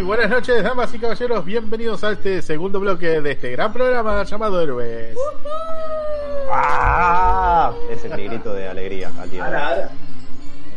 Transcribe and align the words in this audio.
Muy 0.00 0.06
buenas 0.06 0.30
noches, 0.30 0.62
damas 0.62 0.94
y 0.94 0.98
caballeros. 0.98 1.44
Bienvenidos 1.44 2.02
a 2.04 2.12
este 2.12 2.40
segundo 2.40 2.80
bloque 2.80 3.20
de 3.20 3.32
este 3.32 3.50
gran 3.50 3.70
programa 3.70 4.24
llamado 4.24 4.58
Héroes. 4.62 5.14
¡Ah! 6.50 7.74
Es 7.90 8.02
el 8.06 8.12
grito 8.12 8.54
de 8.54 8.66
alegría 8.66 9.12
al 9.20 9.30
día 9.30 9.44
de 9.44 9.48
Ara, 9.50 9.58
hoy. 9.58 9.72
ara. 9.74 9.90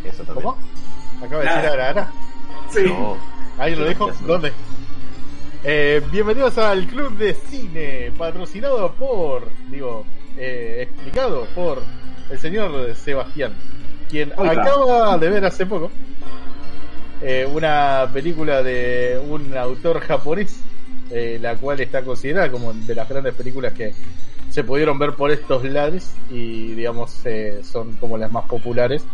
Eso 0.03 0.23
también. 0.25 0.43
¿Cómo? 0.43 0.57
Acaba 1.25 1.41
de 1.41 1.49
decir 1.49 1.69
ahora, 1.69 1.87
ahora. 1.87 2.11
Sí. 2.69 2.83
No. 2.83 3.17
¿Alguien 3.57 3.97
lo 3.97 4.11
sé. 4.11 4.23
¿Dónde? 4.25 4.53
Eh, 5.63 6.01
bienvenidos 6.11 6.57
al 6.57 6.85
Club 6.85 7.15
de 7.15 7.33
Cine, 7.33 8.11
patrocinado 8.17 8.91
por, 8.91 9.47
digo, 9.69 10.05
eh, 10.35 10.79
explicado 10.81 11.47
por 11.55 11.81
el 12.29 12.39
señor 12.39 12.93
Sebastián, 12.93 13.53
quien 14.09 14.33
acaba 14.33 15.17
de 15.17 15.29
ver 15.29 15.45
hace 15.45 15.65
poco 15.65 15.89
eh, 17.25 17.45
una 17.45 18.09
película 18.11 18.61
de 18.61 19.17
un 19.29 19.55
autor 19.55 20.01
japonés, 20.01 20.61
eh, 21.09 21.39
la 21.41 21.55
cual 21.55 21.79
está 21.79 22.01
considerada 22.03 22.51
como 22.51 22.73
de 22.73 22.93
las 22.93 23.07
grandes 23.07 23.33
películas 23.33 23.71
que 23.71 23.93
se 24.49 24.65
pudieron 24.65 24.99
ver 24.99 25.13
por 25.13 25.31
estos 25.31 25.63
lares 25.63 26.17
y, 26.29 26.73
digamos, 26.73 27.25
eh, 27.25 27.61
son 27.63 27.95
como 27.95 28.17
las 28.17 28.29
más 28.29 28.43
populares, 28.43 29.05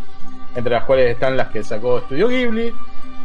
entre 0.56 0.72
las 0.72 0.84
cuales 0.84 1.12
están 1.12 1.36
las 1.36 1.50
que 1.50 1.62
sacó 1.62 2.00
Studio 2.00 2.26
Ghibli, 2.26 2.72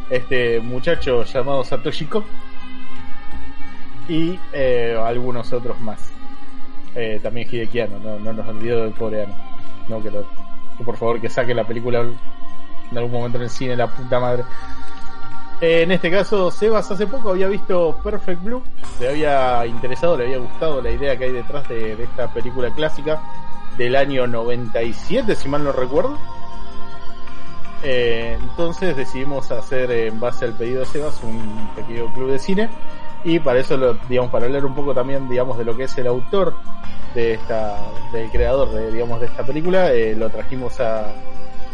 este 0.08 0.60
muchacho 0.60 1.24
llamado 1.24 1.64
Satoshi 1.64 2.04
Kon 2.04 2.24
y 4.08 4.38
algunos 5.04 5.52
otros 5.52 5.80
más. 5.80 6.12
También 7.22 7.48
Hidekiano, 7.50 7.98
no, 7.98 8.20
no 8.20 8.32
nos 8.32 8.48
olvidó 8.48 8.84
del 8.84 8.94
coreano. 8.94 9.34
No, 9.88 10.00
que 10.00 10.10
por 10.84 10.96
favor 10.96 11.20
que 11.20 11.28
saque 11.28 11.54
la 11.54 11.64
película 11.64 12.06
en 12.90 12.98
algún 12.98 13.12
momento 13.12 13.38
en 13.38 13.44
el 13.44 13.50
cine, 13.50 13.76
la 13.76 13.86
puta 13.86 14.20
madre. 14.20 14.44
Eh, 15.60 15.82
en 15.82 15.92
este 15.92 16.10
caso, 16.10 16.50
Sebas 16.50 16.90
hace 16.90 17.06
poco 17.06 17.30
había 17.30 17.48
visto 17.48 17.98
Perfect 18.04 18.42
Blue, 18.42 18.62
le 19.00 19.08
había 19.08 19.64
interesado, 19.66 20.16
le 20.16 20.24
había 20.24 20.38
gustado 20.38 20.82
la 20.82 20.90
idea 20.90 21.16
que 21.16 21.24
hay 21.24 21.32
detrás 21.32 21.66
de, 21.68 21.92
esta 22.02 22.30
película 22.30 22.70
clásica 22.70 23.20
del 23.78 23.96
año 23.96 24.26
97, 24.26 25.34
si 25.34 25.48
mal 25.48 25.64
no 25.64 25.72
recuerdo. 25.72 26.18
Eh, 27.82 28.36
entonces 28.40 28.96
decidimos 28.96 29.50
hacer 29.50 29.90
en 29.90 30.18
base 30.18 30.44
al 30.44 30.52
pedido 30.54 30.80
de 30.80 30.86
Sebas 30.86 31.22
un 31.22 31.70
pequeño 31.74 32.12
club 32.12 32.30
de 32.30 32.38
cine 32.38 32.70
y 33.22 33.38
para 33.38 33.60
eso 33.60 33.76
lo, 33.76 33.94
digamos 34.08 34.30
para 34.30 34.46
hablar 34.46 34.64
un 34.64 34.74
poco 34.74 34.94
también 34.94 35.28
digamos 35.28 35.58
de 35.58 35.64
lo 35.64 35.76
que 35.76 35.84
es 35.84 35.98
el 35.98 36.06
autor 36.06 36.54
de 37.14 37.34
esta 37.34 37.76
del 38.12 38.30
creador 38.30 38.70
de 38.70 38.90
digamos 38.90 39.20
de 39.20 39.26
esta 39.26 39.44
película 39.44 39.92
eh, 39.92 40.14
lo 40.16 40.30
trajimos 40.30 40.80
a 40.80 41.12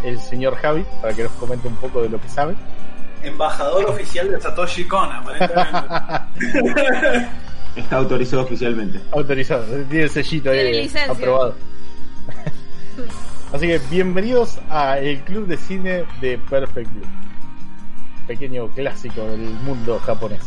el 0.04 0.18
señor 0.18 0.56
Javi 0.56 0.84
para 1.00 1.14
que 1.14 1.22
nos 1.24 1.32
comente 1.32 1.68
un 1.68 1.76
poco 1.76 2.02
de 2.02 2.08
lo 2.08 2.20
que 2.20 2.28
sabe 2.28 2.54
Embajador 3.22 3.84
oficial 3.90 4.30
de 4.32 4.40
Satoshi 4.40 4.84
Kon, 4.88 5.08
aparentemente. 5.12 5.78
Está 7.76 7.96
autorizado 7.96 8.42
oficialmente. 8.42 9.00
autorizado 9.12 9.64
tiene 9.88 10.04
el 10.04 10.10
sellito 10.10 10.50
ahí 10.50 10.58
Tiene 10.60 10.82
licencia. 10.82 11.12
aprobado 11.12 11.54
así 13.52 13.66
que 13.66 13.78
bienvenidos 13.90 14.58
a 14.68 14.98
el 14.98 15.20
club 15.20 15.46
de 15.46 15.56
cine 15.56 16.04
de 16.20 16.38
Perfect 16.38 16.90
Blue 16.92 17.06
pequeño 18.26 18.68
clásico 18.68 19.22
del 19.22 19.40
mundo 19.64 19.98
japonés 20.04 20.40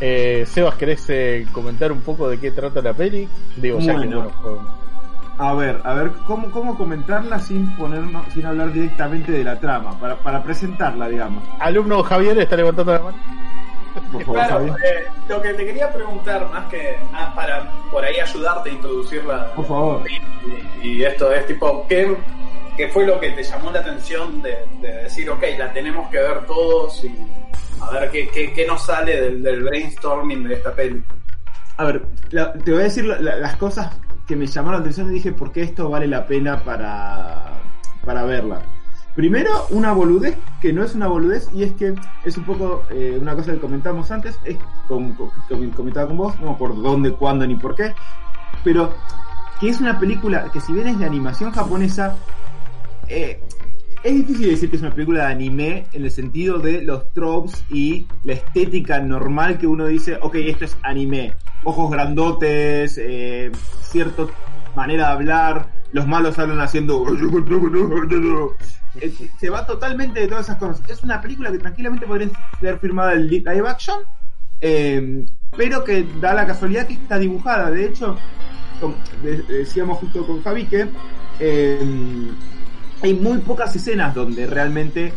Eh, 0.00 0.44
Sebas, 0.46 0.74
¿querés 0.76 1.04
eh, 1.08 1.46
comentar 1.52 1.90
un 1.92 2.00
poco 2.02 2.28
de 2.28 2.38
qué 2.38 2.50
trata 2.50 2.82
la 2.82 2.92
peli? 2.92 3.26
Digo, 3.56 3.78
ya 3.80 3.92
que 3.92 4.06
bueno, 4.06 4.30
fue- 4.42 4.85
A 5.38 5.52
ver, 5.52 5.80
a 5.84 5.92
ver, 5.94 6.12
¿cómo, 6.26 6.50
cómo 6.50 6.76
comentarla 6.78 7.38
sin 7.38 7.70
ponernos, 7.76 8.26
sin 8.32 8.46
hablar 8.46 8.72
directamente 8.72 9.32
de 9.32 9.44
la 9.44 9.60
trama? 9.60 9.98
Para, 10.00 10.16
para 10.16 10.42
presentarla, 10.42 11.08
digamos. 11.08 11.44
Alumno 11.60 12.02
Javier 12.02 12.38
está 12.38 12.56
levantando 12.56 12.92
la 12.92 12.98
mano. 13.00 13.18
Por 14.12 14.22
favor, 14.24 14.46
Claro, 14.46 14.66
eh, 14.66 15.04
lo 15.28 15.40
que 15.42 15.54
te 15.54 15.66
quería 15.66 15.90
preguntar, 15.92 16.48
más 16.50 16.66
que 16.70 16.96
ah, 17.12 17.32
para 17.34 17.70
por 17.90 18.04
ahí 18.04 18.18
ayudarte 18.18 18.70
a 18.70 18.72
introducirla. 18.72 19.52
Por 19.54 19.66
favor. 19.66 20.02
Y, 20.82 20.88
y 20.88 21.04
esto 21.04 21.30
es 21.32 21.46
tipo, 21.46 21.86
¿qué, 21.88 22.16
qué 22.76 22.88
fue 22.88 23.06
lo 23.06 23.18
que 23.20 23.30
te 23.30 23.42
llamó 23.42 23.70
la 23.70 23.80
atención 23.80 24.40
de, 24.42 24.56
de 24.80 24.92
decir, 25.04 25.28
ok, 25.30 25.42
la 25.58 25.72
tenemos 25.72 26.08
que 26.10 26.18
ver 26.18 26.46
todos 26.46 27.04
y 27.04 27.14
a 27.82 27.90
ver 27.90 28.10
qué, 28.10 28.28
qué, 28.28 28.52
qué 28.54 28.66
nos 28.66 28.84
sale 28.84 29.20
del, 29.20 29.42
del 29.42 29.62
brainstorming 29.64 30.44
de 30.48 30.54
esta 30.54 30.72
peli? 30.72 31.02
A 31.78 31.84
ver, 31.84 32.02
la- 32.30 32.52
te 32.54 32.70
voy 32.72 32.80
a 32.80 32.84
decir 32.84 33.04
la- 33.04 33.18
la- 33.18 33.36
las 33.36 33.56
cosas 33.56 33.94
que 34.26 34.36
me 34.36 34.46
llamaron 34.46 34.80
la 34.80 34.80
atención 34.80 35.10
y 35.10 35.14
dije 35.14 35.32
por 35.32 35.52
qué 35.52 35.62
esto 35.62 35.88
vale 35.88 36.06
la 36.06 36.26
pena 36.26 36.62
para, 36.64 37.60
para 38.04 38.24
verla. 38.24 38.62
Primero, 39.14 39.66
una 39.70 39.92
boludez 39.92 40.36
que 40.60 40.74
no 40.74 40.84
es 40.84 40.94
una 40.94 41.06
boludez 41.06 41.48
y 41.54 41.62
es 41.62 41.72
que 41.72 41.94
es 42.24 42.36
un 42.36 42.44
poco 42.44 42.82
eh, 42.90 43.18
una 43.20 43.34
cosa 43.34 43.52
que 43.52 43.58
comentamos 43.58 44.10
antes, 44.10 44.38
es 44.44 44.58
comentaba 45.74 46.06
con 46.06 46.16
vos, 46.18 46.38
no 46.40 46.58
por 46.58 46.80
dónde, 46.80 47.12
cuándo 47.12 47.46
ni 47.46 47.56
por 47.56 47.74
qué, 47.74 47.94
pero 48.62 48.92
que 49.58 49.70
es 49.70 49.80
una 49.80 49.98
película 49.98 50.50
que 50.52 50.60
si 50.60 50.74
bien 50.74 50.88
es 50.88 50.98
de 50.98 51.06
animación 51.06 51.50
japonesa, 51.50 52.14
eh, 53.08 53.40
es 54.02 54.14
difícil 54.14 54.50
decir 54.50 54.68
que 54.68 54.76
es 54.76 54.82
una 54.82 54.94
película 54.94 55.26
de 55.26 55.32
anime 55.32 55.86
en 55.92 56.04
el 56.04 56.10
sentido 56.10 56.58
de 56.58 56.82
los 56.82 57.10
tropes 57.14 57.64
y 57.70 58.06
la 58.22 58.34
estética 58.34 59.00
normal 59.00 59.56
que 59.56 59.66
uno 59.66 59.86
dice, 59.86 60.18
ok, 60.20 60.34
esto 60.36 60.66
es 60.66 60.76
anime. 60.82 61.32
Ojos 61.66 61.90
grandotes, 61.90 62.96
eh, 62.96 63.50
cierta 63.82 64.22
manera 64.76 65.08
de 65.08 65.12
hablar, 65.14 65.66
los 65.92 66.06
malos 66.06 66.38
hablan 66.38 66.60
haciendo... 66.60 67.04
Eh, 68.98 69.12
Se 69.38 69.50
va 69.50 69.66
totalmente 69.66 70.20
de 70.20 70.26
todas 70.26 70.46
esas 70.46 70.56
cosas. 70.56 70.80
Es 70.88 71.02
una 71.04 71.20
película 71.20 71.52
que 71.52 71.58
tranquilamente 71.58 72.06
podría 72.06 72.30
ser 72.60 72.78
firmada 72.78 73.12
en 73.12 73.26
li- 73.26 73.40
live 73.40 73.68
action, 73.68 73.98
eh, 74.62 75.26
pero 75.54 75.84
que 75.84 76.06
da 76.18 76.32
la 76.32 76.46
casualidad 76.46 76.86
que 76.86 76.94
está 76.94 77.18
dibujada. 77.18 77.70
De 77.70 77.84
hecho, 77.84 78.16
decíamos 79.48 79.98
justo 79.98 80.26
con 80.26 80.42
Javi 80.42 80.64
que 80.64 80.86
eh, 81.40 82.30
hay 83.02 83.12
muy 83.14 83.36
pocas 83.38 83.76
escenas 83.76 84.14
donde 84.14 84.46
realmente 84.46 85.12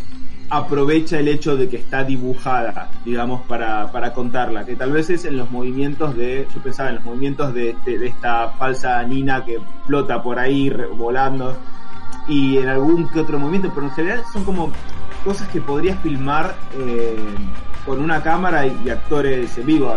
aprovecha 0.50 1.20
el 1.20 1.28
hecho 1.28 1.56
de 1.56 1.70
que 1.70 1.78
está 1.78 2.04
dibujada, 2.04 2.90
digamos, 3.06 3.42
para, 3.44 3.92
para 3.92 4.14
contarla, 4.14 4.66
que 4.66 4.76
tal 4.76 4.92
vez 4.92 5.10
es 5.10 5.26
en 5.26 5.38
los 5.38 5.52
movimientos 5.52 6.16
de, 6.16 6.48
yo 6.54 6.62
pensaba 6.62 6.90
en 6.90 6.96
los 6.96 7.04
movimientos 7.06 7.54
de, 7.54 7.76
de- 7.86 8.08
esta 8.08 8.50
falsa 8.52 9.04
Nina 9.04 9.46
que 9.46 9.60
flota 9.86 10.24
por 10.24 10.40
ahí 10.40 10.72
volando 10.96 11.56
y 12.28 12.58
en 12.58 12.68
algún 12.68 13.08
que 13.10 13.20
otro 13.20 13.38
movimiento, 13.40 13.72
pero 13.74 13.88
en 13.88 13.94
general 13.94 14.24
son 14.34 14.44
como 14.44 14.72
cosas 15.24 15.48
que 15.50 15.62
podrías 15.62 16.00
filmar 16.02 16.56
eh, 16.78 17.16
con 17.86 18.00
una 18.02 18.22
cámara 18.24 18.66
y, 18.66 18.90
actores 18.90 19.56
en 19.58 19.66
vivo. 19.66 19.94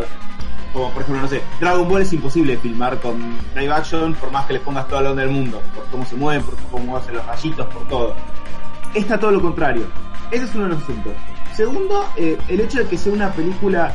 Como 0.73 0.91
por 0.91 1.03
ejemplo, 1.03 1.23
no 1.23 1.29
sé, 1.29 1.43
Dragon 1.61 1.87
Ball 1.89 2.03
es 2.03 2.13
imposible 2.15 2.57
filmar 2.57 2.99
con 3.01 3.19
live 3.55 3.73
action 3.73 4.15
por 4.15 4.31
más 4.31 4.47
que 4.47 4.55
les 4.55 4.63
pongas 4.63 4.89
toda 4.89 5.03
la 5.03 5.11
onda 5.11 5.23
del 5.23 5.31
mundo, 5.31 5.61
por 5.75 5.85
cómo 5.87 6.05
se 6.07 6.17
mueven, 6.17 6.43
por 6.45 6.57
cómo 6.71 6.97
hacen 6.97 7.15
los 7.15 7.27
rayitos, 7.27 7.67
por 7.67 7.87
todo. 7.89 8.15
Esta 8.95 9.19
todo 9.19 9.31
lo 9.33 9.41
contrario. 9.43 9.85
Ese 10.33 10.45
es 10.45 10.55
uno 10.55 10.65
de 10.65 10.71
los 10.71 10.83
asuntos. 10.83 11.13
Segundo, 11.55 12.09
eh, 12.17 12.39
el 12.49 12.61
hecho 12.61 12.79
de 12.79 12.87
que 12.87 12.97
sea 12.97 13.13
una 13.13 13.31
película 13.33 13.95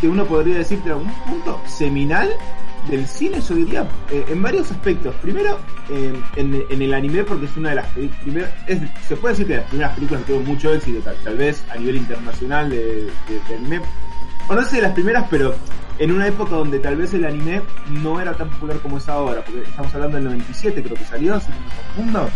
que 0.00 0.08
uno 0.08 0.24
podría 0.24 0.58
decir 0.58 0.80
de 0.82 0.92
algún 0.92 1.12
punto 1.24 1.60
seminal 1.66 2.30
del 2.88 3.06
cine, 3.08 3.40
yo 3.40 3.54
diría, 3.56 3.88
eh, 4.12 4.24
en 4.28 4.40
varios 4.42 4.70
aspectos. 4.70 5.14
Primero, 5.16 5.58
en, 6.36 6.82
el 6.82 6.94
anime, 6.94 7.24
porque 7.24 7.46
es 7.46 7.56
una 7.56 7.70
de 7.70 7.74
las 7.76 7.86
primeras, 8.22 8.50
se 9.08 9.16
puede 9.16 9.34
decir 9.34 9.46
que 9.48 9.56
las 9.56 9.66
primeras 9.66 9.94
películas 9.94 10.22
que 10.24 10.32
tuvo 10.32 10.42
mucho 10.44 10.72
éxito, 10.72 11.00
tal, 11.00 11.16
tal 11.24 11.36
vez 11.36 11.64
a 11.70 11.76
nivel 11.76 11.96
internacional 11.96 12.70
de, 12.70 13.10
de- 13.48 13.56
anime. 13.56 13.80
O 14.48 14.54
no 14.54 14.62
sé 14.62 14.76
de 14.76 14.82
las 14.82 14.92
primeras, 14.92 15.26
pero 15.28 15.56
en 15.98 16.12
una 16.12 16.28
época 16.28 16.54
donde 16.54 16.78
tal 16.78 16.94
vez 16.96 17.12
el 17.14 17.24
anime 17.24 17.62
no 17.88 18.20
era 18.20 18.34
tan 18.34 18.48
popular 18.50 18.78
como 18.78 18.98
es 18.98 19.08
ahora, 19.08 19.42
porque 19.44 19.62
estamos 19.62 19.92
hablando 19.94 20.16
del 20.18 20.24
97, 20.26 20.82
creo 20.84 20.94
que 20.96 21.04
salió, 21.04 21.40
si 21.40 21.48
no 21.50 22.12
me. 22.12 22.28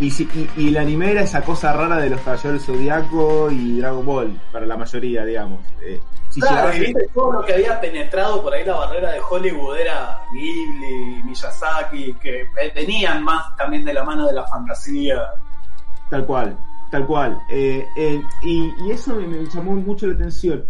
Y, 0.00 0.10
si- 0.10 0.28
y, 0.34 0.48
y 0.62 0.68
el 0.68 0.76
anime 0.78 1.10
era 1.10 1.22
esa 1.22 1.42
cosa 1.42 1.72
rara 1.72 1.98
de 1.98 2.08
los 2.10 2.20
Caballeros 2.22 2.52
del 2.52 2.60
Zodiaco 2.76 3.50
y 3.50 3.78
Dragon 3.78 4.04
Ball, 4.06 4.40
para 4.50 4.64
la 4.66 4.76
mayoría, 4.76 5.24
digamos. 5.24 5.60
Eh, 5.82 6.00
si 6.30 6.40
Claro, 6.40 6.70
viste 6.78 7.08
todo 7.12 7.32
lo 7.32 7.42
que 7.44 7.52
había 7.54 7.78
penetrado 7.80 8.42
por 8.42 8.54
ahí 8.54 8.64
la 8.64 8.76
barrera 8.76 9.12
de 9.12 9.20
Hollywood 9.20 9.76
era 9.76 10.20
Ghibli, 10.32 11.22
Miyazaki, 11.24 12.14
que 12.14 12.44
venían 12.74 13.22
más 13.22 13.54
también 13.56 13.84
de 13.84 13.92
la 13.92 14.04
mano 14.04 14.26
de 14.26 14.32
la 14.32 14.46
fantasía. 14.46 15.20
Tal 16.08 16.24
cual, 16.24 16.56
tal 16.90 17.06
cual. 17.06 17.38
Eh, 17.50 17.84
eh, 17.96 18.22
y, 18.42 18.72
y 18.86 18.90
eso 18.92 19.14
me, 19.16 19.26
me 19.26 19.44
llamó 19.46 19.72
mucho 19.74 20.06
la 20.06 20.14
atención. 20.14 20.64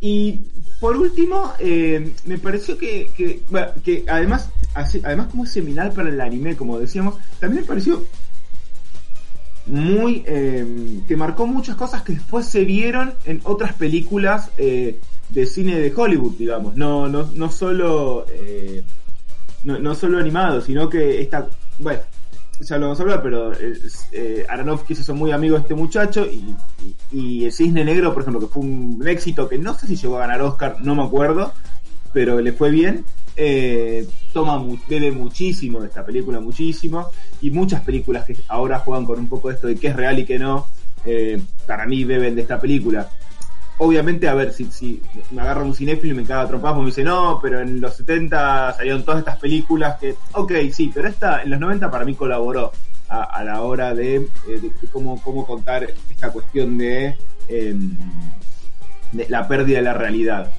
Y 0.00 0.40
por 0.78 0.96
último, 0.96 1.54
eh, 1.58 2.12
me 2.26 2.38
pareció 2.38 2.76
que, 2.78 3.10
que, 3.16 3.40
bueno, 3.50 3.68
que 3.82 4.04
además, 4.08 4.50
así- 4.74 5.00
además 5.04 5.28
como 5.30 5.44
es 5.44 5.52
seminal 5.52 5.90
para 5.92 6.10
el 6.10 6.20
anime, 6.20 6.54
como 6.56 6.78
decíamos, 6.78 7.16
también 7.40 7.62
me 7.62 7.66
pareció 7.68 8.04
muy 9.66 10.22
eh, 10.26 11.00
que 11.06 11.16
marcó 11.16 11.46
muchas 11.46 11.76
cosas 11.76 12.02
que 12.02 12.12
después 12.14 12.46
se 12.46 12.64
vieron 12.64 13.14
en 13.24 13.40
otras 13.44 13.72
películas 13.74 14.50
eh, 14.56 15.00
de 15.28 15.46
cine 15.46 15.78
de 15.78 15.92
Hollywood, 15.94 16.34
digamos, 16.38 16.76
no, 16.76 17.08
no, 17.08 17.28
no 17.34 17.50
solo 17.50 18.26
eh, 18.30 18.84
no, 19.64 19.94
solo 19.94 20.18
animado, 20.18 20.60
sino 20.60 20.88
que 20.88 21.20
esta, 21.20 21.48
bueno, 21.78 22.00
ya 22.60 22.78
lo 22.78 22.86
vamos 22.86 23.00
a 23.00 23.02
hablar, 23.02 23.22
pero 23.22 23.52
eh, 24.12 24.46
Aronofsky 24.48 24.94
se 24.94 25.02
hizo 25.02 25.14
muy 25.14 25.32
amigo 25.32 25.56
de 25.56 25.62
este 25.62 25.74
muchacho 25.74 26.24
y, 26.24 26.54
y, 27.10 27.44
El 27.44 27.52
Cisne 27.52 27.84
Negro, 27.84 28.14
por 28.14 28.22
ejemplo, 28.22 28.40
que 28.40 28.46
fue 28.46 28.62
un 28.62 29.02
éxito 29.06 29.48
que 29.48 29.58
no 29.58 29.74
sé 29.74 29.88
si 29.88 29.96
llegó 29.96 30.16
a 30.16 30.20
ganar 30.20 30.40
Oscar, 30.42 30.76
no 30.80 30.94
me 30.94 31.02
acuerdo, 31.02 31.52
pero 32.12 32.40
le 32.40 32.52
fue 32.52 32.70
bien. 32.70 33.04
Eh, 33.36 34.08
toma 34.32 34.62
bebe 34.88 35.12
muchísimo 35.12 35.80
de 35.80 35.88
esta 35.88 36.04
película, 36.04 36.40
muchísimo, 36.40 37.10
y 37.42 37.50
muchas 37.50 37.82
películas 37.82 38.24
que 38.24 38.36
ahora 38.48 38.78
juegan 38.78 39.04
con 39.04 39.18
un 39.18 39.28
poco 39.28 39.50
esto 39.50 39.66
de 39.66 39.76
qué 39.76 39.88
es 39.88 39.96
real 39.96 40.18
y 40.18 40.24
qué 40.24 40.38
no, 40.38 40.66
eh, 41.04 41.40
para 41.66 41.86
mí 41.86 42.04
beben 42.04 42.34
de 42.34 42.42
esta 42.42 42.60
película. 42.60 43.08
Obviamente, 43.78 44.26
a 44.26 44.34
ver, 44.34 44.54
si, 44.54 45.02
me 45.30 45.42
agarra 45.42 45.62
un 45.62 45.74
cinéfilo 45.74 46.14
y 46.14 46.16
me 46.16 46.24
caga 46.24 46.48
trompazo, 46.48 46.80
me 46.80 46.86
dice, 46.86 47.04
no, 47.04 47.38
pero 47.42 47.60
en 47.60 47.78
los 47.78 47.94
70 47.96 48.72
salieron 48.74 49.04
todas 49.04 49.20
estas 49.20 49.38
películas 49.38 49.98
que, 49.98 50.14
ok, 50.32 50.52
sí, 50.72 50.90
pero 50.94 51.08
esta 51.08 51.42
en 51.42 51.50
los 51.50 51.60
90 51.60 51.90
para 51.90 52.06
mí 52.06 52.14
colaboró 52.14 52.72
a, 53.08 53.44
la 53.44 53.60
hora 53.60 53.94
de, 53.94 54.16
eh, 54.16 54.28
de, 54.48 54.72
cómo, 54.90 55.22
cómo 55.22 55.46
contar 55.46 55.86
esta 56.10 56.30
cuestión 56.30 56.76
de, 56.78 57.16
em, 57.48 57.96
de 59.12 59.28
la 59.28 59.46
pérdida 59.46 59.78
de 59.78 59.84
la 59.84 59.94
realidad. 59.94 60.50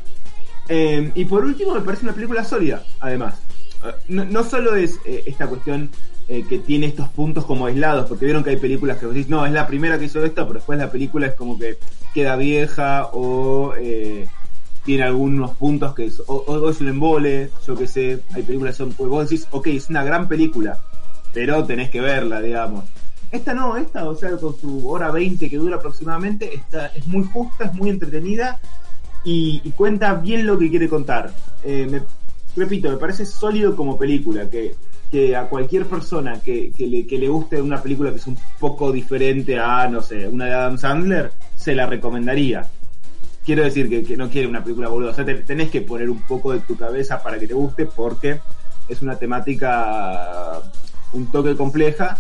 Em, 0.69 1.11
y 1.15 1.25
por 1.25 1.45
último, 1.45 1.73
me 1.73 1.81
parece 1.81 2.03
una 2.03 2.13
película 2.13 2.43
sólida, 2.43 2.83
además. 2.99 3.35
Eh, 3.83 3.91
no, 4.09 4.25
no 4.25 4.43
solo 4.43 4.75
es 4.75 4.99
eh, 5.05 5.23
esta 5.25 5.47
cuestión 5.47 5.89
eh, 6.29 6.43
que 6.47 6.59
tiene 6.59 6.87
estos 6.87 7.07
puntos 7.07 7.45
como 7.45 7.67
aislados, 7.67 8.05
porque 8.09 8.25
vieron 8.25 8.43
que 8.43 8.49
hay 8.49 8.57
películas 8.57 8.97
que 8.97 9.05
vos 9.05 9.15
decís, 9.15 9.29
no, 9.29 9.45
es 9.45 9.53
la 9.53 9.65
primera 9.65 9.97
que 9.97 10.05
hizo 10.05 10.21
esto, 10.25 10.45
pero 10.45 10.59
después 10.59 10.77
la 10.77 10.91
película 10.91 11.27
es 11.27 11.35
como 11.35 11.57
que 11.57 11.77
queda 12.13 12.35
vieja 12.35 13.05
o 13.13 13.73
eh, 13.77 14.27
tiene 14.83 15.03
algunos 15.03 15.51
puntos 15.51 15.95
que 15.95 16.07
es, 16.07 16.21
o, 16.27 16.69
es 16.69 16.81
un 16.81 16.89
embole, 16.89 17.49
yo 17.65 17.77
que 17.77 17.87
sé, 17.87 18.19
hay 18.33 18.43
películas 18.43 18.73
que 18.73 18.77
son, 18.79 18.91
pues 18.91 19.09
vos 19.09 19.29
decís, 19.29 19.47
ok, 19.51 19.67
es 19.67 19.89
una 19.89 20.03
gran 20.03 20.27
película, 20.27 20.77
pero 21.31 21.63
tenés 21.63 21.89
que 21.89 22.01
verla, 22.01 22.41
digamos. 22.41 22.83
Esta 23.31 23.53
no, 23.53 23.77
esta, 23.77 24.03
o 24.03 24.13
sea, 24.13 24.31
con 24.31 24.59
su 24.59 24.85
hora 24.89 25.11
20 25.11 25.49
que 25.49 25.57
dura 25.57 25.77
aproximadamente, 25.77 26.53
esta 26.53 26.87
es 26.87 27.07
muy 27.07 27.23
justa, 27.23 27.67
es 27.67 27.73
muy 27.73 27.89
entretenida 27.89 28.59
y, 29.29 29.71
cuenta 29.71 30.13
bien 30.15 30.45
lo 30.45 30.57
que 30.57 30.69
quiere 30.69 30.87
contar. 30.87 31.31
Eh, 31.63 32.01
repito, 32.55 32.89
me 32.89 32.97
parece 32.97 33.25
sólido 33.25 33.75
como 33.75 33.97
película, 33.97 34.49
que 34.49 34.75
que 35.09 35.35
a 35.35 35.47
cualquier 35.47 35.85
persona 35.85 36.39
que, 36.41 36.71
que, 36.71 36.85
le, 36.85 37.07
que 37.07 37.17
le 37.17 37.29
guste 37.29 37.61
una 37.61 37.81
película 37.81 38.11
que 38.11 38.17
es 38.17 38.27
un 38.27 38.37
poco 38.59 38.91
diferente 38.91 39.57
a, 39.57 39.87
no 39.87 40.01
sé, 40.01 40.27
una 40.27 40.45
de 40.45 40.53
Adam 40.53 40.77
Sandler, 40.77 41.31
se 41.55 41.75
la 41.75 41.85
recomendaría. 41.85 42.65
Quiero 43.45 43.63
decir 43.63 43.89
que, 43.89 44.03
que 44.03 44.17
no 44.17 44.29
quiere 44.29 44.47
una 44.47 44.63
película 44.63 44.89
boluda, 44.89 45.11
o 45.11 45.13
sea, 45.13 45.25
tenés 45.25 45.69
que 45.69 45.81
poner 45.81 46.09
un 46.09 46.21
poco 46.27 46.51
de 46.51 46.59
tu 46.59 46.75
cabeza 46.75 47.23
para 47.23 47.39
que 47.39 47.47
te 47.47 47.53
guste 47.53 47.85
porque 47.85 48.39
es 48.89 49.01
una 49.01 49.17
temática 49.17 50.61
un 51.13 51.31
toque 51.31 51.55
compleja, 51.55 52.17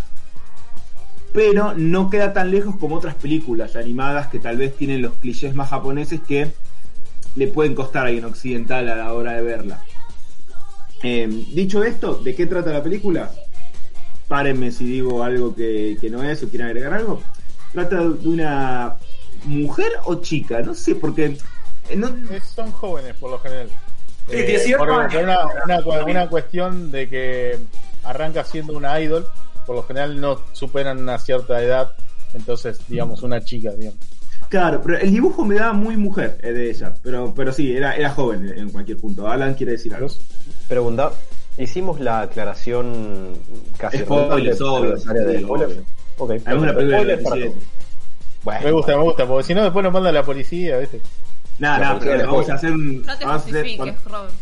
pero 1.33 1.73
no 1.75 2.09
queda 2.09 2.31
tan 2.31 2.51
lejos 2.51 2.77
como 2.77 2.95
otras 2.95 3.15
películas 3.15 3.75
animadas 3.75 4.27
que 4.27 4.39
tal 4.39 4.55
vez 4.55 4.77
tienen 4.77 5.01
los 5.01 5.15
clichés 5.15 5.53
más 5.53 5.69
japoneses 5.69 6.21
que 6.21 6.53
le 7.37 7.47
pueden 7.47 7.75
costar 7.75 8.03
a 8.03 8.07
alguien 8.07 8.25
occidental 8.25 8.89
a 8.89 8.95
la 8.95 9.13
hora 9.13 9.33
de 9.33 9.43
verla. 9.43 9.79
Eh, 11.03 11.27
dicho 11.53 11.83
esto, 11.83 12.15
¿de 12.15 12.33
qué 12.33 12.47
trata 12.47 12.71
la 12.71 12.81
película? 12.81 13.31
Párenme 14.27 14.71
si 14.71 14.85
digo 14.85 15.23
algo 15.23 15.55
que, 15.55 15.97
no 16.11 16.23
es 16.23 16.41
o 16.43 16.49
quieren 16.49 16.67
agregar 16.67 16.95
algo. 16.95 17.21
Trata 17.71 17.97
de 17.97 18.27
una 18.27 18.95
mujer 19.45 19.91
o 20.05 20.15
chica, 20.15 20.61
no 20.61 20.73
sé, 20.73 20.95
porque... 20.95 21.37
Eh, 21.89 22.41
son 22.55 22.71
jóvenes 22.71 23.15
por 23.17 23.29
lo 23.29 23.39
general. 23.39 23.69
Sí, 24.27 24.35
18 24.35 24.83
eh, 24.83 25.23
Una, 25.23 25.83
una, 26.05 26.27
cuestión 26.27 26.91
de 26.91 27.07
que 27.07 27.59
arranca 28.03 28.43
siendo 28.43 28.73
una 28.73 28.99
idol, 28.99 29.27
por 29.67 29.75
lo 29.75 29.83
general 29.83 30.19
no 30.19 30.41
superan 30.53 30.97
una 30.97 31.19
cierta 31.19 31.61
edad, 31.61 31.93
entonces, 32.33 32.79
digamos, 32.87 33.21
una 33.21 33.41
chica, 33.41 33.71
digamos. 33.71 34.16
Claro, 34.49 34.81
pero 34.81 34.97
el 34.97 35.11
dibujo 35.11 35.43
me 35.43 35.55
daba 35.55 35.73
muy 35.73 35.97
mujer 35.97 36.37
de 36.37 36.69
ella, 36.69 36.93
pero 37.03 37.33
pero 37.35 37.51
sí, 37.51 37.75
era, 37.75 37.95
era 37.95 38.09
joven 38.11 38.53
en 38.55 38.69
cualquier 38.69 38.97
punto. 38.97 39.27
Alan 39.27 39.55
quiere 39.55 39.73
decir 39.73 39.93
algo. 39.93 40.07
Pregunta, 40.67 41.11
hicimos 41.57 41.99
la 41.99 42.21
aclaración 42.21 43.33
casi 43.77 43.99
spoilers, 43.99 44.61
obvio. 44.61 44.95
Okay, 46.19 46.39
bueno, 46.39 46.73
me 48.63 48.71
gusta, 48.71 48.97
me 48.97 49.03
gusta, 49.03 49.27
porque 49.27 49.43
si 49.43 49.53
no 49.53 49.63
después 49.63 49.83
nos 49.83 49.93
manda 49.93 50.11
la 50.11 50.23
policía, 50.23 50.77
¿viste? 50.77 51.01
Nada, 51.59 51.79
nada, 51.79 51.99
pero 51.99 52.27
vamos 52.27 52.49
a 52.49 52.53
hacer 52.53 52.71
un. 52.71 53.01
No 53.01 53.17
te 53.17 53.25
justifiques, 53.25 54.03
Robert. 54.05 54.33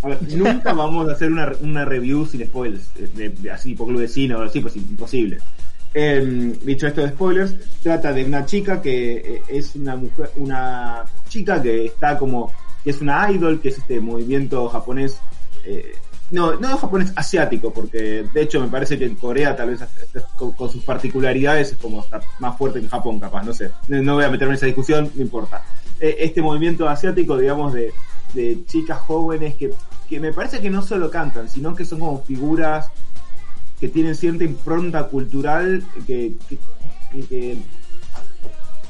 A 0.00 0.08
ver, 0.08 0.18
nunca 0.22 0.72
vamos 0.72 1.08
a 1.08 1.12
hacer 1.12 1.30
una, 1.30 1.52
una 1.60 1.84
review 1.84 2.24
sin 2.24 2.46
spoilers, 2.46 2.88
de, 2.94 3.28
de 3.30 3.50
así, 3.50 3.74
por 3.74 3.88
club 3.88 4.00
vecino 4.00 4.38
o 4.38 4.42
así, 4.42 4.60
pues 4.60 4.76
imposible. 4.76 5.38
Eh, 5.94 6.58
dicho 6.62 6.86
esto 6.86 7.00
de 7.00 7.08
spoilers, 7.08 7.54
trata 7.82 8.12
de 8.12 8.24
una 8.24 8.44
chica 8.44 8.80
que 8.80 9.16
eh, 9.16 9.42
es 9.48 9.74
una 9.74 9.96
mujer, 9.96 10.30
una 10.36 11.04
chica 11.28 11.62
que 11.62 11.86
está 11.86 12.18
como, 12.18 12.52
que 12.84 12.90
es 12.90 13.00
una 13.00 13.30
idol, 13.30 13.60
que 13.60 13.70
es 13.70 13.78
este 13.78 14.00
movimiento 14.00 14.68
japonés, 14.68 15.18
eh, 15.64 15.94
no, 16.30 16.56
no 16.56 16.76
japonés 16.76 17.12
asiático, 17.16 17.72
porque 17.72 18.24
de 18.32 18.42
hecho 18.42 18.60
me 18.60 18.68
parece 18.68 18.98
que 18.98 19.06
en 19.06 19.14
Corea 19.14 19.56
tal 19.56 19.70
vez 19.70 19.80
con, 20.36 20.70
sus 20.70 20.84
particularidades 20.84 21.72
es 21.72 21.78
como 21.78 22.00
estar 22.00 22.22
más 22.38 22.56
fuerte 22.58 22.80
que 22.80 22.84
en 22.84 22.90
Japón, 22.90 23.18
capaz, 23.18 23.42
no 23.44 23.54
sé, 23.54 23.70
no 23.88 24.14
voy 24.14 24.24
a 24.24 24.28
meterme 24.30 24.52
en 24.52 24.56
esa 24.56 24.66
discusión, 24.66 25.10
no 25.14 25.22
importa. 25.22 25.64
Eh, 26.00 26.16
este 26.20 26.42
movimiento 26.42 26.86
asiático, 26.88 27.38
digamos, 27.38 27.72
de, 27.72 27.92
de 28.34 28.62
chicas 28.66 28.98
jóvenes 28.98 29.54
que, 29.54 29.72
que 30.08 30.20
me 30.20 30.32
parece 30.32 30.60
que 30.60 30.68
no 30.68 30.82
solo 30.82 31.10
cantan, 31.10 31.48
sino 31.48 31.74
que 31.74 31.84
son 31.84 31.98
como 31.98 32.22
figuras 32.22 32.90
que 33.80 33.88
tienen 33.88 34.14
cierta 34.14 34.44
impronta 34.44 35.04
cultural 35.04 35.84
que, 36.06 36.34
que, 37.28 37.58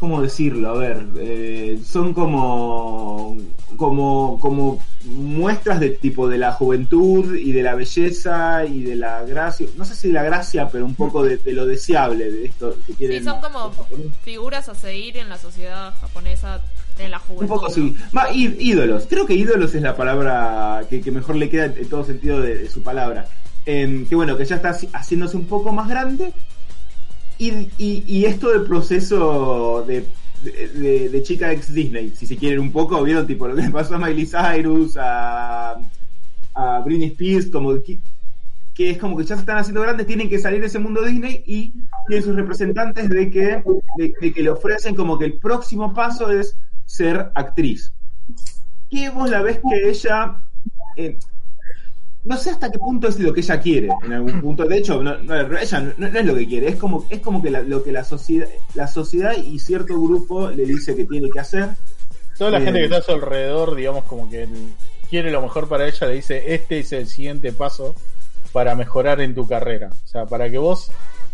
¿cómo 0.00 0.22
decirlo? 0.22 0.70
A 0.70 0.78
ver, 0.78 1.06
eh, 1.18 1.78
son 1.84 2.14
como, 2.14 3.36
como, 3.76 4.38
como 4.40 4.82
muestras 5.04 5.80
de 5.80 5.90
tipo 5.90 6.28
de 6.28 6.38
la 6.38 6.52
juventud 6.52 7.36
y 7.36 7.52
de 7.52 7.62
la 7.62 7.74
belleza 7.74 8.64
y 8.64 8.82
de 8.82 8.96
la 8.96 9.24
gracia, 9.24 9.66
no 9.76 9.84
sé 9.84 9.94
si 9.94 10.08
de 10.08 10.14
la 10.14 10.22
gracia, 10.22 10.68
pero 10.70 10.84
un 10.84 10.94
poco 10.94 11.22
de, 11.22 11.40
lo 11.52 11.66
deseable 11.66 12.30
de 12.30 12.46
esto 12.46 12.76
que 12.86 12.94
quieren. 12.94 13.18
Sí, 13.18 13.24
son 13.24 13.40
como 13.40 13.72
figuras 14.22 14.68
a 14.68 14.74
seguir 14.74 15.18
en 15.18 15.28
la 15.28 15.38
sociedad 15.38 15.94
japonesa 16.00 16.60
de 16.96 17.08
la 17.08 17.18
juventud. 17.18 17.42
Un 17.42 17.48
poco 17.48 17.70
sí. 17.70 17.94
ídolos. 18.58 19.06
Creo 19.08 19.26
que 19.26 19.34
ídolos 19.34 19.74
es 19.74 19.82
la 19.82 19.96
palabra 19.96 20.84
que, 20.88 21.10
mejor 21.10 21.36
le 21.36 21.50
queda 21.50 21.66
en 21.66 21.88
todo 21.88 22.04
sentido 22.04 22.40
de 22.40 22.68
su 22.70 22.82
palabra 22.82 23.26
que 23.68 24.14
bueno, 24.14 24.34
que 24.36 24.46
ya 24.46 24.56
está 24.56 24.70
haciéndose 24.70 25.36
un 25.36 25.44
poco 25.44 25.72
más 25.72 25.88
grande. 25.88 26.32
Y, 27.38 27.70
y, 27.78 28.24
esto 28.24 28.48
del 28.48 28.64
proceso 28.64 29.84
de, 29.86 30.06
de, 30.42 31.22
chica 31.22 31.52
ex 31.52 31.72
Disney, 31.72 32.12
si 32.16 32.26
se 32.26 32.36
quieren 32.36 32.58
un 32.58 32.72
poco, 32.72 33.00
vieron 33.04 33.26
tipo 33.26 33.46
lo 33.46 33.54
que 33.54 33.62
le 33.62 33.70
pasó 33.70 33.94
a 33.94 33.98
Miley 33.98 34.26
Cyrus, 34.26 34.96
a, 34.96 35.78
a 36.54 36.80
Britney 36.80 37.10
Spears, 37.10 37.46
como 37.50 37.74
que, 37.80 38.00
es 38.90 38.98
como 38.98 39.16
que 39.16 39.24
ya 39.24 39.36
se 39.36 39.42
están 39.42 39.58
haciendo 39.58 39.82
grandes, 39.82 40.06
tienen 40.06 40.28
que 40.28 40.40
salir 40.40 40.60
de 40.60 40.66
ese 40.66 40.80
mundo 40.80 41.02
Disney 41.02 41.44
y 41.46 41.72
tienen 42.08 42.24
sus 42.24 42.34
representantes 42.34 43.08
de 43.08 43.30
que, 43.30 43.62
de, 43.98 44.32
que 44.32 44.42
le 44.42 44.50
ofrecen 44.50 44.96
como 44.96 45.16
que 45.16 45.26
el 45.26 45.34
próximo 45.34 45.94
paso 45.94 46.32
es 46.32 46.56
ser 46.86 47.30
actriz. 47.34 47.92
Que 48.90 49.10
vos 49.10 49.30
la 49.30 49.42
ves 49.42 49.60
que 49.60 49.90
ella, 49.90 50.38
eh, 50.96 51.18
no 52.24 52.36
sé 52.36 52.50
hasta 52.50 52.70
qué 52.70 52.78
punto 52.78 53.08
es 53.08 53.18
lo 53.18 53.32
que 53.32 53.40
ella 53.40 53.60
quiere 53.60 53.88
en 54.02 54.12
algún 54.12 54.40
punto. 54.42 54.64
De 54.64 54.78
hecho, 54.78 55.02
no, 55.02 55.14
ella 55.14 55.94
no, 55.96 56.06
es 56.06 56.24
lo 56.24 56.34
que 56.34 56.46
quiere, 56.46 56.68
es 56.68 56.76
como, 56.76 57.06
es 57.10 57.20
como 57.20 57.42
que 57.42 57.50
lo 57.50 57.82
que 57.82 57.92
la 57.92 58.04
sociedad, 58.04 58.48
la 58.74 58.86
sociedad 58.88 59.36
y 59.36 59.58
cierto 59.58 60.00
grupo 60.00 60.50
le 60.50 60.64
dice 60.64 60.94
que 60.96 61.04
tiene 61.04 61.30
que 61.30 61.40
hacer. 61.40 61.70
Toda 62.36 62.52
la 62.52 62.60
gente 62.60 62.78
que 62.78 62.84
eh, 62.84 62.84
está 62.84 62.98
a 62.98 63.02
su 63.02 63.12
alrededor, 63.12 63.74
digamos, 63.74 64.04
como 64.04 64.30
que 64.30 64.46
quiere 65.10 65.30
lo 65.30 65.42
mejor 65.42 65.68
para 65.68 65.86
ella, 65.88 66.06
le 66.06 66.14
dice, 66.14 66.54
este 66.54 66.80
es 66.80 66.92
el 66.92 67.08
siguiente 67.08 67.52
paso 67.52 67.94
para 68.52 68.74
mejorar 68.74 69.20
en 69.20 69.34
tu 69.34 69.46
carrera. 69.46 69.90
O 70.04 70.06
sea, 70.06 70.26
para 70.26 70.50
que 70.50 70.58
vos 70.58 70.90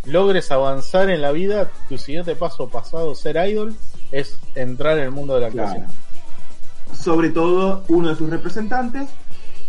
logres 0.07 0.51
avanzar 0.51 1.11
en 1.11 1.23
la 1.23 1.33
vida, 1.33 1.71
tu 1.89 1.99
siguiente 1.99 2.37
paso 2.37 2.69
pasado 2.69 3.15
ser 3.15 3.37
idol 3.49 3.75
es 4.13 4.39
entrar 4.55 4.99
en 4.99 5.05
el 5.05 5.11
mundo 5.11 5.35
de 5.35 5.41
la 5.41 5.51
clase. 5.51 5.83
Sobre 6.93 7.31
todo, 7.31 7.85
uno 7.89 8.11
de 8.11 8.17
sus 8.17 8.31
representantes 8.31 9.09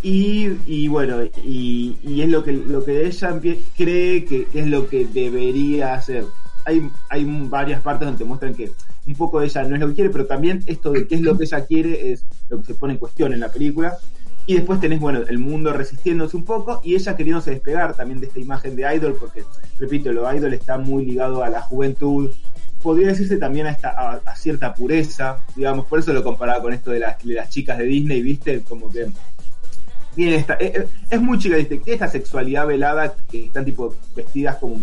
y, 0.02 0.88
bueno, 0.88 1.16
y, 1.44 2.20
es 2.20 2.28
lo 2.28 2.44
que, 2.44 2.52
lo 2.52 2.84
que 2.84 3.06
ella 3.06 3.40
cree 3.76 4.24
que, 4.24 4.46
es 4.52 4.66
lo 4.66 4.88
que 4.88 5.06
debería 5.06 5.94
hacer. 5.94 6.24
Hay, 6.64 6.90
hay 7.10 7.24
varias 7.48 7.80
partes 7.80 8.06
donde 8.06 8.18
te 8.18 8.24
muestran 8.24 8.54
que 8.54 8.72
un 9.06 9.14
poco 9.14 9.40
ella 9.40 9.62
no 9.64 9.74
es 9.74 9.80
lo 9.80 9.88
que 9.88 9.94
quiere, 9.94 10.10
pero 10.10 10.26
también 10.26 10.62
esto 10.66 10.90
de 10.90 11.06
qué 11.06 11.14
es 11.14 11.20
lo 11.20 11.38
que 11.38 11.44
ella 11.44 11.64
quiere 11.64 12.12
es 12.12 12.24
lo 12.48 12.58
que 12.58 12.66
se 12.66 12.74
pone 12.74 12.94
en 12.94 12.98
cuestión 12.98 13.32
en 13.32 13.40
la 13.40 13.50
película. 13.50 13.96
Y 14.48 14.54
después 14.54 14.78
tenés, 14.78 15.00
bueno, 15.00 15.20
el 15.28 15.38
mundo 15.38 15.72
resistiéndose 15.72 16.36
un 16.36 16.44
poco 16.44 16.80
y 16.84 16.94
ella 16.94 17.16
queriéndose 17.16 17.50
despegar 17.50 17.96
también 17.96 18.20
de 18.20 18.26
esta 18.26 18.38
imagen 18.38 18.76
de 18.76 18.94
idol, 18.94 19.16
porque, 19.18 19.42
repito, 19.78 20.12
lo 20.12 20.32
idol 20.32 20.54
está 20.54 20.78
muy 20.78 21.04
ligado 21.04 21.42
a 21.42 21.48
la 21.48 21.62
juventud, 21.62 22.30
podría 22.80 23.08
decirse 23.08 23.38
también 23.38 23.66
a, 23.66 23.70
esta, 23.70 23.90
a, 23.90 24.36
cierta 24.36 24.72
pureza, 24.72 25.40
digamos, 25.56 25.86
por 25.86 25.98
eso 25.98 26.12
lo 26.12 26.22
comparaba 26.22 26.62
con 26.62 26.72
esto 26.72 26.92
de 26.92 27.00
las, 27.00 27.20
de 27.24 27.34
las 27.34 27.50
chicas 27.50 27.78
de 27.78 27.84
Disney, 27.84 28.22
¿viste? 28.22 28.60
Como 28.60 28.88
que 28.88 29.08
tiene 30.16 30.34
esta, 30.36 30.54
es, 30.54 30.74
es- 30.74 30.88
es 31.10 31.20
muy 31.20 31.38
chica, 31.38 31.56
tiene 31.56 31.80
esta 31.86 32.08
sexualidad 32.08 32.66
velada 32.66 33.14
que 33.30 33.44
están 33.46 33.64
tipo 33.64 33.94
vestidas 34.16 34.56
como 34.56 34.76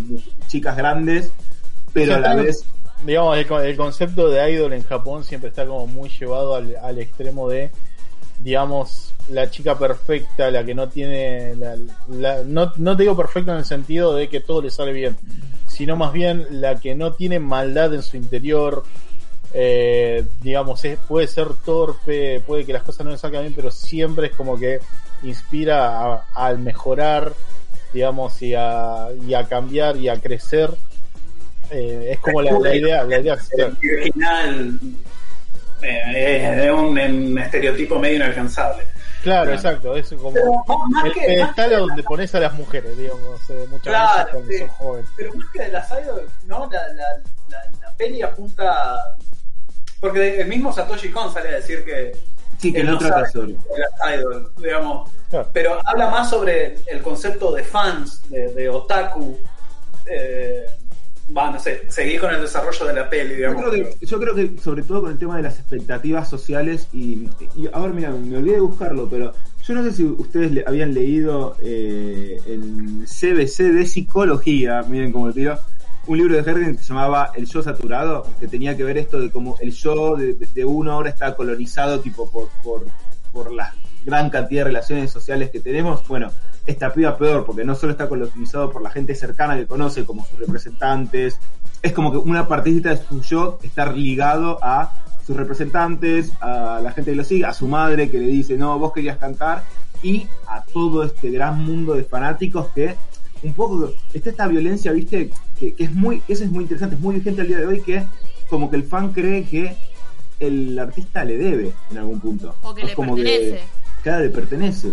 chicas 0.48 0.78
grandes, 0.78 1.32
pero 1.92 2.16
a 2.16 2.20
la 2.20 2.36
vez 2.36 2.64
digamos, 3.06 3.38
el, 3.38 3.52
el 3.66 3.76
concepto 3.76 4.30
de 4.30 4.50
idol 4.54 4.72
en 4.72 4.84
Japón 4.84 5.26
siempre 5.26 5.50
está 5.50 5.66
como 5.66 5.88
muy 5.88 6.10
llevado 6.10 6.56
al, 6.56 6.78
al 6.82 7.00
extremo 7.00 7.50
de, 7.50 7.70
digamos, 8.40 9.14
la 9.30 9.50
chica 9.50 9.78
perfecta, 9.78 10.50
la 10.52 10.64
que 10.64 10.74
no 10.74 10.88
tiene, 10.88 11.56
la- 11.56 11.78
la- 12.10 12.44
no, 12.46 12.72
no 12.78 12.96
te 12.96 13.04
digo 13.04 13.18
perfecta 13.18 13.52
en 13.52 13.58
el 13.58 13.66
sentido 13.66 14.16
de 14.16 14.30
que 14.30 14.40
todo 14.40 14.62
le 14.62 14.70
sale 14.70 14.94
bien, 14.94 15.18
sino 15.68 15.96
más 15.98 16.14
bien 16.14 16.46
la 16.62 16.80
que 16.80 16.96
no 16.96 17.14
tiene 17.14 17.40
maldad 17.40 17.94
en 17.94 18.04
su 18.04 18.16
interior, 18.16 18.84
eh, 19.54 20.26
digamos, 20.42 20.84
es, 20.86 20.98
puede 21.00 21.28
ser 21.28 21.48
torpe, 21.66 22.40
puede 22.46 22.66
que 22.66 22.74
las 22.74 22.84
cosas 22.84 23.06
no 23.06 23.12
le 23.12 23.18
salgan 23.18 23.44
bien, 23.44 23.54
pero 23.54 23.70
siempre 23.72 24.28
es 24.28 24.34
como 24.34 24.58
que 24.58 24.80
inspira 25.24 25.88
a- 26.14 26.26
al 26.36 26.60
mejorar, 26.60 27.34
digamos, 27.94 28.42
y 28.42 28.54
a, 28.56 29.08
y 29.28 29.34
a 29.34 29.46
cambiar 29.48 29.98
y 29.98 30.10
a 30.10 30.20
crecer. 30.20 30.70
Eh, 31.72 32.10
es 32.12 32.20
como 32.20 32.42
la, 32.42 32.52
la 32.60 32.76
idea, 32.76 33.04
la 33.04 33.20
idea 33.20 33.38
El 33.58 33.78
original 33.98 34.80
eh, 35.82 36.64
es 36.66 36.72
un, 36.72 36.98
un 37.00 37.38
estereotipo 37.40 38.00
medio 38.00 38.18
inalcanzable. 38.18 38.84
Claro, 39.24 39.54
exacto, 39.54 39.96
es 39.96 40.10
como 40.10 40.34
Pero 40.34 40.52
más 40.90 41.06
el 41.06 41.12
pedestal 41.14 41.70
donde 41.72 42.04
pones 42.04 42.36
a 42.36 42.42
las 42.42 42.54
mujeres, 42.56 42.98
digamos, 42.98 43.50
eh, 43.50 43.66
muchas 43.70 43.84
Claro, 43.94 44.18
veces 44.18 44.32
cuando 44.34 44.52
sí. 44.52 44.58
son 44.60 44.68
jóvenes. 44.68 45.10
pero 45.16 45.34
más 45.36 45.48
que 45.54 45.62
de 45.64 45.72
las 45.72 45.92
idols, 45.92 46.32
¿no? 46.46 46.70
La, 46.70 46.88
la, 46.90 47.04
la, 47.50 47.64
la 47.82 47.92
peli 47.98 48.22
apunta. 48.22 48.98
Porque 50.02 50.42
el 50.42 50.48
mismo 50.50 50.74
Satoshi 50.74 51.10
Kon 51.10 51.34
sale 51.34 51.50
a 51.50 51.54
decir 51.54 51.86
que. 51.86 52.12
Sí 52.58 52.74
que 52.74 52.84
no 52.84 52.98
trata 52.98 53.30
sobre. 53.30 53.54
las 53.54 54.20
idols, 54.20 54.56
digamos. 54.58 55.12
Claro. 55.30 55.50
Pero 55.54 55.80
habla 55.86 56.10
más 56.10 56.30
sobre 56.30 56.76
el 56.88 57.02
concepto 57.02 57.52
de 57.54 57.64
fans, 57.64 58.22
de, 58.30 58.54
de 58.54 58.70
otaku. 58.70 59.38
Eh, 60.06 60.66
va, 61.36 61.52
no 61.52 61.60
sé, 61.60 61.84
seguir 61.90 62.20
con 62.20 62.34
el 62.34 62.42
desarrollo 62.42 62.86
de 62.86 62.94
la 62.94 63.10
peli, 63.10 63.30
Yo 63.32 63.36
digamos. 63.36 63.64
creo, 63.64 63.72
que, 63.72 64.06
yo 64.06 64.20
creo 64.20 64.36
que 64.36 64.58
sobre 64.62 64.84
todo 64.84 65.02
con 65.02 65.12
el 65.12 65.18
tema 65.18 65.38
de 65.38 65.44
las 65.44 65.58
expectativas 65.60 66.30
sociales 66.30 66.88
y, 66.92 67.30
y 67.56 67.70
ahora 67.72 67.94
mira, 67.94 68.12
me 68.12 68.38
olvidé 68.38 68.56
de 68.56 68.62
buscarlo, 68.62 69.08
pero 69.10 69.34
yo 69.64 69.74
no 69.74 69.84
sé 69.84 69.94
si 69.94 70.04
ustedes 70.04 70.52
le, 70.52 70.64
habían 70.68 70.94
leído 70.94 71.56
eh, 71.62 72.40
el 72.46 73.06
CBC 73.06 73.74
de 73.74 73.86
psicología, 73.86 74.84
miren 74.84 75.12
cómo 75.12 75.28
lo 75.28 75.34
tiro, 75.34 75.58
un 76.08 76.18
libro 76.18 76.36
de 76.36 76.50
Hergen 76.50 76.76
que 76.76 76.84
se 76.84 76.90
llamaba 76.90 77.32
El 77.36 77.46
yo 77.46 77.64
saturado, 77.64 78.28
que 78.40 78.48
tenía 78.48 78.76
que 78.76 78.84
ver 78.84 78.98
esto 78.98 79.20
de 79.20 79.32
cómo 79.32 79.58
el 79.62 79.72
yo 79.72 80.16
de, 80.16 80.34
de 80.34 80.66
uno 80.66 80.92
ahora 80.92 81.10
está 81.10 81.36
colonizado 81.36 82.00
tipo 82.02 82.30
por, 82.30 82.50
por, 82.64 82.86
por 83.32 83.52
la 83.52 83.74
gran 84.06 84.30
cantidad 84.30 84.62
de 84.62 84.66
relaciones 84.66 85.12
sociales 85.12 85.50
que 85.50 85.60
tenemos. 85.60 86.06
Bueno, 86.08 86.32
esta 86.66 86.92
piba 86.92 87.18
peor, 87.18 87.46
porque 87.46 87.64
no 87.64 87.76
solo 87.76 87.94
está 87.94 88.10
colonizado 88.10 88.70
por 88.70 88.82
la 88.82 88.90
gente 88.90 89.16
cercana 89.16 89.56
que 89.56 89.66
conoce, 89.66 90.06
como 90.06 90.26
sus 90.26 90.40
representantes, 90.40 91.40
es 91.82 91.92
como 91.94 92.12
que 92.12 92.18
una 92.18 92.48
partecita 92.48 92.90
de 92.90 92.98
su 92.98 93.22
yo 93.22 93.60
estar 93.64 93.96
ligado 93.96 94.60
a 94.62 94.94
sus 95.26 95.38
representantes, 95.38 96.34
a 96.42 96.80
la 96.84 96.92
gente 96.92 97.12
que 97.12 97.18
lo 97.18 97.24
sigue, 97.24 97.46
a 97.46 97.54
su 97.54 97.68
madre 97.68 98.10
que 98.10 98.20
le 98.20 98.28
dice, 98.28 98.58
no, 98.58 98.78
vos 98.78 98.92
querías 98.92 99.18
cantar, 99.18 99.64
y 100.02 100.28
a 100.48 100.64
todo 100.64 101.04
este 101.04 101.32
gran 101.32 101.64
mundo 101.64 101.94
de 101.94 102.04
fanáticos 102.04 102.68
que 102.76 102.96
un 103.44 103.54
poco 103.54 103.92
está 104.14 104.30
esta 104.30 104.48
violencia, 104.48 104.92
viste, 104.92 105.30
que, 105.60 105.74
que 105.74 105.84
es 105.84 105.92
muy, 105.94 106.22
eso 106.28 106.44
es 106.44 106.52
muy 106.52 106.64
interesante, 106.64 106.96
es 106.96 107.02
muy 107.02 107.16
vigente 107.16 107.42
al 107.42 107.48
día 107.48 107.58
de 107.60 107.66
hoy, 107.66 107.82
que 107.82 108.04
como 108.50 108.70
que 108.70 108.76
el 108.78 108.84
fan 108.84 109.12
cree 109.14 109.44
que 109.46 109.76
el 110.40 110.78
artista 110.80 111.24
le 111.24 111.38
debe 111.38 111.74
en 111.92 111.98
algún 111.98 112.20
punto. 112.20 112.56
O 112.64 112.74
que 112.74 112.82
Es 112.82 112.88
le 112.90 112.96
como 112.96 113.16
pertenece. 113.16 113.62
cada 114.04 114.20
le 114.22 114.30
pertenece. 114.30 114.90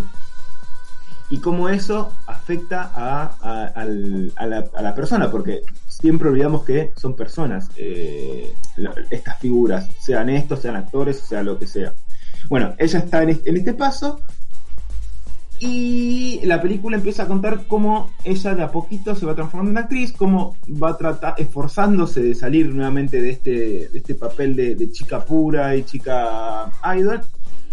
Y 1.32 1.38
cómo 1.38 1.68
eso 1.68 2.12
afecta 2.26 2.90
a, 2.94 3.36
a- 3.40 3.66
al- 3.76 4.32
a 4.36 4.46
la, 4.46 4.64
a 4.74 4.82
la 4.82 4.94
persona, 4.96 5.30
porque 5.30 5.60
siempre 5.86 6.28
olvidamos 6.28 6.64
que 6.64 6.92
son 6.96 7.14
personas, 7.14 7.68
eh, 7.76 8.52
estas 9.10 9.38
figuras, 9.38 9.88
sean 10.00 10.28
estos, 10.28 10.60
sean 10.60 10.74
actores, 10.76 11.20
sea 11.20 11.42
lo 11.44 11.56
que 11.58 11.68
sea. 11.68 11.94
Bueno, 12.48 12.74
ella 12.78 12.98
está 12.98 13.22
en 13.22 13.30
este, 13.30 13.50
en 13.50 13.56
este 13.58 13.74
paso 13.74 14.20
y 15.62 16.40
la 16.44 16.60
película 16.60 16.96
empieza 16.96 17.24
a 17.24 17.26
contar 17.26 17.66
cómo 17.68 18.10
ella 18.24 18.54
de 18.54 18.62
a 18.62 18.70
poquito 18.70 19.14
se 19.14 19.26
va 19.26 19.34
transformando 19.34 19.72
en 19.78 19.84
actriz, 19.84 20.12
cómo 20.16 20.56
va 20.82 20.90
a 20.90 20.96
tratar, 20.96 21.34
esforzándose 21.36 22.22
de 22.22 22.34
salir 22.34 22.74
nuevamente 22.74 23.20
de 23.20 23.30
este, 23.30 23.50
de 23.92 23.98
este 23.98 24.14
papel 24.14 24.56
de, 24.56 24.74
de 24.74 24.90
chica 24.90 25.22
pura 25.24 25.76
y 25.76 25.82
chica 25.84 26.70
idol, 26.96 27.20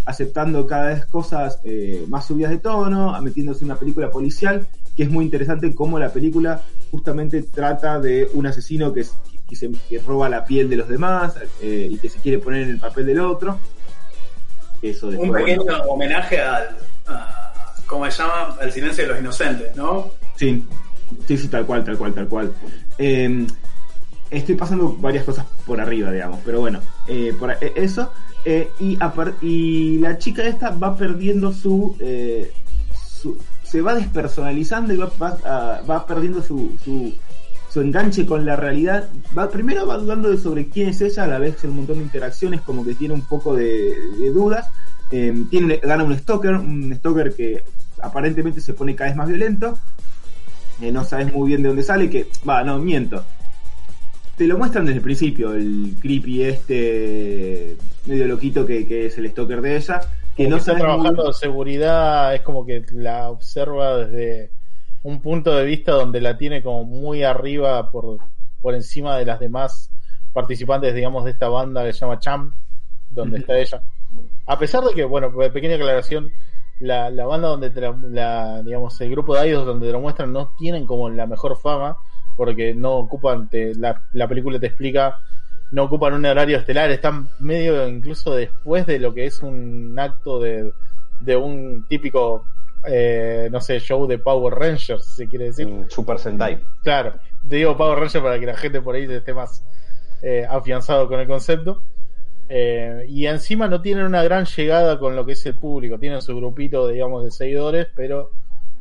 aceptando 0.05 0.67
cada 0.67 0.87
vez 0.87 1.05
cosas 1.05 1.59
eh, 1.63 2.05
más 2.09 2.25
subidas 2.25 2.51
de 2.51 2.57
tono, 2.57 3.19
metiéndose 3.21 3.63
en 3.63 3.71
una 3.71 3.79
película 3.79 4.09
policial, 4.11 4.67
que 4.95 5.03
es 5.03 5.09
muy 5.09 5.23
interesante 5.23 5.73
cómo 5.73 5.97
la 5.97 6.09
película 6.11 6.59
justamente 6.91 7.41
trata 7.43 7.99
de 7.99 8.29
un 8.33 8.47
asesino 8.47 8.91
que, 8.91 9.05
que 9.47 9.55
se, 9.55 9.71
que 9.87 9.99
roba 9.99 10.27
la 10.27 10.43
piel 10.43 10.69
de 10.69 10.75
los 10.75 10.89
demás 10.89 11.35
eh, 11.61 11.87
y 11.89 11.97
que 11.99 12.09
se 12.09 12.19
quiere 12.19 12.39
poner 12.39 12.63
en 12.63 12.69
el 12.71 12.79
papel 12.79 13.05
del 13.05 13.19
otro. 13.21 13.57
Eso 14.81 15.09
después, 15.09 15.29
Un 15.29 15.35
pequeño 15.37 15.63
bueno, 15.63 15.83
homenaje 15.85 16.41
al. 16.41 16.77
a- 17.07 17.46
¿Cómo 17.87 18.05
se 18.11 18.11
llama? 18.21 18.55
Al 18.61 18.71
silencio 18.71 19.03
de 19.05 19.09
los 19.09 19.19
inocentes, 19.19 19.75
¿no? 19.75 20.11
Sí, 20.35 20.63
sí, 21.27 21.37
sí, 21.37 21.47
tal 21.47 21.65
cual, 21.65 21.83
tal 21.83 21.97
cual, 21.97 22.13
tal 22.13 22.27
cual. 22.27 22.53
Eh, 22.97 23.47
estoy 24.29 24.55
pasando 24.55 24.93
varias 24.99 25.23
cosas 25.23 25.45
por 25.65 25.79
arriba, 25.79 26.11
digamos, 26.11 26.39
pero 26.45 26.59
bueno, 26.59 26.81
eh, 27.07 27.33
por 27.39 27.51
eh, 27.51 27.73
eso. 27.75 28.11
eh, 28.43 28.69
y, 28.79 28.97
y 29.41 29.99
la 29.99 30.17
chica 30.17 30.43
esta 30.43 30.71
va 30.71 30.97
perdiendo 30.97 31.53
su, 31.53 31.95
eh, 32.01 32.51
se 33.63 33.81
va 33.81 33.95
despersonalizando 33.95 34.93
y 34.93 34.97
va, 34.97 35.11
va, 35.21 35.81
va 35.81 36.05
perdiendo 36.05 36.41
su, 36.41 36.77
su, 36.83 37.13
su 37.69 37.81
enganche 37.81 38.25
con 38.25 38.45
la 38.45 38.55
realidad. 38.57 39.09
Va, 39.37 39.49
primero 39.49 39.87
va 39.87 39.97
dudando 39.97 40.29
de 40.29 40.37
sobre 40.37 40.67
quién 40.67 40.89
es 40.89 41.01
ella, 41.01 41.23
a 41.23 41.27
la 41.27 41.39
vez 41.39 41.63
en 41.63 41.71
un 41.71 41.77
montón 41.77 41.97
de 41.99 42.03
interacciones, 42.03 42.61
como 42.61 42.85
que 42.85 42.95
tiene 42.95 43.13
un 43.13 43.21
poco 43.27 43.55
de 43.55 43.95
dudas. 44.33 44.67
Eh, 45.11 45.45
tiene, 45.49 45.77
gana 45.77 46.03
un 46.03 46.17
stalker, 46.17 46.55
un 46.55 46.93
stalker 46.95 47.33
que 47.33 47.63
aparentemente 48.01 48.61
se 48.61 48.73
pone 48.73 48.95
cada 48.95 49.09
vez 49.09 49.17
más 49.17 49.27
violento. 49.27 49.77
Eh, 50.81 50.91
no 50.91 51.03
sabes 51.03 51.33
muy 51.33 51.49
bien 51.49 51.63
de 51.63 51.69
dónde 51.69 51.83
sale, 51.83 52.09
que, 52.09 52.27
va, 52.47 52.63
no, 52.63 52.77
miento. 52.77 53.23
Te 54.35 54.45
lo 54.45 54.57
muestran 54.57 54.85
desde 54.85 54.97
el 54.97 55.03
principio, 55.03 55.53
el 55.53 55.95
creepy 55.99 56.43
este 56.43 57.75
medio 58.05 58.27
loquito 58.27 58.65
que, 58.65 58.87
que 58.87 59.07
es 59.07 59.17
el 59.17 59.29
stalker 59.31 59.61
de 59.61 59.77
ella, 59.77 60.01
que 60.35 60.43
Como 60.43 60.49
no 60.49 60.55
que 60.55 60.59
está 60.59 60.73
muy 60.73 60.81
trabajando 60.81 61.27
de 61.27 61.33
seguridad, 61.33 62.35
es 62.35 62.41
como 62.41 62.65
que 62.65 62.85
la 62.91 63.29
observa 63.29 63.97
desde 63.97 64.51
un 65.03 65.21
punto 65.21 65.55
de 65.55 65.65
vista 65.65 65.93
donde 65.93 66.21
la 66.21 66.37
tiene 66.37 66.61
como 66.61 66.83
muy 66.83 67.23
arriba 67.23 67.89
por, 67.89 68.19
por 68.61 68.75
encima 68.75 69.17
de 69.17 69.25
las 69.25 69.39
demás 69.39 69.89
participantes, 70.33 70.93
digamos, 70.93 71.25
de 71.25 71.31
esta 71.31 71.49
banda 71.49 71.83
que 71.83 71.93
se 71.93 71.99
llama 72.01 72.19
Cham, 72.19 72.53
donde 73.09 73.39
está 73.39 73.57
ella. 73.57 73.81
A 74.45 74.57
pesar 74.59 74.83
de 74.83 74.93
que, 74.93 75.03
bueno, 75.03 75.31
pequeña 75.53 75.75
aclaración, 75.75 76.31
la, 76.79 77.09
la 77.09 77.25
banda 77.25 77.47
donde 77.49 77.69
te 77.69 77.81
la, 77.81 77.95
la- 78.09 78.61
digamos, 78.63 78.99
el 79.01 79.11
grupo 79.11 79.35
de 79.35 79.49
idols 79.49 79.65
donde 79.65 79.87
te 79.87 79.91
lo 79.93 79.99
muestran 79.99 80.31
no 80.31 80.53
tienen 80.57 80.85
como 80.85 81.09
la 81.09 81.25
mejor 81.25 81.57
fama, 81.57 81.97
porque 82.35 82.73
no 82.73 82.93
ocupan, 82.97 83.49
te- 83.49 83.75
la, 83.75 84.03
la 84.13 84.27
película 84.27 84.59
te 84.59 84.67
explica, 84.67 85.19
no 85.71 85.83
ocupan 85.83 86.13
un 86.13 86.25
horario 86.25 86.57
estelar, 86.57 86.89
están 86.91 87.27
medio 87.39 87.87
incluso 87.87 88.33
después 88.35 88.85
de 88.85 88.99
lo 88.99 89.13
que 89.13 89.25
es 89.25 89.41
un 89.41 89.95
acto 89.99 90.39
de, 90.39 90.71
de 91.19 91.35
un 91.35 91.85
típico, 91.89 92.45
eh, 92.85 93.49
no 93.51 93.59
sé, 93.59 93.79
show 93.79 94.07
de 94.07 94.19
Power 94.19 94.53
Rangers, 94.53 95.03
si 95.15 95.27
quiere 95.27 95.45
decir. 95.45 95.67
Super 95.89 96.19
Sentai. 96.19 96.59
Claro, 96.83 97.15
te 97.49 97.55
digo 97.57 97.75
Power 97.75 97.97
Rangers 97.99 98.23
para 98.23 98.39
que 98.39 98.45
la 98.45 98.55
gente 98.55 98.81
por 98.81 98.95
ahí 98.95 99.03
esté 99.11 99.33
más 99.33 99.63
eh, 100.21 100.45
afianzado 100.49 101.07
con 101.07 101.19
el 101.19 101.27
concepto. 101.27 101.81
Eh, 102.49 103.05
y 103.09 103.25
encima 103.27 103.67
no 103.67 103.81
tienen 103.81 104.05
una 104.05 104.23
gran 104.23 104.45
llegada 104.45 104.99
con 104.99 105.15
lo 105.15 105.25
que 105.25 105.33
es 105.33 105.45
el 105.45 105.55
público, 105.55 105.99
tienen 105.99 106.21
su 106.21 106.35
grupito, 106.35 106.87
digamos, 106.87 107.23
de 107.25 107.31
seguidores, 107.31 107.87
pero 107.95 108.31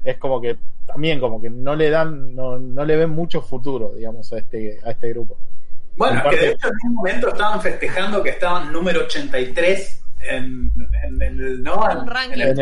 es 0.04 0.18
como 0.18 0.40
que 0.40 0.56
también 0.86 1.18
como 1.18 1.40
que 1.40 1.50
no 1.50 1.74
le 1.74 1.90
dan, 1.90 2.34
no, 2.34 2.58
no 2.58 2.84
le 2.84 2.96
ven 2.96 3.10
mucho 3.10 3.42
futuro, 3.42 3.92
digamos, 3.96 4.32
a 4.32 4.38
este, 4.38 4.78
a 4.84 4.90
este 4.92 5.08
grupo. 5.10 5.36
Bueno, 5.96 6.22
que 6.30 6.36
de 6.36 6.48
hecho 6.50 6.68
en 6.68 6.88
un 6.90 6.94
momento 6.94 7.28
estaban 7.28 7.60
festejando 7.60 8.22
que 8.22 8.30
estaban 8.30 8.70
número 8.72 9.00
83 9.00 10.02
en, 10.30 10.70
en 11.04 11.22
el, 11.22 11.62
¿no? 11.62 11.90
En 11.90 12.06
ranking. 12.06 12.40
el 12.42 12.58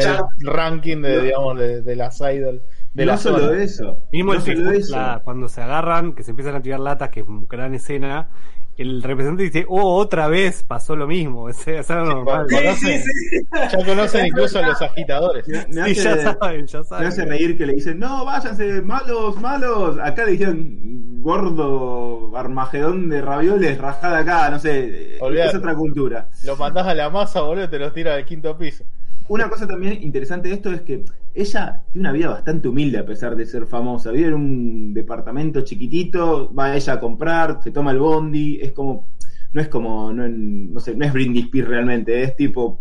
el 0.99 1.03
de, 1.03 1.21
digamos, 1.23 1.59
de, 1.59 1.83
de 1.83 1.97
las 1.97 2.21
idol 2.21 2.63
de 2.95 3.05
no 3.05 3.13
la 3.13 3.17
solo 3.17 3.39
zona. 3.41 3.63
eso, 3.63 3.99
Mismo 4.13 4.33
no 4.33 4.39
el 4.39 4.45
solo 4.45 4.71
eso. 4.79 4.97
la- 4.97 5.21
cuando 5.25 5.49
se 5.49 5.61
agarran, 5.61 6.15
que 6.15 6.23
se 6.23 6.31
empiezan 6.31 6.55
a 6.55 6.63
tirar 6.63 6.81
latas, 6.81 7.11
que 7.11 7.21
es 7.21 7.27
una 7.27 7.45
gran 7.49 7.75
escena, 7.75 8.29
el 8.77 9.03
representante 9.03 9.45
dice, 9.45 9.65
oh, 9.69 9.97
otra 9.97 10.29
vez 10.29 10.63
pasó 10.65 10.97
lo 10.97 11.07
mismo. 11.07 11.45
O 11.49 11.53
sea, 11.53 11.81
es 11.81 11.91
algo 11.91 12.07
normal. 12.07 12.47
Sí, 12.49 12.57
conocen. 12.57 13.03
sí, 13.03 13.11
sí. 13.31 13.47
Ya 13.53 13.85
conocen 13.85 14.27
incluso 14.27 14.59
a 14.59 14.63
los 14.63 14.83
agitadores. 14.83 15.47
Me, 15.49 15.67
me 15.69 15.95
Sí, 15.95 16.01
hace, 16.09 16.23
ya 16.23 16.33
saben, 16.39 16.67
ya 16.67 16.79
me 16.81 16.85
saben. 16.85 17.07
hace 17.09 17.25
reír 17.25 17.57
que 17.59 17.67
le 17.67 17.73
dicen, 17.75 17.99
no, 17.99 18.25
váyanse, 18.25 18.83
malos, 18.83 19.41
malos. 19.41 19.99
Acá 20.03 20.25
le 20.25 20.33
dijeron, 20.33 21.21
gordo 21.21 22.37
armagedón 22.37 23.09
de 23.09 23.23
ravioles, 23.23 23.79
rajada 23.79 24.19
acá, 24.19 24.51
no 24.51 24.59
sé, 24.59 25.17
Olvidate. 25.21 25.51
es 25.51 25.55
otra 25.57 25.75
cultura. 25.75 26.29
Lo 26.45 26.57
mandás 26.57 26.87
a 26.87 26.95
la 26.95 27.09
masa, 27.11 27.41
boludo, 27.43 27.69
te 27.69 27.79
los 27.79 27.93
tira 27.95 28.17
del 28.17 28.25
quinto 28.25 28.57
piso. 28.59 28.85
Una 29.29 29.49
cosa 29.49 29.67
también 29.67 30.03
interesante 30.03 30.49
de 30.49 30.55
esto 30.55 30.73
es 30.73 30.83
que 30.83 31.05
ella 31.35 31.83
tiene 31.91 32.09
una 32.09 32.13
vida 32.13 32.29
bastante 32.29 32.69
humilde 32.69 32.99
a 32.99 33.07
pesar 33.07 33.37
de 33.37 33.47
ser 33.47 33.67
famosa. 33.67 34.11
Vive 34.13 34.29
en 34.29 34.35
un 34.35 34.95
departamento 34.95 35.63
chiquitito, 35.63 36.53
va 36.55 36.77
ella 36.77 36.95
a 36.95 37.01
comprar, 37.01 37.61
se 37.63 37.71
toma 37.71 37.93
el 37.93 37.99
bondi, 37.99 38.59
es 38.61 38.73
como, 38.73 39.07
no 39.53 39.61
es 39.61 39.69
como, 39.69 40.13
no, 40.13 40.29
no 40.29 40.81
sé, 40.81 40.95
no 40.97 41.05
es 41.07 41.13
Brindis 41.13 41.45
Spears 41.47 41.69
realmente, 41.69 42.23
es 42.23 42.37
tipo 42.37 42.79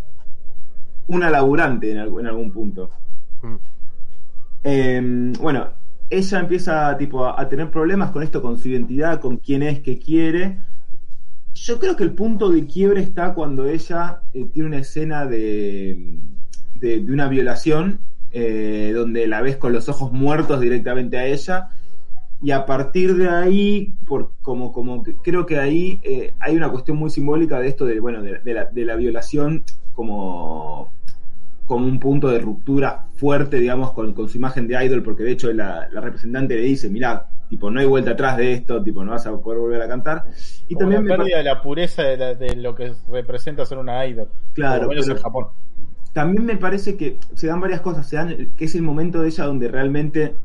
una 1.06 1.30
laburante 1.30 1.90
en, 1.92 1.98
algún- 1.98 2.20
en 2.20 2.26
algún 2.26 2.50
punto. 2.52 2.90
Mm. 3.42 3.54
Eh, 4.62 5.32
bueno, 5.40 5.68
ella 6.10 6.40
empieza 6.40 6.96
tipo 6.96 7.24
a, 7.24 7.40
a 7.40 7.48
tener 7.48 7.70
problemas 7.70 8.10
con 8.10 8.22
esto, 8.22 8.40
con 8.42 8.58
su 8.58 8.68
identidad, 8.68 9.20
con 9.20 9.36
quién 9.38 9.62
es, 9.62 9.80
qué 9.80 9.98
quiere. 9.98 10.58
Yo 11.54 11.78
creo 11.78 11.96
que 11.96 12.04
el 12.04 12.14
punto 12.14 12.50
de 12.50 12.66
quiebre 12.66 13.00
está 13.00 13.34
cuando 13.34 13.66
ella 13.66 14.22
eh, 14.32 14.46
tiene 14.52 14.68
una 14.68 14.78
escena 14.78 15.24
de, 15.26 16.20
de, 16.80 17.00
de 17.00 17.12
una 17.12 17.28
violación, 17.28 18.00
eh, 18.32 18.92
donde 18.94 19.26
la 19.26 19.40
ves 19.42 19.56
con 19.56 19.72
los 19.72 19.88
ojos 19.88 20.12
muertos 20.12 20.60
directamente 20.60 21.18
a 21.18 21.26
ella. 21.26 21.68
Y 22.42 22.50
a 22.50 22.66
partir 22.66 23.16
de 23.16 23.28
ahí, 23.30 23.94
por, 24.06 24.32
como, 24.42 24.72
como 24.72 25.02
creo 25.22 25.46
que 25.46 25.58
ahí 25.58 26.00
eh, 26.02 26.34
hay 26.40 26.56
una 26.56 26.70
cuestión 26.70 26.96
muy 26.98 27.08
simbólica 27.10 27.58
de 27.60 27.68
esto 27.68 27.86
de, 27.86 28.00
bueno, 28.00 28.20
de, 28.22 28.40
de 28.40 28.54
la, 28.54 28.64
de 28.66 28.84
la 28.84 28.96
violación 28.96 29.62
como 29.94 30.92
como 31.66 31.86
un 31.86 31.98
punto 31.98 32.28
de 32.28 32.38
ruptura 32.40 33.06
fuerte, 33.16 33.58
digamos, 33.58 33.92
con, 33.92 34.12
con 34.12 34.28
su 34.28 34.36
imagen 34.36 34.68
de 34.68 34.84
idol, 34.84 35.02
porque 35.02 35.22
de 35.22 35.30
hecho 35.32 35.50
la, 35.50 35.88
la 35.90 36.00
representante 36.02 36.56
le 36.56 36.60
dice, 36.60 36.90
mirá, 36.90 37.26
tipo, 37.48 37.70
no 37.70 37.80
hay 37.80 37.86
vuelta 37.86 38.10
atrás 38.10 38.36
de 38.36 38.52
esto, 38.52 38.82
tipo, 38.82 39.02
no 39.02 39.12
vas 39.12 39.26
a 39.26 39.34
poder 39.40 39.60
volver 39.60 39.80
a 39.80 39.88
cantar. 39.88 40.24
Y 40.68 40.74
Como 40.74 40.80
también 40.90 41.08
la 41.08 41.16
me 41.16 41.16
pérdida 41.16 41.38
de 41.38 41.44
la 41.44 41.62
pureza 41.62 42.02
de, 42.02 42.16
la- 42.18 42.34
de 42.34 42.54
lo 42.56 42.74
que 42.74 42.92
representa 43.10 43.64
ser 43.64 43.78
una 43.78 44.04
idol. 44.06 44.28
Claro, 44.52 44.80
Por 44.80 44.82
lo 44.82 44.88
menos 44.90 45.06
pero- 45.06 45.16
en 45.16 45.22
Japón. 45.22 45.46
También 46.14 46.46
me 46.46 46.56
parece 46.56 46.96
que 46.96 47.18
se 47.34 47.48
dan 47.48 47.60
varias 47.60 47.82
cosas, 47.82 48.08
se 48.08 48.16
dan, 48.16 48.54
que 48.56 48.64
es 48.64 48.74
el 48.74 48.82
momento 48.82 49.20
de 49.20 49.28
ella 49.28 49.44
donde 49.44 49.68
realmente 49.68 50.36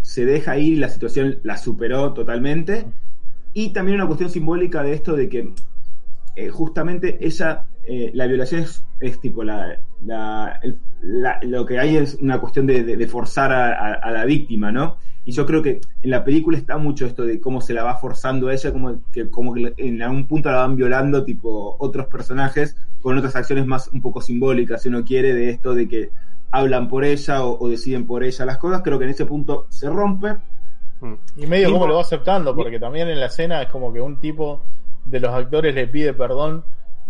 se 0.00 0.24
deja 0.24 0.56
ir 0.56 0.72
y 0.72 0.76
la 0.76 0.88
situación 0.88 1.38
la 1.42 1.58
superó 1.58 2.14
totalmente. 2.14 2.86
Y 3.52 3.72
también 3.72 3.96
una 3.96 4.06
cuestión 4.06 4.30
simbólica 4.30 4.82
de 4.82 4.94
esto 4.94 5.14
de 5.14 5.28
que 5.28 5.52
eh, 6.34 6.48
justamente 6.48 7.18
ella, 7.20 7.66
eh, 7.88 8.10
la 8.14 8.26
violación 8.26 8.62
es, 8.62 8.84
es 9.00 9.20
tipo 9.20 9.42
la, 9.44 9.78
la- 10.04 10.60
el- 10.62 10.78
la- 11.02 11.38
lo 11.42 11.64
que 11.66 11.78
hay 11.78 11.96
es 11.96 12.16
una 12.20 12.40
cuestión 12.40 12.66
de, 12.66 12.82
de- 12.84 12.96
de 12.96 13.06
forzar 13.08 13.52
a, 13.52 13.68
a- 13.72 13.94
a 13.94 14.10
la 14.12 14.24
víctima, 14.24 14.70
¿no? 14.72 14.96
Y 15.24 15.32
yo 15.32 15.44
creo 15.46 15.62
que 15.62 15.80
en 16.02 16.10
la 16.10 16.24
película 16.24 16.56
está 16.56 16.78
mucho 16.78 17.06
esto 17.06 17.24
de 17.24 17.40
cómo 17.40 17.60
se 17.60 17.74
la 17.74 17.82
va 17.84 17.96
forzando 17.96 18.48
a 18.48 18.54
ella, 18.54 18.72
como 18.72 19.00
que, 19.12 19.28
como 19.30 19.52
que 19.54 19.74
en 19.76 20.02
algún 20.02 20.26
punto 20.26 20.50
la 20.50 20.58
van 20.58 20.76
violando 20.76 21.24
tipo 21.24 21.76
otros 21.78 22.06
personajes 22.06 22.76
con 23.02 23.16
otras 23.18 23.36
acciones 23.36 23.66
más 23.66 23.88
un 23.88 24.00
poco 24.00 24.20
simbólicas, 24.22 24.82
si 24.82 24.88
uno 24.88 25.04
quiere, 25.04 25.34
de 25.34 25.50
esto 25.50 25.74
de 25.74 25.88
que 25.88 26.10
hablan 26.50 26.88
por 26.88 27.04
ella 27.04 27.44
o, 27.44 27.58
o 27.62 27.68
deciden 27.68 28.06
por 28.06 28.24
ella 28.24 28.44
las 28.46 28.58
cosas. 28.58 28.80
Creo 28.82 28.98
que 28.98 29.04
en 29.04 29.10
ese 29.10 29.26
punto 29.26 29.66
se 29.70 29.88
rompe. 29.90 30.36
Y 31.36 31.46
medio 31.46 31.68
Y 31.68 31.72
como 31.72 31.86
lo 31.86 31.94
va 31.96 32.00
aceptando, 32.00 32.54
porque 32.56 32.80
también 32.80 33.08
en 33.08 33.20
la 33.20 33.26
escena 33.26 33.62
es 33.62 33.68
como 33.68 33.92
que 33.92 34.00
un 34.00 34.18
tipo 34.20 34.62
de 35.04 35.20
los 35.20 35.30
actores 35.32 35.74
le 35.74 35.86
pide 35.86 36.12
perdón 36.12 36.64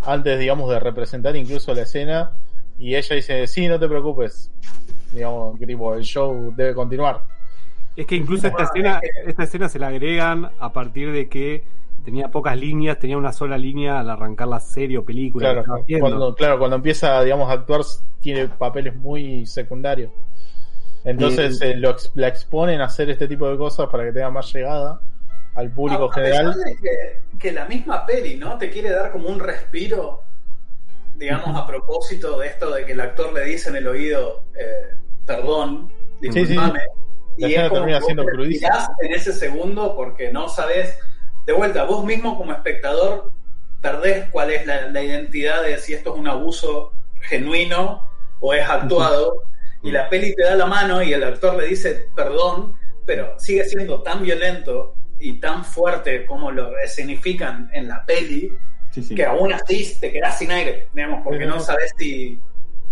antes, 0.05 0.38
digamos, 0.38 0.71
de 0.71 0.81
representar 0.81 1.37
incluso 1.37 1.75
la 1.75 1.83
escena. 1.83 2.33
Y 2.78 2.95
ella 2.95 3.17
dice, 3.17 3.47
sí, 3.47 3.67
no 3.69 3.78
te 3.78 3.88
preocupes. 3.88 4.50
Digamos, 5.12 5.59
que 5.59 5.67
tipo, 5.67 5.95
el 5.95 6.05
show 6.05 6.52
debe 6.57 6.75
continuar. 6.75 7.23
Es 7.97 8.07
que 8.07 8.14
incluso 8.14 8.47
esta 8.47 8.62
escena, 8.64 9.00
esta 9.26 9.43
escena 9.43 9.69
se 9.69 9.78
la 9.78 9.88
agregan 9.88 10.50
a 10.61 10.73
partir 10.73 11.11
de 11.11 11.28
que 11.28 11.64
tenía 12.05 12.31
pocas 12.31 12.57
líneas, 12.57 12.99
tenía 12.99 13.19
una 13.19 13.33
sola 13.33 13.59
línea 13.59 13.99
al 13.99 14.09
arrancar 14.09 14.49
la 14.49 14.61
serie 14.61 14.99
o 14.99 15.05
película 15.05 15.52
Claro, 15.64 15.85
cuando, 15.99 16.35
claro, 16.35 16.59
cuando 16.59 16.76
empieza, 16.76 17.23
digamos, 17.23 17.50
a 17.50 17.55
actuar, 17.55 17.81
tiene 18.21 18.47
papeles 18.47 18.95
muy 18.95 19.45
secundarios. 19.47 20.12
Entonces 21.05 21.61
eh, 21.61 21.75
lo 21.76 21.97
la 22.14 22.28
exponen 22.28 22.81
a 22.81 22.85
hacer 22.85 23.11
este 23.11 23.28
tipo 23.28 23.49
de 23.49 23.57
cosas 23.57 23.88
para 23.88 24.05
que 24.05 24.12
tenga 24.12 24.31
más 24.31 24.52
llegada 24.52 25.00
al 25.55 25.73
público 25.73 26.05
A- 26.05 26.07
a 26.07 26.14
pesar 26.14 26.52
general. 26.52 26.64
de 26.64 26.76
que, 26.76 27.38
que 27.38 27.52
la 27.52 27.64
misma 27.67 28.07
peli, 28.07 28.37
¿no? 28.37 28.56
Te 28.58 28.71
quiere 28.71 28.91
dar 28.91 29.11
como 29.13 29.28
un 29.28 29.41
respiro, 29.41 30.23
digamos, 31.17 31.56
a 31.56 31.67
propósito 31.67 32.39
de 32.39 32.47
esto 32.49 32.71
de 32.73 32.84
que 32.84 32.93
el 32.93 33.00
actor 33.00 33.32
le 33.32 33.45
dice 33.45 33.71
en 33.71 33.76
el 33.76 33.89
oído, 33.89 34.45
eh, 34.58 34.95
perdón, 35.26 35.89
Sí, 36.21 36.28
sí, 36.32 36.32
sí. 36.32 36.39
disculpame. 36.52 36.80
Y 37.37 37.54
es 37.54 37.69
como 37.69 37.75
termina 37.80 38.00
siendo 38.00 38.25
en 39.00 39.13
ese 39.15 39.32
segundo 39.32 39.95
porque 39.95 40.32
no 40.32 40.49
sabes, 40.49 40.97
de 41.47 41.52
vuelta, 41.52 41.84
vos 41.84 42.04
mismo 42.04 42.37
como 42.37 42.52
espectador 42.52 43.30
perdés 43.80 44.28
cuál 44.30 44.50
es 44.50 44.67
la, 44.67 44.89
la 44.91 45.02
identidad 45.02 45.63
de 45.63 45.78
si 45.78 45.95
esto 45.95 46.13
es 46.13 46.19
un 46.21 46.26
abuso 46.26 46.93
genuino 47.21 48.02
o 48.41 48.54
es 48.54 48.69
actuado. 48.69 49.45
Y 49.84 49.93
la 49.93 50.08
peli 50.08 50.34
te 50.34 50.43
da 50.43 50.56
la 50.56 50.67
mano 50.67 51.00
y 51.00 51.13
el 51.13 51.23
actor 51.23 51.54
le 51.54 51.67
dice 51.69 52.08
perdón, 52.17 52.75
pero 53.06 53.39
sigue 53.39 53.65
siendo 53.65 54.02
tan 54.02 54.23
violento 54.25 54.97
y 55.21 55.41
tan 55.41 55.65
fuerte 55.65 56.26
como 56.26 56.50
lo 56.50 56.71
significan 56.87 57.71
en 57.73 57.89
la 57.89 58.04
peli, 58.04 58.52
Sí, 58.91 59.02
sí. 59.02 59.15
que 59.15 59.25
aún 59.25 59.52
así 59.52 59.97
te 60.00 60.11
quedás 60.13 60.39
sin 60.39 60.50
aire, 60.50 60.89
digamos, 60.95 61.21
porque 61.23 61.41
Pero- 61.41 61.50
no 61.57 61.61
sabes 61.61 61.93
si. 61.99 62.39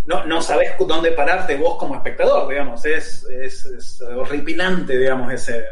No, 0.07 0.25
no 0.25 0.41
sabes 0.41 0.71
dónde 0.79 1.11
pararte 1.13 1.57
vos 1.57 1.77
como 1.79 1.97
espectador, 1.97 2.49
digamos. 2.49 2.85
Es, 2.87 3.25
es, 3.25 3.65
es 3.67 4.03
horripilante, 4.03 4.97
digamos, 4.99 5.33
ese. 5.33 5.65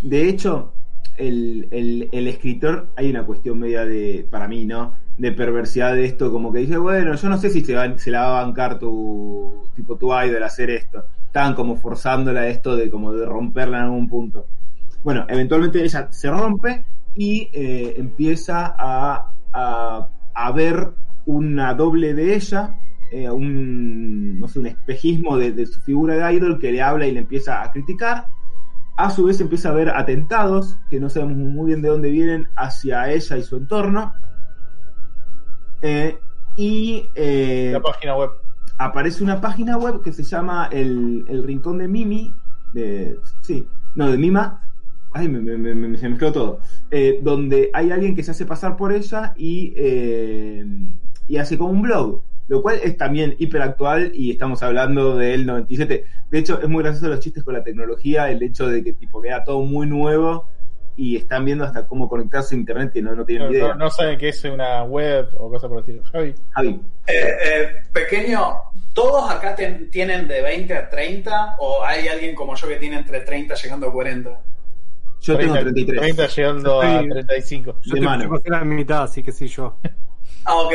De 0.00 0.28
hecho, 0.28 0.72
el, 1.18 1.68
el, 1.70 2.08
el 2.10 2.26
escritor, 2.28 2.88
hay 2.96 3.10
una 3.10 3.26
cuestión 3.26 3.58
media 3.58 3.84
de, 3.84 4.26
para 4.30 4.48
mí, 4.48 4.64
¿no? 4.64 4.94
De 5.18 5.30
perversidad 5.32 5.94
de 5.94 6.06
esto, 6.06 6.32
como 6.32 6.50
que 6.52 6.60
dice, 6.60 6.78
bueno, 6.78 7.14
yo 7.16 7.28
no 7.28 7.36
sé 7.36 7.50
si 7.50 7.62
se, 7.62 7.74
va- 7.74 7.98
se 7.98 8.10
la 8.10 8.22
va 8.22 8.40
a 8.40 8.44
bancar 8.44 8.78
tu, 8.78 9.68
tipo, 9.76 9.96
tu 9.96 10.06
idol 10.18 10.42
hacer 10.42 10.70
esto. 10.70 11.04
Estaban 11.26 11.54
como 11.54 11.76
forzándola 11.76 12.40
a 12.42 12.48
esto 12.48 12.76
de 12.76 12.88
como 12.90 13.12
de 13.12 13.26
romperla 13.26 13.78
en 13.78 13.84
algún 13.84 14.08
punto. 14.08 14.46
Bueno, 15.04 15.26
eventualmente 15.28 15.82
ella 15.82 16.08
se 16.10 16.30
rompe 16.30 16.84
y 17.14 17.48
eh, 17.52 17.94
empieza 17.96 18.74
a, 18.78 19.30
a, 19.52 20.08
a 20.34 20.52
ver 20.52 20.92
una 21.26 21.74
doble 21.74 22.14
de 22.14 22.34
ella, 22.34 22.76
eh, 23.10 23.30
un, 23.30 24.38
no 24.40 24.48
sé, 24.48 24.60
un 24.60 24.66
espejismo 24.66 25.36
de, 25.36 25.52
de 25.52 25.66
su 25.66 25.80
figura 25.80 26.14
de 26.14 26.34
idol 26.34 26.58
que 26.58 26.72
le 26.72 26.82
habla 26.82 27.06
y 27.06 27.12
le 27.12 27.20
empieza 27.20 27.62
a 27.62 27.70
criticar. 27.72 28.26
A 28.96 29.10
su 29.10 29.24
vez 29.24 29.40
empieza 29.40 29.70
a 29.70 29.72
ver 29.72 29.88
atentados, 29.88 30.78
que 30.90 31.00
no 31.00 31.08
sabemos 31.08 31.36
muy 31.36 31.66
bien 31.66 31.82
de 31.82 31.88
dónde 31.88 32.10
vienen, 32.10 32.48
hacia 32.56 33.10
ella 33.10 33.36
y 33.38 33.42
su 33.42 33.56
entorno. 33.56 34.12
Eh, 35.80 36.16
y 36.56 37.08
La 37.72 37.80
página 37.80 38.16
web. 38.16 38.30
aparece 38.78 39.24
una 39.24 39.40
página 39.40 39.76
web 39.78 40.02
que 40.02 40.12
se 40.12 40.22
llama 40.22 40.68
El, 40.70 41.24
el 41.28 41.42
Rincón 41.42 41.78
de 41.78 41.88
Mimi. 41.88 42.32
De, 42.72 43.18
sí, 43.40 43.66
no, 43.94 44.10
de 44.10 44.18
Mima. 44.18 44.60
Ay, 45.14 45.28
me, 45.28 45.40
me, 45.40 45.56
me- 45.58 45.74
me- 45.74 45.98
se 45.98 46.08
mezcló 46.08 46.32
todo. 46.32 46.60
Eh, 46.90 47.18
donde 47.22 47.70
hay 47.74 47.90
alguien 47.90 48.14
que 48.16 48.22
se 48.22 48.30
hace 48.30 48.46
pasar 48.46 48.76
por 48.76 48.92
ella 48.92 49.34
y, 49.36 49.72
eh, 49.76 50.64
y 51.28 51.36
hace 51.36 51.58
como 51.58 51.70
un 51.70 51.82
blog. 51.82 52.22
Lo 52.48 52.60
cual 52.60 52.80
es 52.82 52.96
también 52.96 53.34
hiperactual 53.38 54.10
y 54.14 54.30
estamos 54.32 54.62
hablando 54.62 55.16
del 55.16 55.46
97. 55.46 56.04
De 56.30 56.38
hecho, 56.38 56.60
es 56.60 56.68
muy 56.68 56.82
gracioso 56.82 57.08
los 57.08 57.20
chistes 57.20 57.44
con 57.44 57.54
la 57.54 57.62
tecnología, 57.62 58.30
el 58.30 58.42
hecho 58.42 58.66
de 58.68 58.82
que 58.82 58.92
tipo 58.92 59.22
queda 59.22 59.44
todo 59.44 59.60
muy 59.62 59.86
nuevo 59.86 60.46
y 60.96 61.16
están 61.16 61.44
viendo 61.44 61.64
hasta 61.64 61.86
cómo 61.86 62.08
conectarse 62.08 62.54
a 62.54 62.58
internet 62.58 62.92
que 62.92 63.00
no, 63.00 63.14
no 63.14 63.24
tienen 63.24 63.48
No, 63.48 63.52
idea. 63.54 63.68
no- 63.68 63.74
no 63.76 63.90
saben 63.90 64.18
que 64.18 64.28
es 64.30 64.44
una 64.44 64.82
web 64.82 65.28
o 65.38 65.48
cosas 65.50 65.68
por 65.68 65.78
el 65.78 65.84
estilo. 65.84 66.02
Javi. 66.12 66.34
Javi, 66.50 66.80
Eh, 67.06 67.12
eh, 67.14 67.68
pequeño, 67.92 68.40
¿todos 68.92 69.30
acá 69.30 69.54
ten- 69.54 69.88
tienen 69.90 70.28
de 70.28 70.42
20 70.42 70.74
a 70.76 70.90
30 70.90 71.56
o 71.60 71.82
hay 71.84 72.08
alguien 72.08 72.34
como 72.34 72.54
yo 72.56 72.68
que 72.68 72.76
tiene 72.76 72.98
entre 72.98 73.20
30 73.20 73.54
llegando 73.54 73.88
a 73.88 73.92
40? 73.92 74.40
Yo 75.22 75.38
tengo 75.38 75.54
33. 75.54 76.00
30 76.00 76.26
llegando 76.28 76.80
a 76.82 76.86
Estoy- 77.00 77.10
35. 77.10 77.76
Yo 77.82 77.94
de 77.94 78.00
mano. 78.00 78.40
la 78.44 78.64
mitad, 78.64 79.02
así 79.04 79.22
que 79.22 79.32
sí, 79.32 79.46
yo. 79.48 79.78
Ah, 80.44 80.56
ok. 80.56 80.72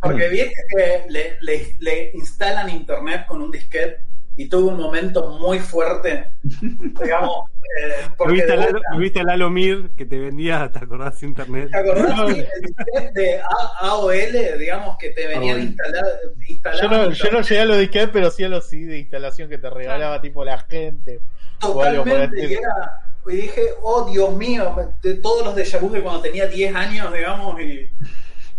Porque 0.00 0.28
viste 0.28 0.54
que 0.74 1.04
le, 1.10 1.36
le- 1.42 1.76
le 1.80 2.10
instalan 2.14 2.68
internet 2.70 3.26
con 3.26 3.42
un 3.42 3.50
disquete 3.50 3.98
y 4.36 4.48
tuvo 4.48 4.70
un 4.70 4.78
momento 4.78 5.28
muy 5.38 5.58
fuerte, 5.58 6.30
digamos, 6.42 7.50
eh, 7.78 8.06
¿Lo 8.08 8.16
porque 8.16 8.32
viste, 8.34 8.52
a 8.52 8.56
Lalo, 8.56 8.80
viste 8.98 9.20
a 9.20 9.24
Lalo 9.24 9.50
Mir 9.50 9.90
que 9.94 10.06
te 10.06 10.18
vendía, 10.18 10.70
¿te 10.72 10.78
acordás? 10.78 11.22
Internet. 11.22 11.68
¿te 11.70 11.76
acordás? 11.78 12.30
Sí, 12.30 12.40
el 12.40 12.62
disquete 12.62 13.20
de 13.20 13.38
A- 13.40 13.72
AOL, 13.88 14.58
digamos, 14.58 14.96
que 14.98 15.10
te 15.10 15.26
venían 15.26 15.56
AOL. 15.58 15.62
instalar, 15.64 16.80
Yo 16.80 16.88
no, 16.88 17.10
yo 17.10 17.30
no 17.30 17.40
llegué 17.42 17.60
a 17.60 17.64
los 17.66 17.78
disquetes, 17.78 18.08
pero 18.10 18.30
sí 18.30 18.44
a 18.44 18.48
los 18.48 18.66
CD 18.66 18.86
de 18.86 18.98
instalación 19.00 19.50
que 19.50 19.58
te 19.58 19.68
regalaba 19.68 20.20
tipo 20.22 20.42
la 20.44 20.58
gente. 20.60 21.20
o 21.62 21.82
algo 21.82 22.02
por 22.04 22.12
el 22.14 22.30
Totalmente, 22.30 22.46
y, 22.46 22.52
era- 22.54 23.11
y 23.28 23.36
dije, 23.36 23.62
oh 23.82 24.04
Dios 24.10 24.34
mío, 24.34 24.74
de 25.02 25.14
todos 25.14 25.44
los 25.44 25.54
déjà 25.56 25.78
vu 25.80 25.90
de 25.90 26.02
cuando 26.02 26.22
tenía 26.22 26.46
10 26.46 26.74
años, 26.74 27.12
digamos, 27.12 27.60
y, 27.60 27.88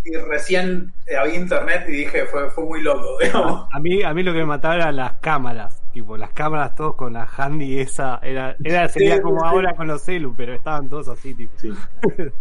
y 0.06 0.15
recién 0.30 0.93
eh, 1.06 1.15
había 1.17 1.36
internet 1.36 1.84
y 1.88 1.91
dije, 1.91 2.26
fue, 2.26 2.49
fue 2.52 2.63
muy 2.65 2.82
loco, 2.82 3.17
digamos. 3.21 3.67
A 3.71 3.80
mí, 3.80 4.04
a 4.04 4.13
mí 4.13 4.23
lo 4.23 4.32
que 4.34 4.39
me 4.39 4.45
mataba 4.45 4.76
eran 4.76 4.95
las 4.95 5.13
cámaras. 5.19 5.80
Tipo, 5.93 6.17
las 6.17 6.32
cámaras 6.32 6.73
todos 6.76 6.95
con 6.95 7.13
la 7.13 7.28
handy 7.38 7.80
esa, 7.80 8.19
era, 8.23 8.56
era 8.63 8.89
sería 8.89 9.17
Sí, 9.17 9.21
como 9.21 9.41
sí. 9.41 9.45
ahora 9.47 9.76
con 9.76 9.86
los 9.88 10.02
celu, 10.02 10.34
pero 10.36 10.54
estaban 10.56 10.89
todos 10.89 11.08
así, 11.08 11.34
tipo. 11.34 11.54
Sí. 11.60 11.71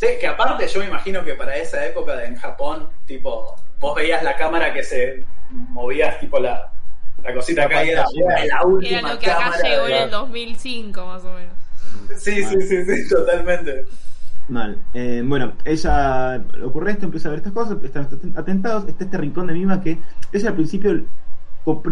Sí, 0.00 0.08
que 0.20 0.26
aparte 0.26 0.66
yo 0.66 0.80
me 0.80 0.86
imagino 0.86 1.24
que 1.24 1.34
para 1.34 1.56
esa 1.56 1.86
época 1.86 2.16
de- 2.16 2.26
en 2.26 2.34
Japón, 2.36 2.88
tipo, 3.06 3.54
vos 3.78 3.94
veías 3.94 4.20
la 4.24 4.36
cámara 4.36 4.72
que 4.72 4.82
se 4.82 5.24
movía, 5.50 6.18
tipo 6.18 6.40
la, 6.40 6.72
la 7.22 7.32
cosita 7.34 7.60
La 7.62 7.66
acá 7.68 7.84
y 7.84 7.90
era 7.90 8.04
la 8.48 8.66
última 8.66 8.98
Era 8.98 9.12
lo 9.14 9.18
que 9.20 9.30
acá 9.30 9.44
cámara 9.44 9.62
llegó 9.68 9.86
en 9.86 10.02
el 10.02 10.10
2005, 10.10 11.06
más 11.06 11.24
o 11.24 11.34
menos. 11.34 11.54
Sí, 12.16 12.42
sí, 12.44 12.60
sí, 12.62 12.84
sí, 12.84 13.08
totalmente. 13.08 13.84
Mal. 14.48 14.78
Eh, 14.92 15.22
bueno, 15.24 15.52
ella 15.64 16.42
ocurre 16.64 16.92
esto, 16.92 17.04
empieza 17.04 17.28
a 17.28 17.30
ver 17.30 17.38
estas 17.38 17.52
cosas, 17.52 17.78
están 17.82 18.08
atentados, 18.36 18.88
está 18.88 19.04
este 19.04 19.16
rincón 19.16 19.46
de 19.46 19.54
Mima 19.54 19.80
que 19.80 19.98
ella 20.32 20.48
al 20.48 20.54
principio, 20.54 21.04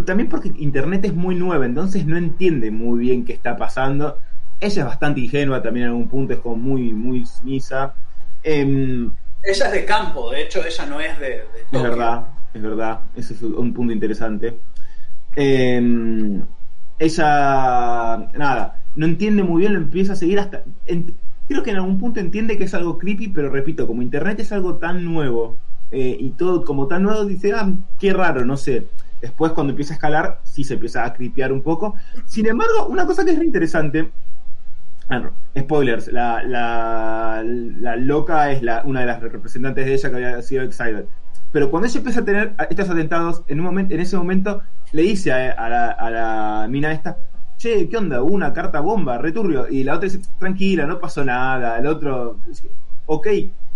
también 0.04 0.28
porque 0.28 0.52
Internet 0.58 1.04
es 1.04 1.14
muy 1.14 1.36
nueva, 1.36 1.64
entonces 1.64 2.04
no 2.06 2.16
entiende 2.16 2.70
muy 2.70 3.00
bien 3.00 3.24
qué 3.24 3.32
está 3.32 3.56
pasando. 3.56 4.18
Ella 4.58 4.82
es 4.82 4.84
bastante 4.84 5.20
ingenua 5.20 5.62
también 5.62 5.86
en 5.86 5.92
algún 5.92 6.08
punto, 6.08 6.34
es 6.34 6.40
como 6.40 6.56
muy, 6.56 6.92
muy 6.92 7.24
sumisa. 7.24 7.94
Em, 8.42 9.10
Ella 9.42 9.66
es 9.66 9.72
de 9.72 9.84
campo, 9.84 10.30
de 10.30 10.42
hecho 10.42 10.64
ella 10.64 10.86
no 10.86 11.00
es 11.00 11.18
de, 11.18 11.28
de 11.28 11.44
es 11.72 11.82
verdad, 11.82 12.26
es 12.52 12.62
verdad, 12.62 13.00
ese 13.16 13.34
es 13.34 13.42
un 13.42 13.72
punto 13.72 13.92
interesante. 13.92 14.58
Em, 15.36 16.42
ella, 17.00 18.28
nada, 18.38 18.82
no 18.94 19.06
entiende 19.06 19.42
muy 19.42 19.60
bien, 19.60 19.72
lo 19.72 19.80
empieza 19.80 20.12
a 20.12 20.16
seguir 20.16 20.38
hasta... 20.38 20.62
creo 21.48 21.62
que 21.62 21.70
en 21.70 21.76
algún 21.76 21.98
punto 21.98 22.20
entiende 22.20 22.56
que 22.56 22.64
es 22.64 22.74
algo 22.74 22.98
creepy, 22.98 23.28
pero 23.28 23.50
repito, 23.50 23.86
como 23.86 24.02
Internet 24.02 24.38
es 24.40 24.52
algo 24.52 24.76
tan 24.76 25.04
nuevo 25.04 25.56
eh, 25.90 26.16
y 26.20 26.30
todo 26.30 26.64
como 26.64 26.86
tan 26.86 27.02
nuevo, 27.02 27.24
dice, 27.24 27.52
ah, 27.54 27.72
qué 27.98 28.12
raro, 28.12 28.44
no 28.44 28.56
sé. 28.56 28.86
Después 29.20 29.52
cuando 29.52 29.72
empieza 29.72 29.94
a 29.94 29.96
escalar, 29.96 30.40
sí 30.44 30.62
se 30.62 30.74
empieza 30.74 31.04
a 31.04 31.12
creepear 31.12 31.52
un 31.52 31.62
poco. 31.62 31.94
Sin 32.26 32.46
embargo, 32.46 32.86
una 32.88 33.06
cosa 33.06 33.24
que 33.24 33.32
es 33.32 33.38
re 33.38 33.44
interesante, 33.44 34.10
Ah, 35.08 35.18
no, 35.18 35.32
spoilers, 35.58 36.06
la, 36.12 36.44
la, 36.44 37.42
la 37.44 37.96
loca 37.96 38.52
es 38.52 38.62
la, 38.62 38.82
una 38.84 39.00
de 39.00 39.06
las 39.06 39.20
representantes 39.20 39.84
de 39.84 39.94
ella 39.94 40.08
que 40.08 40.16
había 40.16 40.42
sido 40.42 40.62
Excited. 40.62 41.06
Pero 41.52 41.70
cuando 41.70 41.88
ella 41.88 41.98
empieza 41.98 42.20
a 42.20 42.24
tener 42.24 42.54
estos 42.70 42.88
atentados, 42.90 43.42
en 43.48 43.60
un 43.60 43.66
momento, 43.66 43.94
en 43.94 44.00
ese 44.00 44.16
momento 44.16 44.62
le 44.92 45.02
dice 45.02 45.32
a, 45.32 45.52
a 45.52 45.68
la, 45.68 45.90
a 45.90 46.10
la 46.10 46.68
mina 46.68 46.92
esta, 46.92 47.16
che, 47.56 47.88
¿qué 47.88 47.96
onda? 47.96 48.22
Una 48.22 48.52
carta 48.52 48.80
bomba, 48.80 49.18
returbio. 49.18 49.68
Y 49.68 49.84
la 49.84 49.94
otra 49.96 50.08
dice, 50.08 50.20
tranquila, 50.38 50.86
no 50.86 50.98
pasó 51.00 51.24
nada. 51.24 51.78
El 51.78 51.86
otro, 51.86 52.36
ok, 53.06 53.26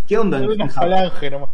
¿qué 0.07 0.19
onda? 0.19 0.39
en- 0.39 0.45
en 0.45 0.51
Una 0.53 0.69
Japón?" 0.69 0.91
falange 0.91 1.31
nomás. 1.31 1.49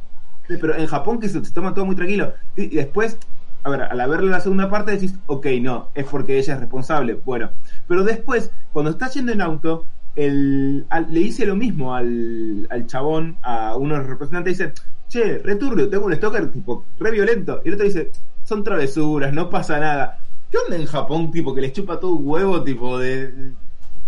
Sí, 0.49 0.57
pero 0.61 0.75
en 0.77 0.87
Japón 0.87 1.21
que 1.21 1.29
se, 1.29 1.45
se 1.45 1.53
toma 1.53 1.75
todo 1.75 1.87
muy 1.87 1.95
tranquilo. 1.97 2.35
Y, 2.57 2.65
y 2.65 2.77
después, 2.77 3.19
a 3.63 3.71
ver, 3.71 3.83
al 3.83 4.11
verle 4.11 4.31
la 4.31 4.41
segunda 4.41 4.69
parte 4.69 4.93
decís, 4.93 5.15
ok, 5.27 5.47
no, 5.61 5.89
es 5.95 6.05
porque 6.07 6.39
ella 6.39 6.55
es 6.55 6.61
responsable. 6.61 7.15
Bueno, 7.25 7.51
pero 7.87 8.03
después, 8.05 8.51
cuando 8.73 8.91
está 8.91 9.09
yendo 9.09 9.33
en 9.33 9.41
auto, 9.43 9.85
el, 10.17 10.87
al- 10.91 11.07
le 11.13 11.21
dice 11.21 11.47
lo 11.47 11.57
mismo 11.57 11.95
al, 11.95 12.67
al 12.71 12.87
chabón, 12.87 13.39
a 13.43 13.77
uno 13.77 13.95
de 13.95 14.01
los 14.01 14.09
representantes, 14.11 14.59
dice, 14.59 14.73
che, 15.09 15.39
returbio, 15.39 15.89
tengo 15.89 16.07
un 16.07 16.15
stalker 16.15 16.51
tipo 16.51 16.85
re 16.99 17.11
violento. 17.11 17.61
Y 17.65 17.69
el 17.69 17.75
otro 17.75 17.87
dice, 17.87 18.11
son 18.45 18.63
travesuras, 18.65 19.33
no 19.33 19.49
pasa 19.51 19.79
nada. 19.79 20.19
¿Qué 20.51 20.59
onda 20.59 20.77
en 20.77 20.87
Japón, 20.87 21.31
tipo, 21.31 21.55
que 21.55 21.61
les 21.61 21.73
chupa 21.73 21.99
todo 22.01 22.13
un 22.15 22.27
huevo, 22.29 22.63
tipo, 22.65 22.99
de... 22.99 23.53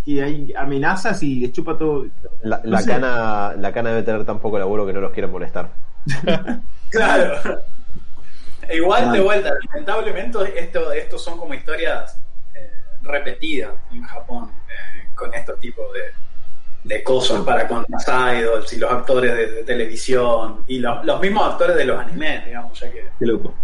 que 0.04 0.22
hay 0.22 0.52
amenazas 0.56 1.22
y 1.22 1.36
les 1.40 1.52
chupa 1.52 1.76
todo... 1.78 2.06
La, 2.42 2.60
No 2.64 2.70
la 2.72 2.78
sé. 2.80 2.90
cana, 2.90 3.54
la 3.56 3.72
cana 3.72 3.90
debe 3.90 4.02
tener 4.02 4.24
tan 4.24 4.40
poco 4.40 4.58
laburo 4.58 4.84
que 4.84 4.92
no 4.92 5.00
los 5.00 5.12
quieren 5.12 5.30
molestar. 5.30 5.70
Claro. 6.90 7.60
E 8.68 8.76
Igual 8.76 9.12
de 9.12 9.20
vuelta, 9.20 9.50
lamentablemente 9.70 10.38
esto, 10.58 10.92
estos 10.92 11.22
son 11.24 11.38
como 11.38 11.54
historias 11.54 12.20
eh, 12.54 12.70
repetidas 13.02 13.72
en 13.90 14.02
Japón 14.02 14.50
eh, 14.68 14.91
con 15.22 15.34
estos 15.34 15.60
tipos 15.60 15.86
de, 15.92 16.00
de 16.84 17.02
cosas 17.02 17.42
para 17.42 17.68
con 17.68 17.84
las 17.88 18.06
idols 18.08 18.72
y 18.72 18.78
los 18.78 18.90
actores 18.90 19.32
de, 19.36 19.46
de 19.52 19.62
televisión 19.62 20.64
y 20.66 20.78
los, 20.80 21.04
los 21.04 21.20
mismos 21.20 21.52
actores 21.52 21.76
de 21.76 21.84
los 21.84 22.00
animes, 22.00 22.44
digamos, 22.44 22.78
ya 22.80 22.90
que 22.90 23.08
Qué 23.18 23.26
loco. 23.26 23.54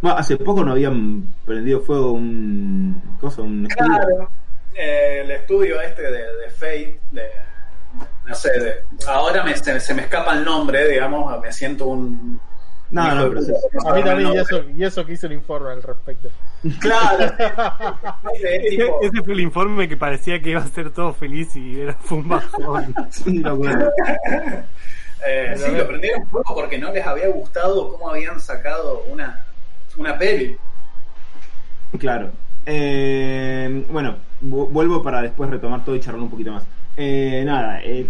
Bueno, 0.00 0.18
hace 0.18 0.36
poco 0.36 0.62
no 0.62 0.72
habían 0.72 1.34
prendido 1.44 1.80
fuego 1.80 2.12
un. 2.12 3.16
cosa, 3.20 3.42
un 3.42 3.66
estudio. 3.66 3.90
Claro, 3.90 4.30
eh, 4.74 5.22
el 5.24 5.30
estudio 5.32 5.80
este 5.80 6.02
de, 6.02 6.36
de 6.36 6.50
Fate, 6.50 7.00
de, 7.10 7.30
no 8.26 8.34
sé, 8.34 8.50
de, 8.60 8.84
ahora 9.08 9.42
me, 9.42 9.56
se, 9.56 9.80
se 9.80 9.94
me 9.94 10.02
escapa 10.02 10.34
el 10.34 10.44
nombre, 10.44 10.86
digamos, 10.88 11.40
me 11.40 11.52
siento 11.52 11.86
un... 11.86 12.40
No, 12.90 13.14
no, 13.14 13.28
pero 13.30 13.40
A 13.90 13.94
mí 13.94 14.02
también, 14.04 14.32
y 14.32 14.38
eso, 14.38 14.62
y 14.76 14.84
eso 14.84 15.04
que 15.04 15.14
hizo 15.14 15.26
el 15.26 15.32
informe 15.32 15.70
al 15.70 15.82
respecto. 15.82 16.28
Claro. 16.80 17.32
Ese 19.02 19.22
fue 19.24 19.34
el 19.34 19.40
informe 19.40 19.88
que 19.88 19.96
parecía 19.96 20.40
que 20.40 20.50
iba 20.50 20.60
a 20.60 20.66
ser 20.68 20.90
todo 20.90 21.12
feliz 21.12 21.54
y 21.56 21.80
era 21.80 21.94
fue 21.94 22.18
un 22.18 22.28
bajón. 22.28 22.94
Sí, 23.10 23.38
lo. 23.38 23.58
Eh, 25.26 25.54
sí, 25.56 25.70
lo 25.76 25.86
prendieron 25.88 26.26
fuego 26.28 26.54
porque 26.54 26.78
no 26.78 26.92
les 26.92 27.04
había 27.06 27.28
gustado 27.28 27.90
cómo 27.92 28.10
habían 28.10 28.38
sacado 28.38 29.02
una, 29.10 29.44
una 29.96 30.16
peli. 30.18 30.56
Claro. 31.98 32.30
Eh, 32.66 33.84
bueno, 33.90 34.16
vu- 34.42 34.68
vuelvo 34.68 35.02
para 35.02 35.22
después 35.22 35.50
retomar 35.50 35.84
todo 35.84 35.96
y 35.96 36.00
charlar 36.00 36.22
un 36.22 36.30
poquito 36.30 36.52
más. 36.52 36.64
Eh, 36.96 37.42
nada, 37.44 37.80
eh, 37.82 38.06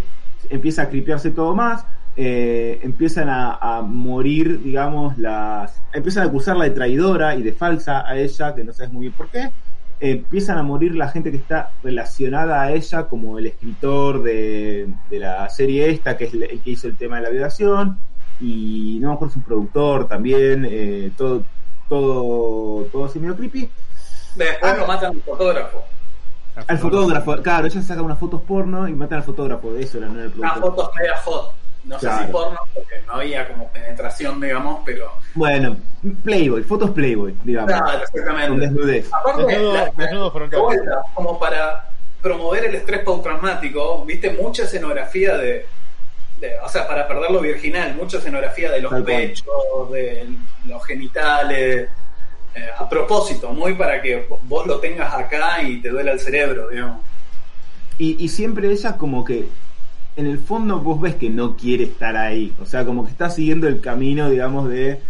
empieza 0.51 0.83
a 0.83 0.89
cripearse 0.89 1.31
todo 1.31 1.55
más. 1.55 1.85
Eh, 2.17 2.81
empiezan 2.83 3.29
a, 3.29 3.55
a 3.61 3.83
morir, 3.83 4.63
digamos, 4.63 5.19
las. 5.19 5.83
Empiezan 5.93 6.25
a 6.25 6.27
acusarla 6.29 6.65
de 6.65 6.71
traidora 6.71 7.35
y 7.37 7.43
de 7.43 7.53
falsa 7.53 8.07
a 8.09 8.17
ella, 8.17 8.55
que 8.55 8.65
no 8.65 8.73
sabes 8.73 8.93
muy 8.93 9.03
bien 9.03 9.13
por 9.13 9.29
qué. 9.29 9.51
Eh, 9.99 10.11
empiezan 10.13 10.59
a 10.59 10.63
morir 10.63 10.95
la 10.95 11.09
gente 11.09 11.31
que 11.31 11.37
está 11.39 11.71
relacionada 11.83 12.63
a 12.63 12.73
ella, 12.73 13.05
como 13.05 13.39
el 13.39 13.47
escritor 13.47 14.23
de, 14.23 14.89
de 15.11 15.19
la 15.19 15.49
serie 15.51 15.91
esta, 15.91 16.17
que 16.17 16.25
es 16.25 16.35
el 16.35 16.43
el 16.45 16.61
que 16.61 16.71
hizo 16.71 16.87
el 16.89 16.97
tema 16.97 17.17
de 17.17 17.23
la 17.23 17.31
violación, 17.31 17.99
y 18.41 18.99
no 19.01 19.09
me 19.09 19.15
acuerdo 19.15 19.33
si 19.35 19.39
un 19.41 19.45
productor 19.47 20.07
también, 20.09 20.67
eh, 20.71 21.11
todo, 21.17 21.43
todo, 21.89 22.85
todo 22.93 23.05
así 23.07 23.19
medio 23.19 23.37
creepy. 23.37 23.71
Después 24.35 24.73
Ah. 24.73 24.77
lo 24.79 24.87
matan 24.87 25.13
al 25.15 25.23
fotógrafo. 25.23 25.85
Al 26.67 26.79
fotógrafo, 26.79 27.37
claro, 27.43 27.67
ella 27.67 27.83
saca 27.83 28.01
unas 28.03 28.19
fotos 28.19 28.41
porno 28.43 28.89
y 28.89 28.95
matan 28.95 29.19
al 29.19 29.25
fotógrafo, 29.25 29.73
de 29.75 29.83
eso 29.83 29.99
era, 29.99 30.09
no 30.09 30.15
era 30.19 30.25
el 30.25 30.39
Unas 30.39 30.53
productor. 30.53 30.75
fotos 30.87 30.91
media 30.99 31.17
hot. 31.25 31.53
No 31.87 31.99
sé 32.01 32.09
si 32.19 32.33
porno, 32.33 32.59
porque 32.75 33.01
no 33.07 33.13
había 33.15 33.47
como 33.49 33.69
penetración, 33.69 34.41
digamos, 34.41 34.81
pero. 34.85 35.13
Bueno, 35.35 35.77
Playboy, 36.25 36.63
fotos 36.65 36.91
Playboy, 36.91 37.35
digamos, 37.45 37.71
Claro, 37.71 37.85
con 37.87 38.01
exactamente. 38.03 38.61
desnudez. 38.61 39.09
Aparte, 39.13 39.43
Desnudo- 39.45 39.73
la- 39.75 39.93
desnudo 39.97 40.31
vuelta, 40.65 41.03
como 41.15 41.39
para 41.39 41.89
promover 42.21 42.65
el 42.65 42.75
estrés 42.75 43.01
postraumático, 43.01 44.05
viste 44.05 44.31
mucha 44.31 44.65
escenografía 44.65 45.37
de, 45.37 45.67
de- 46.41 46.59
o 46.59 46.69
sea, 46.69 46.89
para 46.89 47.07
perder 47.07 47.31
lo 47.31 47.41
virginal, 47.41 47.95
mucha 47.95 48.19
escenografía 48.19 48.73
de 48.73 48.81
los 48.81 48.91
Tal 48.91 49.05
cual. 49.05 49.17
pechos, 49.17 49.93
de 49.93 50.27
los 50.67 50.85
genitales, 50.85 51.89
eh, 52.57 52.69
a 52.77 52.89
propósito, 52.89 53.51
muy 53.53 53.75
para 53.75 54.03
que 54.03 54.27
vos 54.43 54.67
lo 54.67 54.81
tengas 54.81 55.15
acá 55.15 55.63
y 55.63 55.81
te 55.81 55.91
duela 55.91 56.11
el 56.13 56.19
cerebro, 56.21 56.69
digamos. 56.69 57.01
Y, 57.99 58.23
y 58.25 58.29
siempre 58.29 58.71
ella 58.73 58.97
como 58.97 59.25
que, 59.25 59.49
en 60.17 60.27
el 60.27 60.39
fondo 60.41 60.81
vos 60.81 61.01
ves 61.01 61.17
que 61.17 61.31
no 61.31 61.57
quiere 61.57 61.85
estar 61.85 62.17
ahí, 62.17 62.57
o 62.59 62.65
sea, 62.67 62.85
como 62.87 63.05
que 63.05 63.11
está 63.11 63.31
siguiendo 63.31 63.69
el 63.69 63.81
camino, 63.81 64.31
digamos, 64.31 64.69
de... 64.69 65.03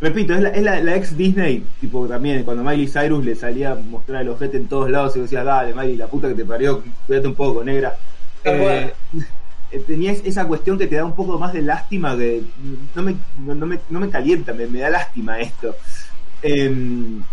Repito, 0.00 0.34
es 0.34 0.40
la, 0.42 0.48
es 0.50 0.62
la, 0.62 0.80
la 0.82 0.96
ex 0.96 1.16
Disney, 1.16 1.74
tipo 1.78 2.08
también, 2.08 2.44
cuando 2.44 2.64
Miley 2.64 2.88
Cyrus 2.88 3.24
le 3.24 3.36
salía 3.36 3.72
a 3.72 3.74
mostrar 3.76 4.22
el 4.22 4.28
ojete 4.30 4.56
en 4.56 4.68
todos 4.68 4.90
lados 4.90 5.16
y 5.16 5.20
decía, 5.20 5.44
dale, 5.44 5.74
Miley, 5.74 5.96
la 5.96 6.10
puta 6.10 6.28
que 6.28 6.34
te 6.34 6.44
parió, 6.44 6.82
cuídate 7.06 7.28
un 7.28 7.36
poco, 7.36 7.62
negra. 7.64 8.00
Eh, 8.44 8.94
eh, 9.70 9.80
tenía 9.86 10.12
es- 10.12 10.24
esa 10.24 10.46
cuestión 10.48 10.78
que 10.78 10.86
te 10.88 10.96
da 10.96 11.04
un 11.04 11.14
poco 11.14 11.38
más 11.38 11.52
de 11.52 11.62
lástima, 11.62 12.16
que 12.16 12.52
no 12.56 13.02
me, 13.02 13.24
no, 13.34 13.66
me, 13.66 13.84
no 13.88 14.00
me 14.00 14.10
calienta, 14.10 14.54
me, 14.54 14.66
me 14.68 14.80
da 14.80 14.90
lástima 14.90 15.40
esto. 15.40 15.76
Em, 16.42 17.24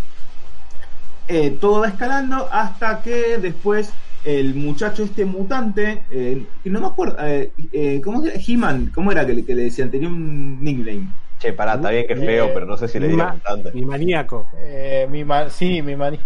eh, 1.28 1.52
todo 1.60 1.82
va 1.82 1.90
escalando 1.90 2.50
hasta 2.52 3.02
que 3.02 3.38
después 3.38 4.00
el 4.26 4.56
muchacho 4.56 5.04
este 5.04 5.26
mutante, 5.26 6.04
eh, 6.12 6.46
que 6.64 6.70
no 6.70 6.82
me 6.82 6.88
acuerdo, 6.88 7.16
eh, 7.20 7.52
eh, 7.72 8.02
¿cómo 8.04 8.24
era? 8.24 8.34
He-Man, 8.36 8.92
¿cómo 8.94 9.12
era 9.12 9.26
que 9.26 9.34
le, 9.34 9.46
que 9.46 9.56
le 9.56 9.64
decían? 9.64 9.90
Tenía 9.90 10.10
un 10.10 10.64
nickname. 10.64 11.08
Che, 11.40 11.54
pará, 11.54 11.76
está 11.76 11.90
bien 11.90 12.06
que 12.06 12.14
es 12.14 12.20
feo, 12.20 12.50
pero 12.54 12.66
no 12.66 12.76
sé 12.76 12.88
si 12.90 13.00
le 13.00 13.08
diría 13.08 13.26
bastante. 13.26 13.72
mi 13.72 13.86
maníaco. 13.86 14.48
Eh, 14.58 15.08
mi 15.10 15.24
ma- 15.24 15.50
sí, 15.50 15.82
mi 15.82 15.96
mani. 15.96 16.20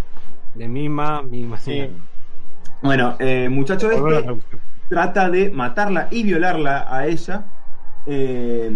De 0.54 0.66
mima, 0.68 1.22
mi 1.22 1.44
maníaco. 1.44 1.62
Sí. 1.64 1.88
Bueno, 2.82 3.16
eh, 3.18 3.48
muchacho 3.48 3.90
este 3.90 4.36
trata 4.88 5.30
de 5.30 5.50
matarla 5.50 6.08
y 6.10 6.22
violarla 6.24 6.86
a 6.94 7.06
ella, 7.06 7.44
eh, 8.06 8.70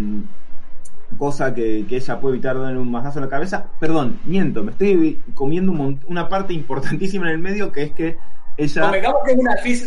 cosa 1.18 1.54
que, 1.54 1.84
que 1.88 1.96
ella 1.96 2.20
puede 2.20 2.36
evitar 2.36 2.58
darle 2.58 2.78
un 2.78 2.90
mazazo 2.90 3.18
en 3.18 3.24
la 3.24 3.30
cabeza. 3.30 3.66
Perdón, 3.80 4.18
miento, 4.24 4.62
me 4.62 4.72
estoy 4.72 5.18
comiendo 5.34 5.72
un 5.72 6.00
una 6.06 6.28
parte 6.28 6.52
importantísima 6.54 7.26
en 7.28 7.32
el 7.34 7.38
medio 7.38 7.72
que 7.72 7.82
es 7.82 7.92
que 7.92 8.16
ella... 8.58 8.82
Convengamos 8.82 9.22
que 9.24 9.32
es 9.32 9.38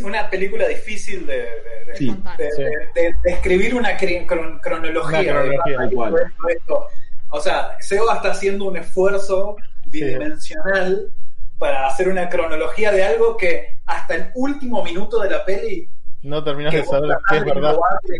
una, 0.01 0.07
una 0.07 0.29
película 0.29 0.67
difícil 0.67 1.25
de, 1.27 1.36
de- 1.38 1.47
Sí. 1.95 2.15
de, 2.38 2.45
de- 2.45 3.13
de- 3.23 3.31
escribir 3.31 3.75
una 3.75 3.97
cron- 3.97 4.60
cronología. 4.62 5.19
Una 5.19 5.31
cronología, 5.41 5.77
tal 5.77 5.91
cual. 5.91 6.13
de 6.13 6.53
esto. 6.53 6.86
O 7.29 7.39
sea, 7.41 7.75
Seba 7.79 8.15
está 8.15 8.31
haciendo 8.31 8.65
un 8.65 8.77
esfuerzo 8.77 9.55
bidimensional 9.86 11.12
para 11.57 11.88
hacer 11.88 12.07
una 12.10 12.27
cronología 12.29 12.91
de 12.91 13.03
algo 13.03 13.38
que 13.38 13.77
hasta 13.86 14.15
el 14.15 14.31
último 14.36 14.84
minuto 14.84 15.19
de 15.21 15.29
la 15.29 15.45
peli 15.45 15.88
No 16.23 16.43
terminas 16.43 16.73
de 16.73 16.84
saber 16.84 17.12
qué 17.29 17.38
es 17.38 17.45
verdad. 17.45 17.75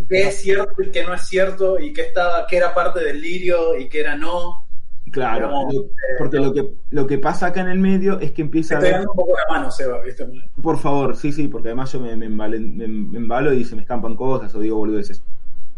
qué 0.10 0.22
es 0.28 0.42
cierto 0.42 0.82
y 0.84 0.92
qué 0.92 1.04
no 1.04 1.14
es 1.14 1.22
cierto 1.28 1.80
y 1.80 1.92
qué 1.94 2.04
estaba 2.04 2.46
qué 2.48 2.58
era 2.58 2.74
parte 2.74 3.00
del 3.04 3.20
lirio 3.22 3.76
y 3.76 3.90
qué 3.90 4.02
era 4.02 4.16
no 4.16 4.68
Claro, 5.12 5.48
Digamos, 5.50 5.74
lo- 5.74 5.82
eh, 5.84 5.88
porque 6.18 6.38
lo 6.38 6.54
que, 6.54 6.74
lo 6.90 7.06
que 7.08 7.18
pasa 7.18 7.48
acá 7.48 7.62
en 7.62 7.68
el 7.70 7.80
medio 7.80 8.20
es 8.20 8.32
que 8.32 8.42
empieza 8.42 8.80
te 8.80 8.96
a 8.96 9.02
un 9.02 9.06
poco 9.08 9.34
la 9.36 9.54
mano 9.54 9.70
Seba 9.72 10.02
¿viste? 10.04 10.26
Por 10.62 10.78
favor, 10.78 11.16
sí, 11.16 11.32
sí, 11.32 11.48
porque 11.48 11.68
además 11.70 11.92
yo 11.92 12.00
me, 12.00 12.16
me, 12.16 12.28
embalen- 12.30 12.74
me- 12.76 12.88
me 12.88 13.18
embalo 13.18 13.54
y 13.54 13.66
se 13.66 13.76
me 13.76 13.82
escampan 13.82 14.16
cosas 14.16 14.54
o 14.56 14.60
digo 14.60 14.78
boludeces. 14.78 15.22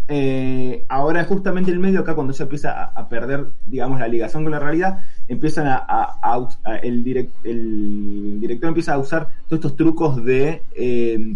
Eh, 0.10 0.84
ahora 0.90 1.24
justamente 1.24 1.72
el 1.72 1.80
medio 1.80 2.02
acá 2.02 2.14
cuando 2.14 2.34
ya 2.34 2.44
empieza 2.44 2.72
a, 2.72 2.84
a 2.94 3.08
perder, 3.10 3.48
digamos, 3.66 4.00
la 4.00 4.08
ligación 4.08 4.44
con 4.44 4.52
la 4.52 4.60
realidad, 4.60 5.00
empiezan 5.30 5.66
a, 5.68 5.80
el 7.44 8.40
director 8.42 8.68
empieza 8.68 8.94
a 8.94 8.98
usar 8.98 9.30
todos 9.48 9.60
estos 9.60 9.76
trucos 9.78 10.24
de, 10.26 10.62
eh, 10.76 11.36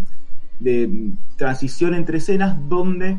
de 0.60 1.12
transición 1.38 1.94
entre 1.94 2.18
escenas 2.18 2.58
donde 2.68 3.18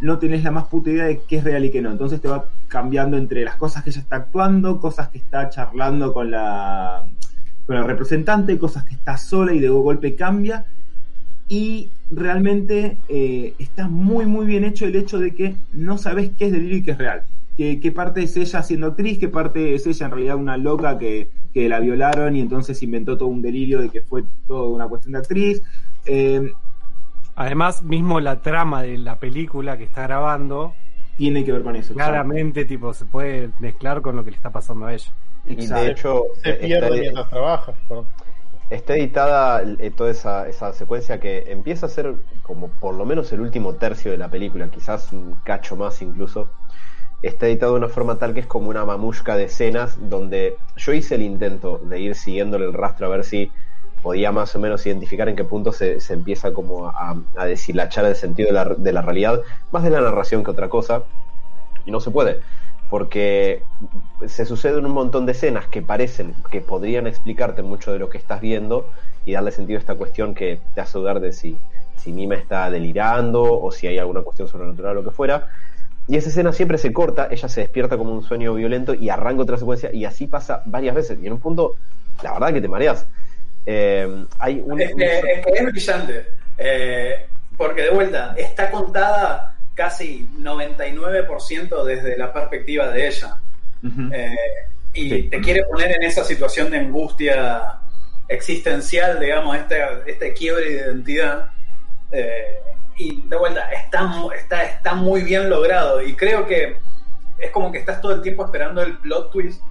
no 0.00 0.18
tenés 0.18 0.42
la 0.42 0.50
más 0.50 0.64
puta 0.64 0.90
idea 0.90 1.04
de 1.04 1.20
qué 1.28 1.36
es 1.36 1.44
real 1.44 1.64
y 1.64 1.70
qué 1.70 1.82
no. 1.82 1.90
Entonces 1.90 2.20
te 2.20 2.28
va 2.28 2.46
cambiando 2.68 3.16
entre 3.16 3.44
las 3.44 3.56
cosas 3.56 3.82
que 3.82 3.90
ella 3.90 4.00
está 4.00 4.16
actuando, 4.16 4.80
cosas 4.80 5.08
que 5.08 5.18
está 5.18 5.48
charlando 5.50 6.12
con 6.12 6.30
la 6.30 7.06
con 7.66 7.86
representante, 7.86 8.58
cosas 8.58 8.84
que 8.84 8.94
está 8.94 9.16
sola 9.16 9.52
y 9.52 9.60
de 9.60 9.68
golpe 9.68 10.14
cambia. 10.14 10.66
Y 11.48 11.90
realmente 12.10 12.98
eh, 13.08 13.54
está 13.58 13.88
muy, 13.88 14.26
muy 14.26 14.46
bien 14.46 14.64
hecho 14.64 14.86
el 14.86 14.96
hecho 14.96 15.18
de 15.18 15.34
que 15.34 15.56
no 15.72 15.98
sabes 15.98 16.30
qué 16.36 16.46
es 16.46 16.52
delirio 16.52 16.78
y 16.78 16.82
qué 16.82 16.90
es 16.92 16.98
real. 16.98 17.22
Qué, 17.56 17.92
parte 17.94 18.22
es 18.22 18.34
ella 18.38 18.62
siendo 18.62 18.86
actriz, 18.86 19.18
qué 19.18 19.28
parte 19.28 19.74
es 19.74 19.86
ella 19.86 20.06
en 20.06 20.12
realidad 20.12 20.36
una 20.36 20.56
loca 20.56 20.98
que, 20.98 21.28
que 21.52 21.68
la 21.68 21.78
violaron 21.78 22.34
y 22.34 22.40
entonces 22.40 22.82
inventó 22.82 23.18
todo 23.18 23.28
un 23.28 23.42
delirio 23.42 23.82
de 23.82 23.90
que 23.90 24.00
fue 24.00 24.24
todo 24.46 24.70
una 24.70 24.86
cuestión 24.88 25.12
de 25.12 25.18
actriz. 25.18 25.62
Eh, 26.06 26.52
Además, 27.40 27.82
mismo 27.82 28.20
la 28.20 28.42
trama 28.42 28.82
de 28.82 28.98
la 28.98 29.18
película 29.18 29.78
que 29.78 29.84
está 29.84 30.02
grabando, 30.02 30.74
tiene 31.16 31.42
que 31.44 31.52
ver 31.52 31.62
con 31.62 31.74
eso. 31.76 31.94
claramente, 31.94 32.66
tipo, 32.66 32.92
se 32.92 33.06
puede 33.06 33.50
mezclar 33.60 34.02
con 34.02 34.14
lo 34.16 34.24
que 34.24 34.30
le 34.30 34.36
está 34.36 34.50
pasando 34.50 34.86
a 34.86 34.92
ella. 34.94 35.10
Y 35.46 35.66
de 35.66 35.88
hecho, 35.88 36.22
Se 36.42 36.50
eh, 36.50 36.54
pierde 36.54 36.96
está, 36.96 37.00
mientras 37.00 37.28
trabaja. 37.30 37.72
perdón. 37.88 38.08
está 38.68 38.94
editada 38.94 39.62
eh, 39.62 39.90
toda 39.90 40.10
esa, 40.10 40.48
esa 40.48 40.72
secuencia 40.74 41.18
que 41.18 41.50
empieza 41.50 41.86
a 41.86 41.88
ser 41.88 42.14
como 42.42 42.68
por 42.68 42.94
lo 42.94 43.06
menos 43.06 43.32
el 43.32 43.40
último 43.40 43.74
tercio 43.76 44.10
de 44.12 44.18
la 44.18 44.28
película, 44.30 44.70
quizás 44.70 45.12
un 45.12 45.36
cacho 45.44 45.76
más 45.76 46.02
incluso. 46.02 46.50
Está 47.22 47.46
editado 47.48 47.72
de 47.72 47.78
una 47.78 47.88
forma 47.88 48.18
tal 48.18 48.34
que 48.34 48.40
es 48.40 48.46
como 48.46 48.70
una 48.70 48.84
mamushka 48.84 49.36
de 49.36 49.44
escenas 49.44 49.98
donde 50.10 50.56
yo 50.76 50.92
hice 50.92 51.14
el 51.16 51.22
intento 51.22 51.78
de 51.78 52.00
ir 52.00 52.14
siguiéndole 52.14 52.66
el 52.66 52.72
rastro 52.74 53.06
a 53.06 53.10
ver 53.10 53.24
si 53.24 53.50
podía 54.02 54.32
más 54.32 54.54
o 54.54 54.58
menos 54.58 54.84
identificar 54.86 55.28
en 55.28 55.36
qué 55.36 55.44
punto 55.44 55.72
se, 55.72 55.98
empieza 56.08 56.52
como 56.52 56.88
a, 56.88 57.16
a 57.36 57.44
deshilachar 57.44 58.04
el 58.04 58.16
sentido 58.16 58.48
de 58.48 58.54
la, 58.54 58.64
de 58.64 58.92
la 58.92 59.02
realidad, 59.02 59.40
más 59.70 59.82
de 59.82 59.90
la 59.90 60.00
narración 60.00 60.42
que 60.42 60.50
otra 60.50 60.68
cosa, 60.68 61.02
y 61.84 61.90
no 61.90 62.00
se 62.00 62.10
puede, 62.10 62.40
porque 62.88 63.62
se 64.26 64.44
suceden 64.44 64.84
un 64.84 64.92
montón 64.92 65.26
de 65.26 65.32
escenas 65.32 65.66
que 65.66 65.82
parecen 65.82 66.34
que 66.50 66.60
podrían 66.60 67.06
explicarte 67.06 67.62
mucho 67.62 67.92
de 67.92 67.98
lo 67.98 68.10
que 68.10 68.18
estás 68.18 68.40
viendo 68.40 68.88
y 69.24 69.32
darle 69.32 69.52
sentido 69.52 69.78
a 69.78 69.80
esta 69.80 69.94
cuestión 69.94 70.34
que 70.34 70.60
te 70.74 70.80
hace 70.80 70.98
dudar 70.98 71.20
de 71.20 71.32
si, 71.32 71.56
si 71.96 72.12
Mima 72.12 72.34
está 72.34 72.70
delirando 72.70 73.42
o 73.42 73.70
si 73.70 73.86
hay 73.86 73.98
alguna 73.98 74.22
cuestión 74.22 74.48
sobrenatural 74.48 74.98
o 74.98 75.02
lo 75.02 75.08
que 75.08 75.14
fuera. 75.14 75.48
Y 76.08 76.16
esa 76.16 76.30
escena 76.30 76.52
siempre 76.52 76.78
se 76.78 76.92
corta, 76.92 77.28
ella 77.30 77.48
se 77.48 77.60
despierta 77.60 77.96
como 77.96 78.12
un 78.12 78.22
sueño 78.22 78.54
violento 78.54 78.94
y 78.94 79.10
arranca 79.10 79.42
otra 79.42 79.58
secuencia 79.58 79.92
y 79.92 80.04
así 80.04 80.26
pasa 80.26 80.62
varias 80.66 80.94
veces. 80.94 81.18
Y 81.22 81.26
en 81.26 81.34
un 81.34 81.40
punto, 81.40 81.76
la 82.22 82.32
verdad 82.32 82.52
que 82.52 82.60
te 82.60 82.68
mareas. 82.68 83.06
Eh, 83.66 84.24
hay 84.38 84.60
un, 84.64 84.80
Es 84.80 84.92
un- 84.92 84.98
que, 84.98 85.42
es 85.54 85.64
brillante. 85.66 86.26
Eh, 86.58 87.26
porque 87.56 87.82
de 87.82 87.90
vuelta, 87.90 88.34
está 88.36 88.70
contada 88.70 89.56
casi 89.74 90.28
99% 90.38 91.84
desde 91.84 92.16
la 92.16 92.32
perspectiva 92.32 92.88
de 92.90 93.06
ella. 93.08 93.36
Eh, 94.12 94.34
y 94.92 95.08
Sí. 95.10 95.22
te 95.30 95.40
quiere 95.40 95.62
poner 95.64 95.92
en 95.92 96.02
esa 96.02 96.24
situación 96.24 96.70
de 96.70 96.78
angustia 96.78 97.74
existencial, 98.28 99.18
digamos, 99.20 99.56
este, 99.56 99.76
este 100.06 100.32
quiebre 100.34 100.64
de 100.64 100.72
identidad. 100.72 101.50
Y 102.96 103.22
de 103.28 103.36
vuelta, 103.36 103.70
está, 103.72 104.10
está, 104.36 104.64
está 104.64 104.94
muy 104.94 105.22
bien 105.22 105.48
logrado. 105.48 106.02
Y 106.02 106.14
creo 106.14 106.46
que 106.46 106.76
es 107.38 107.50
como 107.50 107.72
que 107.72 107.78
estás 107.78 108.00
todo 108.00 108.12
el 108.12 108.20
tiempo 108.22 108.44
esperando 108.44 108.82
el 108.82 108.98
plot 108.98 109.30
twist. 109.32 109.62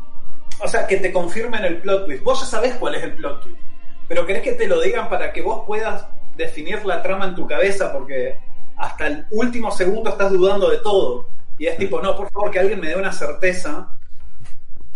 O 0.62 0.68
sea, 0.68 0.88
que 0.88 0.98
te 0.98 1.12
confirmen 1.14 1.64
el 1.64 1.78
plot 1.78 2.06
twist. 2.06 2.24
Vos 2.24 2.40
ya 2.40 2.46
sabés 2.48 2.74
cuál 2.76 2.96
es 2.96 3.04
el 3.04 3.14
plot 3.14 3.44
twist. 3.44 3.60
Pero 4.10 4.26
querés 4.26 4.42
que 4.42 4.52
te 4.54 4.68
lo 4.68 4.82
digan 4.82 5.08
para 5.08 5.32
que 5.32 5.42
vos 5.42 5.64
puedas 5.66 6.06
definir 6.36 6.84
la 6.86 7.02
trama 7.02 7.26
en 7.26 7.36
tu 7.36 7.48
cabeza, 7.48 7.94
porque 7.94 8.38
hasta 8.76 9.08
el 9.08 9.26
último 9.32 9.72
segundo 9.72 10.10
estás 10.10 10.32
dudando 10.34 10.70
de 10.70 10.78
todo. 10.80 11.28
Y 11.58 11.68
es 11.68 11.78
tipo, 11.78 12.02
no, 12.02 12.16
por 12.18 12.30
favor, 12.32 12.50
que 12.52 12.60
alguien 12.60 12.80
me 12.82 12.88
dé 12.90 12.96
una 12.98 13.12
certeza. 13.14 13.88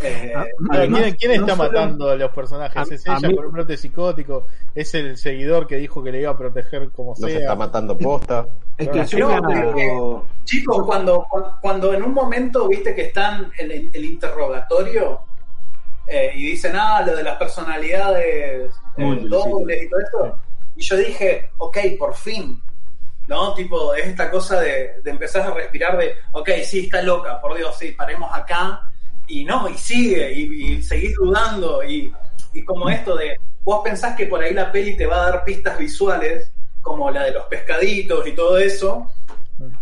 Eh, 0.01 0.33
Ah, 0.35 0.45
Además, 0.71 1.01
¿Quién, 1.03 1.15
quién 1.15 1.31
está 1.33 1.45
no 1.45 1.55
solo- 1.55 1.69
matando 1.71 2.09
a 2.09 2.15
los 2.15 2.31
personajes? 2.31 2.91
¿Es 2.91 3.07
a 3.07 3.17
ella 3.17 3.27
mí- 3.29 3.35
por 3.35 3.45
un 3.45 3.51
brote 3.53 3.77
psicótico? 3.77 4.47
¿Es 4.73 4.93
el 4.95 5.17
seguidor 5.17 5.67
que 5.67 5.75
dijo 5.77 6.03
que 6.03 6.11
le 6.11 6.21
iba 6.21 6.31
a 6.31 6.37
proteger 6.37 6.89
como 6.89 7.11
nos 7.11 7.19
sea? 7.19 7.39
está 7.41 7.55
matando 7.55 7.95
posta. 7.97 8.47
Es 8.77 8.89
que 8.89 9.05
yo 9.05 9.29
no, 9.39 10.25
Chicos, 10.45 10.83
cuando, 10.85 11.25
cuando, 11.29 11.57
cuando 11.61 11.93
en 11.93 12.03
un 12.03 12.13
momento 12.13 12.67
viste 12.67 12.95
que 12.95 13.03
están 13.03 13.51
en 13.59 13.71
el, 13.71 13.89
el 13.93 14.05
interrogatorio 14.05 15.19
eh, 16.07 16.31
y 16.35 16.45
dicen, 16.47 16.75
ah, 16.75 17.01
lo 17.05 17.15
de 17.15 17.23
las 17.23 17.37
personalidades 17.37 18.71
eh, 18.97 19.19
dobles 19.29 19.83
y 19.83 19.89
todo 19.89 19.99
esto, 19.99 20.39
y 20.75 20.81
yo 20.83 20.97
dije, 20.97 21.49
ok, 21.57 21.77
por 21.97 22.15
fin, 22.15 22.61
¿no? 23.27 23.53
Tipo, 23.53 23.93
es 23.93 24.07
esta 24.07 24.29
cosa 24.29 24.59
de, 24.59 25.01
de 25.01 25.11
empezar 25.11 25.43
a 25.43 25.53
respirar 25.53 25.97
de, 25.97 26.15
ok, 26.31 26.49
sí, 26.63 26.85
está 26.85 27.01
loca, 27.01 27.39
por 27.39 27.55
Dios, 27.55 27.75
sí, 27.77 27.91
paremos 27.91 28.29
acá, 28.33 28.81
y 29.27 29.45
no, 29.45 29.69
y 29.69 29.77
sigue, 29.77 30.33
y, 30.33 30.73
y 30.73 30.83
seguís 30.83 31.15
dudando, 31.15 31.83
y, 31.83 32.11
y 32.53 32.63
como 32.63 32.89
esto 32.89 33.15
de, 33.15 33.37
vos 33.63 33.81
pensás 33.83 34.15
que 34.15 34.25
por 34.25 34.43
ahí 34.43 34.53
la 34.53 34.71
peli 34.71 34.97
te 34.97 35.05
va 35.05 35.17
a 35.17 35.31
dar 35.31 35.43
pistas 35.43 35.77
visuales, 35.77 36.51
como 36.81 37.09
la 37.09 37.23
de 37.23 37.31
los 37.31 37.45
pescaditos 37.45 38.27
y 38.27 38.33
todo 38.33 38.57
eso, 38.57 39.09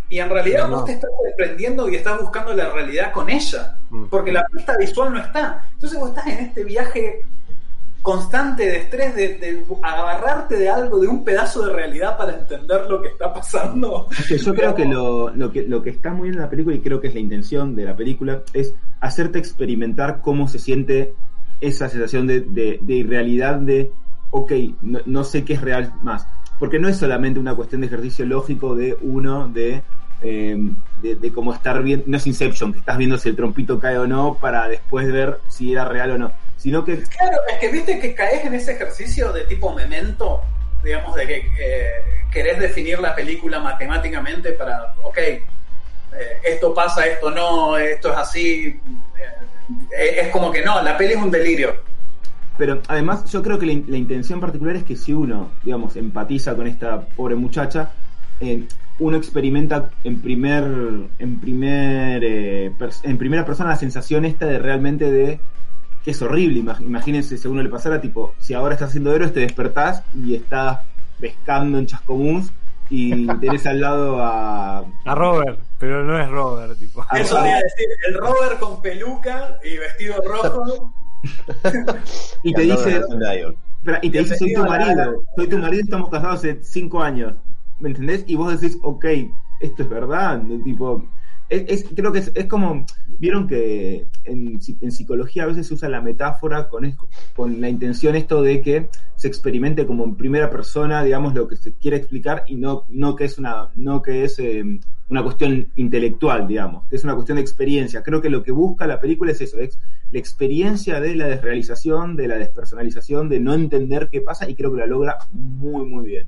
y 0.10 0.20
en 0.20 0.30
realidad 0.30 0.68
No. 0.68 0.78
vos 0.78 0.86
te 0.86 0.94
estás 0.94 1.10
sorprendiendo 1.24 1.90
y 1.90 1.96
estás 1.96 2.20
buscando 2.20 2.54
la 2.54 2.70
realidad 2.70 3.12
con 3.12 3.30
ella, 3.30 3.76
Mm. 3.90 4.06
porque 4.06 4.32
la 4.32 4.46
pista 4.48 4.78
visual 4.78 5.14
no 5.14 5.20
está. 5.20 5.66
Entonces 5.74 6.00
vos 6.00 6.10
estás 6.10 6.28
en 6.28 6.40
este 6.46 6.64
viaje 6.64 7.26
constante 8.02 8.66
de 8.66 8.78
estrés, 8.78 9.16
de, 9.16 9.36
de 9.38 9.64
agarrarte 9.84 10.58
de 10.58 10.70
algo, 10.70 10.98
de 11.00 11.08
un 11.08 11.24
pedazo 11.24 11.66
de 11.68 11.74
realidad 11.74 12.18
para 12.18 12.34
entender 12.34 12.90
lo 12.90 13.00
que 13.02 13.10
está 13.10 13.32
pasando. 13.32 14.08
Es 14.18 14.28
que 14.28 14.38
yo 14.40 14.54
creo 14.56 14.74
que 14.74 14.86
lo, 14.86 15.30
lo 15.30 15.52
que 15.52 15.64
lo 15.64 15.84
que 15.84 15.92
está 15.92 16.10
muy 16.12 16.30
bien 16.30 16.36
en 16.36 16.42
la 16.42 16.50
película, 16.50 16.76
y 16.76 16.80
creo 16.80 17.00
que 17.00 17.10
es 17.10 17.14
la 17.14 17.20
intención 17.20 17.76
de 17.76 17.86
la 17.86 17.96
película, 17.96 18.42
es 18.54 18.74
hacerte 19.02 19.38
experimentar 19.38 20.22
cómo 20.22 20.48
se 20.48 20.58
siente 20.58 21.14
esa 21.60 21.90
sensación 21.90 22.26
de, 22.26 22.42
de, 22.42 22.80
de 22.82 22.94
irrealidad 22.96 23.58
de, 23.58 23.92
ok, 24.32 24.52
no, 24.82 25.00
no 25.06 25.24
sé 25.24 25.46
qué 25.46 25.54
es 25.54 25.62
real 25.62 25.94
más. 26.02 26.26
Porque 26.62 26.78
no 26.78 26.88
es 26.88 26.98
solamente 26.98 27.40
una 27.40 27.56
cuestión 27.56 27.82
de 27.82 27.88
ejercicio 27.88 28.24
lógico 28.24 28.76
de 28.76 28.96
uno, 29.02 29.48
de, 29.48 29.82
eh, 30.22 30.56
de, 31.02 31.16
de 31.16 31.34
cómo 31.34 31.56
estar 31.56 31.82
viendo, 31.82 32.06
no 32.08 32.18
es 32.18 32.28
Inception, 32.28 32.72
que 32.72 32.78
estás 32.78 33.00
viendo 33.00 33.18
si 33.18 33.30
el 33.30 33.36
trompito 33.36 33.80
cae 33.80 33.98
o 33.98 34.06
no 34.06 34.36
para 34.40 34.68
después 34.68 35.12
ver 35.12 35.40
si 35.48 35.72
era 35.74 35.86
real 35.86 36.12
o 36.12 36.18
no. 36.20 36.32
Sino 36.58 36.86
que 36.86 37.02
Claro, 37.02 37.38
es 37.52 37.58
que 37.58 37.70
viste 37.70 38.00
que 38.00 38.14
caes 38.14 38.46
en 38.46 38.54
ese 38.54 38.74
ejercicio 38.74 39.34
de 39.34 39.46
tipo 39.46 39.74
memento, 39.74 40.44
digamos, 40.84 41.16
de 41.16 41.26
que 41.26 41.38
eh, 41.60 41.90
querés 42.32 42.60
definir 42.60 43.00
la 43.00 43.16
película 43.16 43.58
matemáticamente 43.58 44.52
para, 44.52 44.94
ok, 45.04 45.18
eh, 45.18 45.42
esto 46.44 46.76
pasa, 46.76 47.08
esto 47.08 47.32
no, 47.32 47.76
esto 47.76 48.12
es 48.12 48.18
así. 48.20 48.80
eh, 49.98 50.18
es 50.22 50.28
como 50.28 50.52
que 50.52 50.62
no, 50.64 50.80
la 50.84 50.96
peli 50.96 51.14
es 51.14 51.20
un 51.20 51.32
delirio. 51.32 51.90
Pero 52.62 52.80
además 52.88 53.26
yo 53.32 53.42
creo 53.42 53.58
que 53.58 53.66
la, 53.66 53.72
in- 53.72 53.86
la 53.88 53.98
intención 53.98 54.40
particular 54.40 54.76
es 54.76 54.84
que 54.84 54.96
si 54.96 55.14
uno, 55.14 55.50
digamos, 55.64 55.96
empatiza 55.96 56.56
con 56.56 56.68
esta 56.68 57.02
pobre 57.02 57.34
muchacha, 57.36 57.90
eh, 58.40 58.68
uno 59.00 59.18
experimenta 59.18 59.90
en 60.04 60.22
primer, 60.22 60.64
en 61.18 61.40
primer, 61.40 62.24
eh, 62.24 62.72
en 63.02 63.18
primera 63.18 63.44
persona 63.48 63.72
la 63.72 63.78
sensación 63.78 64.26
esta 64.26 64.46
de 64.46 64.60
realmente 64.60 65.12
de 65.12 65.40
que 66.06 66.12
es 66.12 66.22
horrible. 66.22 66.60
Imag- 66.62 66.82
Imagínense 66.82 67.36
si 67.36 67.48
a 67.48 67.50
uno 67.52 67.64
le 67.64 67.70
pasara, 67.70 68.00
tipo, 68.00 68.36
si 68.38 68.54
ahora 68.54 68.76
estás 68.76 68.90
haciendo 68.90 69.12
héroes, 69.16 69.34
te 69.34 69.40
despertás 69.40 70.04
y 70.14 70.36
estás 70.36 70.82
pescando 71.20 71.80
en 71.80 71.88
Chascomús 71.88 72.52
y 72.92 73.26
tenés 73.40 73.66
al 73.66 73.82
lado 73.82 74.22
a, 74.22 74.86
A 75.06 75.16
Robert, 75.16 75.60
pero 75.80 76.04
no 76.04 76.20
es 76.20 76.30
Robert, 76.30 76.78
tipo. 76.78 77.04
Eso 77.16 77.38
te 77.42 77.48
iba 77.50 77.58
a 77.58 77.62
decir, 77.62 77.88
el 78.08 78.14
Robert 78.20 78.60
con 78.60 78.84
peluca 78.84 79.58
y 79.64 79.78
vestido 79.80 80.18
rojo. 80.24 80.94
y 82.44 82.54
te 82.54 82.62
dice, 82.62 83.02
y 84.02 84.10
te 84.10 84.20
dice, 84.20 84.38
soy 84.38 84.54
tu 84.54 84.64
marido, 84.64 85.24
soy 85.36 85.48
tu 85.48 85.58
marido, 85.58 85.84
estamos 85.84 86.10
casados 86.10 86.40
hace 86.40 86.64
cinco 86.64 87.02
años. 87.02 87.34
¿Me 87.80 87.90
entendés? 87.90 88.24
Y 88.28 88.36
vos 88.36 88.60
decís, 88.60 88.78
ok, 88.84 89.06
esto 89.60 89.84
es 89.84 89.90
verdad. 89.90 90.42
Tipo, 90.64 91.04
es, 91.52 91.84
es- 91.84 91.86
creo 91.96 92.12
que 92.12 92.20
es, 92.20 92.32
es 92.34 92.46
como, 92.46 92.86
vieron 93.20 93.48
que 93.48 94.08
en, 94.24 94.60
psi- 94.60 94.78
en 94.82 94.92
psicología 94.92 95.44
a 95.44 95.48
veces 95.48 95.68
se 95.68 95.74
usa 95.74 95.90
la 95.90 96.02
metáfora 96.02 96.68
con, 96.70 96.92
con 97.36 97.62
la 97.62 97.70
intención 97.70 98.16
esto 98.16 98.42
de 98.42 98.62
que 98.62 98.90
se 99.16 99.28
experimente 99.28 99.86
como 99.86 100.04
en 100.06 100.16
primera 100.16 100.50
persona, 100.50 101.04
digamos, 101.04 101.34
lo 101.36 101.48
que 101.48 101.56
se 101.56 101.74
quiere 101.74 101.98
explicar 101.98 102.44
y 102.48 102.56
no, 102.56 102.86
no 102.90 103.16
que 103.16 103.26
es 103.26 103.38
una, 103.38 103.70
no 103.76 104.02
que 104.02 104.24
es 104.24 104.40
eh, 104.40 104.64
una 105.10 105.24
cuestión 105.24 105.68
intelectual, 105.76 106.48
digamos, 106.48 106.88
que 106.88 106.96
es 106.96 107.04
una 107.04 107.14
cuestión 107.16 107.36
de 107.36 107.42
experiencia. 107.42 108.02
Creo 108.02 108.22
que 108.22 108.30
lo 108.30 108.44
que 108.44 108.52
busca 108.52 108.88
la 108.88 109.00
película 109.00 109.32
es 109.34 109.42
eso, 109.42 109.60
es 109.60 109.78
la 110.12 110.20
experiencia 110.20 111.00
de 111.02 111.16
la 111.16 111.28
desrealización, 111.28 112.16
de 112.16 112.28
la 112.30 112.38
despersonalización, 112.38 113.30
de 113.30 113.40
no 113.42 113.54
entender 113.54 114.10
qué 114.12 114.22
pasa 114.22 114.50
y 114.50 114.56
creo 114.56 114.72
que 114.72 114.80
la 114.80 114.88
logra 114.88 115.18
muy, 115.34 115.86
muy 115.86 116.06
bien. 116.08 116.28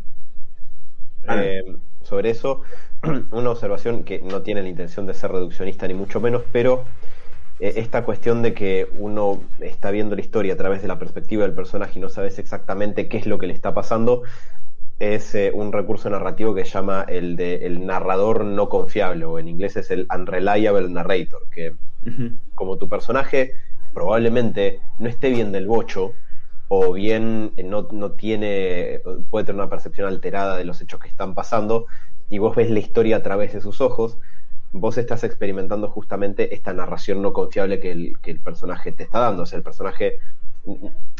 Eh, 1.43 1.63
sobre 2.03 2.29
eso, 2.29 2.61
una 3.31 3.51
observación 3.51 4.03
que 4.03 4.19
no 4.19 4.41
tiene 4.41 4.61
la 4.61 4.69
intención 4.69 5.05
de 5.05 5.13
ser 5.13 5.31
reduccionista 5.31 5.87
ni 5.87 5.93
mucho 5.93 6.19
menos, 6.21 6.43
pero 6.51 6.85
eh, 7.59 7.73
esta 7.77 8.03
cuestión 8.03 8.41
de 8.41 8.53
que 8.53 8.87
uno 8.97 9.41
está 9.59 9.91
viendo 9.91 10.15
la 10.15 10.21
historia 10.21 10.53
a 10.53 10.57
través 10.57 10.81
de 10.81 10.87
la 10.87 10.99
perspectiva 10.99 11.43
del 11.43 11.53
personaje 11.53 11.99
y 11.99 12.01
no 12.01 12.09
sabes 12.09 12.39
exactamente 12.39 13.07
qué 13.07 13.17
es 13.17 13.25
lo 13.25 13.37
que 13.37 13.47
le 13.47 13.53
está 13.53 13.73
pasando, 13.73 14.23
es 14.99 15.35
eh, 15.35 15.51
un 15.53 15.71
recurso 15.71 16.09
narrativo 16.09 16.53
que 16.55 16.65
se 16.65 16.71
llama 16.71 17.05
el 17.07 17.35
de 17.35 17.65
el 17.65 17.85
narrador 17.85 18.45
no 18.45 18.69
confiable, 18.69 19.25
o 19.25 19.39
en 19.39 19.47
inglés 19.47 19.75
es 19.75 19.91
el 19.91 20.07
unreliable 20.13 20.87
narrator, 20.89 21.49
que 21.49 21.75
como 22.55 22.77
tu 22.77 22.89
personaje 22.89 23.53
probablemente 23.93 24.79
no 24.99 25.07
esté 25.07 25.29
bien 25.29 25.51
del 25.51 25.67
bocho 25.67 26.13
o 26.75 26.91
bien 26.91 27.53
eh, 27.55 27.63
no, 27.63 27.87
no 27.91 28.13
tiene, 28.13 29.01
puede 29.29 29.45
tener 29.45 29.61
una 29.61 29.69
percepción 29.69 30.07
alterada 30.07 30.57
de 30.57 30.65
los 30.65 30.81
hechos 30.81 30.99
que 30.99 31.07
están 31.07 31.35
pasando 31.35 31.85
y 32.29 32.39
vos 32.39 32.55
ves 32.55 32.71
la 32.71 32.79
historia 32.79 33.17
a 33.17 33.21
través 33.21 33.53
de 33.53 33.61
sus 33.61 33.79
ojos, 33.79 34.17
vos 34.71 34.97
estás 34.97 35.23
experimentando 35.23 35.87
justamente 35.87 36.55
esta 36.55 36.73
narración 36.73 37.21
no 37.21 37.31
confiable 37.31 37.79
que 37.79 37.91
el, 37.91 38.17
que 38.23 38.31
el 38.31 38.39
personaje 38.39 38.91
te 38.91 39.03
está 39.03 39.19
dando. 39.19 39.43
O 39.43 39.45
sea, 39.45 39.57
el 39.57 39.63
personaje... 39.63 40.17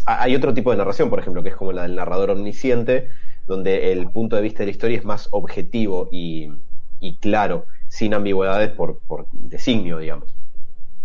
Hay 0.06 0.36
otro 0.36 0.56
tipo 0.56 0.72
de 0.72 0.78
narración, 0.78 1.12
por 1.12 1.20
ejemplo, 1.20 1.44
que 1.44 1.50
es 1.50 1.56
como 1.56 1.72
la 1.72 1.84
del 1.84 1.96
narrador 1.96 2.32
omnisciente, 2.32 3.10
donde 3.46 3.92
el 3.92 4.10
punto 4.10 4.36
de 4.36 4.42
vista 4.42 4.60
de 4.60 4.66
la 4.66 4.72
historia 4.72 4.98
es 4.98 5.06
más 5.06 5.28
objetivo 5.30 6.10
y, 6.12 6.52
y 7.00 7.18
claro, 7.18 7.68
sin 7.90 8.16
ambigüedades 8.16 8.72
por, 8.72 8.98
por 9.06 9.28
designio, 9.32 10.00
digamos 10.00 10.34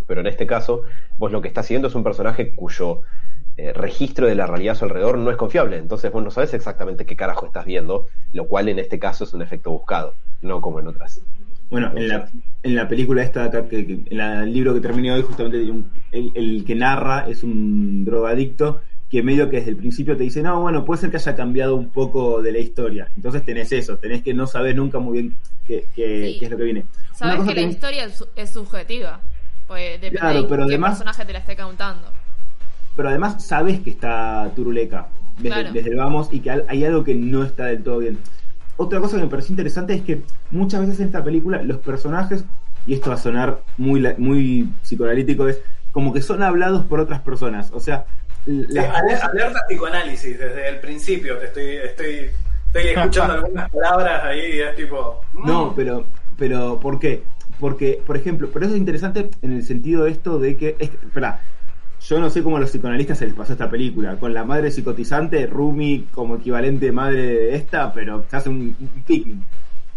pero 0.08 0.22
en 0.22 0.26
este 0.26 0.46
caso 0.46 0.82
vos 1.18 1.30
lo 1.30 1.40
que 1.40 1.48
estás 1.48 1.66
siguiendo 1.66 1.86
es 1.86 1.94
un 1.94 2.02
personaje 2.02 2.54
cuyo 2.54 3.02
eh, 3.58 3.72
registro 3.72 4.26
de 4.26 4.34
la 4.36 4.46
realidad 4.46 4.72
a 4.72 4.78
su 4.78 4.84
alrededor 4.86 5.18
no 5.18 5.30
es 5.30 5.36
confiable, 5.36 5.76
entonces 5.76 6.10
vos 6.12 6.22
no 6.22 6.30
sabes 6.30 6.54
exactamente 6.54 7.04
qué 7.04 7.16
carajo 7.16 7.44
estás 7.46 7.66
viendo, 7.66 8.06
lo 8.32 8.46
cual 8.46 8.68
en 8.68 8.78
este 8.78 8.98
caso 8.98 9.24
es 9.24 9.34
un 9.34 9.42
efecto 9.42 9.70
buscado, 9.72 10.14
no 10.42 10.60
como 10.60 10.80
en 10.80 10.86
otras. 10.86 11.20
Bueno, 11.70 11.92
en 11.96 12.08
la, 12.08 12.30
en 12.62 12.74
la 12.76 12.88
película 12.88 13.22
esta, 13.22 13.44
acá, 13.44 13.68
que, 13.68 13.86
que- 13.86 14.00
en 14.08 14.16
la- 14.16 14.44
el 14.44 14.52
libro 14.54 14.72
que 14.72 14.80
terminé 14.80 15.12
hoy, 15.12 15.22
justamente 15.22 15.70
un- 15.70 15.90
el, 16.12 16.32
el 16.34 16.64
que 16.64 16.74
narra 16.74 17.28
es 17.28 17.42
un 17.42 18.04
drogadicto 18.06 18.80
que 19.10 19.22
medio 19.22 19.48
que 19.50 19.56
desde 19.56 19.70
el 19.70 19.76
principio 19.76 20.16
te 20.16 20.22
dice, 20.22 20.42
no, 20.42 20.60
bueno, 20.60 20.84
puede 20.84 21.00
ser 21.00 21.10
que 21.10 21.16
haya 21.16 21.34
cambiado 21.34 21.74
un 21.76 21.88
poco 21.90 22.40
de 22.42 22.52
la 22.52 22.58
historia. 22.58 23.10
Entonces 23.16 23.44
tenés 23.44 23.72
eso, 23.72 23.96
tenés 23.96 24.22
que 24.22 24.34
no 24.34 24.46
saber 24.46 24.76
nunca 24.76 24.98
muy 24.98 25.18
bien 25.20 25.36
qué, 25.66 25.84
qué- 25.96 26.32
Sí. 26.34 26.36
qué 26.38 26.44
es 26.44 26.50
lo 26.50 26.56
que 26.58 26.64
viene. 26.64 26.80
Una 26.80 27.14
Sabes 27.14 27.36
cosa 27.36 27.48
que 27.54 27.60
la 27.60 27.66
historia 27.66 28.04
es, 28.04 28.14
su- 28.18 28.28
es 28.36 28.50
subjetiva. 28.50 29.20
Pues 29.66 29.92
depende 30.00 30.18
Claro, 30.20 30.42
de 30.42 30.48
pero 30.48 30.62
qué 30.66 30.72
además- 30.74 30.90
personaje 30.92 31.24
te 31.24 31.32
la 31.32 31.38
esté 31.40 31.56
contando. 31.56 32.06
Pero 32.98 33.10
además 33.10 33.44
sabes 33.44 33.78
que 33.78 33.90
está 33.90 34.50
turuleca 34.56 35.06
desde, 35.36 35.48
Claro. 35.54 35.72
desde 35.72 35.90
el 35.90 35.96
vamos 35.96 36.28
y 36.32 36.40
que 36.40 36.50
hay 36.66 36.84
algo 36.84 37.04
que 37.04 37.14
no 37.14 37.44
está 37.44 37.66
del 37.66 37.84
todo 37.84 37.98
bien. 37.98 38.18
Otra 38.76 38.98
cosa 38.98 39.16
que 39.16 39.22
me 39.22 39.28
pareció 39.30 39.52
interesante 39.52 39.94
es 39.94 40.02
que 40.02 40.22
muchas 40.50 40.80
veces 40.80 40.98
en 40.98 41.06
esta 41.06 41.22
película 41.22 41.62
los 41.62 41.76
personajes, 41.78 42.44
y 42.88 42.94
esto 42.94 43.10
va 43.10 43.14
a 43.14 43.18
sonar 43.20 43.60
muy, 43.76 44.04
muy 44.18 44.68
psicoanalítico, 44.82 45.46
es 45.46 45.60
como 45.92 46.12
que 46.12 46.22
son 46.22 46.42
hablados 46.42 46.84
por 46.86 46.98
otras 46.98 47.20
personas. 47.20 47.70
O 47.72 47.78
sea, 47.78 48.04
Sí, 48.44 48.78
alerta 48.78 49.60
psicoanálisis 49.68 50.36
desde 50.36 50.68
el 50.68 50.80
principio. 50.80 51.36
Te 51.38 51.44
estoy, 51.46 51.66
estoy, 51.76 52.30
estoy 52.66 52.82
escuchando 52.96 53.34
algunas 53.44 53.70
palabras 53.70 54.24
ahí 54.24 54.56
y 54.56 54.58
es 54.60 54.74
tipo. 54.74 55.20
mm, 55.34 55.46
No, 55.46 55.72
pero, 55.76 56.04
pero 56.36 56.80
¿por 56.80 56.98
qué? 56.98 57.22
Porque, 57.60 58.02
por 58.04 58.16
ejemplo, 58.16 58.48
pero 58.52 58.64
eso 58.66 58.74
es 58.74 58.80
interesante 58.80 59.30
en 59.42 59.52
el 59.52 59.62
sentido 59.64 60.04
de 60.04 60.10
esto 60.10 60.38
de 60.40 60.56
que, 60.56 60.76
es, 60.80 60.90
que- 60.90 61.06
espera, 61.06 61.40
yo 62.00 62.20
no 62.20 62.30
sé 62.30 62.42
cómo 62.42 62.56
a 62.56 62.60
los 62.60 62.70
psicoanalistas 62.70 63.18
se 63.18 63.26
les 63.26 63.34
pasó 63.34 63.52
esta 63.52 63.70
película, 63.70 64.16
con 64.18 64.32
la 64.34 64.44
madre 64.44 64.70
psicotizante, 64.70 65.46
Rumi 65.46 66.06
como 66.12 66.36
equivalente 66.36 66.92
madre 66.92 67.22
de 67.22 67.54
esta, 67.56 67.92
pero 67.92 68.24
se 68.28 68.36
hace 68.36 68.48
un, 68.48 68.76
un 68.78 69.02
picnic. 69.04 69.38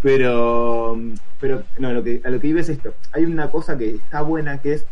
Pero, 0.01 0.97
pero, 1.39 1.63
no, 1.77 1.93
lo 1.93 2.03
que, 2.03 2.21
a 2.23 2.29
lo 2.29 2.39
que 2.39 2.47
iba 2.47 2.59
es 2.59 2.69
esto. 2.69 2.93
Hay 3.13 3.23
una 3.25 3.49
cosa 3.51 3.77
que 3.77 3.91
está 3.91 4.21
buena 4.23 4.57
que 4.59 4.73
es 4.73 4.85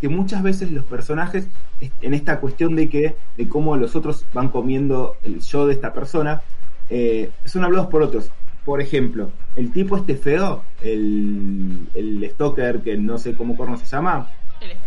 que 0.00 0.08
muchas 0.08 0.42
veces 0.42 0.70
los 0.70 0.84
personajes, 0.84 1.48
en 1.80 2.14
esta 2.14 2.40
cuestión 2.40 2.76
de 2.76 2.88
que, 2.88 3.16
de 3.36 3.48
cómo 3.48 3.76
los 3.76 3.96
otros 3.96 4.24
van 4.32 4.48
comiendo 4.48 5.16
el 5.22 5.40
yo 5.40 5.66
de 5.66 5.74
esta 5.74 5.92
persona, 5.92 6.42
eh, 6.90 7.30
son 7.44 7.64
hablados 7.64 7.88
por 7.88 8.02
otros. 8.02 8.30
Por 8.64 8.80
ejemplo, 8.80 9.30
el 9.56 9.72
tipo 9.72 9.96
este 9.96 10.16
feo, 10.16 10.62
el, 10.80 11.88
el 11.94 12.30
stalker, 12.30 12.80
que 12.82 12.96
no 12.96 13.18
sé 13.18 13.34
cómo 13.34 13.56
corno 13.56 13.76
se 13.76 13.86
llama, 13.86 14.28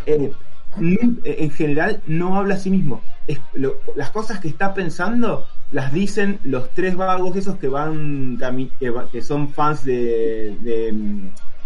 El 0.06 0.22
nu- 0.22 0.26
eh, 0.28 0.32
en 0.80 1.52
general 1.52 2.02
no 2.08 2.36
habla 2.38 2.56
a 2.56 2.58
sí 2.60 2.70
mismo. 2.70 3.02
Es- 3.28 3.40
lo- 3.54 3.78
las 3.96 4.10
cosas 4.12 4.40
que 4.40 4.48
está 4.48 4.74
pensando 4.74 5.48
las 5.72 5.92
dicen 5.92 6.40
los 6.44 6.70
tres 6.72 6.96
vagos 6.96 7.36
esos 7.36 7.58
que 7.58 7.68
van 7.68 8.38
que, 8.80 8.90
va- 8.90 9.10
que 9.10 9.22
son 9.22 9.50
fans 9.50 9.84
de 9.84 10.56
de, 10.62 10.94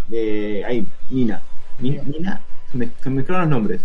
de 0.07 0.63
ay, 0.65 0.87
Nina. 1.09 1.41
Mi- 1.79 1.99
Mina, 1.99 2.41
se 2.71 2.77
me, 2.77 2.89
se 3.01 3.09
mezclaron 3.09 3.49
los 3.49 3.57
nombres. 3.59 3.81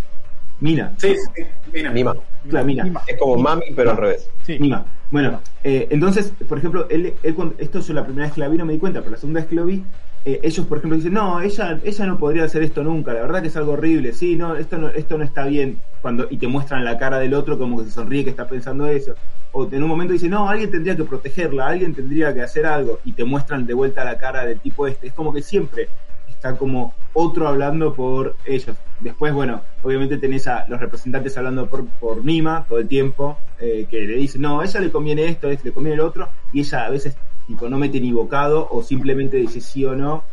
Mina, 0.61 0.93
Sí, 0.99 1.15
sí, 1.35 1.43
mira. 1.73 1.91
Mima. 1.91 2.15
claro, 2.49 2.65
Mina. 2.67 2.85
Mima. 2.85 3.03
Es 3.07 3.19
como 3.19 3.37
mami, 3.37 3.65
pero 3.75 3.91
al 3.91 3.97
revés. 3.97 4.31
Sí. 4.45 4.57
Mima. 4.59 4.87
Bueno, 5.11 5.41
eh, 5.65 5.89
entonces, 5.91 6.33
por 6.49 6.59
ejemplo, 6.59 6.87
él, 6.91 7.15
él 7.23 7.35
cuando- 7.35 7.55
esto 7.59 7.81
yo 7.81 7.93
la 7.93 8.05
primera 8.05 8.27
vez 8.27 8.35
que 8.35 8.41
la 8.41 8.49
vi 8.49 8.57
no 8.57 8.65
me 8.65 8.73
di 8.73 8.79
cuenta, 8.79 9.01
pero 9.01 9.13
la 9.13 9.17
segunda 9.17 9.41
vez 9.41 9.49
que 9.49 9.55
lo 9.57 9.67
vi, 9.67 9.85
eh, 10.25 10.41
ellos, 10.43 10.67
por 10.67 10.79
ejemplo, 10.79 10.97
dicen, 10.97 11.13
no, 11.13 11.41
ella, 11.41 11.79
ella 11.85 12.07
no 12.07 12.19
podría 12.19 12.45
hacer 12.45 12.63
esto 12.63 12.83
nunca, 12.83 13.13
la 13.13 13.21
verdad 13.21 13.43
que 13.43 13.49
es 13.49 13.57
algo 13.57 13.73
horrible, 13.73 14.13
sí, 14.13 14.37
no, 14.37 14.57
esto 14.57 14.79
no, 14.79 14.89
esto 14.89 15.19
no 15.19 15.25
está 15.25 15.45
bien, 15.47 15.81
cuando 16.01 16.27
y 16.31 16.39
te 16.39 16.47
muestran 16.47 16.85
la 16.85 16.97
cara 16.99 17.19
del 17.19 17.35
otro 17.35 17.59
como 17.59 17.79
que 17.79 17.85
se 17.85 17.91
sonríe 17.91 18.25
que 18.25 18.31
está 18.31 18.47
pensando 18.47 18.87
eso. 18.87 19.15
O 19.53 19.69
en 19.71 19.83
un 19.83 19.89
momento 19.89 20.13
dice, 20.13 20.29
no, 20.29 20.49
alguien 20.49 20.71
tendría 20.71 20.97
que 20.97 21.05
protegerla, 21.05 21.69
alguien 21.69 21.95
tendría 21.95 22.35
que 22.35 22.43
hacer 22.43 22.67
algo, 22.67 23.01
y 23.05 23.13
te 23.13 23.25
muestran 23.25 23.67
de 23.67 23.75
vuelta 23.75 24.05
la 24.05 24.19
cara 24.19 24.45
del 24.45 24.59
tipo 24.61 24.87
este. 24.87 25.07
Es 25.07 25.13
como 25.13 25.33
que 25.33 25.43
siempre 25.43 25.89
está 26.29 26.57
como 26.57 26.93
otro 27.13 27.47
hablando 27.47 27.95
por 27.95 28.35
ellos. 28.45 28.77
Después, 29.01 29.33
bueno, 29.33 29.63
obviamente 29.83 30.19
tenés 30.19 30.49
a 30.49 30.67
los 30.69 30.81
representantes 30.81 31.37
hablando 31.39 31.67
por, 31.67 31.87
por 31.87 32.25
Nima 32.25 32.67
todo 32.69 32.79
el 32.79 32.89
tiempo, 32.89 33.39
eh, 33.61 33.87
que 33.89 34.01
le 34.01 34.17
dicen, 34.17 34.43
no, 34.43 34.63
ella 34.63 34.81
le 34.81 34.91
conviene 34.91 35.27
esto, 35.27 35.49
le 35.49 35.73
conviene 35.73 35.95
el 35.95 36.01
otro, 36.01 36.29
y 36.53 36.61
ella 36.61 36.87
a 36.87 36.91
veces 36.91 37.17
tipo 37.47 37.69
no 37.69 37.79
mete 37.79 38.01
ni 38.01 38.13
bocado 38.13 38.67
o 38.71 38.83
simplemente 38.83 39.37
dice 39.37 39.61
sí 39.61 39.85
o 39.85 39.95
no. 39.95 40.25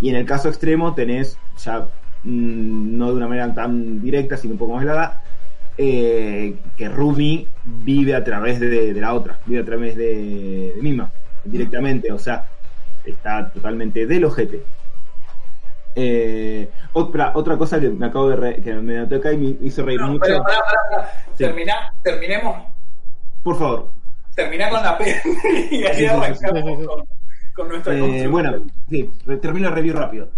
Y 0.00 0.08
en 0.10 0.16
el 0.16 0.26
caso 0.26 0.48
extremo 0.48 0.94
tenés 0.94 1.38
ya 1.62 1.86
mm, 2.24 2.96
no 2.98 3.08
de 3.10 3.14
una 3.16 3.28
manera 3.28 3.54
tan 3.54 4.00
directa, 4.02 4.36
sino 4.36 4.52
un 4.54 4.58
poco 4.58 4.74
más 4.74 4.82
helada, 4.82 5.22
eh, 5.78 6.56
que 6.76 6.88
Rumi 6.88 7.48
vive 7.64 8.14
a 8.14 8.22
través 8.24 8.60
de, 8.60 8.92
de 8.94 9.00
la 9.00 9.14
otra, 9.14 9.38
vive 9.46 9.60
a 9.60 9.64
través 9.64 9.96
de, 9.96 10.72
de 10.74 10.78
Mima, 10.82 11.10
directamente, 11.44 12.12
o 12.12 12.18
sea, 12.18 12.46
está 13.04 13.50
totalmente 13.50 14.06
del 14.06 14.24
ojete. 14.24 14.62
Eh, 15.96 16.68
otra, 16.92 17.32
otra 17.34 17.56
cosa 17.56 17.78
que 17.80 17.88
me 17.88 18.06
acabo 18.06 18.28
de 18.30 18.36
re- 18.36 18.62
que 18.62 18.72
me 18.74 18.96
noté 18.96 19.16
acá 19.16 19.32
y 19.32 19.36
me 19.38 19.56
hizo 19.66 19.84
reír 19.84 20.00
No, 20.00 20.08
mucho. 20.08 20.22
pero 20.24 20.42
pará, 20.42 20.58
pará, 20.64 20.78
pará. 20.90 21.12
Sí. 21.36 21.44
Terminá- 21.44 21.92
terminemos, 22.02 22.56
Por 23.44 23.56
favor. 23.58 23.90
Terminá 24.34 24.68
con 24.70 24.82
la 24.82 24.98
peli 24.98 25.12
y 25.70 25.84
ahí 25.84 25.96
Sí, 25.96 26.00
sí, 26.00 26.06
sí, 26.06 26.06
arrancamos 26.06 26.86
con, 26.86 27.04
con 27.54 27.68
nuestra 27.68 27.94
Eh, 27.94 28.26
bueno, 28.26 28.66
sí, 28.88 29.10
termino 29.40 29.68
el 29.68 29.74
review 29.74 29.94
rápido. 29.94 30.30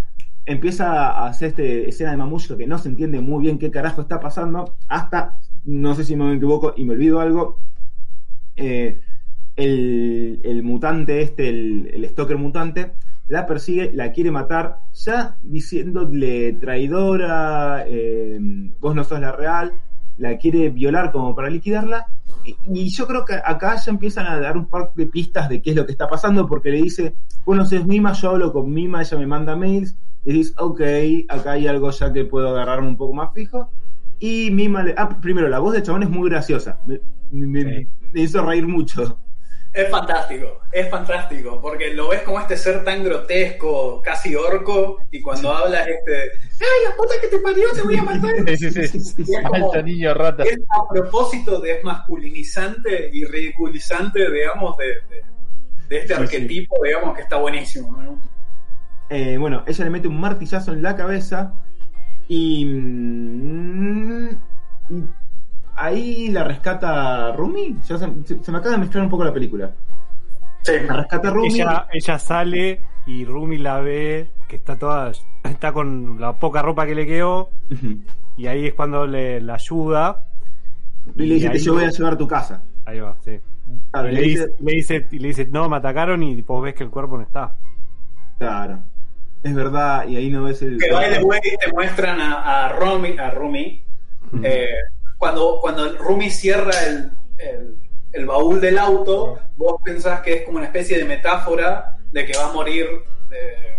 Empieza 0.45 1.11
a 1.11 1.27
hacer 1.27 1.49
este 1.49 1.89
escena 1.89 2.13
de 2.13 2.19
Mamushka 2.19 2.57
que 2.57 2.67
no 2.67 2.79
se 2.79 2.89
entiende 2.89 3.21
muy 3.21 3.43
bien 3.43 3.59
qué 3.59 3.71
carajo 3.71 4.03
está 4.03 4.21
pasando, 4.21 4.77
hasta, 4.89 5.39
no 5.65 5.95
sé 5.95 6.05
si 6.05 6.15
me 6.15 6.33
equivoco 6.35 6.73
y 6.77 6.85
me 6.85 6.95
olvido 6.95 7.21
algo, 7.21 7.61
eh, 8.55 9.01
el, 9.57 10.41
el 10.45 10.63
mutante 10.63 11.23
este, 11.23 11.49
el, 11.49 11.91
el 11.93 12.09
stalker 12.09 12.37
mutante, 12.37 12.93
la 13.29 13.47
persigue, 13.47 13.91
la 13.93 14.13
quiere 14.13 14.31
matar, 14.31 14.79
ya 14.93 15.37
diciéndole 15.43 16.53
traidora, 16.55 17.85
eh, 17.87 18.39
vos 18.79 18.95
no 18.95 19.03
sos 19.03 19.21
la 19.21 19.33
real, 19.33 19.73
la 20.19 20.39
quiere 20.39 20.71
violar 20.71 21.11
como 21.11 21.35
para 21.35 21.51
liquidarla, 21.51 22.07
y, 22.67 22.89
yo 22.91 23.07
creo 23.07 23.25
que 23.25 23.35
acá 23.35 23.77
ya 23.77 23.91
empiezan 23.91 24.27
a 24.27 24.39
dar 24.39 24.57
un 24.57 24.67
par 24.67 24.93
de 24.95 25.07
pistas 25.07 25.49
de 25.49 25.61
qué 25.63 25.71
es 25.71 25.77
lo 25.77 25.87
que 25.87 25.93
está 25.93 26.09
pasando, 26.09 26.47
porque 26.47 26.71
le 26.71 26.83
dice, 26.83 27.15
vos 27.45 27.57
no 27.57 27.65
sos 27.65 27.87
Mima, 27.87 28.13
yo 28.13 28.31
hablo 28.31 28.53
con 28.53 28.73
Mima, 28.73 29.03
ella 29.03 29.19
me 29.19 29.27
manda 29.27 29.57
mails, 29.57 29.97
y 30.25 30.33
dices, 30.33 30.55
ok, 30.59 30.81
acá 31.29 31.53
hay 31.53 31.67
algo 31.67 31.91
ya 31.91 32.13
que 32.13 32.25
puedo 32.25 32.49
agarrarme 32.49 32.89
un 32.89 32.97
poco 32.97 33.15
más 33.15 33.33
fijo, 33.35 33.71
y 34.19 34.51
Mima 34.51 34.83
le... 34.83 34.95
Ah, 34.97 35.09
primero, 35.21 35.49
la 35.49 35.59
voz 35.59 35.75
de 35.75 35.83
chabón 35.83 36.03
es 36.03 36.11
muy 36.11 36.29
graciosa, 36.31 36.79
me, 36.87 37.01
me- 37.31 37.63
Sí. 37.63 37.89
me 38.13 38.21
hizo 38.23 38.43
reír 38.45 38.67
mucho. 38.67 39.19
Es 39.77 39.91
fantástico, 39.91 40.61
es 40.73 40.89
fantástico, 40.89 41.61
porque 41.61 41.93
lo 41.93 42.09
ves 42.09 42.23
como 42.23 42.41
este 42.41 42.57
ser 42.57 42.83
tan 42.83 43.05
grotesco, 43.05 44.01
casi 44.03 44.35
orco, 44.35 44.99
y 45.11 45.21
cuando 45.21 45.53
hablas 45.53 45.87
este, 45.87 46.31
¡ay, 46.61 46.89
la 46.89 46.97
puta 46.97 47.15
que 47.21 47.29
te 47.29 47.39
parió, 47.41 47.71
te 47.75 47.83
voy 47.83 47.97
a 47.97 48.03
matar! 48.03 48.33
Sí, 48.57 48.71
sí, 48.71 48.89
sí. 48.89 49.15
Y 49.27 49.35
es 49.35 49.43
como- 49.43 49.67
Alto 49.73 49.83
niño 49.83 50.15
rata. 50.15 50.45
es 50.45 50.59
a 50.71 50.89
propósito 50.89 51.61
de 51.61 51.81
masculinizante 51.85 53.11
y 53.13 53.25
ridiculizante, 53.27 54.31
digamos, 54.31 54.77
de, 54.79 54.87
de- 54.87 55.25
de 55.89 55.99
este 55.99 56.15
arquetipo, 56.15 56.77
digamos, 56.83 57.15
que 57.15 57.21
está 57.23 57.37
buenísimo. 57.37 58.01
¿no? 58.03 58.21
Eh, 59.11 59.37
bueno, 59.39 59.63
ella 59.67 59.85
le 59.85 59.91
mete 59.91 60.09
un 60.09 60.19
martillazo 60.19 60.73
en 60.73 60.83
la 60.83 60.97
cabeza 60.97 61.53
y, 62.29 62.65
mm, 62.65 64.29
y 64.91 65.05
ahí 65.77 66.29
la 66.29 66.45
rescata 66.45 67.33
Rumi. 67.33 67.77
Ya 67.87 67.99
se, 67.99 68.09
se- 68.25 68.43
se 68.43 68.53
me 68.53 68.59
acaba 68.59 68.73
de 68.75 68.79
mezclar 68.81 69.05
un 69.05 69.11
poco 69.11 69.25
la 69.25 69.33
película. 69.33 69.71
Sí. 70.63 70.73
La 70.87 70.95
rescata 70.97 71.31
Rumi. 71.31 71.49
Ella, 71.55 71.87
ella 71.93 72.19
sale 72.19 72.81
y 73.07 73.25
Rumi 73.25 73.59
la 73.59 73.81
ve 73.81 74.31
que 74.49 74.57
está 74.57 74.77
toda 74.77 75.13
está 75.45 75.73
con 75.73 76.21
la 76.21 76.33
poca 76.33 76.61
ropa 76.63 76.87
que 76.87 76.95
le 76.95 77.07
quedó 77.07 77.51
y 78.37 78.47
ahí 78.49 78.67
es 78.67 78.75
cuando 78.75 79.07
le 79.07 79.41
la 79.41 79.55
ayuda 79.55 80.25
Y 81.15 81.25
le 81.27 81.35
dice, 81.35 81.47
ahí- 81.49 81.53
te 81.53 81.59
yo 81.61 81.75
voy 81.75 81.85
a 81.85 81.91
llevar 81.91 82.13
a 82.15 82.17
tu 82.19 82.27
casa. 82.29 82.63
ahí 82.85 82.99
va 83.01 83.17
sí 83.25 83.39
Claro, 83.93 84.09
y 84.09 84.13
y 84.13 84.15
le, 84.15 84.21
le 84.23 84.27
dice, 84.29 84.47
dice, 84.47 84.55
le 84.61 84.73
dice 84.75 85.07
y 85.13 85.19
le 85.21 85.29
dice 85.29 85.47
no 85.47 85.69
me 85.69 85.77
atacaron 85.77 86.23
y 86.23 86.41
vos 86.43 86.63
ves 86.63 86.75
que 86.75 86.83
el 86.85 86.91
cuerpo 86.91 87.17
no 87.17 87.23
está 87.25 87.57
claro, 88.39 88.81
es 89.43 89.55
verdad, 89.55 90.07
y 90.09 90.17
ahí 90.17 90.31
no 90.31 90.43
ves 90.45 90.63
el... 90.63 90.79
Que 90.79 90.93
by 90.93 91.13
the 91.19 91.25
way 91.25 91.41
te 91.41 91.73
muestran 91.73 92.21
a, 92.21 92.67
a 92.67 92.73
Rumi, 92.79 93.17
a 93.19 93.31
Rumi 93.31 93.83
eh, 94.43 94.67
cuando, 95.19 95.59
cuando 95.61 95.97
Rumi 95.99 96.31
cierra 96.31 96.73
el, 96.87 97.11
el, 97.39 97.77
el 98.13 98.27
baúl 98.27 98.61
del 98.61 98.79
auto, 98.79 99.39
vos 99.57 99.81
pensás 99.85 100.21
que 100.21 100.35
es 100.35 100.43
como 100.43 100.59
una 100.59 100.67
especie 100.67 100.99
de 100.99 101.05
metáfora 101.05 101.97
de 102.13 102.25
que 102.25 102.37
va 102.37 102.51
a 102.51 102.53
morir, 102.53 102.87
eh, 103.31 103.79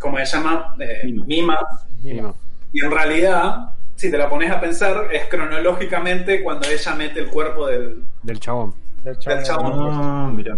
como 0.00 0.18
se 0.18 0.24
llama, 0.26 0.74
Eh, 0.78 1.02
Mima. 1.04 1.24
Mima. 1.26 1.58
Mima. 2.02 2.34
Y 2.72 2.84
en 2.84 2.90
realidad, 2.90 3.70
si 3.94 4.10
te 4.10 4.18
la 4.18 4.28
pones 4.28 4.50
a 4.50 4.60
pensar, 4.60 5.08
es 5.12 5.26
cronológicamente 5.28 6.42
cuando 6.42 6.68
ella 6.68 6.94
mete 6.94 7.20
el 7.20 7.28
cuerpo 7.28 7.66
del... 7.66 8.04
del 8.22 8.38
chabón 8.40 8.74
Del 9.02 9.18
chabón. 9.18 9.38
Del 9.38 9.46
chabón. 9.46 9.72
Ah, 9.92 10.30
mira. 10.34 10.56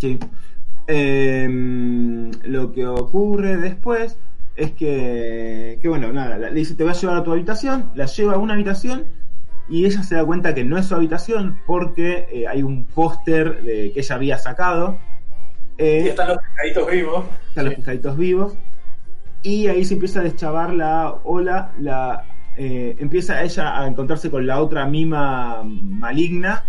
Sí. 0.00 0.18
Em, 0.86 2.30
lo 2.42 2.72
que 2.72 2.86
ocurre 2.86 3.56
después 3.56 4.18
es 4.56 4.70
que, 4.72 5.78
que 5.82 5.88
bueno, 5.88 6.12
nada, 6.12 6.38
le 6.38 6.50
dice 6.52 6.74
te 6.74 6.84
voy 6.84 6.92
a 6.92 6.96
llevar 6.96 7.16
a 7.16 7.24
tu 7.24 7.32
habitación, 7.32 7.90
la 7.94 8.06
lleva 8.06 8.34
a 8.34 8.38
una 8.38 8.54
habitación 8.54 9.04
y 9.68 9.84
ella 9.86 10.02
se 10.02 10.14
da 10.14 10.24
cuenta 10.24 10.54
que 10.54 10.62
no 10.64 10.76
es 10.78 10.86
su 10.86 10.94
habitación 10.94 11.58
porque 11.66 12.26
eh, 12.32 12.46
hay 12.46 12.62
un 12.62 12.84
póster 12.84 13.62
de- 13.62 13.92
que 13.92 14.00
ella 14.00 14.14
había 14.14 14.38
sacado. 14.38 14.98
eh, 15.78 16.02
Y 16.04 16.08
están 16.08 16.28
los 16.28 16.38
pescaditos 16.38 16.90
vivos. 16.90 17.24
están 17.48 17.64
los 17.64 17.74
pescaditos 17.74 18.16
vivos 18.16 18.54
y 19.42 19.66
ahí 19.66 19.84
se 19.84 19.94
empieza 19.94 20.20
a 20.20 20.22
deschavar 20.22 20.72
la 20.72 21.14
ola, 21.24 21.72
la 21.80 22.24
eh, 22.56 22.94
empieza 23.00 23.42
ella 23.42 23.80
a 23.80 23.86
encontrarse 23.88 24.30
con 24.30 24.46
la 24.46 24.60
otra 24.60 24.86
mima 24.86 25.62
maligna 25.64 26.64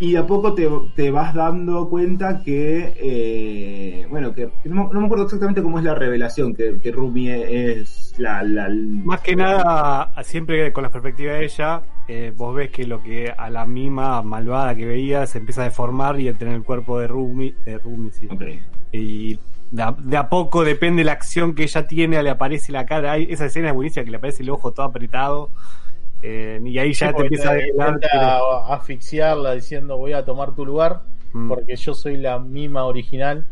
y 0.00 0.12
de 0.12 0.18
a 0.18 0.26
poco 0.26 0.54
te, 0.54 0.68
te 0.94 1.10
vas 1.10 1.34
dando 1.34 1.88
cuenta 1.88 2.40
que 2.42 2.94
eh, 2.96 4.06
bueno 4.08 4.32
que, 4.32 4.48
que 4.62 4.68
no, 4.68 4.86
me- 4.88 4.94
no 4.94 5.00
me 5.00 5.06
acuerdo 5.06 5.24
exactamente 5.24 5.62
cómo 5.62 5.78
es 5.78 5.84
la 5.84 5.94
revelación 5.94 6.54
que, 6.54 6.78
que 6.80 6.92
Rumi 6.92 7.30
es 7.30 8.14
la, 8.16 8.42
la- 8.42 8.68
Más 8.68 9.20
que 9.20 9.34
nada, 9.36 10.12
siempre 10.22 10.72
con 10.72 10.82
la 10.84 10.90
perspectiva 10.90 11.32
de 11.34 11.44
ella, 11.44 11.82
eh, 12.06 12.32
vos 12.36 12.54
ves 12.54 12.70
que 12.70 12.86
lo 12.86 13.02
que 13.02 13.30
a 13.36 13.50
la 13.50 13.66
misma 13.66 14.22
malvada 14.22 14.74
que 14.74 14.86
veía 14.86 15.26
se 15.26 15.38
empieza 15.38 15.62
a 15.62 15.64
deformar 15.64 16.20
y 16.20 16.28
a 16.28 16.34
tener 16.34 16.54
el 16.54 16.62
cuerpo 16.62 16.98
de 17.00 17.08
Rumi, 17.08 17.54
de 17.64 17.78
Rumi 17.78 18.10
sí. 18.12 18.28
Y 18.92 19.38
de 19.70 19.82
a, 19.82 19.92
de 19.98 20.16
a 20.16 20.28
poco 20.28 20.64
depende 20.64 21.04
la 21.04 21.12
acción 21.12 21.54
que 21.54 21.64
ella 21.64 21.86
tiene, 21.86 22.22
le 22.22 22.30
aparece 22.30 22.72
la 22.72 22.86
cara. 22.86 23.12
Hay, 23.12 23.26
esa 23.30 23.46
escena 23.46 23.68
es 23.68 23.74
buenísima 23.74 24.04
que 24.04 24.10
le 24.10 24.16
aparece 24.16 24.42
el 24.42 24.50
ojo 24.50 24.72
todo 24.72 24.86
apretado. 24.86 25.50
Eh, 26.22 26.60
y 26.64 26.78
ahí 26.78 26.92
ya 26.92 27.08
Sí, 27.10 27.14
te 27.16 27.22
empieza 27.22 27.50
a 27.50 27.54
te 27.54 27.70
quién 27.70 27.80
es. 27.80 28.10
asfixiarla 28.70 29.52
diciendo 29.54 29.96
voy 29.96 30.12
a 30.12 30.24
tomar 30.24 30.54
tu 30.54 30.64
lugar 30.64 31.02
Mm. 31.32 31.48
porque 31.48 31.76
yo 31.76 31.92
soy 31.92 32.16
la 32.16 32.38
mima 32.38 32.84
original. 32.84 33.44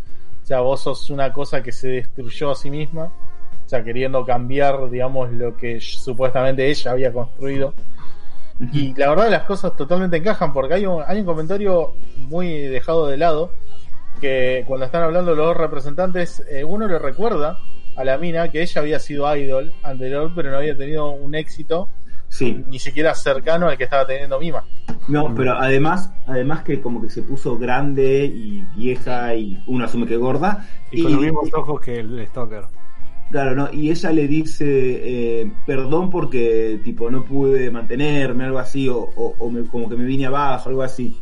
O 0.42 0.46
sea, 0.46 0.60
vos 0.60 0.80
sos 0.80 1.10
una 1.10 1.32
cosa 1.32 1.62
que 1.62 1.72
se 1.72 1.88
destruyó 1.88 2.50
a 2.52 2.54
sí 2.54 2.70
misma. 2.70 3.04
O 3.04 3.68
sea, 3.68 3.84
queriendo 3.84 4.24
cambiar, 4.24 4.88
digamos, 4.88 5.30
lo 5.32 5.56
que 5.56 5.78
supuestamente 5.80 6.68
ella 6.70 6.92
había 6.92 7.12
construido. 7.12 7.74
Y 8.72 8.94
la 8.94 9.10
verdad 9.10 9.30
las 9.30 9.42
cosas 9.42 9.76
totalmente 9.76 10.16
encajan 10.16 10.54
porque 10.54 10.74
hay 10.74 10.86
un, 10.86 11.02
hay 11.06 11.20
un 11.20 11.26
comentario 11.26 11.92
muy 12.16 12.62
dejado 12.62 13.06
de 13.08 13.18
lado 13.18 13.50
que 14.22 14.64
cuando 14.66 14.86
están 14.86 15.02
hablando 15.02 15.34
los 15.34 15.46
dos 15.48 15.56
representantes, 15.58 16.42
eh, 16.50 16.64
uno 16.64 16.88
le 16.88 16.98
recuerda 16.98 17.58
a 17.96 18.04
la 18.04 18.16
mina 18.16 18.50
que 18.50 18.62
ella 18.62 18.80
había 18.80 18.98
sido 18.98 19.36
idol 19.36 19.74
anterior 19.82 20.32
pero 20.34 20.50
no 20.50 20.56
había 20.56 20.74
tenido 20.76 21.10
un 21.10 21.34
éxito 21.34 21.88
sí 22.28 22.64
ni 22.68 22.78
siquiera 22.78 23.14
cercano 23.14 23.68
al 23.68 23.76
que 23.78 23.84
estaba 23.84 24.06
teniendo 24.06 24.38
Mima. 24.40 24.64
No, 25.08 25.34
pero 25.34 25.52
además, 25.54 26.12
además 26.26 26.62
que 26.64 26.80
como 26.80 27.00
que 27.00 27.08
se 27.10 27.22
puso 27.22 27.56
grande 27.58 28.24
y 28.24 28.62
vieja 28.76 29.34
y 29.34 29.62
uno 29.66 29.84
asume 29.84 30.06
que 30.06 30.16
gorda. 30.16 30.66
Y 30.90 31.02
con 31.02 31.12
los 31.12 31.20
mismos 31.20 31.48
ojos 31.54 31.80
que 31.80 32.00
el 32.00 32.26
Stalker. 32.26 32.64
Claro, 33.30 33.54
¿no? 33.56 33.68
Y 33.72 33.90
ella 33.90 34.12
le 34.12 34.28
dice, 34.28 34.64
eh, 35.42 35.52
perdón 35.66 36.10
porque 36.10 36.80
tipo 36.84 37.10
no 37.10 37.24
pude 37.24 37.70
mantenerme, 37.70 38.44
algo 38.44 38.58
así, 38.58 38.88
o, 38.88 38.98
o- 38.98 39.34
o 39.38 39.50
me- 39.50 39.64
como 39.64 39.88
que 39.88 39.96
me 39.96 40.04
vine 40.04 40.26
abajo, 40.26 40.68
algo 40.68 40.82
así. 40.82 41.16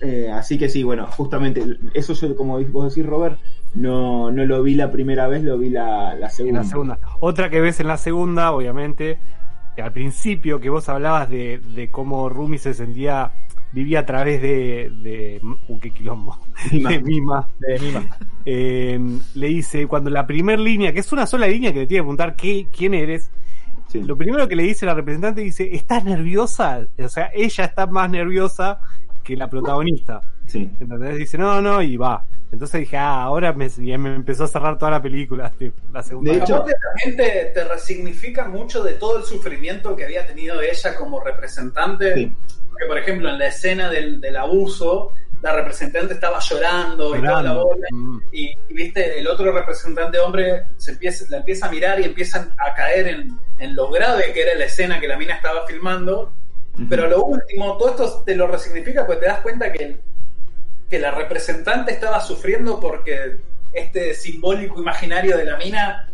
Eh, 0.00 0.28
así 0.32 0.58
que 0.58 0.68
sí, 0.68 0.82
bueno, 0.82 1.06
justamente, 1.06 1.64
eso 1.94 2.12
yo, 2.14 2.34
como 2.36 2.60
vos 2.64 2.94
decís, 2.94 3.08
Robert, 3.08 3.38
no, 3.74 4.30
no 4.30 4.44
lo 4.44 4.62
vi 4.62 4.74
la 4.74 4.90
primera 4.90 5.26
vez, 5.28 5.42
lo 5.44 5.56
vi 5.56 5.70
la, 5.70 6.14
la 6.16 6.26
En 6.26 6.32
segunda. 6.32 6.60
la 6.62 6.64
segunda. 6.68 6.98
Otra 7.20 7.48
que 7.48 7.60
ves 7.60 7.78
en 7.80 7.86
la 7.88 7.96
segunda, 7.96 8.50
obviamente, 8.52 9.18
al 9.82 9.92
principio 9.92 10.60
que 10.60 10.70
vos 10.70 10.88
hablabas 10.88 11.28
de, 11.30 11.58
de 11.58 11.88
cómo 11.88 12.28
Rumi 12.28 12.58
se 12.58 12.74
sentía, 12.74 13.32
vivía 13.72 14.00
a 14.00 14.06
través 14.06 14.40
de. 14.42 14.90
de 15.02 15.40
uh, 15.68 15.78
qué 15.80 15.90
quilombo. 15.90 16.38
Mima. 16.72 16.90
De 16.90 17.02
Mima. 17.02 17.48
De 17.58 17.78
Mima. 17.78 18.16
Eh, 18.44 19.00
le 19.34 19.46
dice, 19.48 19.86
cuando 19.86 20.08
la 20.10 20.26
primer 20.26 20.58
línea, 20.60 20.92
que 20.92 21.00
es 21.00 21.12
una 21.12 21.26
sola 21.26 21.46
línea 21.46 21.72
que 21.72 21.80
le 21.80 21.86
tiene 21.86 22.00
que 22.00 22.04
preguntar 22.04 22.36
qué, 22.36 22.68
quién 22.72 22.94
eres, 22.94 23.30
Sí. 23.88 24.02
lo 24.02 24.16
primero 24.16 24.48
que 24.48 24.56
le 24.56 24.64
dice 24.64 24.84
la 24.84 24.94
representante 24.94 25.42
dice, 25.42 25.68
¿estás 25.72 26.04
nerviosa? 26.04 26.88
O 26.98 27.08
sea, 27.08 27.30
ella 27.32 27.64
está 27.64 27.86
más 27.86 28.10
nerviosa 28.10 28.80
que 29.22 29.36
la 29.36 29.48
protagonista. 29.48 30.20
Sí. 30.46 30.70
¿Entendés? 30.80 31.16
Dice, 31.18 31.38
no, 31.38 31.60
no, 31.62 31.80
y 31.82 31.96
va. 31.96 32.24
Entonces 32.52 32.80
dije, 32.80 32.96
ah, 32.96 33.22
ahora 33.22 33.52
me, 33.52 33.66
y 33.76 33.98
me 33.98 34.14
empezó 34.14 34.44
a 34.44 34.48
cerrar 34.48 34.78
toda 34.78 34.92
la 34.92 35.02
película, 35.02 35.50
tipo, 35.58 35.76
la 35.92 36.02
segunda. 36.02 36.32
De 36.32 36.38
hecho- 36.38 36.64
también 36.64 37.16
te, 37.16 37.50
te 37.52 37.64
resignifica 37.64 38.46
mucho 38.48 38.82
de 38.82 38.94
todo 38.94 39.18
el 39.18 39.24
sufrimiento 39.24 39.94
que 39.96 40.04
había 40.04 40.26
tenido 40.26 40.60
ella 40.60 40.94
como 40.94 41.20
representante. 41.20 42.14
Sí. 42.14 42.32
Porque, 42.70 42.86
por 42.86 42.98
ejemplo, 42.98 43.30
en 43.30 43.38
la 43.38 43.46
escena 43.46 43.90
del, 43.90 44.20
del 44.20 44.36
abuso, 44.36 45.12
la 45.42 45.52
representante 45.52 46.14
estaba 46.14 46.38
llorando, 46.40 47.16
y 47.16 47.20
toda 47.20 47.42
la 47.42 47.52
bola. 47.54 47.86
Mm. 47.90 48.18
Y, 48.32 48.50
y, 48.68 48.74
viste, 48.74 49.18
el 49.18 49.26
otro 49.26 49.52
representante 49.52 50.18
hombre 50.18 50.64
se 50.76 50.92
empieza, 50.92 51.24
la 51.30 51.38
empieza 51.38 51.66
a 51.66 51.70
mirar 51.70 52.00
y 52.00 52.04
empiezan 52.04 52.52
a 52.58 52.74
caer 52.74 53.08
en, 53.08 53.38
en 53.58 53.76
lo 53.76 53.90
grave 53.90 54.32
que 54.32 54.42
era 54.42 54.54
la 54.54 54.64
escena 54.64 55.00
que 55.00 55.08
la 55.08 55.16
mina 55.16 55.34
estaba 55.34 55.66
filmando. 55.66 56.32
Pero 56.90 57.06
lo 57.08 57.24
último, 57.24 57.78
todo 57.78 57.90
esto 57.90 58.22
te 58.26 58.36
lo 58.36 58.46
resignifica 58.46 59.06
porque 59.06 59.20
te 59.20 59.26
das 59.26 59.40
cuenta 59.40 59.72
que, 59.72 59.98
que 60.88 60.98
la 60.98 61.10
representante 61.10 61.92
estaba 61.92 62.20
sufriendo 62.20 62.78
porque 62.80 63.36
este 63.72 64.14
simbólico 64.14 64.80
imaginario 64.80 65.36
de 65.36 65.44
la 65.44 65.56
mina 65.56 66.08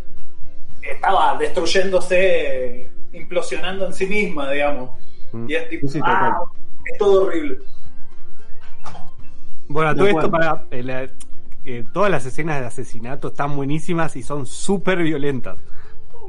estaba 0.83 1.37
destruyéndose, 1.39 2.89
implosionando 3.13 3.87
en 3.87 3.93
sí 3.93 4.07
misma, 4.07 4.51
digamos. 4.51 4.91
Mm. 5.33 5.51
Y 5.51 5.55
es 5.55 5.69
tipo, 5.69 5.87
Sí, 5.87 5.95
sí, 5.95 6.01
tal 6.01 6.11
ah, 6.11 6.41
es 6.85 6.99
todo 6.99 7.27
horrible. 7.27 7.59
Bueno, 9.69 9.95
todo 9.95 10.07
esto 10.07 10.31
para. 10.31 10.65
eh, 10.71 10.83
la- 10.83 11.09
eh, 11.65 11.85
todas 11.93 12.11
las 12.11 12.27
escenas 12.27 12.61
de 12.61 12.67
asesinato 12.67 13.29
están 13.29 13.55
buenísimas 13.55 14.17
y 14.17 14.23
son 14.23 14.47
súper 14.47 14.99
violentas. 15.03 15.59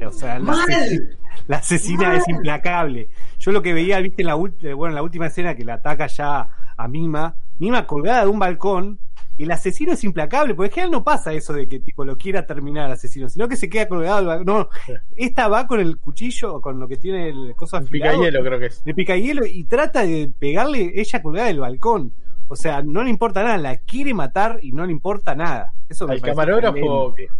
O 0.04 0.12
sea, 0.12 0.38
la, 0.38 1.58
asesina 1.58 2.16
es 2.16 2.28
implacable. 2.28 3.08
Yo 3.38 3.52
lo 3.52 3.62
que 3.62 3.72
veía, 3.72 3.98
viste, 4.00 4.22
en 4.22 4.28
la, 4.28 4.34
eh, 4.34 4.72
bueno, 4.72 4.90
en 4.92 4.94
la 4.94 5.02
última 5.02 5.26
escena 5.26 5.54
que 5.54 5.64
la 5.64 5.74
ataca 5.74 6.06
ya 6.06 6.48
a 6.76 6.88
Mima, 6.88 7.36
Mima 7.58 7.86
colgada 7.86 8.24
de 8.24 8.30
un 8.30 8.38
balcón, 8.38 8.98
y 9.36 9.44
el 9.44 9.50
asesino 9.50 9.92
es 9.92 10.04
implacable, 10.04 10.54
porque 10.54 10.68
en 10.68 10.74
general 10.74 10.90
no 10.92 11.04
pasa 11.04 11.32
eso 11.32 11.52
de 11.52 11.68
que 11.68 11.80
tipo 11.80 12.04
lo 12.04 12.16
quiera 12.16 12.46
terminar 12.46 12.86
el 12.86 12.92
asesino, 12.92 13.28
sino 13.28 13.48
que 13.48 13.56
se 13.56 13.68
queda 13.68 13.88
colgado 13.88 14.18
del 14.18 14.26
balcón. 14.26 14.46
No, 14.46 14.68
esta 15.16 15.48
va 15.48 15.66
con 15.66 15.80
el 15.80 15.96
cuchillo, 15.98 16.60
con 16.60 16.78
lo 16.78 16.86
que 16.86 16.96
tiene 16.96 17.30
el 17.30 17.54
coso 17.56 17.76
Un 17.76 17.84
afilado, 17.84 18.12
pica 18.12 18.24
hielo 18.24 18.44
creo 18.44 18.58
que 18.60 18.66
es. 18.66 18.84
de 18.84 18.94
picahielo 18.94 19.44
y 19.44 19.64
trata 19.64 20.06
de 20.06 20.30
pegarle 20.38 20.92
ella 20.94 21.22
colgada 21.22 21.48
del 21.48 21.60
balcón. 21.60 22.12
O 22.46 22.56
sea, 22.56 22.82
no 22.82 23.02
le 23.02 23.10
importa 23.10 23.42
nada, 23.42 23.56
la 23.56 23.76
quiere 23.78 24.14
matar 24.14 24.58
y 24.62 24.70
no 24.72 24.84
le 24.86 24.92
importa 24.92 25.34
nada. 25.34 25.72
Eso 25.88 26.06
me 26.06 26.14
Al 26.14 26.20
camarógrafo 26.20 27.08
excelente. 27.10 27.34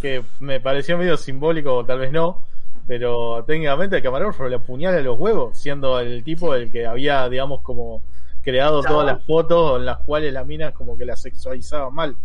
que 0.00 0.22
me 0.40 0.60
pareció 0.60 0.98
medio 0.98 1.16
simbólico, 1.16 1.74
o 1.74 1.84
tal 1.84 2.00
vez 2.00 2.10
no, 2.10 2.42
pero 2.86 3.44
técnicamente 3.44 3.96
el 3.96 4.02
camarógrafo 4.02 4.48
le 4.48 4.56
apuñala 4.56 5.00
los 5.00 5.18
huevos, 5.18 5.56
siendo 5.58 6.00
el 6.00 6.24
tipo 6.24 6.54
el 6.54 6.72
que 6.72 6.86
había, 6.86 7.28
digamos, 7.28 7.60
como 7.62 8.02
creado 8.46 8.82
Chabón. 8.82 9.00
todas 9.00 9.16
las 9.16 9.26
fotos 9.26 9.78
en 9.80 9.84
las 9.86 9.98
cuales 9.98 10.32
la 10.32 10.44
mina 10.44 10.72
como 10.72 10.96
que 10.96 11.04
la 11.04 11.16
sexualizaba 11.16 11.90
mal. 11.90 12.16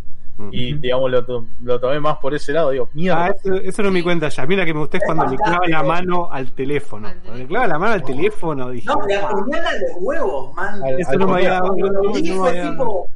Y 0.52 0.74
digamos, 0.76 1.12
lo, 1.12 1.46
lo 1.62 1.80
tomé 1.80 2.00
más 2.00 2.18
por 2.18 2.34
ese 2.34 2.52
lado. 2.54 2.72
Digo, 2.72 2.90
mierda. 2.94 3.26
Ah, 3.26 3.30
eso, 3.30 3.54
eso 3.56 3.84
no 3.84 3.92
me 3.92 4.02
cuenta 4.02 4.28
ya. 4.30 4.46
Mira 4.48 4.66
que 4.66 4.74
me 4.74 4.80
gustó 4.80 4.98
es 4.98 5.04
cuando 5.06 5.26
le 5.28 5.36
clava 5.38 5.68
la 5.68 5.84
mano 5.84 6.30
al 6.32 6.52
teléfono. 6.54 7.10
Cuando 7.24 7.44
le 7.44 7.48
clava 7.48 7.68
la 7.68 7.78
mano 7.78 7.94
al 7.94 8.04
teléfono, 8.04 8.70
dije. 8.70 8.88
No, 8.88 9.06
le 9.06 9.16
"Ah". 9.18 9.28
apuñala 9.28 9.72
los 9.74 9.92
huevos, 10.00 10.54
man. 10.56 10.82
Al- 10.84 11.00
Eso 11.00 11.12
al 11.12 11.20
no 11.20 11.28
me 11.28 11.34
había 11.34 11.60
no, 11.60 12.12
tipo, 12.14 13.08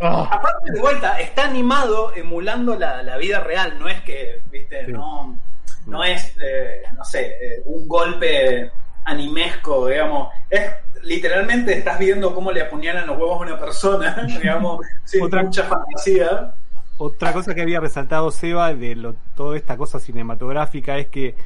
Ah, 0.00 0.28
Aparte 0.30 0.72
de 0.72 0.80
vuelta, 0.80 1.18
está 1.20 1.46
animado 1.48 2.12
emulando 2.14 2.76
la, 2.76 3.02
la 3.02 3.16
vida 3.16 3.40
real, 3.40 3.78
no 3.80 3.88
es 3.88 4.00
que, 4.02 4.40
viste, 4.52 4.86
Sí. 4.86 4.92
no, 4.92 5.38
no 5.86 6.04
es, 6.04 6.36
eh, 6.40 6.82
no 6.96 7.04
sé, 7.04 7.26
eh, 7.26 7.62
un 7.64 7.88
golpe 7.88 8.70
animesco, 9.08 9.88
digamos, 9.88 10.28
es 10.50 10.62
literalmente 11.02 11.72
estás 11.76 11.98
viendo 11.98 12.34
cómo 12.34 12.52
le 12.52 12.62
apuñalan 12.62 13.06
los 13.06 13.16
huevos 13.18 13.40
a 13.40 13.44
una 13.46 13.58
persona, 13.58 14.26
digamos, 14.26 14.84
sin 15.04 15.22
Otra- 15.22 15.42
mucha 15.44 15.64
fantasía. 15.64 16.54
Otra 16.98 17.32
cosa 17.32 17.54
que 17.54 17.62
había 17.62 17.78
resaltado 17.80 18.30
Seba 18.32 18.74
de 18.74 18.96
lo, 18.96 19.14
toda 19.36 19.56
esta 19.56 19.76
cosa 19.76 20.00
cinematográfica 20.00 20.98
es 20.98 21.06
que 21.08 21.36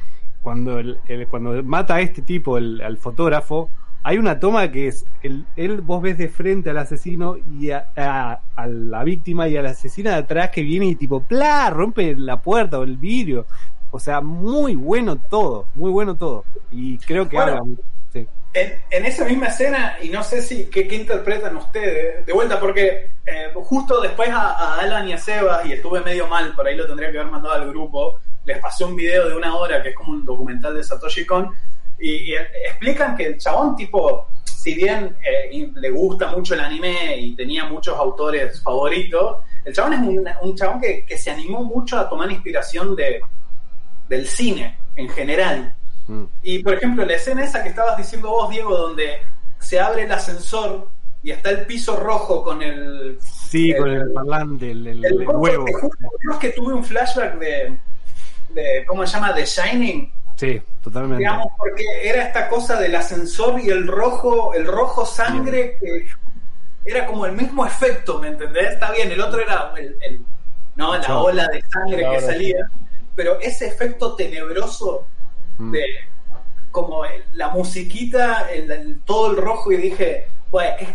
cuando 0.41 0.79
el, 0.79 0.99
el- 1.07 1.27
cuando 1.27 1.61
mata 1.63 1.95
a 1.95 2.01
este 2.01 2.21
tipo, 2.23 2.57
el, 2.57 2.81
al 2.81 2.97
fotógrafo, 2.97 3.69
hay 4.05 4.17
una 4.17 4.37
toma 4.39 4.69
que 4.71 4.87
es 4.87 5.05
el, 5.21 5.45
él 5.55 5.79
vos 5.81 6.01
ves 6.01 6.17
de 6.17 6.27
frente 6.27 6.71
al 6.71 6.77
asesino 6.79 7.37
y 7.59 7.69
a, 7.71 7.87
a- 7.95 8.39
a 8.55 8.67
la 8.67 9.03
víctima 9.03 9.47
y 9.47 9.55
a 9.55 9.61
la 9.61 9.69
asesina 9.69 10.09
de 10.11 10.17
atrás 10.17 10.49
que 10.49 10.63
viene 10.63 10.87
y 10.87 10.95
tipo 10.95 11.21
¡plá! 11.21 11.69
rompe 11.69 12.15
la 12.17 12.41
puerta 12.41 12.79
o 12.79 12.83
el 12.83 12.97
vidrio. 12.97 13.45
O 13.95 13.99
sea, 13.99 14.21
muy 14.21 14.75
bueno 14.75 15.17
todo, 15.29 15.67
muy 15.75 15.91
bueno 15.91 16.15
todo. 16.15 16.45
Y 16.71 16.97
creo 16.97 17.29
que 17.29 17.35
Bueno. 17.35 17.51
habla. 17.59 17.75
Sí. 18.11 18.27
En, 18.51 18.73
en 18.89 19.05
esa 19.05 19.23
misma 19.23 19.47
escena, 19.47 19.97
y 20.01 20.09
no 20.09 20.23
sé 20.23 20.41
si 20.41 20.65
qué, 20.65 20.81
interpretan 20.95 21.55
ustedes, 21.57 22.25
de 22.25 22.33
vuelta, 22.33 22.59
porque 22.59 23.11
eh, 23.23 23.51
justo 23.53 24.01
después 24.01 24.29
a, 24.29 24.53
a 24.53 24.79
Alan 24.79 25.07
y 25.07 25.13
a 25.13 25.19
Sebas, 25.19 25.67
y 25.67 25.73
estuve 25.73 26.01
medio 26.01 26.25
mal, 26.25 26.55
por 26.55 26.65
ahí 26.65 26.75
lo 26.75 26.87
tendría 26.87 27.11
que 27.11 27.19
haber 27.19 27.31
mandado 27.31 27.53
al 27.53 27.69
grupo, 27.69 28.17
les 28.45 28.57
pasé 28.57 28.83
un 28.83 28.95
video 28.95 29.29
de 29.29 29.35
una 29.35 29.55
hora 29.55 29.83
que 29.83 29.89
es 29.89 29.95
como 29.95 30.11
un 30.13 30.25
documental 30.25 30.73
de 30.75 30.83
Satoshi 30.83 31.23
Kon, 31.27 31.51
y, 31.99 32.31
y, 32.31 32.35
explican 32.65 33.15
que 33.15 33.27
el 33.27 33.37
chabón, 33.37 33.75
tipo, 33.75 34.27
si 34.43 34.73
bien 34.73 35.15
eh, 35.23 35.69
le 35.75 35.89
gusta 35.91 36.31
mucho 36.31 36.55
el 36.55 36.61
anime 36.61 37.15
y 37.15 37.35
tenía 37.35 37.65
muchos 37.65 37.95
autores 37.95 38.59
favoritos, 38.63 39.37
el 39.63 39.71
chabón 39.71 39.93
es 39.93 39.99
un, 39.99 40.27
un 40.41 40.55
chabón 40.55 40.81
que, 40.81 41.05
que 41.05 41.15
se 41.15 41.29
animó 41.29 41.63
mucho 41.63 41.99
a 41.99 42.09
tomar 42.09 42.31
inspiración 42.31 42.95
de, 42.95 43.21
del 44.13 44.27
cine 44.27 44.77
en 44.95 45.09
general. 45.09 45.75
Mm. 46.07 46.23
Y 46.41 46.59
por 46.63 46.73
ejemplo, 46.75 47.05
la 47.05 47.13
escena 47.15 47.43
esa 47.43 47.63
que 47.63 47.69
estabas 47.69 47.97
diciendo 47.97 48.29
vos, 48.29 48.49
Diego, 48.49 48.75
donde 48.75 49.19
se 49.59 49.79
abre 49.79 50.03
el 50.03 50.11
ascensor 50.11 50.89
y 51.21 51.31
está 51.31 51.49
el 51.51 51.65
piso 51.65 51.95
rojo 51.97 52.43
con 52.43 52.61
el. 52.61 53.17
Sí, 53.21 53.71
el- 53.71 53.77
con 53.77 53.89
el 53.89 54.11
parlante, 54.11 54.71
el, 54.71 55.01
huevo. 55.33 55.65
Dios 56.21 56.37
que 56.39 56.49
tuve 56.49 56.73
un 56.73 56.83
flashback 56.83 57.35
de, 57.39 57.77
de. 58.49 58.83
¿Cómo 58.87 59.05
se 59.07 59.13
llama? 59.13 59.31
De 59.33 59.45
Shining. 59.45 60.11
Sí, 60.35 60.61
totalmente. 60.83 61.19
Digamos, 61.19 61.47
porque 61.57 61.83
era 62.03 62.23
esta 62.27 62.49
cosa 62.49 62.79
del 62.79 62.95
ascensor 62.95 63.59
y 63.61 63.69
el 63.69 63.87
rojo, 63.87 64.53
el 64.53 64.65
rojo 64.65 65.05
sangre 65.05 65.77
que 65.79 66.07
era 66.85 67.05
como 67.05 67.25
el 67.25 67.31
mismo 67.33 67.65
efecto, 67.65 68.19
¿me 68.19 68.27
entendés? 68.29 68.71
Está 68.73 68.91
bien, 68.91 69.09
el 69.11 69.21
otro 69.21 69.39
era 69.39 69.71
el, 69.77 69.95
el- 70.01 70.19
no, 70.75 70.97
la 70.97 71.19
ola 71.19 71.47
de 71.47 71.61
sangre 71.71 72.03
que 72.11 72.19
salía, 72.19 72.67
pero 73.15 73.39
ese 73.39 73.67
efecto 73.67 74.15
tenebroso 74.15 75.05
Mm. 75.57 75.71
de 75.71 75.83
como 76.71 77.03
la 77.33 77.49
musiquita, 77.49 78.49
el- 78.51 78.71
el- 78.71 79.01
todo 79.01 79.29
el 79.31 79.37
rojo 79.37 79.71
y 79.71 79.77
dije, 79.77 80.25
bueno, 80.49 80.75
qué, 80.79 80.87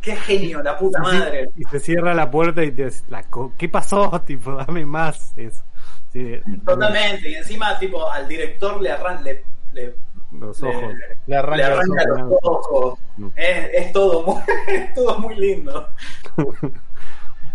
qué 0.00 0.16
genio, 0.16 0.62
la 0.62 0.78
puta 0.78 1.00
madre. 1.00 1.48
Y 1.56 1.64
se 1.64 1.80
cierra 1.80 2.14
la 2.14 2.30
puerta 2.30 2.62
y 2.62 2.70
te 2.70 2.88
la 3.08 3.24
¿qué 3.58 3.68
pasó? 3.68 4.10
Tipo, 4.26 4.52
dame 4.54 4.84
más 4.86 5.32
eso. 5.36 5.62
Sí, 6.12 6.38
Totalmente, 6.64 7.30
y 7.30 7.34
encima 7.34 7.78
tipo 7.78 8.08
al 8.08 8.28
director 8.28 8.80
le 8.82 8.90
arran 8.92 9.24
le, 9.24 9.42
le, 9.72 9.94
Los 10.30 10.60
le- 10.60 10.68
ojos. 10.68 10.92
le 10.94 11.16
le 11.26 11.36
arranca 11.36 11.68
los 11.70 11.78
arranca 11.78 12.02
ojos. 12.04 12.30
los 12.30 12.40
ojos. 12.42 12.98
Mm. 13.16 13.28
Es, 13.34 13.70
es 13.72 13.92
todo 13.92 14.22
muy, 14.26 14.42
es 14.68 14.94
todo 14.94 15.18
muy 15.18 15.34
lindo. 15.36 15.88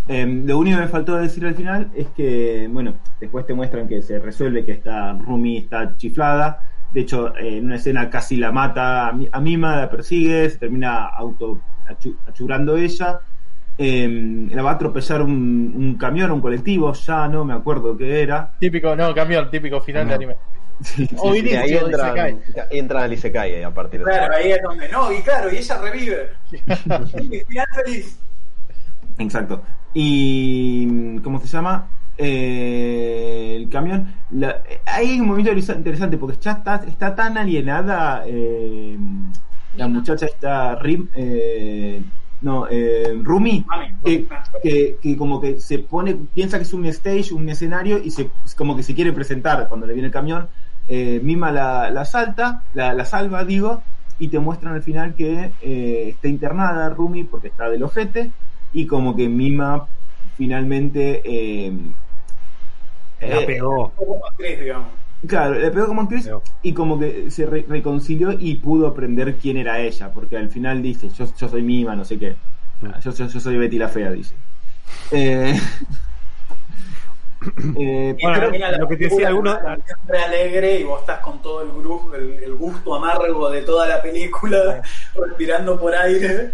Eh, 0.10 0.26
lo 0.46 0.58
único 0.60 0.78
que 0.78 0.84
me 0.84 0.90
faltó 0.90 1.16
decir 1.18 1.46
al 1.46 1.56
final 1.56 1.90
es 1.96 2.08
que, 2.16 2.68
bueno, 2.72 2.96
después 3.20 3.46
te 3.46 3.54
muestran 3.54 3.88
que 3.88 4.02
se 4.02 4.20
resuelve 4.20 4.64
que 4.66 4.72
está 4.74 5.14
Rumi 5.14 5.58
está 5.58 5.98
chiflada. 5.98 6.62
De 6.94 7.02
hecho, 7.02 7.36
eh, 7.36 7.58
en 7.58 7.66
una 7.66 7.76
escena 7.76 8.10
casi 8.10 8.38
la 8.38 8.52
mata 8.52 9.08
a, 9.10 9.12
Mi- 9.12 9.28
a 9.32 9.42
Mima, 9.42 9.76
la 9.76 9.90
persigue, 9.90 10.50
se 10.50 10.58
termina 10.58 11.08
auto 11.08 11.60
achu- 11.90 12.16
achurando 12.28 12.78
ella. 12.78 13.20
Eh, 13.78 14.48
la 14.52 14.62
va 14.64 14.72
a 14.72 14.74
atropellar 14.74 15.22
un, 15.22 15.74
un 15.76 15.96
camión, 15.98 16.32
un 16.32 16.42
colectivo, 16.42 16.94
ya 16.94 17.28
no 17.28 17.44
me 17.46 17.54
acuerdo 17.54 17.96
qué 17.98 18.22
era. 18.22 18.54
Típico, 18.60 18.96
no, 18.96 19.14
camión, 19.14 19.52
típico 19.52 19.82
final 19.82 20.04
No. 20.06 20.10
de 20.10 20.16
anime. 20.16 20.36
Sí, 20.80 21.08
sí, 21.08 21.16
O 21.18 21.32
ahí 21.32 21.40
inicio, 21.40 21.60
dice 21.64 21.86
entran, 21.86 22.16
Kai. 22.16 22.38
entran 22.70 23.04
al 23.04 23.14
Isekai 23.14 23.64
a 23.64 23.74
partir 23.74 24.00
de 24.00 24.06
Claro, 24.06 24.36
ahí 24.36 24.52
es 24.52 24.62
donde 24.62 24.88
no, 24.90 25.12
y 25.12 25.22
claro, 25.24 25.52
y 25.52 25.58
ella 25.58 25.82
revive. 25.82 26.30
y 26.52 27.40
final 27.46 27.66
feliz. 27.84 28.20
Exacto. 29.18 29.64
Y. 29.94 31.20
¿Cómo 31.20 31.40
se 31.40 31.48
llama? 31.48 31.88
Eh, 32.18 33.54
el 33.56 33.70
camión. 33.70 34.14
la- 34.32 34.62
hay 34.86 35.20
un 35.20 35.28
movimiento 35.28 35.74
interesante 35.74 36.18
porque 36.18 36.38
ya 36.40 36.52
está, 36.54 36.76
está 36.88 37.16
tan 37.16 37.38
alienada. 37.38 38.24
eh, 38.26 38.98
la 39.76 39.88
muchacha 39.88 40.26
está. 40.26 40.76
Rim, 40.76 41.08
eh, 41.16 42.02
no, 42.42 42.68
eh, 42.70 43.20
Rumi. 43.24 43.64
Mami. 43.68 43.88
Que, 44.04 44.28
que, 44.64 44.98
que 45.02 45.18
como 45.18 45.40
que 45.42 45.60
se 45.60 45.80
pone, 45.80 46.16
piensa 46.34 46.58
que 46.58 46.64
es 46.64 46.74
un 46.74 46.86
stage, 46.86 47.34
un 47.34 47.48
escenario 47.50 47.98
y 48.04 48.12
se 48.12 48.30
como 48.56 48.76
que 48.76 48.84
se 48.84 48.94
quiere 48.96 49.14
presentar 49.14 49.68
cuando 49.68 49.86
le 49.88 49.94
viene 49.94 50.08
el 50.08 50.14
camión. 50.14 50.48
Eh, 50.88 51.20
Mima 51.24 51.52
la, 51.52 51.90
la 51.92 52.06
salta, 52.06 52.64
la, 52.74 52.94
la 52.94 53.04
salva, 53.06 53.44
digo, 53.44 53.82
y 54.20 54.30
te 54.30 54.40
muestran 54.40 54.74
al 54.76 54.82
final 54.84 55.14
que 55.16 55.52
eh, 55.62 56.10
está 56.10 56.28
internada 56.30 56.90
Rumi 56.90 57.24
porque 57.26 57.48
está 57.50 57.70
del 57.70 57.84
ojete 57.84 58.32
y 58.74 58.88
como 58.88 59.16
que 59.16 59.30
Mima 59.30 59.88
finalmente 60.36 61.22
eh, 61.26 61.72
La 63.22 63.40
eh, 63.42 63.46
pegó. 63.46 63.92
Como 63.96 64.26
actriz, 64.26 64.60
digamos. 64.60 64.88
Claro, 65.26 65.56
le 65.56 65.72
pegó 65.72 65.88
como 65.88 66.02
actriz 66.04 66.26
Pegó. 66.26 66.44
y 66.62 66.74
como 66.74 67.00
que 67.00 67.32
se 67.32 67.46
re- 67.48 67.66
reconcilió 67.68 68.32
y 68.38 68.56
pudo 68.56 68.86
aprender 68.88 69.36
quién 69.38 69.58
era 69.58 69.80
ella, 69.80 70.12
porque 70.12 70.38
al 70.38 70.50
final 70.50 70.82
dice, 70.84 71.10
yo, 71.10 71.26
yo 71.36 71.48
soy 71.50 71.64
Mima, 71.64 71.96
no 71.96 72.06
sé 72.06 72.20
qué. 72.20 72.36
Ah, 72.84 73.00
Yo, 73.00 73.12
yo, 73.12 73.26
yo 73.28 73.40
soy 73.40 73.58
Betty 73.58 73.80
la 73.80 73.90
Fea, 73.90 74.12
dice. 74.12 74.36
Eh, 75.12 75.60
eh, 77.80 78.16
Bueno, 78.22 78.40
termina 78.40 78.72
la 78.72 78.78
lo 78.78 78.88
que 78.88 78.98
te 78.98 79.06
decía 79.06 79.28
alguno- 79.30 79.56
con 79.56 79.66
una 79.66 79.76
canción 79.78 80.00
re 80.08 80.20
alegre 80.20 80.80
y 80.80 80.84
vos 80.84 81.00
estás 81.02 81.20
con 81.20 81.42
todo 81.42 81.62
el, 81.64 81.70
gru- 81.72 82.14
el, 82.16 82.44
el 82.44 82.54
gusto 82.56 82.94
amargo 82.96 83.50
de 83.50 83.62
toda 83.64 83.88
la 83.88 84.02
película, 84.02 84.82
respirando 85.16 85.80
por 85.80 85.96
aire. 85.96 86.52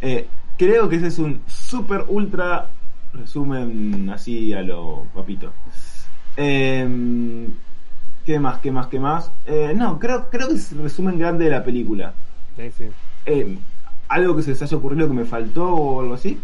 Eh, 0.00 0.26
creo 0.58 0.88
que 0.88 0.96
ese 0.96 1.08
es 1.08 1.18
un 1.18 1.42
super 1.46 2.04
ultra 2.08 2.68
resumen 3.12 4.10
así 4.10 4.52
a 4.52 4.62
lo 4.62 5.06
papito. 5.14 5.52
Eh, 6.36 7.48
¿Qué 8.26 8.38
más? 8.38 8.58
¿Qué 8.60 8.70
más? 8.72 8.86
¿Qué 8.88 8.98
más? 8.98 9.30
Eh, 9.46 9.72
no, 9.76 9.98
creo, 9.98 10.28
creo 10.30 10.48
que 10.48 10.54
es 10.54 10.72
el 10.72 10.78
resumen 10.82 11.18
grande 11.18 11.44
de 11.44 11.50
la 11.50 11.62
película. 11.64 12.14
Sí, 12.56 12.70
sí. 12.76 12.84
Eh, 13.26 13.58
¿Algo 14.08 14.36
que 14.36 14.42
se 14.42 14.50
les 14.50 14.62
haya 14.62 14.76
ocurrido 14.76 15.08
que 15.08 15.14
me 15.14 15.24
faltó 15.24 15.66
o 15.68 16.00
algo 16.00 16.14
así? 16.14 16.40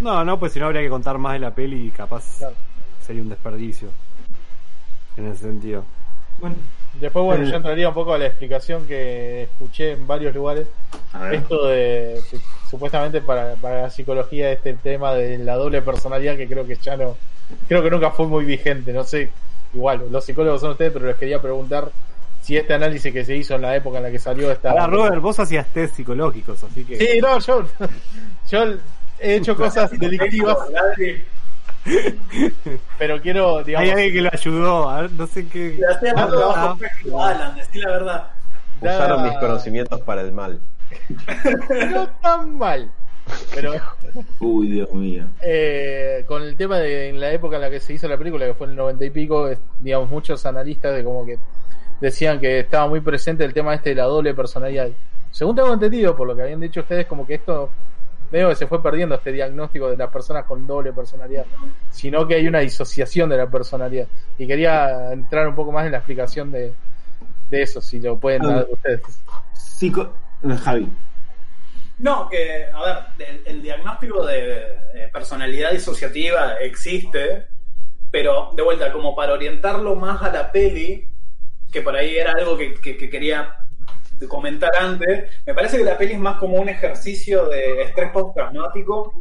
No, 0.00 0.24
no, 0.24 0.38
pues 0.38 0.52
si 0.52 0.60
no 0.60 0.66
habría 0.66 0.82
que 0.82 0.90
contar 0.90 1.16
más 1.18 1.32
de 1.34 1.38
la 1.38 1.54
peli 1.54 1.86
y 1.86 1.90
capaz 1.90 2.38
Claro. 2.38 2.54
sería 3.04 3.22
un 3.22 3.28
desperdicio. 3.30 3.88
En 5.16 5.26
ese 5.26 5.44
sentido. 5.44 5.84
Bueno, 6.38 6.56
Después, 7.00 7.24
bueno, 7.24 7.44
yo 7.44 7.56
entraría 7.56 7.88
un 7.88 7.94
poco 7.94 8.14
a 8.14 8.18
la 8.18 8.26
explicación 8.26 8.86
que 8.86 9.44
escuché 9.44 9.92
en 9.92 10.06
varios 10.06 10.34
lugares. 10.34 10.66
Esto 11.32 11.68
de, 11.68 12.20
supuestamente 12.68 13.20
para, 13.20 13.54
para 13.54 13.82
la 13.82 13.90
psicología, 13.90 14.50
este 14.50 14.74
tema 14.74 15.14
de 15.14 15.38
la 15.38 15.56
doble 15.56 15.82
personalidad 15.82 16.36
que 16.36 16.46
creo 16.46 16.66
que 16.66 16.76
ya 16.76 16.96
no, 16.96 17.16
creo 17.68 17.82
que 17.82 17.90
nunca 17.90 18.10
fue 18.10 18.26
muy 18.26 18.44
vigente. 18.44 18.92
No 18.92 19.04
sé, 19.04 19.30
igual, 19.74 20.06
los 20.10 20.24
psicólogos 20.24 20.60
son 20.60 20.70
ustedes, 20.72 20.92
pero 20.92 21.06
les 21.06 21.16
quería 21.16 21.40
preguntar 21.40 21.90
si 22.42 22.56
este 22.56 22.74
análisis 22.74 23.12
que 23.12 23.24
se 23.24 23.36
hizo 23.36 23.56
en 23.56 23.62
la 23.62 23.74
época 23.74 23.98
en 23.98 24.04
la 24.04 24.10
que 24.10 24.18
salió 24.18 24.50
esta. 24.50 24.70
Ahora, 24.70 24.86
Robert, 24.86 25.20
vos 25.20 25.38
hacías 25.40 25.66
test 25.72 25.96
psicológicos, 25.96 26.62
así 26.62 26.84
que. 26.84 26.96
Sí, 26.96 27.20
no, 27.20 27.38
yo, 27.40 27.64
yo 28.50 28.64
he 29.18 29.36
hecho 29.36 29.56
cosas 29.56 29.90
delictivas, 29.98 30.56
pero 32.98 33.20
quiero, 33.20 33.62
digamos, 33.62 33.84
Hay 33.88 33.90
alguien 33.94 34.12
que 34.12 34.22
lo 34.22 34.30
ayudó, 34.32 34.88
a 34.88 35.02
ver, 35.02 35.12
no 35.12 35.26
sé 35.26 35.46
qué. 35.48 35.78
Le 35.78 35.86
Ah, 35.86 36.24
un 36.26 36.30
trabajo 36.30 36.78
a 37.20 37.28
Alan, 37.30 37.54
decí 37.56 37.78
la 37.80 37.90
verdad. 37.90 38.30
Usaron 38.80 39.22
da- 39.22 39.28
mis 39.30 39.38
conocimientos 39.38 40.00
para 40.02 40.22
el 40.22 40.32
mal. 40.32 40.60
no 41.92 42.08
tan 42.20 42.56
mal. 42.58 42.90
Pero 43.54 43.72
Uy, 44.40 44.68
Dios 44.68 44.92
mío. 44.92 45.24
eh, 45.42 46.24
con 46.28 46.42
el 46.42 46.56
tema 46.56 46.78
de 46.78 47.08
en 47.08 47.20
la 47.20 47.32
época 47.32 47.56
en 47.56 47.62
la 47.62 47.70
que 47.70 47.80
se 47.80 47.92
hizo 47.94 48.06
la 48.08 48.16
película, 48.16 48.46
que 48.46 48.54
fue 48.54 48.66
en 48.66 48.72
el 48.72 48.76
noventa 48.76 49.04
y 49.04 49.10
pico, 49.10 49.48
es- 49.48 49.58
digamos, 49.80 50.10
muchos 50.10 50.44
analistas 50.46 50.94
de 50.94 51.02
como 51.04 51.24
que 51.26 51.38
decían 52.00 52.38
que 52.38 52.60
estaba 52.60 52.86
muy 52.88 53.00
presente 53.00 53.44
el 53.44 53.52
tema 53.54 53.74
este 53.74 53.90
de 53.90 53.96
la 53.96 54.04
doble 54.04 54.34
personalidad. 54.34 54.88
Según 55.30 55.56
tengo 55.56 55.72
entendido, 55.72 56.14
por 56.16 56.26
lo 56.26 56.36
que 56.36 56.42
habían 56.42 56.60
dicho 56.60 56.80
ustedes, 56.80 57.06
como 57.06 57.26
que 57.26 57.34
esto 57.34 57.70
veo 58.30 58.48
que 58.48 58.56
se 58.56 58.66
fue 58.66 58.82
perdiendo 58.82 59.14
este 59.14 59.32
diagnóstico 59.32 59.88
de 59.90 59.96
las 59.96 60.10
personas 60.10 60.44
con 60.44 60.66
doble 60.66 60.92
personalidad, 60.92 61.46
sino 61.90 62.26
que 62.26 62.34
hay 62.36 62.46
una 62.48 62.60
disociación 62.60 63.28
de 63.30 63.36
la 63.36 63.48
personalidad. 63.48 64.06
Y 64.38 64.46
quería 64.46 65.12
entrar 65.12 65.46
un 65.48 65.54
poco 65.54 65.72
más 65.72 65.86
en 65.86 65.92
la 65.92 65.98
explicación 65.98 66.50
de, 66.50 66.72
de 67.50 67.62
eso, 67.62 67.80
si 67.80 68.00
lo 68.00 68.18
pueden 68.18 68.44
Ah. 68.44 68.54
dar 68.54 68.66
ustedes. 68.70 69.00
Psico... 69.54 70.14
eh, 70.42 70.56
Javi. 70.62 70.88
No, 71.98 72.28
que, 72.28 72.66
a 72.66 72.82
ver, 73.16 73.28
el, 73.28 73.42
el 73.46 73.62
diagnóstico 73.62 74.26
de, 74.26 74.42
de 74.92 75.08
personalidad 75.12 75.70
disociativa 75.72 76.54
existe, 76.60 77.46
pero 78.10 78.50
de 78.54 78.62
vuelta, 78.62 78.92
como 78.92 79.16
para 79.16 79.32
orientarlo 79.32 79.94
más 79.96 80.20
a 80.22 80.30
la 80.30 80.52
peli, 80.52 81.08
que 81.72 81.80
por 81.80 81.96
ahí 81.96 82.16
era 82.16 82.32
algo 82.32 82.56
que, 82.58 82.74
que- 82.74 82.96
que 82.98 83.08
quería 83.08 83.54
comentar 84.28 84.70
antes, 84.80 85.30
me 85.44 85.54
parece 85.54 85.78
que 85.78 85.84
la 85.84 85.98
peli 85.98 86.14
es 86.14 86.18
más 86.18 86.36
como 86.38 86.56
un 86.56 86.68
ejercicio 86.68 87.48
de 87.48 87.82
estrés 87.82 88.10
postraumático 88.10 89.12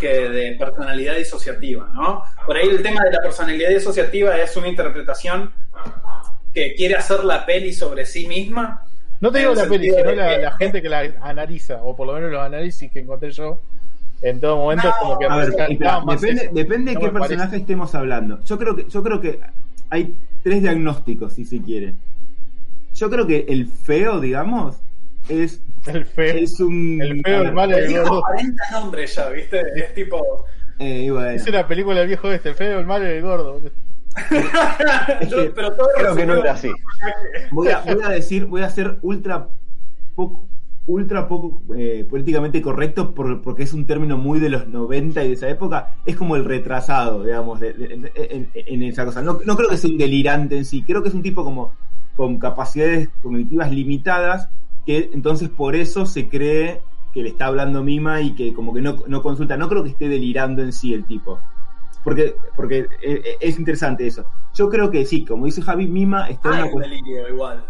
que 0.00 0.28
de 0.28 0.56
personalidad 0.58 1.16
disociativa, 1.16 1.88
¿no? 1.94 2.22
Por 2.46 2.56
ahí 2.56 2.68
el 2.68 2.82
tema 2.82 3.04
de 3.04 3.12
la 3.12 3.20
personalidad 3.20 3.68
disociativa 3.68 4.38
es 4.38 4.56
una 4.56 4.68
interpretación 4.68 5.52
que 6.54 6.74
quiere 6.74 6.96
hacer 6.96 7.24
la 7.24 7.44
peli 7.44 7.72
sobre 7.72 8.06
sí 8.06 8.26
misma. 8.26 8.82
No 9.20 9.30
te 9.30 9.40
digo 9.40 9.54
la 9.54 9.66
peli, 9.66 9.90
sino 9.90 10.10
de 10.10 10.16
la, 10.38 10.52
gente 10.56 10.82
que 10.82 10.88
la 10.88 11.00
analiza, 11.20 11.82
o 11.82 11.94
por 11.94 12.06
lo 12.06 12.14
menos 12.14 12.32
los 12.32 12.40
análisis 12.42 12.90
que 12.90 13.00
encontré 13.00 13.30
yo 13.30 13.60
en 14.22 14.40
todo 14.40 14.56
momento, 14.56 14.88
es 14.88 14.94
como 15.00 15.18
que 15.18 15.26
A 15.26 15.36
ver, 15.36 15.46
resaltaba 15.46 15.72
espera, 15.72 16.00
más 16.00 16.20
depende, 16.20 16.44
eso. 16.44 16.54
depende 16.54 16.90
de 16.90 16.94
No 16.94 17.00
qué 17.00 17.08
parece. 17.08 17.28
personaje 17.28 17.56
estemos 17.58 17.94
hablando. 17.94 18.40
Yo 18.44 18.58
creo 18.58 18.76
que, 18.76 18.88
yo 18.88 19.02
creo 19.02 19.20
que 19.20 19.40
hay 19.90 20.16
tres 20.42 20.62
diagnósticos, 20.62 21.34
si 21.34 21.44
se 21.44 21.60
quiere. 21.60 21.94
Yo 23.02 23.10
creo 23.10 23.26
que 23.26 23.46
el 23.48 23.66
feo, 23.66 24.20
digamos, 24.20 24.76
es, 25.28 25.60
El 25.86 26.04
feo. 26.06 26.36
es 26.36 26.60
un. 26.60 27.02
El 27.02 27.20
feo, 27.20 27.42
el 27.42 27.52
malo, 27.52 27.76
Le 27.76 27.86
el 27.86 27.98
gordo. 27.98 28.20
40 28.20 28.70
nombres 28.70 29.12
ya, 29.16 29.28
¿viste? 29.30 29.60
Es 29.74 29.92
tipo. 29.92 30.46
eh, 30.78 31.02
y 31.06 31.10
bueno. 31.10 31.30
Es 31.30 31.44
una 31.48 31.66
película 31.66 31.98
del 31.98 32.06
viejo 32.06 32.30
este, 32.30 32.50
el 32.50 32.54
feo, 32.54 32.78
el 32.78 32.86
malo 32.86 33.04
y 33.04 33.08
el 33.16 33.22
gordo. 33.22 33.60
Yo- 35.28 35.52
pero 35.52 35.72
todo 35.74 35.88
Creo 35.96 36.14
que 36.14 36.26
no 36.26 36.34
era 36.34 36.52
así. 36.52 36.70
Voy 37.50 37.70
a, 37.70 37.80
voy 37.80 38.04
a 38.04 38.08
decir, 38.10 38.44
voy 38.44 38.62
a 38.62 38.70
ser 38.70 38.98
ultra 39.02 39.48
poco, 40.14 40.46
ultra 40.86 41.28
poco 41.28 41.62
eh, 41.76 42.04
políticamente 42.08 42.60
correcto 42.60 43.14
por- 43.14 43.40
porque 43.40 43.62
es 43.62 43.72
un 43.72 43.86
término 43.86 44.16
muy 44.16 44.40
de 44.40 44.48
los 44.48 44.66
90 44.66 45.22
y 45.24 45.28
de 45.28 45.34
esa 45.34 45.48
época. 45.48 45.94
Es 46.04 46.16
como 46.16 46.34
el 46.36 46.44
retrasado, 46.44 47.22
digamos, 47.24 47.60
de- 47.60 47.72
de- 47.72 47.88
de- 47.98 48.12
en, 48.14 48.50
en 48.54 48.82
esa 48.82 49.04
cosa. 49.04 49.22
No, 49.22 49.38
no 49.44 49.56
creo 49.56 49.68
que 49.68 49.76
sea 49.76 49.90
un 49.90 49.98
delirante 49.98 50.56
en 50.56 50.64
sí. 50.64 50.82
Creo 50.82 51.02
que 51.02 51.08
es 51.10 51.14
un 51.14 51.22
tipo 51.22 51.44
como 51.44 51.72
con 52.16 52.38
capacidades 52.38 53.08
cognitivas 53.22 53.70
limitadas 53.72 54.48
que 54.84 55.10
entonces 55.12 55.48
por 55.48 55.76
eso 55.76 56.04
se 56.06 56.28
cree 56.28 56.80
que 57.14 57.22
le 57.22 57.28
está 57.28 57.46
hablando 57.46 57.82
Mima 57.84 58.20
y 58.20 58.34
que 58.34 58.52
como 58.52 58.74
que 58.74 58.80
no, 58.82 58.96
no 59.06 59.22
consulta. 59.22 59.56
No 59.56 59.68
creo 59.68 59.82
que 59.84 59.90
esté 59.90 60.08
delirando 60.08 60.62
en 60.62 60.72
sí 60.72 60.92
el 60.94 61.04
tipo. 61.04 61.38
Porque, 62.02 62.34
porque 62.56 62.78
eh, 62.80 62.86
eh, 63.02 63.36
es 63.40 63.58
interesante 63.58 64.04
eso. 64.06 64.24
Yo 64.54 64.68
creo 64.68 64.90
que 64.90 65.04
sí, 65.06 65.24
como 65.24 65.46
dice 65.46 65.62
Javi, 65.62 65.86
Mima 65.86 66.28
está 66.28 66.48
en 66.48 66.54
Hay 66.54 66.62
una 66.62 66.70
cuestión. 66.72 67.04
igual. 67.32 67.64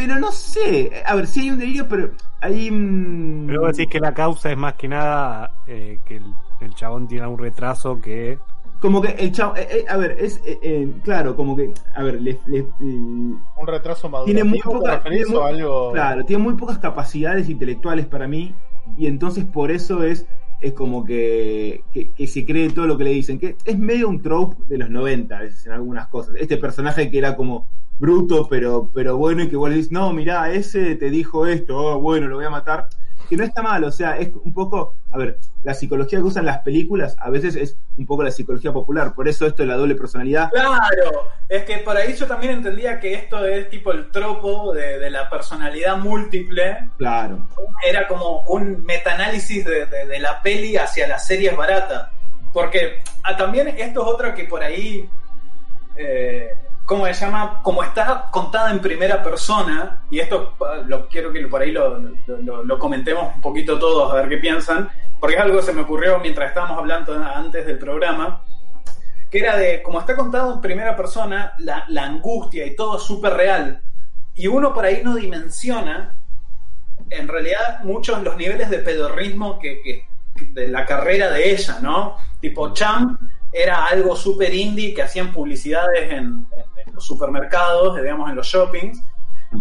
Pero 0.00 0.18
no 0.18 0.32
sé, 0.32 1.02
a 1.04 1.14
ver, 1.14 1.26
sí 1.26 1.40
hay 1.40 1.50
un 1.50 1.58
delirio, 1.58 1.86
pero 1.86 2.12
hay... 2.40 2.70
mm, 2.70 3.46
Pero 3.48 3.60
vos 3.60 3.76
decís 3.76 3.92
que 3.92 4.00
la 4.00 4.14
causa 4.14 4.50
es 4.50 4.56
más 4.56 4.72
que 4.72 4.88
nada 4.88 5.52
eh, 5.66 5.98
que 6.06 6.16
el, 6.16 6.24
el 6.62 6.74
chabón 6.74 7.06
tiene 7.06 7.26
un 7.26 7.36
retraso 7.38 8.00
que. 8.00 8.38
Como 8.80 9.02
que 9.02 9.08
el 9.10 9.30
chavo, 9.30 9.54
eh, 9.56 9.68
eh, 9.70 9.84
a 9.86 9.98
ver, 9.98 10.16
es, 10.18 10.40
eh, 10.46 10.58
eh, 10.62 10.90
claro, 11.04 11.36
como 11.36 11.54
que, 11.54 11.74
a 11.94 12.02
ver, 12.02 12.14
le, 12.22 12.38
le- 12.46 12.60
eh, 12.60 12.64
Un 12.80 13.66
retraso 13.66 14.08
madurativo. 14.08 14.24
tiene 14.24 14.44
muy 14.48 14.58
¿te 14.60 14.64
poca, 14.70 14.96
referís 14.96 15.26
tiene 15.26 15.36
o 15.38 15.42
muy- 15.42 15.50
algo? 15.52 15.92
claro, 15.92 16.24
tiene 16.24 16.42
muy 16.42 16.54
pocas 16.54 16.78
capacidades 16.78 17.50
intelectuales 17.50 18.06
para 18.06 18.26
mí, 18.26 18.54
y 18.96 19.06
entonces 19.06 19.44
por 19.44 19.70
eso 19.70 20.02
es, 20.02 20.24
es 20.62 20.72
como 20.72 21.04
que, 21.04 21.84
que, 21.92 22.08
que 22.12 22.26
se 22.26 22.46
cree 22.46 22.70
todo 22.70 22.86
lo 22.86 22.96
que 22.96 23.04
le 23.04 23.10
dicen, 23.10 23.38
que 23.38 23.54
es 23.66 23.78
medio 23.78 24.08
un 24.08 24.22
trope 24.22 24.56
de 24.66 24.78
los 24.78 24.88
90 24.88 25.36
a 25.36 25.40
veces 25.42 25.66
en 25.66 25.72
algunas 25.72 26.08
cosas. 26.08 26.36
Este 26.38 26.56
personaje 26.56 27.10
que 27.10 27.18
era 27.18 27.36
como 27.36 27.68
bruto, 28.00 28.48
pero, 28.48 28.90
pero 28.92 29.16
bueno, 29.16 29.42
y 29.42 29.48
que 29.48 29.56
vos 29.56 29.70
le 29.70 29.76
dices, 29.76 29.92
no, 29.92 30.12
mirá, 30.12 30.50
ese 30.50 30.96
te 30.96 31.10
dijo 31.10 31.46
esto, 31.46 31.76
oh, 31.76 32.00
bueno, 32.00 32.26
lo 32.26 32.36
voy 32.36 32.46
a 32.46 32.50
matar. 32.50 32.88
Que 33.28 33.36
no 33.36 33.44
está 33.44 33.62
mal, 33.62 33.84
o 33.84 33.92
sea, 33.92 34.18
es 34.18 34.30
un 34.42 34.52
poco, 34.52 34.96
a 35.12 35.18
ver, 35.18 35.38
la 35.62 35.72
psicología 35.72 36.18
que 36.18 36.24
usan 36.24 36.44
las 36.44 36.62
películas 36.62 37.14
a 37.20 37.30
veces 37.30 37.54
es 37.54 37.76
un 37.96 38.04
poco 38.04 38.24
la 38.24 38.32
psicología 38.32 38.72
popular, 38.72 39.14
por 39.14 39.28
eso 39.28 39.46
esto 39.46 39.62
de 39.62 39.68
la 39.68 39.76
doble 39.76 39.94
personalidad. 39.94 40.50
Claro, 40.50 41.28
es 41.48 41.64
que 41.64 41.78
por 41.78 41.96
ahí 41.96 42.14
yo 42.14 42.26
también 42.26 42.54
entendía 42.54 42.98
que 42.98 43.14
esto 43.14 43.44
es 43.44 43.70
tipo 43.70 43.92
el 43.92 44.10
tropo 44.10 44.72
de, 44.72 44.98
de 44.98 45.10
la 45.10 45.30
personalidad 45.30 45.96
múltiple. 45.98 46.88
Claro, 46.96 47.46
Era 47.86 48.08
como 48.08 48.40
un 48.48 48.82
metaanálisis 48.84 49.64
de, 49.64 49.86
de, 49.86 50.06
de 50.06 50.18
la 50.18 50.42
peli 50.42 50.76
hacia 50.76 51.06
las 51.06 51.24
series 51.24 51.56
baratas. 51.56 52.08
Porque 52.52 53.02
ah, 53.22 53.36
también 53.36 53.68
esto 53.68 54.02
es 54.02 54.08
otra 54.08 54.34
que 54.34 54.44
por 54.44 54.62
ahí, 54.62 55.08
eh, 55.94 56.54
¿cómo 56.84 57.06
se 57.06 57.12
llama? 57.14 57.60
Como 57.62 57.82
está 57.84 58.26
contada 58.30 58.70
en 58.70 58.80
primera 58.80 59.22
persona, 59.22 60.02
y 60.10 60.18
esto 60.20 60.54
lo 60.86 61.06
quiero 61.08 61.32
que 61.32 61.46
por 61.46 61.62
ahí 61.62 61.70
lo- 61.70 61.98
lo- 62.26 62.64
lo 62.64 62.78
comentemos 62.78 63.34
un 63.34 63.40
poquito 63.40 63.78
todos, 63.78 64.12
a 64.12 64.16
ver 64.16 64.28
qué 64.28 64.38
piensan, 64.38 64.90
porque 65.20 65.36
es 65.36 65.42
algo 65.42 65.58
que 65.58 65.62
se 65.66 65.72
me 65.72 65.82
ocurrió 65.82 66.18
mientras 66.18 66.48
estábamos 66.48 66.78
hablando 66.78 67.12
antes 67.14 67.64
del 67.66 67.78
programa, 67.78 68.42
que 69.30 69.38
era 69.38 69.56
de, 69.56 69.82
como 69.82 70.00
está 70.00 70.16
contado 70.16 70.54
en 70.54 70.60
primera 70.60 70.96
persona, 70.96 71.52
la, 71.58 71.84
la 71.88 72.04
angustia 72.04 72.66
y 72.66 72.74
todo 72.74 72.96
es 72.96 73.04
súper 73.04 73.34
real, 73.34 73.80
y 74.34 74.46
uno 74.48 74.72
por 74.74 74.84
ahí 74.84 75.02
no 75.04 75.14
dimensiona, 75.14 76.16
en 77.10 77.28
realidad, 77.28 77.80
muchos 77.84 78.22
los 78.22 78.36
niveles 78.36 78.70
de 78.70 78.78
pedorrismo 78.78 79.58
que, 79.58 79.80
que- 79.82 80.08
de 80.52 80.68
la 80.68 80.86
carrera 80.86 81.30
de 81.30 81.50
ella, 81.52 81.78
¿no? 81.82 82.16
Tipo, 82.40 82.72
Cham 82.72 83.18
era 83.52 83.84
algo 83.86 84.14
súper 84.16 84.54
indie 84.54 84.94
que 84.94 85.02
hacían 85.02 85.32
publicidades 85.32 86.10
en, 86.12 86.16
en- 86.16 86.46
en 86.86 86.94
los 86.94 87.04
supermercados, 87.04 87.96
digamos, 88.00 88.30
en 88.30 88.36
los 88.36 88.46
shoppings, 88.46 89.00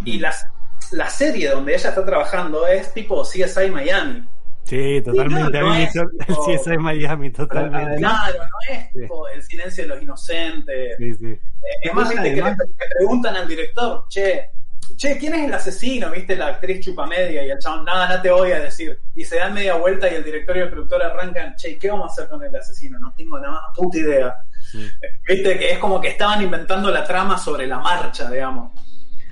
y 0.05 0.19
las, 0.19 0.47
la 0.91 1.09
serie 1.09 1.49
donde 1.49 1.73
ella 1.75 1.89
está 1.89 2.05
trabajando 2.05 2.67
es 2.67 2.93
tipo 2.93 3.23
CSI 3.23 3.69
Miami. 3.71 4.27
Sí, 4.63 5.01
totalmente. 5.03 5.59
no, 5.61 5.69
no 5.69 5.75
es 5.75 5.91
tipo- 5.91 6.49
eso 6.51 6.71
es 6.71 6.79
Miami, 6.79 7.31
totalmente. 7.31 7.97
Claro, 7.97 8.37
no 8.39 8.73
es 8.75 8.83
Sí. 8.93 8.99
tipo 9.01 9.27
el 9.27 9.41
silencio 9.41 9.83
de 9.83 9.87
los 9.89 10.01
inocentes. 10.03 10.95
Sí, 10.97 11.13
sí. 11.15 11.39
Es 11.81 11.93
más, 11.93 12.07
viste, 12.09 12.35
que 12.35 12.41
le 12.41 12.55
preguntan 12.97 13.35
al 13.35 13.47
director, 13.47 14.05
che, 14.09 14.51
che, 14.95 15.17
¿quién 15.17 15.33
es 15.33 15.45
el 15.45 15.53
asesino? 15.55 16.11
¿Viste? 16.11 16.35
La 16.35 16.47
actriz 16.47 16.85
chupamedia 16.85 17.43
y 17.43 17.49
el 17.49 17.57
chabón, 17.57 17.85
nada, 17.85 18.15
no 18.15 18.21
te 18.21 18.29
voy 18.29 18.51
a 18.51 18.59
decir. 18.59 18.99
Y 19.15 19.25
se 19.25 19.37
dan 19.37 19.53
media 19.55 19.73
vuelta 19.75 20.07
y 20.11 20.15
el 20.15 20.23
director 20.23 20.55
y 20.57 20.59
el 20.59 20.69
productor 20.69 21.01
arrancan, 21.01 21.55
che, 21.55 21.77
¿qué 21.79 21.89
vamos 21.89 22.09
a 22.09 22.13
hacer 22.13 22.29
con 22.29 22.43
el 22.43 22.55
asesino? 22.55 22.99
No 22.99 23.11
tengo 23.17 23.39
nada, 23.39 23.61
puta 23.75 23.97
idea. 23.97 24.35
Sí, 24.71 24.89
Viste, 25.27 25.57
que 25.57 25.71
es 25.71 25.79
como 25.79 25.99
que 25.99 26.09
estaban 26.09 26.41
inventando 26.41 26.91
la 26.91 27.03
trama 27.03 27.37
sobre 27.37 27.65
la 27.67 27.79
marcha, 27.79 28.29
digamos. 28.29 28.71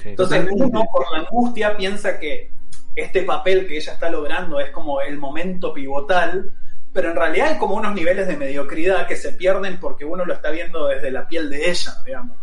sí. 0.01 0.09
Entonces 0.09 0.39
Totalmente. 0.39 0.63
uno 0.63 0.85
por 0.91 1.11
la 1.11 1.19
angustia 1.19 1.75
piensa 1.77 2.17
que 2.19 2.51
este 2.95 3.21
papel 3.23 3.67
que 3.67 3.77
ella 3.77 3.93
está 3.93 4.09
logrando 4.09 4.59
es 4.59 4.71
como 4.71 5.01
el 5.01 5.17
momento 5.17 5.73
pivotal, 5.73 6.51
pero 6.91 7.11
en 7.11 7.15
realidad 7.15 7.49
hay 7.49 7.57
como 7.59 7.75
unos 7.75 7.93
niveles 7.93 8.27
de 8.27 8.35
mediocridad 8.37 9.05
que 9.05 9.15
se 9.15 9.33
pierden 9.33 9.79
porque 9.79 10.05
uno 10.05 10.25
lo 10.25 10.33
está 10.33 10.49
viendo 10.49 10.87
desde 10.87 11.11
la 11.11 11.27
piel 11.27 11.49
de 11.49 11.69
ella, 11.69 11.93
digamos. 12.05 12.35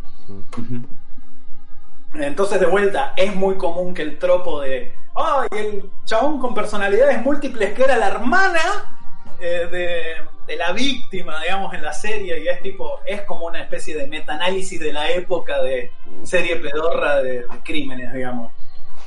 Entonces, 2.14 2.61
de 2.61 2.66
vuelta, 2.66 3.12
es 3.16 3.34
muy 3.34 3.57
común 3.57 3.92
que 3.92 4.03
el 4.03 4.18
tropo 4.18 4.61
de. 4.61 4.95
¡Ay, 5.16 5.49
el 5.59 5.90
chabón 6.05 6.38
con 6.40 6.55
personalidades 6.55 7.20
múltiples 7.22 7.72
que 7.72 7.82
era 7.84 7.97
la 7.97 8.09
hermana 8.09 9.03
eh, 9.41 9.68
de, 9.70 10.03
de 10.47 10.57
la 10.57 10.72
víctima, 10.72 11.41
digamos, 11.43 11.72
en 11.74 11.82
la 11.82 11.93
serie! 11.93 12.43
Y 12.43 12.49
es 12.49 12.61
tipo. 12.62 13.01
Es 13.07 13.22
como 13.22 13.47
una 13.47 13.62
especie 13.62 13.97
de 13.97 14.07
metaanálisis 14.07 14.80
de 14.80 14.93
la 14.93 15.11
época 15.11 15.62
de 15.62 15.91
serie 16.22 16.57
pedorra 16.57 17.22
de, 17.22 17.41
de 17.41 17.59
crímenes, 17.62 18.12
digamos. 18.12 18.53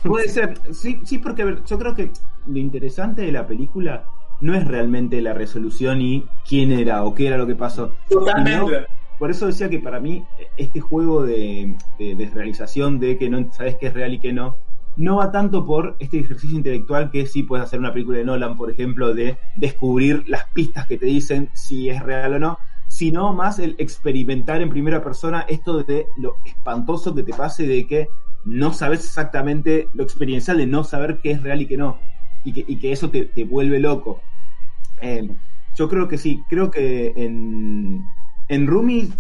Puede 0.03 0.29
ser, 0.29 0.59
sí, 0.73 1.01
sí, 1.03 1.17
porque 1.17 1.41
a 1.41 1.45
ver, 1.45 1.63
yo 1.65 1.77
creo 1.77 1.95
que 1.95 2.11
lo 2.45 2.59
interesante 2.59 3.23
de 3.23 3.31
la 3.31 3.45
película 3.47 4.05
no 4.39 4.55
es 4.55 4.65
realmente 4.65 5.21
la 5.21 5.33
resolución 5.33 6.01
y 6.01 6.25
quién 6.47 6.71
era 6.71 7.03
o 7.03 7.13
qué 7.13 7.27
era 7.27 7.37
lo 7.37 7.47
que 7.47 7.55
pasó. 7.55 7.95
Totalmente. 8.09 8.85
Por 9.17 9.31
eso 9.31 9.47
decía 9.47 9.67
que 9.69 9.79
para 9.79 9.99
mí 9.99 10.23
este 10.57 10.79
juego 10.79 11.25
de, 11.25 11.75
de 11.97 12.15
desrealización 12.15 12.99
de 12.99 13.17
que 13.17 13.29
no 13.29 13.51
sabes 13.51 13.75
qué 13.79 13.87
es 13.87 13.93
real 13.93 14.13
y 14.13 14.19
qué 14.19 14.31
no, 14.31 14.57
no 14.97 15.17
va 15.17 15.31
tanto 15.31 15.65
por 15.65 15.95
este 15.99 16.19
ejercicio 16.19 16.57
intelectual 16.57 17.11
que 17.11 17.27
sí 17.27 17.43
puedes 17.43 17.65
hacer 17.65 17.79
una 17.79 17.93
película 17.93 18.17
de 18.17 18.25
Nolan, 18.25 18.57
por 18.57 18.71
ejemplo, 18.71 19.13
de 19.13 19.37
descubrir 19.55 20.23
las 20.27 20.45
pistas 20.45 20.87
que 20.87 20.97
te 20.97 21.05
dicen 21.05 21.49
si 21.53 21.89
es 21.89 22.01
real 22.01 22.33
o 22.33 22.39
no, 22.39 22.57
sino 22.87 23.33
más 23.33 23.59
el 23.59 23.75
experimentar 23.77 24.61
en 24.61 24.69
primera 24.69 25.03
persona 25.03 25.45
esto 25.47 25.83
de 25.83 26.07
lo 26.17 26.37
espantoso 26.45 27.13
que 27.13 27.23
te 27.23 27.33
pase 27.33 27.67
de 27.67 27.85
que 27.85 28.09
no 28.43 28.73
sabes 28.73 29.01
exactamente 29.01 29.89
lo 29.93 30.03
experiencial 30.03 30.57
de 30.57 30.67
no 30.67 30.83
saber 30.83 31.19
qué 31.21 31.31
es 31.31 31.43
real 31.43 31.61
y 31.61 31.67
qué 31.67 31.77
no, 31.77 31.99
y 32.43 32.53
que, 32.53 32.65
y 32.67 32.79
que 32.79 32.91
eso 32.91 33.09
te, 33.09 33.25
te 33.25 33.43
vuelve 33.43 33.79
loco. 33.79 34.21
Eh, 35.01 35.29
yo 35.75 35.87
creo 35.89 36.07
que 36.07 36.17
sí, 36.17 36.43
creo 36.49 36.71
que 36.71 37.13
en, 37.15 38.03
en 38.47 38.67
Rumi 38.67 39.11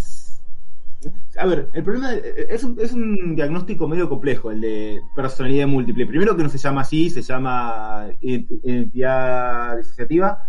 A 1.37 1.45
ver, 1.45 1.69
el 1.73 1.83
problema 1.83 2.11
de- 2.11 2.47
es 2.49 2.63
un, 2.63 2.77
es 2.81 2.91
un 2.91 3.35
diagnóstico 3.35 3.87
medio 3.87 4.09
complejo, 4.09 4.49
el 4.51 4.61
de 4.61 5.01
personalidad 5.15 5.67
múltiple. 5.67 6.05
Primero 6.07 6.35
que 6.35 6.43
no 6.43 6.49
se 6.49 6.57
llama 6.57 6.81
así, 6.81 7.09
se 7.09 7.21
llama 7.21 8.07
ident- 8.21 8.59
identidad 8.63 9.77
disociativa. 9.77 10.43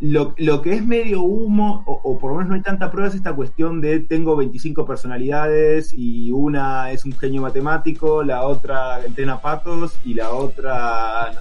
Lo, 0.00 0.34
lo 0.38 0.62
que 0.62 0.74
es 0.74 0.84
medio 0.86 1.20
humo, 1.22 1.82
o, 1.86 1.92
o 2.04 2.18
por 2.18 2.30
lo 2.32 2.36
menos 2.38 2.48
no 2.48 2.54
hay 2.54 2.62
tanta 2.62 2.90
prueba, 2.90 3.08
es 3.10 3.14
esta 3.14 3.34
cuestión 3.34 3.82
de 3.82 4.00
tengo 4.00 4.34
25 4.34 4.86
personalidades 4.86 5.92
y 5.92 6.30
una 6.30 6.90
es 6.90 7.04
un 7.04 7.12
genio 7.12 7.42
matemático, 7.42 8.22
la 8.22 8.44
otra 8.46 9.04
entrena 9.04 9.40
patos 9.42 9.98
y 10.04 10.14
la 10.14 10.30
otra... 10.30 11.32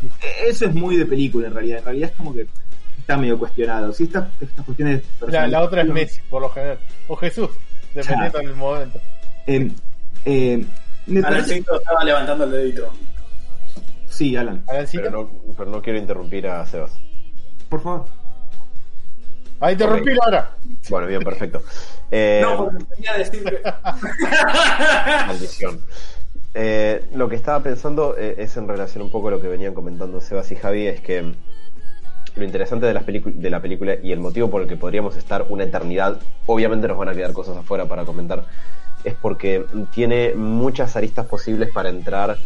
Eso 0.45 0.65
es 0.65 0.75
muy 0.75 0.97
de 0.97 1.05
película 1.05 1.47
en 1.47 1.53
realidad. 1.53 1.79
En 1.79 1.85
realidad 1.85 2.09
es 2.11 2.15
como 2.17 2.33
que 2.33 2.47
está 2.97 3.15
medio 3.15 3.39
cuestionado. 3.39 3.93
Si 3.93 4.03
estas, 4.03 4.27
estas 4.41 4.65
cuestiones... 4.65 5.03
La, 5.27 5.47
la 5.47 5.61
otra 5.61 5.81
es 5.83 5.87
Messi, 5.87 6.21
por 6.29 6.41
lo 6.41 6.49
general. 6.49 6.79
O 7.07 7.15
Jesús, 7.15 7.49
dependiendo 7.93 8.37
del 8.39 8.55
momento. 8.55 8.99
Eh, 9.47 9.71
eh, 10.25 10.65
me 11.07 11.21
parece- 11.21 11.39
Alancito 11.53 11.75
estaba 11.79 12.03
levantando 12.03 12.43
el 12.45 12.51
dedito. 12.51 12.91
Sí, 14.07 14.35
Alan. 14.35 14.63
Pero 14.91 15.11
no, 15.11 15.29
pero 15.57 15.69
no 15.69 15.81
quiero 15.81 15.97
interrumpir 15.99 16.47
a 16.47 16.65
Sebas. 16.65 16.91
por 17.69 17.81
favor. 17.81 18.05
Ahí 19.61 19.75
te 19.75 19.85
rompí 19.85 20.11
ahora. 20.23 20.51
Bueno, 20.89 21.07
bien, 21.07 21.21
perfecto. 21.21 21.61
Eh, 22.11 22.39
No, 22.41 22.57
porque 22.57 22.83
quería 22.95 23.13
decir 23.19 23.43
que. 23.43 23.61
Maldición. 25.27 25.79
Eh, 26.55 27.05
lo 27.13 27.29
que 27.29 27.35
estaba 27.35 27.61
pensando 27.61 28.15
eh, 28.17 28.33
es 28.39 28.57
en 28.57 28.67
relación 28.67 29.03
un 29.03 29.11
poco 29.11 29.27
a 29.27 29.31
lo 29.31 29.39
que 29.41 29.47
venían 29.47 29.75
comentando 29.75 30.19
Sebas 30.19 30.51
y 30.51 30.55
Javi, 30.55 30.87
es 30.87 31.01
que 31.01 31.33
lo 32.35 32.43
interesante 32.43 32.85
de, 32.85 32.93
pelicu- 32.95 33.33
de 33.33 33.49
la 33.49 33.61
película 33.61 33.95
y 34.01 34.11
el 34.11 34.19
motivo 34.19 34.49
por 34.49 34.61
el 34.61 34.67
que 34.67 34.75
podríamos 34.75 35.15
estar 35.15 35.45
una 35.49 35.63
eternidad, 35.63 36.19
obviamente 36.45 36.87
nos 36.87 36.97
van 36.97 37.09
a 37.09 37.13
quedar 37.13 37.33
cosas 37.33 37.57
afuera 37.57 37.85
para 37.85 38.05
comentar, 38.05 38.45
es 39.03 39.15
porque 39.15 39.65
tiene 39.93 40.33
muchas 40.35 40.95
aristas 40.95 41.25
posibles 41.25 41.69
para 41.71 41.89
entrar 41.89 42.37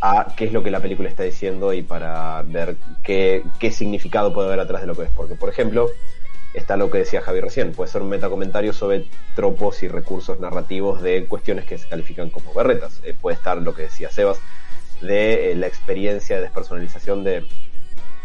a 0.00 0.28
qué 0.36 0.46
es 0.46 0.52
lo 0.52 0.62
que 0.62 0.70
la 0.70 0.80
película 0.80 1.08
está 1.08 1.22
diciendo 1.22 1.72
y 1.72 1.82
para 1.82 2.42
ver 2.42 2.76
qué, 3.02 3.44
qué 3.58 3.70
significado 3.70 4.32
puede 4.32 4.48
haber 4.48 4.60
atrás 4.60 4.80
de 4.80 4.86
lo 4.86 4.94
que 4.94 5.02
es. 5.02 5.10
Porque, 5.10 5.34
por 5.34 5.50
ejemplo, 5.50 5.90
está 6.54 6.76
lo 6.76 6.90
que 6.90 6.98
decía 6.98 7.20
Javi 7.20 7.40
recién, 7.40 7.72
puede 7.72 7.90
ser 7.90 8.02
un 8.02 8.08
metacomentario 8.08 8.72
sobre 8.72 9.04
tropos 9.36 9.82
y 9.82 9.88
recursos 9.88 10.40
narrativos 10.40 11.02
de 11.02 11.26
cuestiones 11.26 11.64
que 11.64 11.78
se 11.78 11.86
califican 11.86 12.30
como 12.30 12.52
berretas. 12.54 13.00
Eh, 13.04 13.14
puede 13.20 13.36
estar 13.36 13.58
lo 13.58 13.74
que 13.74 13.82
decía 13.82 14.10
Sebas, 14.10 14.40
de 15.00 15.52
eh, 15.52 15.54
la 15.54 15.66
experiencia 15.66 16.36
de 16.36 16.42
despersonalización 16.42 17.22
de, 17.22 17.44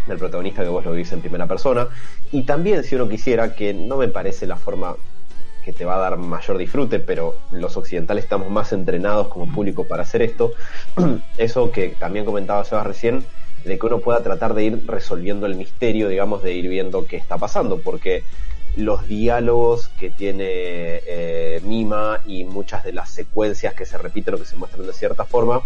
del 0.08 0.18
protagonista 0.18 0.64
que 0.64 0.70
vos 0.70 0.86
lo 0.86 0.92
vivís 0.92 1.12
en 1.12 1.22
primera 1.22 1.48
persona. 1.48 1.88
Y 2.32 2.44
también, 2.44 2.84
si 2.84 2.96
uno 2.96 3.08
quisiera, 3.10 3.56
que 3.56 3.74
no 3.74 3.98
me 3.98 4.08
parece 4.08 4.46
la 4.48 4.58
forma 4.58 4.96
que 5.64 5.74
te 5.74 5.84
va 5.84 5.96
a 5.96 6.00
dar 6.00 6.18
mayor 6.18 6.58
disfrute, 6.58 7.00
pero 7.00 7.36
los 7.52 7.76
occidentales 7.76 8.24
estamos 8.24 8.52
más 8.52 8.72
entrenados 8.72 9.28
como 9.30 9.52
público 9.52 9.86
para 9.88 10.04
hacer 10.04 10.22
esto. 10.22 10.52
Eso 11.38 11.72
que 11.72 11.90
también 11.90 12.24
comentaba 12.24 12.64
Sebas 12.64 12.86
recién, 12.86 13.26
de 13.66 13.80
que 13.80 13.86
uno 13.88 14.00
pueda 14.00 14.22
tratar 14.22 14.54
de 14.54 14.64
ir 14.64 14.84
resolviendo 14.86 15.48
el 15.48 15.56
misterio, 15.56 16.08
digamos, 16.08 16.44
de 16.44 16.54
ir 16.54 16.70
viendo 16.70 17.08
qué 17.08 17.18
está 17.18 17.38
pasando, 17.40 17.80
porque 17.80 18.24
los 18.78 19.08
diálogos 19.08 19.88
que 20.00 20.12
tiene 20.12 20.46
eh, 20.48 21.62
Mima 21.64 22.22
y 22.28 22.44
muchas 22.44 22.84
de 22.84 22.94
las 22.94 23.10
secuencias 23.10 23.74
que 23.74 23.86
se 23.86 23.98
repiten 23.98 24.36
o 24.36 24.38
que 24.38 24.46
se 24.46 24.56
muestran 24.56 24.86
de 24.86 24.94
cierta 24.94 25.26
forma, 25.26 25.62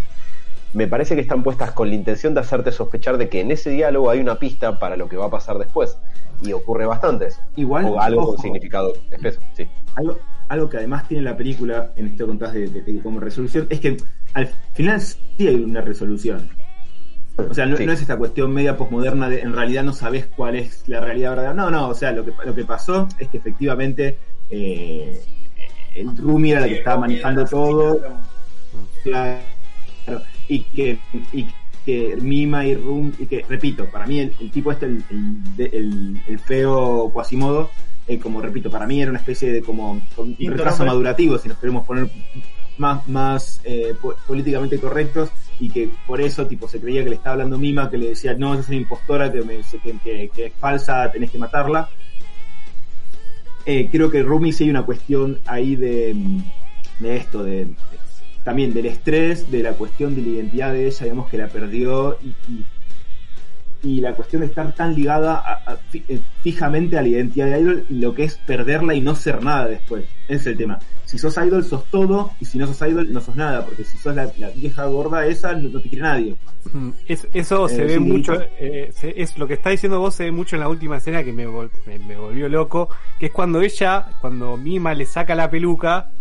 me 0.74 0.88
parece 0.88 1.16
que 1.16 1.22
están 1.22 1.42
puestas 1.44 1.72
con 1.72 1.90
la 1.90 1.96
intención 1.96 2.34
de 2.34 2.42
hacerte 2.42 2.72
sospechar 2.72 3.18
de 3.18 3.28
que 3.30 3.42
en 3.42 3.52
ese 3.52 3.72
diálogo 3.72 4.10
hay 4.10 4.20
una 4.20 4.36
pista 4.40 4.78
para 4.80 4.96
lo 4.98 5.10
que 5.10 5.18
va 5.18 5.26
a 5.26 5.30
pasar 5.32 5.58
después. 5.58 5.98
Y 6.42 6.54
ocurre 6.54 6.86
bastante 6.86 7.28
eso. 7.28 7.42
Igual, 7.58 7.86
o 7.86 8.00
algo 8.00 8.22
ojo, 8.22 8.34
con 8.36 8.42
significado 8.44 8.94
espeso, 9.12 9.42
sí. 9.54 9.68
algo, 9.96 10.18
algo 10.48 10.70
que 10.70 10.78
además 10.78 11.06
tiene 11.08 11.24
la 11.24 11.36
película, 11.36 11.92
en 11.98 12.08
esto 12.08 12.26
contás 12.28 12.54
de, 12.54 12.68
de- 12.70 12.82
de 12.82 13.00
como 13.02 13.20
resolución, 13.20 13.68
es 13.70 13.80
que 13.82 13.98
al 14.34 14.48
final 14.74 15.02
sí 15.02 15.18
hay 15.40 15.56
una 15.56 15.82
resolución. 15.82 16.48
O 17.38 17.54
sea, 17.54 17.66
no, 17.66 17.76
Sí. 17.78 17.86
no 17.86 17.92
es 17.94 18.02
esta 18.02 18.18
cuestión 18.18 18.52
media 18.54 18.78
posmoderna 18.78 19.28
de 19.30 19.42
en 19.42 19.54
realidad 19.54 19.84
no 19.84 19.94
sabes 19.94 20.28
cuál 20.28 20.56
es 20.56 20.84
la 20.88 21.00
realidad 21.02 21.32
verdadera. 21.32 21.54
No, 21.54 21.70
no, 21.72 21.90
o 21.90 21.94
sea, 21.94 22.12
lo 22.12 22.24
que, 22.26 22.32
lo 22.46 22.54
que 22.56 22.64
pasó 22.66 23.08
es 23.18 23.28
que 23.30 23.38
efectivamente 23.38 24.18
eh, 24.50 25.22
el 25.96 26.16
Rumi 26.18 26.52
era 26.52 26.62
la 26.62 26.68
que 26.68 26.78
estaba 26.80 27.02
manejando 27.02 27.46
todo. 27.46 28.00
Claro. 29.04 29.40
Y 30.50 30.62
que, 30.64 30.98
y 31.32 31.46
que 31.86 32.18
Mima 32.20 32.66
y 32.66 32.76
Rum, 32.76 33.14
y 33.18 33.26
que, 33.28 33.46
repito, 33.48 33.86
para 33.86 34.06
mí 34.06 34.20
el, 34.20 34.34
el 34.42 34.52
tipo 34.52 34.72
este, 34.72 34.88
el, 34.88 35.04
el, 35.10 35.70
el- 35.74 36.22
el 36.28 36.40
feo 36.40 37.10
Quasimodo, 37.14 37.70
eh, 38.08 38.20
como 38.20 38.42
repito, 38.42 38.70
para 38.70 38.86
mí 38.88 39.02
era 39.02 39.12
una 39.12 39.20
especie 39.20 39.52
de 39.52 39.62
como 39.62 39.92
un 40.18 40.36
retraso 40.58 40.78
madurativo, 40.88 41.38
si 41.38 41.48
nos 41.48 41.58
queremos 41.60 41.86
poner 41.86 42.10
más, 42.80 43.08
más 43.08 43.62
eh, 43.64 43.94
po- 44.02 44.16
políticamente 44.28 44.80
correctos, 44.80 45.30
y 45.60 45.70
que 45.70 45.90
por 46.08 46.20
eso 46.20 46.48
tipo 46.48 46.68
se 46.68 46.80
creía 46.82 47.04
que 47.04 47.10
le 47.12 47.16
estaba 47.18 47.34
hablando 47.34 47.58
Mima, 47.58 47.90
que 47.90 47.98
le 47.98 48.10
decía, 48.10 48.34
no, 48.34 48.54
esa 48.54 48.64
es 48.64 48.68
una 48.70 48.78
impostora, 48.78 49.32
que, 49.32 49.42
me, 49.44 49.58
que, 49.84 49.98
que- 50.04 50.30
que 50.34 50.46
es 50.48 50.54
falsa, 50.60 51.12
tenés 51.12 51.30
que 51.32 51.38
matarla. 51.38 51.88
Eh, 53.66 53.90
creo 53.92 54.10
que 54.10 54.24
Rumi 54.24 54.52
sí 54.52 54.64
hay 54.64 54.70
una 54.72 54.84
cuestión 54.84 55.40
ahí 55.46 55.76
de, 55.76 56.16
de 57.00 57.16
esto, 57.18 57.44
de, 57.44 57.66
de- 57.66 57.76
también 58.44 58.74
del 58.74 58.86
estrés, 58.88 59.50
de 59.52 59.64
la 59.64 59.74
cuestión 59.74 60.16
de 60.16 60.22
la 60.22 60.28
identidad 60.30 60.74
de 60.74 60.88
ella, 60.88 61.04
digamos 61.04 61.30
que 61.30 61.38
la 61.38 61.48
perdió 61.48 62.18
y, 62.24 62.30
y, 62.52 62.66
y 63.82 64.02
la 64.02 64.14
cuestión 64.14 64.42
de 64.42 64.48
estar 64.48 64.74
tan 64.76 64.94
ligada 64.94 65.36
a- 65.36 65.72
a- 65.72 65.78
eh, 65.94 66.20
fijamente 66.42 66.98
a 66.98 67.02
la 67.02 67.08
identidad 67.08 67.46
de 67.48 67.60
idol 67.62 67.86
y 67.90 68.00
lo 68.00 68.14
que 68.14 68.26
es 68.26 68.36
perderla 68.46 68.94
y 68.94 69.00
no 69.02 69.16
ser 69.16 69.42
nada 69.42 69.68
después. 69.68 70.04
Ese 70.28 70.36
es 70.42 70.48
el 70.48 70.58
tema. 70.58 70.80
Si 71.06 71.18
sos 71.18 71.38
idol 71.38 71.64
sos 71.64 71.86
todo 71.86 72.32
y 72.42 72.46
si 72.46 72.58
no 72.58 72.68
sos 72.68 72.82
idol 72.88 73.12
no 73.14 73.22
sos 73.22 73.36
nada, 73.38 73.64
porque 73.66 73.84
si 73.86 73.98
sos 73.98 74.14
la, 74.16 74.30
la 74.38 74.50
vieja 74.50 74.86
gorda 74.86 75.26
esa 75.26 75.54
no, 75.54 75.70
no 75.70 75.80
te 75.80 75.88
quiere 75.90 76.04
nadie. 76.04 76.36
Es- 77.08 77.28
eso 77.34 77.70
se 77.70 77.84
Eh, 77.84 77.86
ve 77.86 77.94
sí, 77.94 78.00
mucho, 78.02 78.34
eh, 78.60 78.92
se- 78.94 79.22
es 79.22 79.38
lo 79.38 79.48
que 79.48 79.54
está 79.54 79.70
diciendo 79.70 79.98
vos 80.00 80.14
se 80.14 80.26
ve 80.26 80.32
mucho 80.32 80.58
en 80.58 80.60
la 80.60 80.68
última 80.68 80.98
escena 80.98 81.24
que 81.24 81.32
me, 81.32 81.48
vol- 81.48 81.72
me, 81.88 82.00
me 82.00 82.18
volvió 82.18 82.50
loco, 82.50 82.90
que 83.18 83.28
es 83.28 83.32
cuando 83.32 83.62
ella, 83.62 84.08
cuando 84.20 84.58
Mima 84.58 84.94
le 84.94 85.06
saca 85.06 85.36
la 85.36 85.50
peluca, 85.50 86.12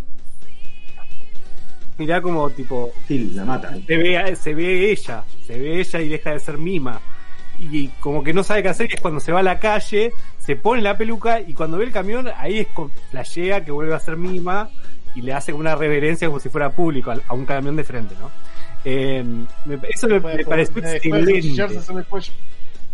mirá 1.99 2.23
como 2.23 2.49
tipo, 2.51 2.93
Sí, 3.07 3.33
la 3.35 3.45
mata. 3.45 3.75
se 3.87 3.97
ve, 3.97 4.37
se 4.37 4.55
ve 4.55 4.91
ella, 4.91 5.25
se 5.47 5.59
ve 5.59 5.81
ella 5.81 6.01
y 6.01 6.09
deja 6.09 6.31
de 6.33 6.41
ser 6.41 6.57
Mima. 6.59 7.01
Y 7.59 7.89
como 8.01 8.23
que 8.23 8.33
no 8.33 8.45
sabe 8.45 8.63
qué 8.63 8.69
hacer, 8.69 8.87
que 8.89 8.95
es 8.95 9.01
cuando 9.01 9.19
se 9.21 9.33
va 9.33 9.41
a 9.41 9.43
la 9.43 9.59
calle, 9.59 10.13
se 10.39 10.55
pone 10.57 10.81
la 10.81 10.97
peluca 10.97 11.41
y 11.41 11.55
cuando 11.55 11.77
ve 11.77 11.85
el 11.85 11.93
camión, 11.93 12.29
ahí 12.37 12.61
es 12.61 12.69
con 12.69 12.91
flashea 13.11 13.65
que 13.65 13.73
vuelve 13.73 13.95
a 13.95 13.99
ser 14.01 14.17
Mima 14.17 14.71
y 15.17 15.23
le 15.23 15.33
hace 15.33 15.53
una 15.53 15.75
reverencia 15.75 16.29
como 16.29 16.39
si 16.39 16.49
fuera 16.49 16.71
público 16.71 17.13
a 17.27 17.35
un 17.35 17.45
camión 17.47 17.75
de 17.75 17.83
frente, 17.85 18.15
¿no? 18.21 18.31
Eh, 18.85 19.25
eso 19.91 20.07
me, 20.07 20.21
me 20.21 20.45
pareció 20.45 20.79
excelente. 20.87 21.43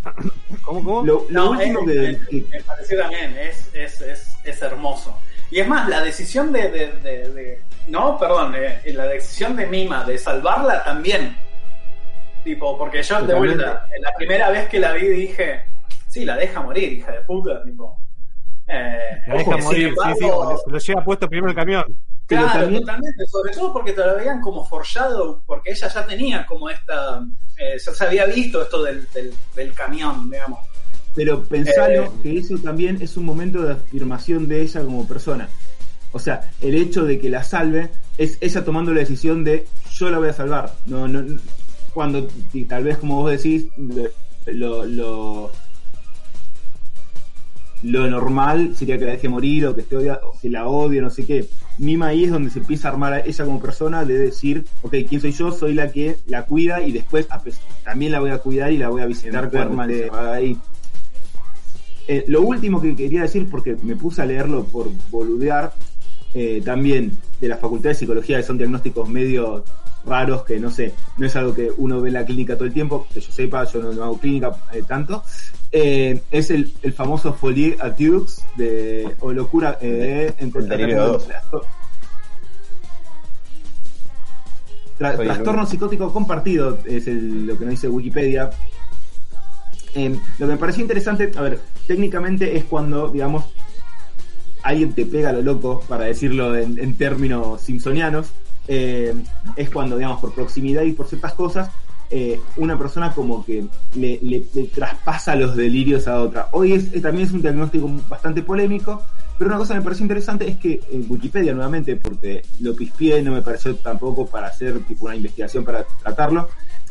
¿Cómo, 0.63 0.83
cómo? 0.85 1.03
Lo, 1.07 1.27
lo 1.29 1.45
No, 1.45 1.51
último 1.53 1.81
es- 1.91 2.19
que, 2.29 2.39
es- 2.39 2.49
me 2.49 2.61
pareció 2.63 2.99
también, 3.01 3.37
es, 3.39 3.71
es, 3.75 4.01
es, 4.01 4.37
es 4.45 4.63
hermoso. 4.63 5.19
Y 5.51 5.61
es 5.61 5.69
más, 5.69 5.89
la 5.89 6.03
decisión 6.03 6.53
de, 6.53 6.71
de, 6.71 6.93
de- 7.03 7.31
de- 7.33 7.61
no, 7.89 8.19
perdón, 8.19 8.55
eh, 8.57 8.81
la 8.93 9.07
decisión 9.07 9.57
de 9.57 9.67
Mima 9.67 10.05
de 10.05 10.19
salvarla 10.19 10.83
también. 10.85 11.37
Tipo, 12.43 12.77
porque 12.77 13.03
yo 13.03 13.23
de 13.23 13.35
vuelta, 13.35 13.87
la 14.01 14.13
primera 14.15 14.51
vez 14.51 14.69
que 14.69 14.79
la 14.79 14.93
vi 14.93 15.07
dije, 15.09 15.63
sí, 16.09 16.25
la 16.25 16.37
deja 16.37 16.61
morir, 16.63 16.93
hija 16.93 17.13
de 17.13 17.21
puta, 17.23 17.63
tipo. 17.65 17.99
Eh, 18.67 18.99
La 19.27 19.35
deja 19.35 19.57
morir, 19.59 19.63
sí, 19.95 20.03
sí, 20.19 20.25
embargo, 20.25 20.59
se 20.65 20.71
lo 20.71 20.79
lleva 20.79 21.05
puesto 21.05 21.29
primero 21.29 21.49
el 21.51 21.57
camión. 21.57 21.85
Claro, 22.27 22.49
también- 22.61 22.81
totalmente, 22.81 23.27
sobre 23.27 23.53
todo 23.53 23.73
porque 23.73 23.93
te 23.93 24.05
lo 24.05 24.13
habían 24.13 24.41
como 24.41 24.65
forjado, 24.67 25.43
porque 25.47 25.73
ella 25.73 25.89
ya 25.89 26.07
tenía 26.07 26.47
como 26.47 26.71
esta, 26.71 27.21
eh, 27.59 27.77
ya 27.79 27.93
se 27.93 28.05
había 28.05 28.25
visto 28.27 28.63
esto 28.63 28.83
del, 28.83 29.07
del, 29.13 29.33
del 29.55 29.73
camión, 29.75 30.31
digamos. 30.31 30.61
Pero 31.15 31.45
pensalo 31.45 32.05
Eh. 32.05 32.11
que 32.23 32.39
eso 32.39 32.57
también 32.59 33.01
es 33.01 33.17
un 33.17 33.25
momento 33.25 33.63
de 33.63 33.73
afirmación 33.75 34.49
de 34.49 34.63
ella 34.63 34.83
como 34.83 35.07
persona. 35.07 35.49
O 36.15 36.19
sea, 36.19 36.51
el 36.63 36.75
hecho 36.77 37.05
de 37.05 37.19
que 37.19 37.29
la 37.29 37.43
salve 37.45 37.91
es 38.17 38.39
ella 38.41 38.65
tomando 38.65 38.95
la 38.95 39.01
decisión 39.01 39.45
de 39.45 39.67
yo 39.93 40.09
la 40.11 40.19
voy 40.19 40.29
a 40.29 40.33
salvar. 40.33 40.75
No, 40.87 41.07
no, 41.07 41.23
cuando 41.93 42.27
tal 42.69 42.85
vez 42.85 42.97
como 42.99 43.17
vos 43.23 43.31
decís 43.31 43.67
lo, 44.47 44.85
lo 44.87 45.51
lo 47.83 48.09
normal 48.09 48.75
sería 48.75 48.99
que 48.99 49.05
la 49.05 49.13
deje 49.13 49.29
morir 49.29 49.67
o 49.67 49.75
que 49.75 49.83
esté 49.83 49.97
odia- 49.97 50.19
o 50.25 50.39
que 50.41 50.49
la 50.49 50.67
odie, 50.69 51.03
no 51.03 51.11
sé 51.11 51.27
qué. 51.27 51.47
Mima 51.79 52.07
ahí 52.09 52.25
es 52.25 52.31
donde 52.31 52.49
se 52.51 52.61
empieza 52.61 52.89
a 52.89 52.93
armar 52.93 53.13
a 53.13 53.21
ella 53.21 53.45
como 53.45 53.61
persona 53.61 54.05
de 54.07 54.17
decir, 54.19 54.65
ok, 54.83 54.95
¿quién 55.07 55.21
soy 55.21 55.33
yo? 55.33 55.53
Soy 55.53 55.75
la 55.75 55.91
que 55.93 56.17
la 56.27 56.45
cuida 56.47 56.81
y 56.81 56.93
después 56.93 57.27
también 57.85 58.13
la 58.13 58.21
voy 58.21 58.31
a 58.31 58.39
cuidar 58.39 58.73
y 58.73 58.79
la 58.79 58.89
voy 58.89 59.03
a 59.03 59.07
visitar 59.07 59.51
esté 59.51 60.11
ahí. 60.13 60.57
Eh, 62.09 62.25
lo 62.29 62.41
último 62.43 62.81
que 62.81 62.95
quería 62.97 63.23
decir, 63.23 63.49
porque 63.51 63.77
me 63.83 63.97
puse 63.97 64.23
a 64.23 64.27
leerlo 64.27 64.65
por 64.65 64.91
boludear, 65.11 65.73
eh, 66.35 66.61
también 66.65 67.17
de 67.41 67.49
la 67.49 67.57
Facultad 67.57 67.91
de 67.91 67.95
Psicología, 67.95 68.39
que 68.39 68.43
son 68.43 68.59
diagnósticos 68.59 69.09
medio 69.09 69.65
raros 70.07 70.45
que 70.45 70.59
no 70.61 70.71
sé, 70.71 70.93
no 71.17 71.27
es 71.27 71.37
algo 71.37 71.55
que 71.55 71.71
uno 71.77 72.01
ve 72.01 72.09
en 72.09 72.15
la 72.15 72.25
clínica 72.25 72.55
todo 72.55 72.67
el 72.67 72.75
tiempo, 72.75 73.07
que 73.13 73.21
yo 73.21 73.33
sepa, 73.33 73.65
yo 73.65 73.81
no, 73.83 74.03
hago 74.03 74.19
clínica 74.19 74.55
eh, 74.73 74.83
tanto, 74.87 75.23
eh, 75.73 76.23
es 76.31 76.51
el, 76.51 76.73
el 76.83 76.93
famoso 76.93 77.33
folie 77.33 77.77
attux 77.81 78.43
de, 78.57 79.15
o 79.21 79.33
locura 79.33 79.79
eh, 79.81 80.35
el 80.39 80.53
trastorno, 85.27 85.67
psicótico 85.67 86.13
compartido, 86.13 86.79
es 86.85 87.07
lo 87.09 87.59
que 87.59 87.65
nos 87.65 87.73
dice 87.73 87.89
Wikipedia. 87.89 88.51
Em, 89.93 90.19
lo 90.39 90.47
que 90.47 90.53
me 90.53 90.59
pareció 90.59 90.83
interesante, 90.83 91.33
a 91.37 91.41
ver, 91.43 91.61
técnicamente 91.87 92.57
es 92.57 92.65
cuando, 92.65 93.09
digamos, 93.09 93.45
alguien 94.65 94.95
te 94.95 95.07
pega 95.07 95.31
lo 95.31 95.43
loco, 95.43 95.85
para 95.87 96.07
decirlo 96.07 96.57
en, 96.57 96.97
términos 96.97 97.61
simpsonianos, 97.61 98.29
eh, 98.67 99.15
es 99.57 99.71
cuando, 99.71 99.97
digamos, 99.97 100.21
por 100.21 100.35
proximidad 100.35 100.83
y 100.83 100.93
por 100.93 101.07
ciertas 101.07 101.35
cosas, 101.35 101.71
eh, 102.11 102.41
una 102.57 102.79
persona 102.79 103.13
como 103.13 103.45
que 103.45 103.67
le, 103.95 104.41
traspasa 104.75 105.37
los 105.37 105.55
delirios 105.55 106.09
a 106.09 106.21
otra. 106.21 106.49
Hoy 106.53 106.73
eh, 106.73 107.01
también 107.01 107.27
es 107.27 107.33
un 107.33 107.43
diagnóstico 107.43 107.91
bastante 108.09 108.43
polémico, 108.43 109.03
pero 109.39 109.51
una 109.51 109.59
cosa 109.59 109.75
que 109.75 109.81
me 109.81 109.85
pareció 109.85 110.05
interesante 110.05 110.49
es 110.49 110.57
que 110.57 110.81
en 110.91 111.05
Wikipedia, 111.09 111.53
nuevamente, 111.53 111.97
porque 111.97 112.43
lo 112.61 112.75
pispié, 112.75 113.23
no 113.23 113.33
me 113.33 113.43
pareció 113.43 113.77
tampoco 113.77 114.27
para 114.27 114.47
hacer 114.47 114.79
tipo 114.85 115.07
una 115.07 115.17
investigación 115.17 115.63
para 115.63 115.85
tratarlo, 116.03 116.49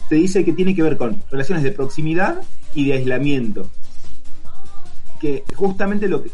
te 0.10 0.16
dice 0.16 0.46
que 0.46 0.54
tiene 0.54 0.76
que 0.76 0.84
ver 0.84 0.98
con 0.98 1.24
relaciones 1.32 1.64
de 1.64 1.72
proximidad 1.72 2.42
y 2.76 2.86
de 2.86 2.94
aislamiento. 2.94 3.68
Que 5.20 5.44
justamente 5.56 6.08
lo 6.08 6.22
que 6.22 6.30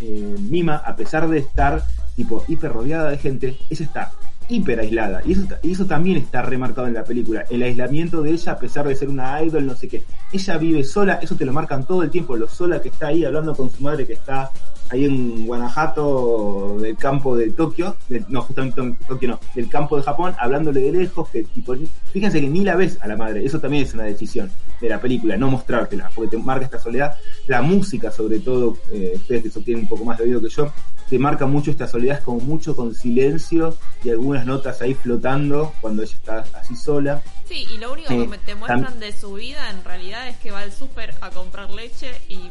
eh, 0.00 0.36
Mima, 0.38 0.76
a 0.76 0.96
pesar 0.96 1.28
de 1.28 1.38
estar 1.38 1.82
tipo 2.16 2.44
hiper 2.48 2.72
rodeada 2.72 3.10
de 3.10 3.18
gente, 3.18 3.56
ella 3.68 3.84
está 3.84 4.12
hiper 4.48 4.80
aislada. 4.80 5.22
Y 5.24 5.32
eso, 5.32 5.42
y 5.62 5.72
eso 5.72 5.86
también 5.86 6.18
está 6.18 6.42
remarcado 6.42 6.86
en 6.88 6.94
la 6.94 7.04
película. 7.04 7.44
El 7.50 7.62
aislamiento 7.62 8.22
de 8.22 8.32
ella, 8.32 8.52
a 8.52 8.58
pesar 8.58 8.86
de 8.86 8.96
ser 8.96 9.08
una 9.08 9.42
idol, 9.42 9.66
no 9.66 9.76
sé 9.76 9.88
qué. 9.88 10.02
Ella 10.32 10.58
vive 10.58 10.84
sola, 10.84 11.14
eso 11.22 11.36
te 11.36 11.44
lo 11.44 11.52
marcan 11.52 11.86
todo 11.86 12.02
el 12.02 12.10
tiempo, 12.10 12.36
lo 12.36 12.48
sola 12.48 12.82
que 12.82 12.88
está 12.88 13.08
ahí 13.08 13.24
hablando 13.24 13.54
con 13.54 13.70
su 13.70 13.82
madre 13.82 14.06
que 14.06 14.14
está 14.14 14.50
ahí 14.90 15.04
en 15.04 15.46
Guanajuato 15.46 16.76
del 16.80 16.96
campo 16.96 17.36
de 17.36 17.50
Tokio, 17.50 17.96
de- 18.08 18.24
no, 18.28 18.42
justamente 18.42 18.80
en 18.80 18.96
Tokio 18.96 19.28
no, 19.30 19.40
del 19.54 19.68
campo 19.68 19.96
de 19.96 20.02
Japón, 20.02 20.34
hablándole 20.38 20.80
de 20.80 20.92
lejos, 20.92 21.28
que 21.30 21.42
tipo, 21.44 21.74
fíjense 22.12 22.40
que 22.40 22.48
ni 22.48 22.64
la 22.64 22.76
ves 22.76 22.98
a 23.00 23.06
la 23.08 23.16
madre, 23.16 23.44
eso 23.44 23.60
también 23.60 23.84
es 23.84 23.94
una 23.94 24.04
decisión 24.04 24.50
de 24.80 24.88
la 24.88 25.00
película, 25.00 25.36
no 25.36 25.50
mostrártela, 25.50 26.10
porque 26.14 26.36
te 26.36 26.42
marca 26.42 26.64
esta 26.64 26.78
soledad, 26.78 27.14
la 27.46 27.62
música 27.62 28.10
sobre 28.10 28.40
todo, 28.40 28.78
eh, 28.92 29.12
ustedes 29.14 29.42
que 29.42 29.48
eso 29.48 29.60
tienen 29.60 29.84
un 29.84 29.88
poco 29.88 30.04
más 30.04 30.18
de 30.18 30.24
oído 30.24 30.40
que 30.40 30.48
yo, 30.48 30.72
te 31.08 31.18
marca 31.18 31.44
mucho 31.46 31.70
esta 31.72 31.86
soledad, 31.88 32.18
es 32.18 32.24
como 32.24 32.40
mucho 32.40 32.74
con 32.76 32.94
silencio 32.94 33.76
y 34.04 34.10
algunas 34.10 34.46
notas 34.46 34.80
ahí 34.80 34.94
flotando 34.94 35.72
cuando 35.80 36.02
ella 36.02 36.14
está 36.14 36.44
así 36.58 36.76
sola. 36.76 37.20
Sí, 37.46 37.66
y 37.74 37.78
lo 37.78 37.92
único 37.92 38.12
Eh, 38.12 38.18
que 38.22 38.28
me- 38.28 38.38
te 38.38 38.54
muestran 38.54 39.00
de 39.00 39.12
su 39.12 39.32
vida 39.34 39.70
en 39.70 39.84
realidad 39.84 40.28
es 40.28 40.36
que 40.36 40.52
va 40.52 40.60
al 40.60 40.72
súper 40.72 41.14
a 41.20 41.30
comprar 41.30 41.68
leche 41.70 42.12
y 42.28 42.48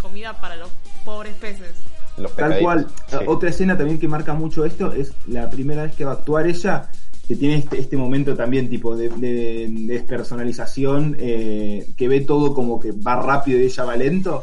comida 0.00 0.40
para 0.40 0.56
los 0.56 0.70
pobres 1.04 1.34
peces. 1.34 1.72
Los 2.16 2.34
Tal 2.36 2.58
cual. 2.58 2.86
Sí. 3.08 3.16
Otra 3.26 3.50
escena 3.50 3.76
también 3.78 3.98
que 3.98 4.08
marca 4.08 4.34
mucho 4.34 4.64
esto 4.64 4.92
es 4.92 5.12
la 5.26 5.48
primera 5.48 5.84
vez 5.84 5.94
que 5.94 6.04
va 6.04 6.12
a 6.12 6.14
actuar 6.14 6.46
ella, 6.46 6.90
que 7.26 7.36
tiene 7.36 7.56
este, 7.56 7.78
este 7.78 7.96
momento 7.96 8.34
también 8.36 8.68
tipo 8.68 8.96
de, 8.96 9.08
de- 9.08 9.68
de 9.70 9.86
despersonalización, 9.86 11.16
eh, 11.18 11.90
que 11.96 12.08
ve 12.08 12.20
todo 12.22 12.54
como 12.54 12.78
que 12.80 12.92
va 12.92 13.16
rápido 13.22 13.58
y 13.60 13.64
ella 13.64 13.84
va 13.84 13.96
lento. 13.96 14.42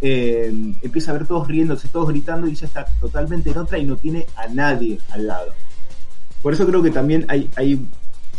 Eh, 0.00 0.52
empieza 0.82 1.10
a 1.10 1.14
ver 1.14 1.26
todos 1.26 1.48
riéndose, 1.48 1.88
todos 1.88 2.08
gritando 2.10 2.46
y 2.46 2.52
ella 2.52 2.66
está 2.66 2.86
totalmente 3.00 3.50
en 3.50 3.58
otra 3.58 3.78
y 3.78 3.84
no 3.84 3.96
tiene 3.96 4.26
a 4.36 4.46
nadie 4.48 4.98
al 5.10 5.26
lado. 5.26 5.52
Por 6.42 6.52
eso 6.52 6.66
creo 6.66 6.82
que 6.82 6.90
también 6.92 7.24
hay, 7.28 7.50
hay 7.56 7.84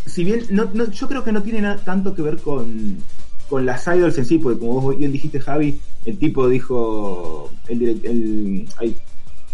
si 0.05 0.23
bien 0.23 0.43
no, 0.51 0.69
no- 0.73 0.89
yo 0.89 1.07
creo 1.09 1.23
que 1.23 1.33
no 1.33 1.43
tiene 1.43 1.61
nada 1.61 1.77
tanto 1.83 2.15
que 2.15 2.21
ver 2.21 2.37
con, 2.37 2.97
con 3.49 3.65
las 3.65 3.85
idols 3.87 4.17
en 4.17 4.25
sí, 4.25 4.37
porque 4.37 4.59
como 4.59 4.79
vos 4.79 4.97
bien 4.97 5.11
dijiste, 5.11 5.41
Javi, 5.41 5.81
el 6.09 6.17
tipo 6.17 6.47
dijo, 6.49 7.49
el, 7.67 7.79
direct- 7.79 8.05
el, 8.05 8.67
ay, 8.77 8.95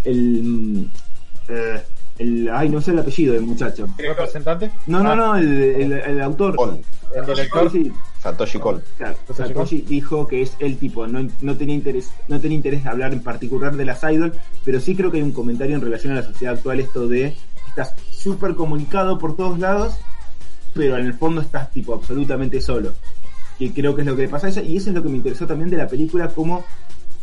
el, 0.03 0.43
mm, 0.43 0.85
eh, 1.49 1.83
el, 2.19 2.49
ay, 2.53 2.69
no 2.69 2.79
sé 2.81 2.91
el 2.91 2.99
apellido 2.99 3.33
del 3.33 3.43
muchacho. 3.43 3.87
¿Representante? 3.97 4.71
No, 4.87 5.03
no, 5.03 5.11
Ah, 5.11 5.15
no, 5.15 5.35
el, 5.35 5.47
el, 5.61 5.91
el 5.93 6.21
autor. 6.21 6.55
Kon, 6.55 6.79
El 7.15 7.25
director. 7.25 7.71
Sí, 7.71 7.91
Satoshi 8.21 8.57
Kon. 8.59 8.81
Claro, 8.97 9.15
Satoshi 9.27 9.47
Satoshi 9.53 9.81
dijo 9.81 10.27
que 10.27 10.41
es 10.41 10.53
el 10.59 10.77
tipo, 10.77 11.05
no, 11.07 11.27
no 11.41 11.55
tenía 11.57 11.75
interés, 11.75 12.11
no 12.27 12.39
tenía 12.39 12.55
interés 12.57 12.83
de 12.83 12.89
hablar 12.89 13.13
en 13.13 13.21
particular 13.21 13.75
de 13.75 13.85
las 13.85 14.01
idol, 14.03 14.33
pero 14.63 14.79
sí 14.79 14.95
creo 14.95 15.11
que 15.11 15.17
hay 15.17 15.23
un 15.23 15.31
comentario 15.33 15.75
en 15.75 15.81
relación 15.81 16.13
a 16.13 16.17
la 16.17 16.23
sociedad 16.23 16.55
actual 16.55 16.79
esto 16.79 17.07
de 17.07 17.35
estás 17.67 17.93
súper 18.11 18.55
comunicado 18.55 19.19
por 19.19 19.35
todos 19.35 19.59
lados, 19.59 19.95
pero 20.73 20.97
en 20.97 21.05
el 21.05 21.13
fondo 21.13 21.41
estás 21.41 21.71
tipo 21.71 21.93
absolutamente 21.93 22.59
solo. 22.61 22.93
Que 23.57 23.71
creo 23.73 23.95
que 23.95 24.01
es 24.01 24.07
lo 24.07 24.15
que 24.15 24.23
le 24.23 24.29
pasa 24.29 24.47
a 24.47 24.49
ella, 24.49 24.61
y 24.61 24.77
eso 24.77 24.89
es 24.89 24.95
lo 24.95 25.01
que 25.03 25.09
me 25.09 25.17
interesó 25.17 25.47
también 25.47 25.69
de 25.69 25.77
la 25.77 25.87
película, 25.87 26.27
como 26.29 26.65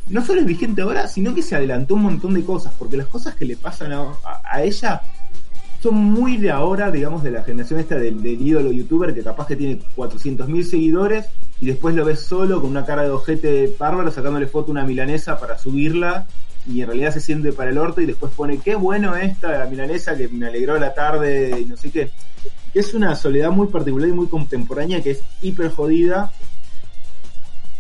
no 0.09 0.25
solo 0.25 0.41
es 0.41 0.47
vigente 0.47 0.83
ahora, 0.83 1.07
sino 1.09 1.35
que 1.35 1.43
se 1.43 1.55
adelantó 1.55 1.95
un 1.95 2.03
montón 2.03 2.35
de 2.35 2.43
cosas, 2.45 2.73
porque 2.79 2.97
las 2.97 3.07
cosas 3.07 3.35
que 3.35 3.45
le 3.45 3.57
pasan 3.57 3.93
a, 3.93 4.13
a- 4.45 4.63
ella 4.63 5.03
son 5.83 5.95
muy 5.97 6.37
de 6.37 6.51
ahora, 6.51 6.91
digamos, 6.91 7.23
de 7.25 7.33
la 7.33 7.43
generación 7.43 7.81
esta 7.81 7.97
del, 7.97 8.23
del 8.23 8.41
ídolo 8.41 8.71
youtuber 8.73 9.13
que 9.15 9.23
capaz 9.23 9.47
que 9.49 9.57
tiene 9.57 9.81
400.000 9.97 10.63
seguidores 10.63 11.27
y 11.61 11.67
después 11.67 11.95
lo 11.97 12.05
ves 12.05 12.21
solo 12.21 12.61
con 12.61 12.71
una 12.71 12.85
cara 12.85 13.03
de 13.03 13.11
ojete 13.11 13.75
bárbaro 13.79 14.11
sacándole 14.13 14.47
foto 14.47 14.69
a 14.69 14.73
una 14.73 14.85
milanesa 14.85 15.39
para 15.41 15.59
subirla 15.59 16.27
y 16.69 16.81
en 16.83 16.87
realidad 16.87 17.13
se 17.13 17.21
siente 17.21 17.53
para 17.53 17.71
el 17.71 17.79
orto 17.79 18.01
y 18.01 18.07
después 18.07 18.33
pone 18.33 18.59
qué 18.59 18.77
bueno 18.77 19.17
esta 19.17 19.51
la 19.59 19.67
milanesa 19.67 20.17
que 20.17 20.29
me 20.29 20.47
alegró 20.47 20.79
la 20.79 20.95
tarde 20.95 21.61
y 21.61 21.65
no 21.67 21.77
sé 21.77 21.91
qué. 21.91 22.11
Que 22.73 22.81
es 22.81 22.95
una 22.95 23.15
soledad 23.17 23.51
muy 23.51 23.67
particular 23.69 24.09
y 24.09 24.13
muy 24.13 24.27
contemporánea 24.29 25.03
que 25.03 25.11
es 25.13 25.23
hiper 25.43 25.71
jodida 25.71 26.33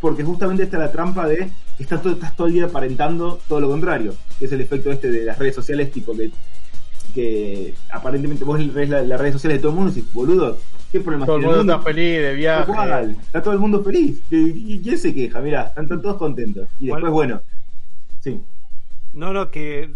porque 0.00 0.24
justamente 0.24 0.64
está 0.64 0.78
la 0.78 0.90
trampa 0.90 1.26
de 1.28 1.48
que 1.76 1.82
estás 1.84 2.02
todo, 2.02 2.12
estás 2.14 2.34
todo 2.36 2.48
el 2.48 2.54
día 2.54 2.64
aparentando 2.66 3.40
todo 3.48 3.60
lo 3.60 3.68
contrario, 3.68 4.14
que 4.38 4.46
es 4.46 4.52
el 4.52 4.60
efecto 4.60 4.90
este 4.90 5.10
de 5.10 5.24
las 5.24 5.38
redes 5.38 5.54
sociales, 5.54 5.90
tipo 5.92 6.14
que, 6.16 6.30
que 7.14 7.74
aparentemente 7.90 8.44
vos 8.44 8.58
lees 8.60 8.88
la- 8.90 9.02
las 9.02 9.20
redes 9.20 9.34
sociales 9.34 9.58
de 9.58 9.62
todo 9.62 9.70
el 9.72 9.76
mundo 9.76 9.92
y 9.92 9.94
dices, 9.94 10.12
boludo, 10.12 10.58
¿qué 10.90 11.00
problema 11.00 11.24
Todo 11.26 11.36
el 11.36 11.42
mundo 11.46 11.60
está 11.74 11.78
feliz 11.84 12.18
de 12.20 12.34
viaje. 12.34 12.72
cual, 12.72 13.16
Está 13.24 13.42
todo 13.42 13.54
el 13.54 13.60
mundo 13.60 13.82
feliz. 13.84 14.20
¿Qui- 14.30 14.54
qui- 14.54 14.82
¿Quién 14.82 14.98
se 14.98 15.14
queja? 15.14 15.40
Mirá, 15.40 15.62
están 15.68 15.86
to- 15.88 16.00
todos 16.00 16.16
contentos. 16.16 16.68
Y 16.80 16.86
después, 16.86 17.12
Bueno. 17.12 17.12
bueno, 17.12 17.42
sí. 18.20 18.40
No, 19.12 19.32
no, 19.34 19.50
que 19.50 19.90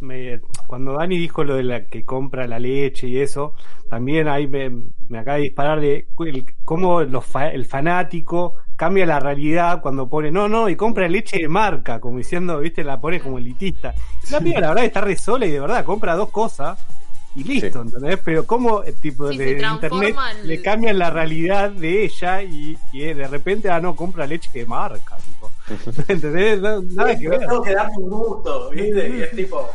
me- 0.00 0.40
cuando 0.66 0.94
Dani 0.94 1.16
dijo 1.16 1.44
lo 1.44 1.54
de 1.54 1.62
la 1.62 1.86
que 1.86 2.04
compra 2.04 2.46
la 2.48 2.58
leche 2.58 3.06
y 3.06 3.18
eso, 3.18 3.54
también 3.88 4.26
ahí 4.28 4.48
me, 4.48 4.70
me 5.08 5.18
acaba 5.18 5.36
de 5.36 5.44
disparar 5.44 5.80
de 5.80 6.08
el- 6.26 6.44
cómo 6.64 7.02
los 7.02 7.24
fa- 7.24 7.50
el 7.50 7.64
fanático 7.66 8.56
cambia 8.76 9.06
la 9.06 9.20
realidad 9.20 9.80
cuando 9.80 10.08
pone, 10.08 10.30
no, 10.32 10.48
no, 10.48 10.68
y 10.68 10.74
compra 10.76 11.08
leche 11.08 11.38
de 11.38 11.48
marca, 11.48 12.00
como 12.00 12.18
diciendo, 12.18 12.58
viste, 12.58 12.82
la 12.82 13.00
pone 13.00 13.20
como 13.20 13.38
elitista. 13.38 13.94
La 14.30 14.40
piba 14.40 14.60
la 14.60 14.68
verdad 14.70 14.84
está 14.84 15.00
re 15.02 15.16
sola 15.16 15.46
y 15.46 15.50
de 15.52 15.60
verdad 15.60 15.84
compra 15.84 16.16
dos 16.16 16.30
cosas 16.30 16.78
y 17.36 17.44
listo, 17.44 17.82
¿entendés? 17.82 18.18
Pero 18.24 18.44
cómo 18.46 18.82
el 18.82 19.00
tipo 19.00 19.30
Sí, 19.30 19.38
de 19.38 19.56
internet 19.76 20.14
le 20.42 20.62
cambian 20.62 20.98
la 20.98 21.10
realidad 21.10 21.70
de 21.70 22.04
ella 22.04 22.42
y, 22.42 22.76
y 22.92 23.00
de 23.14 23.28
repente, 23.28 23.70
ah, 23.70 23.80
no, 23.80 23.94
compra 23.94 24.26
leche 24.26 24.50
de 24.52 24.66
marca, 24.66 25.16
tipo. 25.18 25.50
¿Entendés? 26.08 26.60
No- 26.60 26.82
nada 26.82 27.16
que 27.16 27.28
ver. 27.28 27.38
Tengo 27.40 27.62
que 27.62 27.74
darme 27.74 27.96
un 27.98 28.10
gusto, 28.10 28.70
¿viste? 28.70 29.08
Y 29.08 29.22
es 29.22 29.30
tipo, 29.32 29.68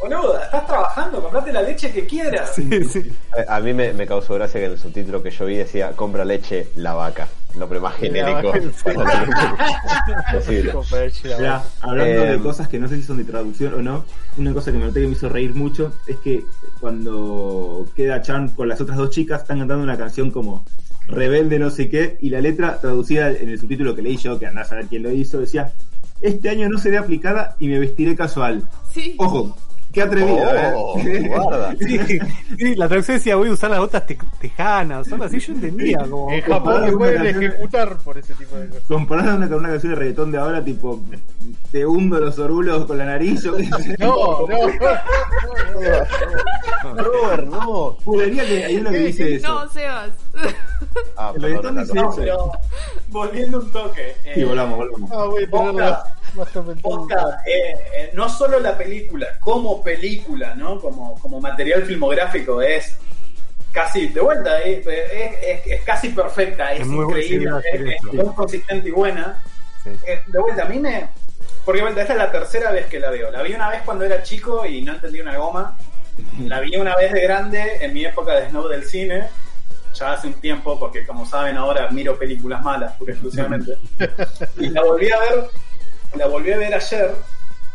boluda, 0.00 0.44
estás 0.44 0.66
trabajando, 0.66 1.20
comprate 1.22 1.52
la 1.52 1.62
leche 1.62 1.90
que 1.92 2.06
quieras. 2.06 2.52
Sí, 2.54 2.84
sí. 2.84 3.12
A, 3.48 3.56
a 3.56 3.60
mí 3.60 3.72
me, 3.74 3.92
me 3.92 4.06
causó 4.06 4.34
gracia 4.34 4.60
que 4.60 4.66
en 4.66 4.72
el 4.72 4.78
subtítulo 4.78 5.22
que 5.22 5.30
yo 5.30 5.46
vi 5.46 5.56
decía 5.56 5.92
compra 5.92 6.24
leche 6.24 6.68
la 6.76 6.94
vaca. 6.94 7.28
Lo 7.56 7.66
más 7.80 7.96
genérico 7.96 8.52
posible. 10.32 10.72
Hablando 11.80 12.04
Eh, 12.24 12.30
de 12.32 12.38
cosas 12.38 12.68
que 12.68 12.78
no 12.78 12.86
sé 12.88 12.96
si 12.96 13.02
son 13.02 13.16
de 13.18 13.24
traducción 13.24 13.74
o 13.74 13.82
no, 13.82 14.04
una 14.36 14.52
cosa 14.54 14.70
que 14.70 14.78
me 14.78 14.84
noté 14.86 15.00
que 15.00 15.06
me 15.06 15.12
hizo 15.14 15.28
reír 15.28 15.54
mucho 15.54 15.92
es 16.06 16.16
que 16.18 16.44
cuando 16.80 17.86
queda 17.96 18.22
Chan 18.22 18.50
con 18.50 18.68
las 18.68 18.80
otras 18.80 18.96
dos 18.98 19.10
chicas, 19.10 19.42
están 19.42 19.58
cantando 19.58 19.82
una 19.82 19.98
canción 19.98 20.30
como 20.30 20.64
rebelde 21.10 21.58
no 21.58 21.70
sé 21.70 21.88
qué, 21.88 22.18
y 22.20 22.30
la 22.30 22.40
letra 22.40 22.80
traducida 22.80 23.30
en 23.30 23.48
el 23.48 23.58
subtítulo 23.58 23.94
que 23.94 24.02
leí 24.02 24.16
yo, 24.16 24.38
que 24.38 24.46
andás 24.46 24.72
a 24.72 24.76
ver 24.76 24.86
quién 24.86 25.02
lo 25.02 25.10
hizo, 25.10 25.40
decía, 25.40 25.72
este 26.20 26.48
año 26.48 26.68
no 26.68 26.78
seré 26.78 26.98
aplicada 26.98 27.56
y 27.58 27.68
me 27.68 27.78
vestiré 27.78 28.14
casual. 28.14 28.68
Sí. 28.92 29.14
Ojo, 29.18 29.56
qué 29.92 30.02
atrevido, 30.02 30.38
Oh, 30.76 30.98
¿eh? 31.00 31.28
guarda. 31.28 31.74
Sí, 31.80 31.98
sí, 32.58 32.74
la 32.76 32.86
traducción 32.88 33.16
decía 33.18 33.36
voy 33.36 33.48
a 33.48 33.52
usar 33.52 33.70
las 33.70 33.80
botas 33.80 34.06
te- 34.06 34.18
tejanas, 34.40 35.10
algo 35.12 35.24
así, 35.24 35.38
yo 35.40 35.52
entendía 35.54 35.98
como 36.08 36.30
En 36.30 36.40
Japón 36.42 36.80
con 36.90 36.98
pueden 36.98 37.20
una 37.20 37.30
canción- 37.32 37.52
ejecutar 37.52 37.98
por 37.98 38.18
ese 38.18 38.34
tipo 38.34 38.56
de 38.56 38.68
cosas. 38.68 38.84
Comparada 38.86 39.34
una, 39.36 39.48
con 39.48 39.58
una 39.58 39.68
canción 39.70 39.92
de 39.92 39.98
reggaetón 39.98 40.30
de 40.32 40.38
ahora, 40.38 40.64
tipo, 40.64 41.00
te 41.72 41.84
hundo 41.86 42.20
los 42.20 42.38
orulos 42.38 42.86
con 42.86 42.98
la 42.98 43.04
nariz, 43.06 43.42
yo 43.42 43.56
qué 43.56 43.64
sé. 43.64 43.96
No, 44.00 44.46
no, 46.84 46.94
Robert, 47.04 47.46
no. 47.48 47.96
Juraría 48.04 48.44
que 48.46 48.64
hay 48.64 48.76
uno 48.76 48.90
que 48.90 48.98
dice 48.98 49.34
eso. 49.36 49.48
No, 49.48 49.68
Sebas. 49.70 50.10
Ah, 51.16 51.32
El 51.36 51.42
reggaetón 51.42 51.78
dice 51.78 51.94
no, 51.94 52.02
No, 52.02 52.08
eso. 52.10 52.16
pero 52.20 52.52
volviendo 53.08 53.58
un 53.58 53.70
toque. 53.70 54.14
eh, 54.24 54.32
Sí, 54.34 54.44
volvamos, 54.44 54.78
volvamos. 54.78 55.10
no. 55.10 55.30
voy 55.30 55.44
a 55.44 56.02
Posta, 56.82 57.42
eh, 57.46 57.74
eh, 57.94 58.10
no 58.14 58.28
solo 58.28 58.60
la 58.60 58.76
película, 58.76 59.26
como 59.40 59.82
película, 59.82 60.54
¿no? 60.54 60.80
Como, 60.80 61.18
como 61.18 61.40
material 61.40 61.82
filmográfico 61.84 62.62
es 62.62 62.96
casi, 63.72 64.08
de 64.08 64.20
vuelta, 64.20 64.60
eh, 64.62 64.82
es, 64.84 65.66
es- 65.66 65.72
es 65.78 65.82
casi 65.84 66.10
perfecta, 66.10 66.72
es, 66.72 66.80
Es 66.80 66.86
muy 66.86 67.04
bueno, 67.04 67.20
increíble, 67.20 67.50
es, 67.72 68.02
muy 68.12 68.34
consistente 68.34 68.88
y 68.88 68.92
buena. 68.92 69.42
Sí. 69.84 69.90
Eh, 70.06 70.22
de 70.26 70.38
vuelta, 70.38 70.62
a 70.62 70.68
mí 70.68 70.78
me... 70.78 71.08
Porque 71.64 71.82
vuelta, 71.82 72.00
esta 72.02 72.14
es 72.14 72.18
la 72.18 72.32
tercera 72.32 72.70
vez 72.70 72.86
que 72.86 72.98
la 72.98 73.10
veo. 73.10 73.30
La 73.30 73.42
vi 73.42 73.52
una 73.52 73.68
vez 73.68 73.82
cuando 73.84 74.04
era 74.04 74.22
chico 74.22 74.64
y 74.66 74.82
no 74.82 74.94
entendí 74.94 75.20
una 75.20 75.36
goma. 75.36 75.76
La 76.46 76.60
vi 76.60 76.76
una 76.76 76.96
vez 76.96 77.12
de 77.12 77.20
grande 77.22 77.78
en 77.80 77.92
mi 77.94 78.04
época 78.04 78.34
de 78.34 78.48
snow 78.48 78.66
del 78.68 78.84
cine, 78.84 79.28
ya 79.94 80.12
hace 80.12 80.26
un 80.26 80.34
tiempo, 80.34 80.78
porque 80.78 81.06
como 81.06 81.24
saben 81.26 81.56
ahora 81.56 81.88
miro 81.90 82.18
películas 82.18 82.62
malas, 82.62 82.92
pura 82.94 83.12
y 83.12 83.14
exclusivamente. 83.14 83.76
y 84.58 84.68
la 84.70 84.82
volví 84.82 85.10
a 85.10 85.18
ver, 85.18 85.44
la 86.16 86.26
volví 86.26 86.52
a 86.52 86.58
ver 86.58 86.74
ayer, 86.74 87.14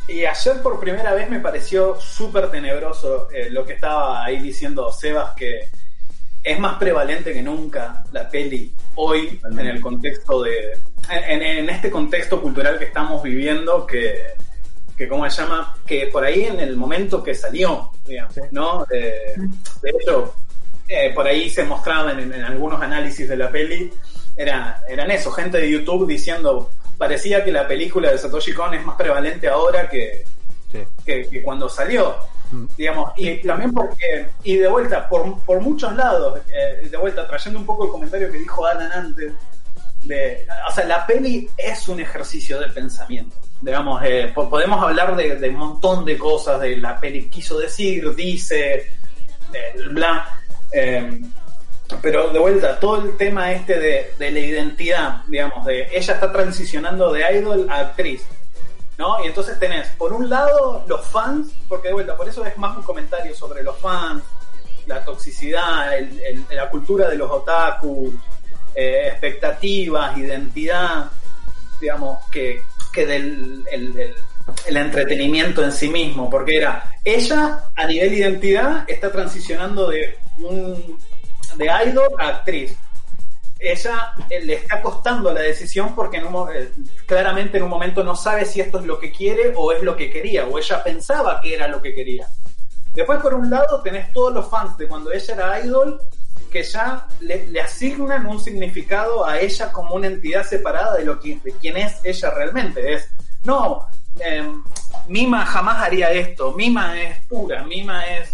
y 0.08 0.24
ayer 0.26 0.62
por 0.62 0.80
primera 0.80 1.14
vez 1.14 1.30
me 1.30 1.40
pareció 1.40 2.00
súper 2.00 2.52
tenebroso 2.52 3.28
eh, 3.32 3.50
lo 3.50 3.66
que 3.66 3.74
estaba 3.74 4.24
ahí 4.24 4.40
diciendo 4.40 4.92
Sebas, 4.92 5.34
que 5.36 5.70
es 6.44 6.60
más 6.60 6.78
prevalente 6.78 7.34
que 7.34 7.42
nunca 7.42 8.04
la 8.12 8.30
peli 8.30 8.72
hoy 8.96 9.40
en 9.44 9.60
el 9.60 9.82
contexto 9.82 10.44
de. 10.44 10.78
En, 11.10 11.42
en 11.42 11.70
este 11.70 11.90
contexto 11.90 12.42
cultural 12.42 12.78
que 12.78 12.86
estamos 12.86 13.22
viviendo, 13.24 13.86
que, 13.86 14.34
que 14.96 15.08
¿cómo 15.08 15.28
se 15.30 15.42
llama? 15.42 15.76
Que 15.86 16.08
por 16.08 16.24
ahí 16.24 16.44
en 16.44 16.60
el 16.60 16.76
momento 16.76 17.24
que 17.24 17.34
salió, 17.34 17.92
digamos, 18.06 18.36
¿no? 18.52 18.86
Eh, 18.92 19.34
de 19.82 19.90
hecho, 19.90 20.36
eh, 20.88 21.12
por 21.14 21.26
ahí 21.26 21.50
se 21.50 21.64
mostraban 21.64 22.20
en, 22.20 22.34
en 22.34 22.44
algunos 22.44 22.82
análisis 22.82 23.28
de 23.28 23.38
la 23.38 23.50
peli, 23.50 23.92
era, 24.38 24.84
eran 24.88 25.10
eso, 25.10 25.32
gente 25.32 25.58
de 25.60 25.72
YouTube 25.72 26.08
diciendo, 26.08 26.70
parecía 26.98 27.44
que 27.44 27.52
la 27.52 27.68
película 27.68 28.12
de 28.12 28.18
Satoshi 28.18 28.54
Kon 28.54 28.74
es 28.74 28.86
más 28.86 28.96
prevalente 28.96 29.48
ahora 29.48 29.90
que, 29.90 30.24
Sí. 30.72 30.80
que, 31.06 31.28
que 31.30 31.42
cuando 31.44 31.70
salió. 31.70 32.16
Mm. 32.52 32.66
Digamos, 32.78 33.12
y 33.18 33.38
también 33.42 33.74
porque, 33.74 34.28
y 34.44 34.58
de 34.58 34.68
vuelta, 34.68 35.08
por, 35.10 35.40
por 35.44 35.62
muchos 35.62 35.96
lados, 35.96 36.40
eh, 36.54 36.88
de 36.90 36.98
vuelta, 36.98 37.28
trayendo 37.28 37.60
un 37.60 37.66
poco 37.66 37.86
el 37.86 37.92
comentario 37.92 38.32
que 38.32 38.38
dijo 38.40 38.66
Alan 38.66 38.92
antes, 38.92 39.32
de, 40.04 40.46
o 40.70 40.72
sea, 40.72 40.86
la 40.86 41.06
peli 41.08 41.50
es 41.58 41.88
un 41.88 42.00
ejercicio 42.00 42.60
de 42.60 42.68
pensamiento. 42.70 43.36
Digamos, 43.62 44.02
eh, 44.04 44.32
po- 44.36 44.48
podemos 44.50 44.84
hablar 44.84 45.16
de, 45.16 45.38
de 45.38 45.50
un 45.50 45.56
montón 45.56 46.06
de 46.06 46.18
cosas 46.18 46.60
de 46.62 46.78
la 46.78 47.00
peli 47.00 47.30
quiso 47.30 47.58
decir, 47.58 48.14
dice, 48.14 48.92
de 49.52 49.88
bla. 49.90 50.28
eh, 50.72 51.22
pero 52.02 52.30
de 52.30 52.40
vuelta, 52.40 52.80
todo 52.80 53.02
el 53.04 53.18
tema 53.18 53.52
este 53.52 53.80
de, 53.80 54.14
de 54.18 54.32
la 54.32 54.40
identidad, 54.40 55.22
digamos, 55.28 55.66
de 55.66 55.88
ella 55.96 56.14
está 56.14 56.32
transicionando 56.32 57.12
de 57.14 57.22
idol 57.38 57.68
a 57.70 57.80
actriz, 57.80 58.24
¿no? 58.98 59.24
Y 59.24 59.28
entonces 59.28 59.60
tenés, 59.60 59.88
por 59.98 60.14
un 60.14 60.30
lado, 60.30 60.84
los 60.88 61.06
fans, 61.08 61.52
porque 61.68 61.90
de 61.90 61.94
vuelta, 61.94 62.16
por 62.18 62.28
eso 62.28 62.46
es 62.46 62.58
más 62.58 62.76
un 62.78 62.84
comentario 62.84 63.36
sobre 63.36 63.62
los 63.64 63.78
fans, 63.80 64.24
la 64.88 65.04
toxicidad, 65.04 65.98
el- 65.98 66.46
la 66.50 66.70
cultura 66.70 67.10
de 67.10 67.18
los 67.18 67.30
otaku, 67.32 68.14
eh, 68.76 69.08
expectativas, 69.08 70.18
identidad, 70.18 71.06
digamos, 71.82 72.20
que, 72.32 72.62
que 72.94 73.06
del 73.06 73.64
el, 73.72 73.98
el- 74.00 74.16
el 74.68 74.78
entretenimiento 74.78 75.64
en 75.64 75.72
sí 75.72 75.90
mismo, 75.90 76.30
porque 76.30 76.58
era 76.58 76.92
ella 77.04 77.64
a 77.76 77.86
nivel 77.88 78.14
identidad 78.14 78.84
está 78.88 79.12
transicionando 79.12 79.90
de 79.90 80.18
un 80.38 81.00
de 81.58 81.70
idol 81.88 82.10
a 82.20 82.28
actriz. 82.28 82.78
Ella 83.58 84.14
eh, 84.30 84.42
le 84.42 84.56
está 84.56 84.82
costando 84.82 85.34
la 85.34 85.42
decisión 85.42 85.96
porque 85.96 86.22
un 86.24 86.50
eh, 86.54 86.72
claramente 87.06 87.58
en 87.58 87.64
un 87.64 87.70
momento 87.70 88.04
no 88.04 88.16
sabe 88.16 88.46
si 88.46 88.60
esto 88.62 88.80
es 88.80 88.86
lo 88.86 89.00
que 89.00 89.12
quiere 89.12 89.54
o 89.56 89.72
es 89.72 89.82
lo 89.82 89.96
que 89.96 90.12
quería, 90.12 90.46
o 90.46 90.58
ella 90.60 90.84
pensaba 90.84 91.40
que 91.42 91.54
era 91.54 91.68
lo 91.68 91.82
que 91.82 91.94
quería. 91.94 92.28
Después, 92.94 93.20
por 93.20 93.34
un 93.34 93.50
lado, 93.50 93.82
tenés 93.82 94.12
todos 94.14 94.34
los 94.34 94.50
fans 94.50 94.78
de 94.78 94.88
cuando 94.88 95.12
ella 95.12 95.34
era 95.34 95.60
idol 95.66 96.02
que 96.52 96.64
ya 96.64 97.06
le, 97.20 97.60
asignan 97.60 98.26
un 98.26 98.40
significado 98.40 99.26
a 99.26 99.40
ella 99.40 99.72
como 99.72 99.96
una 99.96 100.08
entidad 100.08 100.46
separada 100.46 100.96
de 100.96 101.04
lo 101.04 101.20
que, 101.20 101.38
de 101.44 101.52
quién 101.54 101.76
es 101.76 102.00
ella 102.04 102.30
realmente. 102.32 102.94
Es, 102.94 103.10
no, 103.44 103.90
eh, 104.20 104.50
Mima 105.08 105.46
jamás 105.46 105.84
haría 105.84 106.12
esto, 106.12 106.54
Mima 106.54 107.02
es 107.02 107.26
pura, 107.26 107.64
Mima 107.64 108.06
es 108.06 108.32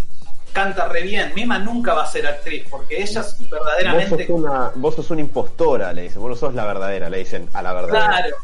canta 0.52 0.88
re 0.88 1.04
bien, 1.04 1.34
Mima 1.36 1.60
nunca 1.60 1.93
va 1.93 2.04
a 2.04 2.08
ser 2.08 2.28
actriz 2.28 2.66
porque 2.70 3.02
ella 3.02 3.22
es 3.22 3.38
Vos 3.39 3.49
verdaderamente 3.49 4.28
sos, 4.28 4.36
una, 4.36 4.72
vos 4.76 4.95
sos 4.95 5.10
una 5.12 5.22
impostora, 5.22 5.93
le 5.93 6.04
dicen. 6.04 6.22
Vos 6.22 6.30
no 6.30 6.36
sos 6.36 6.54
la 6.54 6.66
verdadera, 6.66 7.10
le 7.10 7.20
dicen 7.20 7.49
a 7.54 7.62
la 7.62 7.74
verdadera. 7.74 8.08
Claro. 8.08 8.38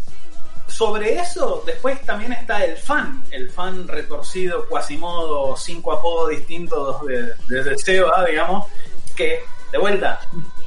Sobre 0.68 1.18
eso, 1.18 1.64
después 1.66 2.02
también 2.02 2.34
está 2.34 2.64
el 2.66 2.78
fan, 2.78 3.24
el 3.32 3.50
fan 3.50 3.88
retorcido, 3.88 4.68
Quasimodo, 4.68 5.56
cinco 5.56 5.94
apodos 5.94 6.30
distintos 6.30 7.06
de, 7.06 7.62
de 7.64 7.78
Seba, 7.78 8.26
digamos, 8.26 8.68
que, 9.16 9.40
de 9.72 9.78
vuelta, 9.78 10.20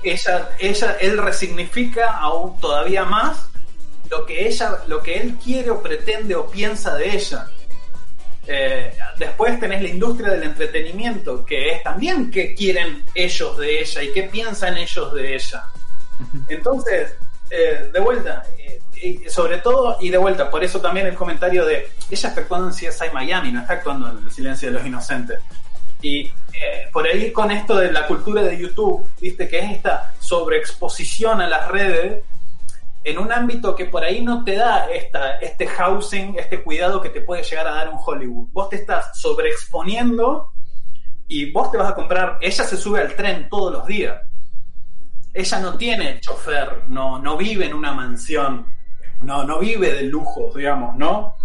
ella, 0.03 0.51
ella, 0.59 0.97
él 1.01 1.19
resignifica 1.19 2.17
aún 2.17 2.59
todavía 2.59 3.05
más 3.05 3.51
lo 4.11 4.27
que 4.27 4.49
ella, 4.49 4.79
lo 4.87 5.03
que 5.03 5.19
él 5.19 5.37
quiere 5.43 5.71
o 5.71 5.83
pretende 5.83 6.35
o 6.35 6.47
piensa 6.47 6.95
de 6.95 7.15
ella. 7.15 7.47
Eh, 8.47 8.93
después 9.19 9.61
tenés 9.61 9.83
la 9.83 9.89
industria 9.89 10.31
del 10.33 10.43
entretenimiento, 10.45 11.45
que 11.45 11.73
es 11.73 11.83
también 11.83 12.31
qué 12.31 12.55
quieren 12.55 13.05
ellos 13.15 13.59
de 13.59 13.81
ella 13.81 14.03
y 14.03 14.13
qué 14.13 14.25
piensan 14.25 14.77
ellos 14.77 15.15
de 15.15 15.35
ella. 15.35 15.65
Entonces, 16.49 17.15
eh, 17.51 17.91
de 17.93 18.01
vuelta, 18.01 18.45
eh, 18.59 18.81
y 19.03 19.29
sobre 19.29 19.59
todo, 19.59 19.99
y 20.01 20.11
de 20.11 20.19
vuelta, 20.19 20.51
por 20.51 20.63
eso 20.63 20.81
también 20.81 21.07
el 21.07 21.15
comentario 21.15 21.65
de 21.65 21.89
ella 22.11 22.29
está 22.29 22.41
actuando 22.41 22.69
en 22.69 22.75
CSI 22.75 23.11
Miami, 23.13 23.53
no 23.53 23.61
está 23.61 23.75
actuando 23.75 24.11
en 24.11 24.19
El 24.19 24.31
Silencio 24.31 24.69
de 24.69 24.75
los 24.75 24.87
Inocentes. 24.87 25.39
Y 26.03 26.33
por 26.93 27.07
ahí 27.07 27.31
con 27.31 27.51
esto 27.51 27.77
de 27.77 27.93
la 27.93 28.07
cultura 28.07 28.43
de 28.43 28.59
YouTube, 28.59 29.07
viste 29.21 29.49
que 29.49 29.59
es 29.59 29.71
esta 29.71 30.15
sobreexposición 30.19 31.41
a 31.41 31.47
las 31.47 31.69
redes 31.69 32.23
en 33.03 33.19
un 33.19 33.33
ámbito 33.33 33.75
que 33.75 33.87
por 33.87 34.05
ahí 34.05 34.23
no 34.23 34.45
te 34.45 34.57
da 34.57 34.91
esta, 34.91 35.37
este 35.39 35.67
housing, 35.67 36.39
este 36.39 36.63
cuidado 36.63 37.01
que 37.01 37.09
te 37.09 37.23
puede 37.23 37.43
llegar 37.43 37.67
a 37.67 37.75
dar 37.75 37.89
un 37.89 37.99
Hollywood. 38.05 38.49
Vos 38.53 38.69
te 38.69 38.77
estás 38.77 39.19
sobreexponiendo 39.19 40.53
y 41.27 41.51
vos 41.53 41.71
te 41.71 41.79
vas 41.79 41.91
a 41.91 41.95
comprar, 41.95 42.39
ella 42.41 42.65
se 42.65 42.77
sube 42.77 43.01
al 43.01 43.15
tren 43.15 43.49
todos 43.49 43.73
los 43.73 43.87
días. 43.87 44.21
Ella 45.33 45.61
no 45.61 45.77
tiene 45.77 46.21
chofer, 46.21 46.85
no, 46.89 47.19
no 47.21 47.37
vive 47.37 47.67
en 47.67 47.75
una 47.75 47.93
mansión, 47.93 48.67
no, 49.23 49.45
no 49.45 49.61
vive 49.61 49.93
de 49.93 50.03
lujos, 50.03 50.55
digamos, 50.55 50.97
¿no? 50.97 51.37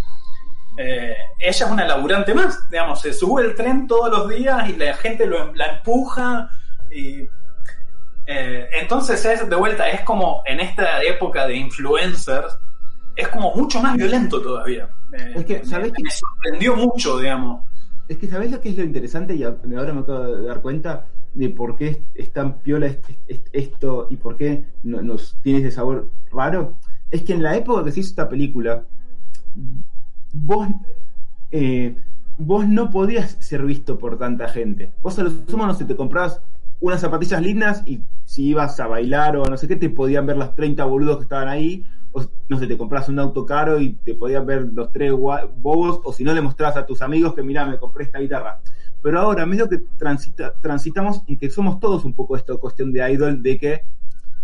Eh, 0.78 1.16
ella 1.40 1.66
es 1.66 1.72
una 1.72 1.86
laburante 1.86 2.34
más, 2.34 2.70
digamos, 2.70 3.00
se 3.00 3.14
sube 3.14 3.44
el 3.44 3.56
tren 3.56 3.88
todos 3.88 4.10
los 4.10 4.28
días 4.28 4.68
y 4.70 4.76
la 4.76 4.94
gente 4.96 5.26
lo, 5.26 5.54
la 5.54 5.78
empuja 5.78 6.50
y 6.92 7.28
eh, 8.28 8.68
entonces 8.82 9.24
es 9.26 9.50
de 9.50 9.56
vuelta, 9.56 9.90
es 9.90 10.02
como 10.02 10.42
en 10.46 10.60
esta 10.60 11.02
época 11.04 11.48
de 11.48 11.56
influencers, 11.58 12.58
es 13.16 13.28
como 13.30 13.54
mucho 13.56 13.82
más 13.82 13.96
violento 13.96 14.42
todavía. 14.42 14.90
Eh, 15.14 15.34
Es 15.38 15.46
que, 15.46 15.66
¿sabés 15.66 15.92
me, 16.02 16.10
sorprendió 16.10 16.76
mucho, 16.76 17.18
digamos. 17.20 17.66
Es 18.08 18.18
que 18.18 18.28
¿sabés 18.28 18.52
lo 18.52 18.62
que 18.62 18.70
es 18.70 18.78
lo 18.78 18.84
interesante? 18.84 19.36
Y 19.36 19.44
ahora 19.44 19.94
me 19.94 20.02
acabo 20.02 20.24
de 20.36 20.46
dar 20.48 20.62
cuenta 20.62 21.08
de 21.34 21.50
por 21.50 21.76
qué 21.76 22.02
es, 22.14 22.32
tan 22.32 22.60
piola 22.60 22.88
est- 22.88 23.10
est- 23.28 23.48
esto 23.52 24.08
y 24.10 24.18
por 24.18 24.38
qué 24.38 24.66
no- 24.84 25.02
nos 25.02 25.38
tiene 25.42 25.60
ese 25.60 25.72
sabor 25.72 26.10
raro. 26.32 26.78
Es 27.12 27.24
que 27.24 27.34
en 27.34 27.44
la 27.44 27.56
época 27.56 27.84
que 27.84 27.92
se 27.92 28.00
hizo 28.02 28.10
esta 28.10 28.30
película, 28.30 28.84
vos, 30.34 30.68
eh, 31.52 31.96
vos 32.38 32.68
no 32.68 32.90
podías 32.90 33.32
ser 33.40 33.64
visto 33.64 33.98
por 33.98 34.18
tanta 34.18 34.48
gente. 34.50 34.92
Vos 35.02 35.18
a 35.20 35.24
lo 35.24 35.32
sumo, 35.48 35.66
no 35.66 35.74
sé, 35.74 35.86
te 35.86 35.96
comprabas 35.96 36.42
unas 36.82 37.02
zapatillas 37.02 37.42
lindas 37.42 37.84
y 37.86 38.02
si 38.26 38.48
ibas 38.50 38.80
a 38.80 38.88
bailar 38.88 39.38
o 39.38 39.46
no 39.46 39.58
sé 39.58 39.68
qué, 39.68 39.76
te 39.76 39.90
podían 39.90 40.26
ver 40.26 40.38
los 40.38 40.56
30 40.56 40.84
boludos 40.86 41.18
que 41.18 41.24
estaban 41.24 41.48
ahí. 41.48 41.86
O 42.12 42.24
no 42.48 42.60
sé, 42.60 42.68
te 42.68 42.78
compras 42.78 43.10
un 43.10 43.20
auto 43.20 43.46
caro 43.46 43.80
y 43.80 43.94
te 43.94 44.16
podían 44.16 44.46
ver 44.46 44.70
los 44.74 44.92
tres 44.92 45.12
bobos, 45.12 46.00
o 46.04 46.14
si 46.14 46.24
no 46.24 46.34
le 46.34 46.42
mostrabas 46.42 46.78
a 46.78 46.86
tus 46.86 47.02
amigos 47.02 47.34
que 47.34 47.44
mira, 47.44 47.66
me 47.66 47.78
compré 47.78 48.06
esta 48.06 48.20
guitarra. 48.20 48.62
Pero 49.02 49.20
ahora, 49.20 49.46
medio 49.46 49.68
que 49.68 49.80
transita- 50.00 50.54
transitamos 50.62 51.22
en 51.28 51.38
que 51.38 51.50
somos 51.50 51.80
todos 51.80 52.06
un 52.06 52.14
poco 52.14 52.38
esto, 52.38 52.58
cuestión 52.60 52.94
de 52.94 53.12
idol, 53.12 53.44
de 53.44 53.58
que 53.58 53.82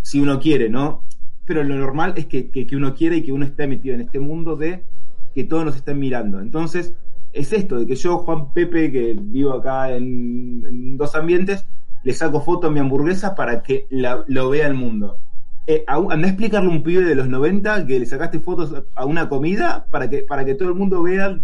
si 0.02 0.20
uno 0.20 0.40
quiere, 0.40 0.70
¿no? 0.70 1.04
Pero 1.46 1.64
lo 1.64 1.76
normal 1.76 2.14
es 2.18 2.26
que, 2.28 2.52
que, 2.52 2.68
que 2.68 2.76
uno 2.76 2.94
quiere 2.94 3.18
y 3.18 3.24
que 3.24 3.32
uno 3.32 3.46
esté 3.46 3.68
metido 3.68 3.96
en 3.96 4.02
este 4.02 4.20
mundo 4.20 4.56
de 4.58 4.84
que 5.34 5.46
todos 5.46 5.64
nos 5.64 5.76
estén 5.78 5.98
mirando. 5.98 6.40
Entonces, 6.42 6.94
es 7.34 7.54
esto, 7.54 7.80
de 7.80 7.86
que 7.86 7.96
yo, 7.96 8.18
Juan 8.20 8.52
Pepe, 8.54 8.92
que 8.92 9.16
vivo 9.18 9.54
acá 9.54 9.96
en, 9.96 10.66
en 10.68 10.98
dos 10.98 11.16
ambientes, 11.16 11.66
le 12.04 12.14
saco 12.14 12.42
foto 12.42 12.68
a 12.68 12.72
mi 12.72 12.80
hamburguesa 12.80 13.36
para 13.36 13.62
que 13.62 13.88
la- 13.90 14.24
lo 14.28 14.50
vea 14.50 14.68
el 14.68 14.74
mundo. 14.74 15.18
Eh, 15.68 15.84
a 15.88 16.00
un- 16.00 16.12
andá 16.12 16.28
a 16.28 16.32
explicarle 16.32 16.68
a 16.70 16.72
un 16.72 16.84
pibe 16.84 17.04
de 17.04 17.16
los 17.16 17.28
90 17.28 17.86
que 17.86 18.00
le 18.00 18.06
sacaste 18.06 18.40
fotos 18.40 18.74
a- 18.96 19.06
una 19.06 19.30
comida 19.30 19.86
para 19.92 20.10
que, 20.10 20.24
para 20.24 20.44
que 20.44 20.56
todo 20.56 20.70
el 20.70 20.76
mundo 20.76 21.04
vea 21.04 21.40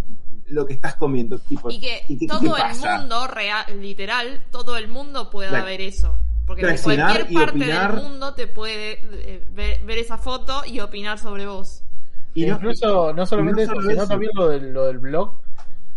lo 0.48 0.66
que 0.66 0.72
estás 0.72 0.96
comiendo. 0.96 1.38
Tipo, 1.38 1.70
Y 1.70 1.78
que 1.78 2.02
¿y 2.08 2.18
qué- 2.18 2.26
todo 2.26 2.40
qué 2.40 2.46
el 2.46 2.98
mundo, 3.00 3.26
real, 3.28 3.64
literal, 3.80 4.40
todo 4.50 4.76
el 4.76 4.88
mundo 4.88 5.30
pueda 5.30 5.62
ver 5.62 5.80
eso. 5.80 6.18
Porque 6.46 6.62
cualquier 6.82 7.26
parte 7.32 7.50
opinar. 7.50 7.94
del 7.94 8.02
mundo 8.02 8.32
te 8.34 8.46
puede 8.46 9.00
eh, 9.12 9.44
ver, 9.54 9.84
ver 9.84 9.98
esa 9.98 10.16
foto 10.16 10.62
y 10.66 10.80
opinar 10.80 11.18
sobre 11.18 11.46
vos. 11.46 11.84
Y 12.34 12.46
no- 12.46 12.54
Incluso, 12.54 13.12
no 13.12 13.26
solamente 13.26 13.66
no 13.66 13.72
eso, 13.74 13.82
sino 13.82 13.92
eso. 14.02 14.08
también 14.08 14.32
lo 14.34 14.48
del, 14.48 14.72
lo 14.72 14.86
del 14.86 14.98
blog. 14.98 15.34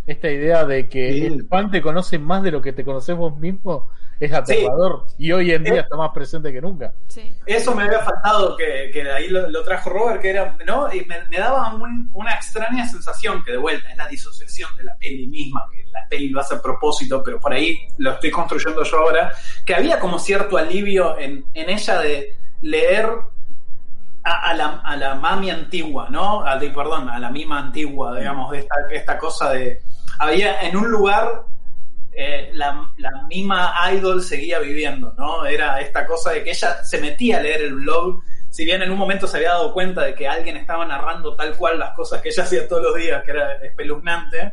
Esta 0.05 0.29
idea 0.29 0.65
de 0.65 0.89
que 0.89 1.13
Sí. 1.13 1.25
el 1.25 1.45
fan 1.47 1.71
te 1.71 1.81
conoce 1.81 2.19
más 2.19 2.43
de 2.43 2.51
lo 2.51 2.61
que 2.61 2.73
te 2.73 2.83
conoces 2.83 3.15
vos 3.15 3.37
mismo 3.37 3.87
es 4.25 4.31
aterrador 4.33 5.07
y 5.17 5.31
hoy 5.31 5.51
en 5.51 5.63
día 5.63 5.81
está 5.81 5.97
más 5.97 6.11
presente 6.13 6.53
que 6.53 6.61
nunca. 6.61 6.93
Sí. 7.07 7.33
Eso 7.45 7.73
me 7.75 7.83
había 7.83 7.99
faltado 7.99 8.55
que, 8.55 8.89
que 8.93 9.03
de 9.03 9.11
ahí 9.11 9.27
lo, 9.29 9.49
lo 9.49 9.63
trajo 9.63 9.89
Robert, 9.89 10.21
que 10.21 10.29
era, 10.29 10.55
¿no? 10.65 10.93
Y 10.93 11.03
me, 11.05 11.25
me 11.25 11.39
daba 11.39 11.73
un- 11.73 12.09
una 12.13 12.31
extraña 12.35 12.87
sensación 12.87 13.43
que 13.43 13.51
de 13.51 13.57
vuelta 13.57 13.89
es 13.89 13.97
la 13.97 14.07
disociación 14.07 14.75
de 14.77 14.83
la 14.83 14.95
peli 14.97 15.27
misma, 15.27 15.65
que 15.71 15.83
la 15.91 16.07
peli 16.07 16.29
lo 16.29 16.39
hace 16.39 16.55
a 16.55 16.61
propósito, 16.61 17.21
pero 17.23 17.39
por 17.39 17.51
ahí 17.51 17.79
lo 17.97 18.11
estoy 18.11 18.29
construyendo 18.31 18.83
yo 18.83 18.97
ahora, 18.99 19.31
que 19.65 19.73
había 19.75 19.99
como 19.99 20.19
cierto 20.19 20.55
alivio 20.57 21.17
en, 21.17 21.43
en 21.53 21.69
ella 21.69 21.99
de 21.99 22.35
leer 22.61 23.09
a, 24.23 24.49
a 24.49 24.53
la, 24.53 24.81
a 24.85 24.95
la 24.97 25.15
mami 25.15 25.49
antigua, 25.49 26.07
¿no? 26.11 26.45
A, 26.45 26.57
de- 26.57 26.69
perdón, 26.69 27.09
a 27.09 27.17
la 27.17 27.31
mima 27.31 27.57
antigua, 27.57 28.15
digamos, 28.17 28.51
de 28.51 28.59
esta, 28.59 28.75
esta 28.91 29.17
cosa 29.17 29.49
de... 29.49 29.81
Había 30.19 30.61
en 30.61 30.77
un 30.77 30.91
lugar 30.91 31.45
eh, 32.13 32.49
la, 32.53 32.91
la 32.97 33.23
misma 33.29 33.73
idol 33.93 34.21
seguía 34.21 34.59
viviendo, 34.59 35.13
¿no? 35.17 35.45
Era 35.45 35.79
esta 35.79 36.05
cosa 36.05 36.31
de 36.31 36.43
que 36.43 36.49
ella 36.51 36.83
se 36.83 36.99
metía 36.99 37.37
a 37.37 37.41
leer 37.41 37.61
el 37.61 37.75
blog, 37.75 38.21
si 38.49 38.65
bien 38.65 38.81
en 38.81 38.91
un 38.91 38.97
momento 38.97 39.27
se 39.27 39.37
había 39.37 39.51
dado 39.51 39.73
cuenta 39.73 40.01
de 40.03 40.13
que 40.13 40.27
alguien 40.27 40.57
estaba 40.57 40.85
narrando 40.85 41.35
tal 41.35 41.55
cual 41.55 41.79
las 41.79 41.91
cosas 41.91 42.21
que 42.21 42.29
ella 42.29 42.43
hacía 42.43 42.67
todos 42.67 42.83
los 42.83 42.95
días, 42.95 43.23
que 43.23 43.31
era 43.31 43.53
espeluznante, 43.63 44.51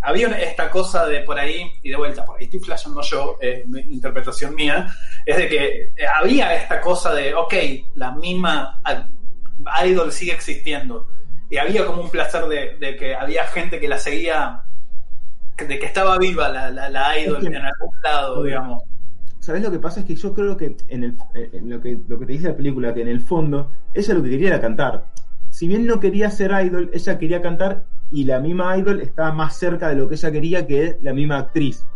había 0.00 0.28
esta 0.38 0.68
cosa 0.70 1.06
de 1.06 1.20
por 1.20 1.38
ahí, 1.38 1.72
y 1.82 1.90
de 1.90 1.96
vuelta, 1.96 2.24
por 2.24 2.38
ahí 2.38 2.44
estoy 2.44 2.60
flasheando 2.60 3.02
yo, 3.02 3.38
interpretación 3.90 4.54
mía, 4.54 4.92
es 5.26 5.36
de 5.36 5.48
que 5.48 5.82
eh, 5.96 6.06
había 6.12 6.54
esta 6.54 6.80
cosa 6.80 7.12
de, 7.14 7.34
ok, 7.34 7.54
la 7.94 8.12
misma 8.12 8.80
idol 9.84 10.12
sigue 10.12 10.32
existiendo. 10.32 11.08
Y 11.50 11.56
había 11.56 11.86
como 11.86 12.02
un 12.02 12.10
placer 12.10 12.44
de 12.46 12.96
que 12.96 13.14
había 13.14 13.44
gente 13.46 13.80
que 13.80 13.88
la 13.88 13.98
seguía, 13.98 14.64
de 15.66 15.78
que 15.78 15.86
estaba 15.86 16.18
viva 16.18 16.48
la, 16.48 16.70
la, 16.70 16.88
la 16.88 17.18
idol 17.18 17.36
Es 17.42 17.48
que- 17.50 17.56
en 17.56 17.62
algún 17.64 17.90
lado, 18.02 18.42
digamos. 18.42 18.82
¿Sabes 19.40 19.62
lo 19.62 19.70
que 19.70 19.78
pasa? 19.78 20.00
Es 20.00 20.06
que 20.06 20.14
yo 20.14 20.34
creo 20.34 20.56
que 20.56 20.76
en, 20.88 21.04
el, 21.04 21.16
en 21.34 21.70
lo 21.70 21.80
que 21.80 21.98
lo 22.06 22.18
que 22.18 22.26
te 22.26 22.32
dice 22.32 22.48
la 22.48 22.56
película, 22.56 22.92
que 22.92 23.00
en 23.02 23.08
el 23.08 23.20
fondo, 23.20 23.70
ella 23.94 24.14
lo 24.14 24.22
que 24.22 24.30
quería 24.30 24.48
era 24.48 24.60
cantar. 24.60 25.06
Si 25.48 25.66
bien 25.66 25.86
no 25.86 26.00
quería 26.00 26.30
ser 26.30 26.50
idol, 26.64 26.90
ella 26.92 27.18
quería 27.18 27.40
cantar 27.40 27.84
y 28.10 28.24
la 28.24 28.40
misma 28.40 28.76
idol 28.76 29.00
estaba 29.00 29.32
más 29.32 29.56
cerca 29.56 29.88
de 29.88 29.94
lo 29.96 30.08
que 30.08 30.16
ella 30.16 30.30
quería 30.30 30.66
que 30.66 30.98
la 31.00 31.14
misma 31.14 31.38
actriz 31.38 31.86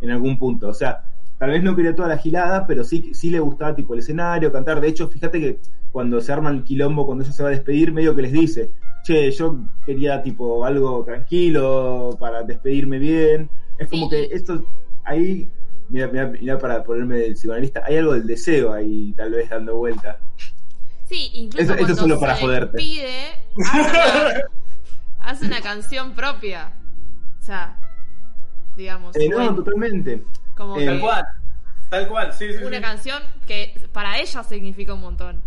en 0.00 0.10
algún 0.10 0.38
punto. 0.38 0.68
O 0.68 0.74
sea, 0.74 1.04
tal 1.38 1.50
vez 1.50 1.62
no 1.64 1.74
quería 1.74 1.94
toda 1.96 2.08
la 2.08 2.18
gilada, 2.18 2.66
pero 2.66 2.84
sí, 2.84 3.10
sí 3.14 3.30
le 3.30 3.40
gustaba 3.40 3.74
tipo 3.74 3.94
el 3.94 4.00
escenario, 4.00 4.52
cantar. 4.52 4.80
De 4.80 4.86
hecho, 4.88 5.08
fíjate 5.08 5.40
que 5.40 5.58
cuando 5.90 6.20
se 6.20 6.32
arma 6.32 6.50
el 6.50 6.62
quilombo, 6.62 7.04
cuando 7.04 7.24
ella 7.24 7.32
se 7.32 7.42
va 7.42 7.48
a 7.48 7.52
despedir, 7.52 7.92
medio 7.92 8.14
que 8.14 8.22
les 8.22 8.32
dice, 8.32 8.70
che, 9.04 9.30
yo 9.30 9.56
quería 9.84 10.22
tipo 10.22 10.64
algo 10.64 11.04
tranquilo 11.04 12.16
para 12.20 12.42
despedirme 12.42 12.98
bien. 12.98 13.50
Es 13.78 13.88
como 13.88 14.08
Sí. 14.08 14.16
que 14.16 14.34
esto 14.34 14.64
ahí, 15.04 15.48
mira, 15.88 16.08
mira, 16.08 16.26
mira 16.28 16.58
para 16.58 16.82
ponerme 16.84 17.16
del 17.18 17.34
psicoanalista, 17.34 17.82
hay 17.84 17.96
algo 17.96 18.12
del 18.14 18.26
deseo 18.26 18.72
ahí 18.72 19.12
tal 19.16 19.32
vez 19.32 19.50
dando 19.50 19.76
vuelta. 19.76 20.18
Sí, 21.04 21.30
incluso 21.34 21.64
Eso- 21.64 21.74
eso 21.74 21.84
cuando 21.84 22.02
solo 22.02 22.20
para 22.20 22.36
se 22.36 22.42
joderte. 22.42 22.76
pide, 22.78 23.26
hace 23.66 23.90
una, 23.90 24.40
hace 25.20 25.46
una 25.46 25.60
canción 25.60 26.12
propia. 26.12 26.72
O 27.38 27.42
sea, 27.44 27.76
digamos, 28.76 29.14
Eh, 29.16 29.28
no, 29.28 29.36
bueno, 29.36 29.54
totalmente. 29.56 30.22
como 30.56 30.78
eh, 30.78 30.86
Tal 30.86 31.00
cual, 31.00 31.24
tal 31.90 32.08
cual, 32.08 32.32
sí, 32.32 32.46
sí. 32.52 32.64
una 32.64 32.76
sí. 32.76 32.82
canción 32.82 33.22
que 33.46 33.74
para 33.92 34.18
ella 34.20 34.42
significa 34.44 34.94
un 34.94 35.00
montón. 35.00 35.42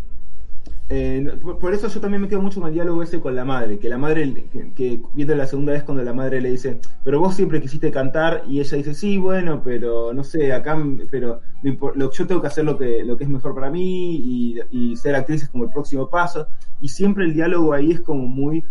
Eh, 0.88 1.26
por, 1.60 1.74
eso 1.74 1.88
yo 1.88 2.00
también 2.00 2.22
me 2.22 2.28
quedo 2.28 2.44
mucho 2.44 2.60
con 2.60 2.70
el 2.70 2.76
diálogo 2.76 3.02
ese 3.02 3.20
con 3.20 3.36
la 3.36 3.44
madre, 3.44 3.80
que 3.80 3.90
la 3.90 3.98
madre, 3.98 4.48
que, 4.52 4.72
que 4.74 5.02
viendo 5.14 5.34
la 5.34 5.48
segunda 5.48 5.74
vez 5.74 5.82
cuando 5.84 6.04
la 6.04 6.14
madre 6.14 6.42
le 6.42 6.52
dice, 6.52 6.80
pero 7.04 7.20
vos 7.20 7.36
siempre 7.36 7.60
quisiste 7.60 7.90
cantar, 7.90 8.44
y 8.48 8.60
ella 8.60 8.78
dice, 8.78 8.94
sí, 8.94 9.18
bueno, 9.18 9.62
pero 9.64 10.14
no 10.14 10.24
sé, 10.24 10.54
acá, 10.54 10.78
pero 11.10 11.42
yo 11.64 12.28
tengo 12.28 12.42
que 12.42 12.48
hacer 12.48 12.66
lo 12.66 12.78
que, 12.78 13.04
lo 13.04 13.18
que 13.18 13.24
es 13.24 13.30
mejor 13.30 13.56
para 13.56 13.72
mí, 13.72 14.16
y, 14.16 14.60
y 14.70 14.96
ser 14.96 15.16
actriz 15.16 15.44
es 15.44 15.50
como 15.50 15.64
el 15.64 15.72
próximo 15.72 16.08
paso, 16.08 16.48
y 16.80 16.90
siempre 16.90 17.26
el 17.26 17.34
diálogo 17.34 17.74
ahí 17.74 17.92
es 17.92 18.02
como 18.02 18.28
muy, 18.28 18.64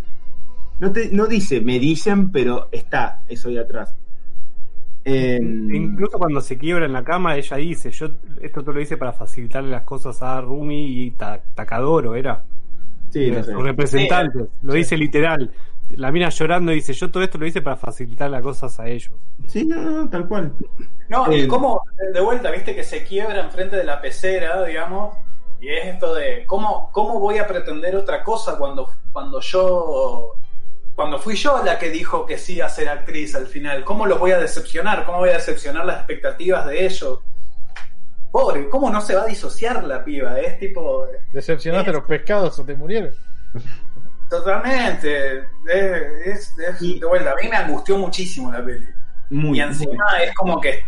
no, 0.79 0.93
te, 0.93 1.11
no 1.11 1.27
dice, 1.27 1.61
me 1.61 1.81
dicen, 1.81 2.31
pero 2.31 2.69
está 2.71 3.23
eso 3.29 3.49
ahí 3.49 3.59
atrás. 3.59 3.97
Em, 5.05 5.75
Incluso 5.75 6.19
cuando 6.19 6.41
se 6.41 6.57
quiebra 6.57 6.87
en 6.87 6.93
la 6.93 7.05
cama, 7.05 7.37
ella 7.37 7.57
dice, 7.59 7.91
yo 7.91 8.09
esto 8.41 8.65
te 8.65 8.73
lo 8.73 8.81
hice 8.81 8.97
para 8.97 9.13
facilitarle 9.13 9.71
las 9.71 9.83
cosas 9.83 10.23
a 10.23 10.41
Rumi 10.41 10.85
y 11.05 11.11
Ta- 11.13 11.41
Takadoro, 11.55 12.15
era. 12.15 12.45
sí, 13.11 13.31
no 13.31 13.43
sé. 13.43 13.53
Sus 13.53 13.63
representantes, 13.63 14.49
lo 14.63 14.73
dice 14.73 14.97
literal. 14.97 15.53
La 15.91 16.11
mina 16.11 16.31
llorando 16.31 16.73
dice, 16.73 16.95
yo 16.95 17.11
todo 17.11 17.23
esto 17.23 17.37
lo 17.39 17.47
hice 17.47 17.61
para 17.61 17.77
facilitar 17.77 18.31
las 18.31 18.43
cosas 18.43 18.81
a 18.81 18.89
ellos. 18.89 19.13
Sí, 19.47 19.65
no, 19.67 19.81
no, 19.83 20.09
tal 20.09 20.27
cual. 20.27 20.53
No, 21.09 21.31
y 21.31 21.43
Eh, 21.43 21.47
cómo, 21.47 21.83
de 22.15 22.21
vuelta, 22.23 22.51
viste 22.51 22.75
que 22.75 22.83
se 22.83 23.05
quiebra 23.05 23.43
enfrente 23.43 23.77
de 23.77 23.85
la 23.85 24.01
pecera, 24.01 24.65
digamos, 24.65 25.15
y 25.61 25.69
es 25.69 25.87
esto 25.87 26.15
de 26.15 26.45
cómo, 26.47 26.89
cómo 26.93 27.21
voy 27.21 27.37
a 27.39 27.47
pretender 27.47 27.95
otra 27.97 28.25
cosa 28.25 28.57
cuando, 28.57 28.89
cuando 29.13 29.41
yo, 29.41 30.35
cuando 30.95 31.19
fui 31.19 31.35
yo 31.37 31.63
la 31.65 31.79
que 31.79 31.91
dijo 31.91 32.25
que 32.27 32.39
sí 32.39 32.61
a 32.61 32.69
ser 32.69 32.89
actriz 32.89 33.35
al 33.35 33.47
final, 33.47 33.85
cómo 33.85 34.07
los 34.07 34.19
voy 34.19 34.31
a 34.33 34.39
decepcionar, 34.39 35.05
cómo 35.05 35.19
voy 35.19 35.31
a 35.31 35.35
decepcionar 35.35 35.85
las 35.85 35.97
expectativas 35.99 36.67
de 36.67 36.85
ellos. 36.87 37.19
Pobre, 38.31 38.69
¿cómo 38.69 38.91
no 38.91 39.01
se 39.01 39.15
va 39.15 39.23
a 39.23 39.27
disociar 39.27 39.85
la 39.85 40.05
piba? 40.05 40.39
Es 40.41 40.59
tipo, 40.59 41.07
¿Decepcionaste 41.33 41.93
los 41.93 42.05
pescados 42.05 42.59
o 42.59 42.65
te 42.65 42.75
murieron? 42.75 43.13
totalmente, 44.29 45.39
es, 45.39 45.45
es- 46.25 46.59
es- 46.59 46.83
Y- 46.83 46.99
de 46.99 47.07
vuelta, 47.07 47.33
a 47.33 47.35
mí 47.37 47.49
me 47.49 47.57
angustió 47.57 47.97
muchísimo 47.99 48.51
la 48.53 48.65
peli. 48.65 48.87
Muy, 49.31 49.59
y 49.59 49.61
encima 49.63 50.05
es 50.23 50.35
como 50.35 50.61
que 50.61 50.85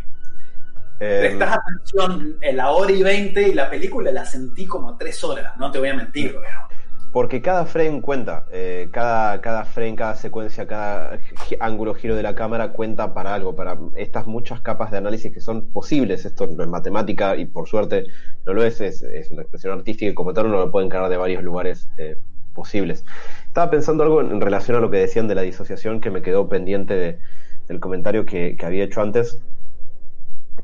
Eh, 0.99 1.19
Prestás 1.37 1.59
atención 1.59 2.39
en 2.41 2.57
la 2.57 2.71
hora 2.71 2.91
y 2.91 3.03
veinte 3.03 3.43
y 3.49 3.53
la 3.53 3.69
película 3.69 4.11
la 4.11 4.25
sentí 4.25 4.67
como 4.67 4.97
tres 4.97 5.23
horas, 5.25 5.55
no 5.59 5.71
te 5.71 5.79
voy 5.79 5.91
a 5.91 5.95
mentir. 5.95 6.31
digamos. 6.31 6.71
Porque 7.17 7.41
cada 7.41 7.65
frame 7.65 8.03
cuenta, 8.03 8.45
eh, 8.53 8.91
cada, 8.93 9.41
cada 9.41 9.65
frame, 9.65 9.97
cada 9.97 10.17
secuencia, 10.17 10.67
cada 10.67 11.19
ángulo, 11.61 11.95
giro 11.95 12.15
de 12.15 12.23
la 12.23 12.35
cámara 12.35 12.73
cuenta 12.73 13.15
para 13.15 13.33
algo, 13.33 13.57
para 13.57 13.79
estas 13.97 14.27
muchas 14.27 14.61
capas 14.61 14.91
de 14.91 14.99
análisis 14.99 15.33
que 15.33 15.41
son 15.41 15.73
posibles. 15.73 16.27
Esto 16.27 16.47
no 16.47 16.63
es 16.63 16.69
matemática 16.69 17.35
y 17.35 17.47
por 17.47 17.69
suerte 17.69 18.05
no 18.45 18.53
lo 18.53 18.63
es, 18.63 18.83
es, 18.83 19.31
una 19.31 19.41
expresión 19.41 19.79
artística 19.79 20.11
y 20.11 20.13
como 20.13 20.35
tal 20.35 20.45
uno 20.45 20.59
lo 20.59 20.71
puede 20.71 20.85
encarar 20.85 21.09
de 21.09 21.17
varios 21.17 21.43
lugares 21.43 21.89
eh, 21.97 22.19
posibles. 22.53 23.03
Estaba 23.47 23.71
pensando 23.71 24.03
algo 24.03 24.21
en, 24.21 24.39
relación 24.39 24.77
a 24.77 24.81
lo 24.81 24.91
que 24.91 24.99
decían 24.99 25.27
de 25.27 25.37
la 25.37 25.41
disociación 25.41 26.03
que 26.03 26.11
me 26.11 26.21
quedó 26.21 26.51
pendiente 26.51 26.93
de- 26.97 27.19
del 27.67 27.81
comentario 27.81 28.27
que, 28.27 28.57
que 28.57 28.67
había 28.67 28.85
hecho 28.85 29.01
antes 29.01 29.39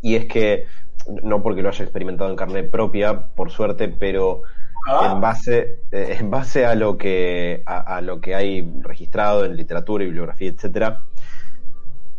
y 0.03 0.16
es 0.16 0.26
que, 0.26 0.66
no 1.22 1.42
porque 1.42 1.62
lo 1.62 1.70
haya 1.70 1.82
experimentado 1.82 2.28
en 2.28 2.36
carne 2.36 2.62
propia, 2.62 3.28
por 3.28 3.50
suerte, 3.50 3.88
pero. 3.88 4.42
En 4.87 5.20
base 5.20 5.78
eh, 5.91 6.16
en 6.20 6.30
base 6.30 6.66
a 6.66 6.74
lo 6.74 6.97
que 6.99 7.62
a, 7.66 7.97
a 7.97 8.01
lo 8.01 8.20
que 8.20 8.35
hay 8.35 8.68
registrado 8.80 9.45
en 9.45 9.57
literatura 9.57 10.05
y 10.05 10.09
bibliografía 10.09 10.51
etcétera 10.51 11.01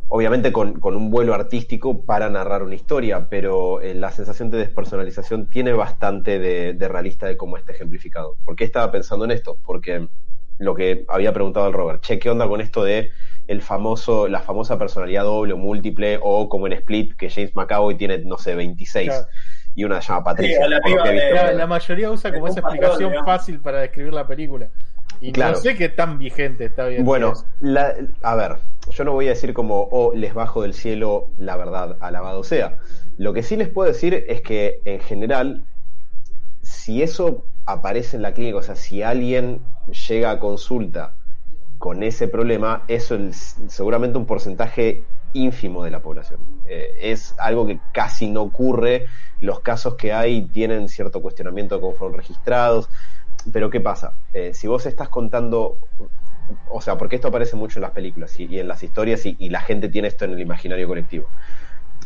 obviamente 0.08 0.52
con, 0.52 0.80
con 0.80 0.96
un 0.96 1.10
vuelo 1.10 1.34
artístico 1.34 2.06
para 2.06 2.30
narrar 2.30 2.64
una 2.64 2.76
historia 2.76 3.28
pero 3.30 3.82
eh, 3.82 3.96
la 3.96 4.12
sensación 4.12 4.50
de 4.50 4.60
despersonalización 4.60 5.50
tiene 5.50 5.74
bastante 5.74 6.40
de, 6.40 6.74
de 6.74 6.88
realista 6.88 7.28
de 7.28 7.38
cómo 7.38 7.58
está 7.58 7.74
ejemplificado 7.74 8.38
¿por 8.46 8.56
qué 8.56 8.64
estaba 8.64 8.92
pensando 8.92 9.26
en 9.26 9.32
esto? 9.32 9.58
porque 9.66 10.08
lo 10.60 10.76
que 10.76 11.06
había 11.10 11.34
preguntado 11.34 11.66
al 11.66 11.74
Robert 11.74 12.02
che, 12.02 12.20
¿qué 12.20 12.30
onda 12.30 12.48
con 12.48 12.62
esto 12.62 12.84
de 12.84 13.12
el 13.48 13.62
famoso, 13.62 14.28
la 14.28 14.40
famosa 14.40 14.78
personalidad 14.78 15.24
doble 15.24 15.54
o 15.54 15.58
múltiple, 15.58 16.20
o 16.22 16.48
como 16.48 16.68
en 16.68 16.74
Split, 16.74 17.16
que 17.18 17.30
James 17.30 17.56
McAvoy 17.56 17.98
tiene, 17.98 18.20
no 18.20 18.38
sé, 18.38 18.56
26, 18.56 19.08
Claro. 19.08 19.28
Y 19.76 19.84
una 19.84 20.02
se 20.02 20.10
llama 20.10 20.24
Patricia. 20.26 20.64
Sí, 20.64 20.70
la 20.70 20.80
por 20.82 20.90
lo 20.92 20.96
piba 20.98 21.04
que 21.04 21.10
he 21.10 21.14
de- 21.14 21.32
visto. 21.32 21.46
La, 21.48 21.54
la 21.54 21.68
mayoría 21.68 22.12
usa 22.12 22.32
como 22.34 22.48
Es 22.48 22.54
esa 22.54 22.62
patrón, 22.62 22.84
explicación 22.84 23.26
fácil 23.26 23.60
para 23.60 23.80
describir 23.82 24.14
la 24.14 24.28
película. 24.28 24.70
Y 25.22 25.32
Claro. 25.32 25.54
no 25.56 25.58
sé 25.62 25.76
qué 25.76 25.90
tan 25.90 26.18
vigente 26.18 26.66
está 26.66 26.86
bien. 26.88 27.06
Bueno, 27.06 27.34
la- 27.62 27.94
a 28.22 28.36
ver, 28.36 28.58
yo 28.90 29.04
no 29.04 29.14
voy 29.14 29.28
a 29.28 29.30
decir 29.30 29.54
como, 29.54 29.88
oh, 29.92 30.14
les 30.14 30.34
bajo 30.34 30.62
del 30.64 30.74
cielo 30.74 31.30
la 31.38 31.56
verdad, 31.56 31.98
alabado 32.02 32.44
sea. 32.44 32.78
Lo 33.18 33.32
que 33.34 33.44
sí 33.44 33.56
les 33.56 33.70
puedo 33.70 33.88
decir 33.92 34.26
es 34.28 34.42
que, 34.42 34.82
en 34.86 35.00
general, 35.00 35.64
si 36.62 37.02
eso 37.04 37.46
aparece 37.66 38.18
en 38.18 38.24
la 38.24 38.34
clínica, 38.34 38.58
o 38.58 38.64
sea, 38.64 38.76
si 38.76 39.02
alguien 39.04 39.62
llega 40.10 40.32
a 40.32 40.40
consulta 40.40 41.14
con 41.78 42.04
ese 42.04 42.28
problema, 42.28 42.84
eso 42.88 43.16
es 43.16 43.56
seguramente 43.68 44.18
un 44.18 44.26
porcentaje 44.26 45.04
ínfimo 45.34 45.84
de 45.84 45.92
la 45.92 46.02
población. 46.02 46.40
Eh, 46.68 46.96
es 47.00 47.36
algo 47.40 47.68
que 47.68 47.80
casi 47.92 48.30
no 48.30 48.42
ocurre. 48.42 49.06
Los 49.40 49.60
casos 49.60 49.96
que 49.96 50.14
hay 50.14 50.44
tienen 50.48 50.88
cierto 50.88 51.22
cuestionamiento 51.22 51.76
de 51.76 51.82
cómo 51.82 51.94
fueron 51.94 52.18
registrados. 52.18 52.90
Pero 53.52 53.70
¿qué 53.70 53.82
pasa? 53.82 54.14
Eh, 54.34 54.54
si 54.54 54.68
vos 54.68 54.86
estás 54.86 55.10
contando, 55.10 55.78
o 56.70 56.82
sea, 56.82 56.98
porque 56.98 57.16
esto 57.18 57.28
aparece 57.28 57.56
mucho 57.56 57.80
en 57.80 57.82
las 57.82 57.92
películas 57.92 58.40
y, 58.40 58.60
en 58.60 58.68
las 58.68 58.84
historias 58.84 59.26
y 59.26 59.50
la 59.50 59.62
gente 59.62 59.90
tiene 59.90 60.08
esto 60.08 60.26
en 60.26 60.32
el 60.32 60.40
imaginario 60.40 60.88
colectivo. 60.88 61.28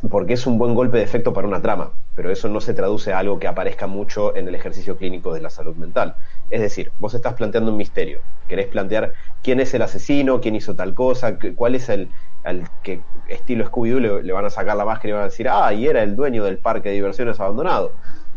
Porque 0.10 0.34
es 0.34 0.46
un 0.48 0.58
buen 0.58 0.76
golpe 0.76 0.98
de 0.98 1.04
efecto 1.04 1.34
para 1.34 1.48
una 1.48 1.62
trama, 1.62 1.92
pero 2.16 2.32
eso 2.32 2.50
no 2.50 2.62
se 2.62 2.74
traduce 2.74 3.14
a 3.14 3.20
algo 3.20 3.40
que 3.40 3.48
aparezca 3.48 3.88
mucho 3.88 4.36
en 4.36 4.48
el 4.48 4.56
ejercicio 4.56 4.98
clínico 4.98 5.34
de 5.34 5.42
la 5.42 5.50
salud 5.50 5.76
mental. 5.76 6.16
Es 6.50 6.62
decir, 6.62 6.92
vos 7.00 7.14
estás 7.14 7.34
planteando 7.34 7.72
un 7.72 7.78
misterio, 7.78 8.22
querés 8.48 8.68
plantear 8.68 9.14
quién 9.42 9.60
es 9.60 9.74
el 9.74 9.82
asesino, 9.82 10.40
quién 10.42 10.56
hizo 10.56 10.76
tal 10.76 10.94
cosa, 10.94 11.38
cuál 11.56 11.76
es 11.76 11.90
el, 11.90 12.12
al 12.44 12.68
que 12.84 13.02
estilo 13.28 13.66
Scooby-Doo 13.66 14.22
le 14.22 14.34
van 14.34 14.46
a 14.46 14.50
sacar 14.50 14.78
la 14.78 14.86
máscara 14.86 15.10
y 15.10 15.12
van 15.14 15.22
a 15.22 15.26
decir, 15.26 15.50
ah, 15.50 15.74
y 15.74 15.88
era 15.88 16.04
el 16.04 16.16
dueño 16.16 16.44
del 16.44 16.60
parque 16.60 16.90
de 16.90 16.96
diversiones 16.96 17.40
abandonado. 17.40 17.92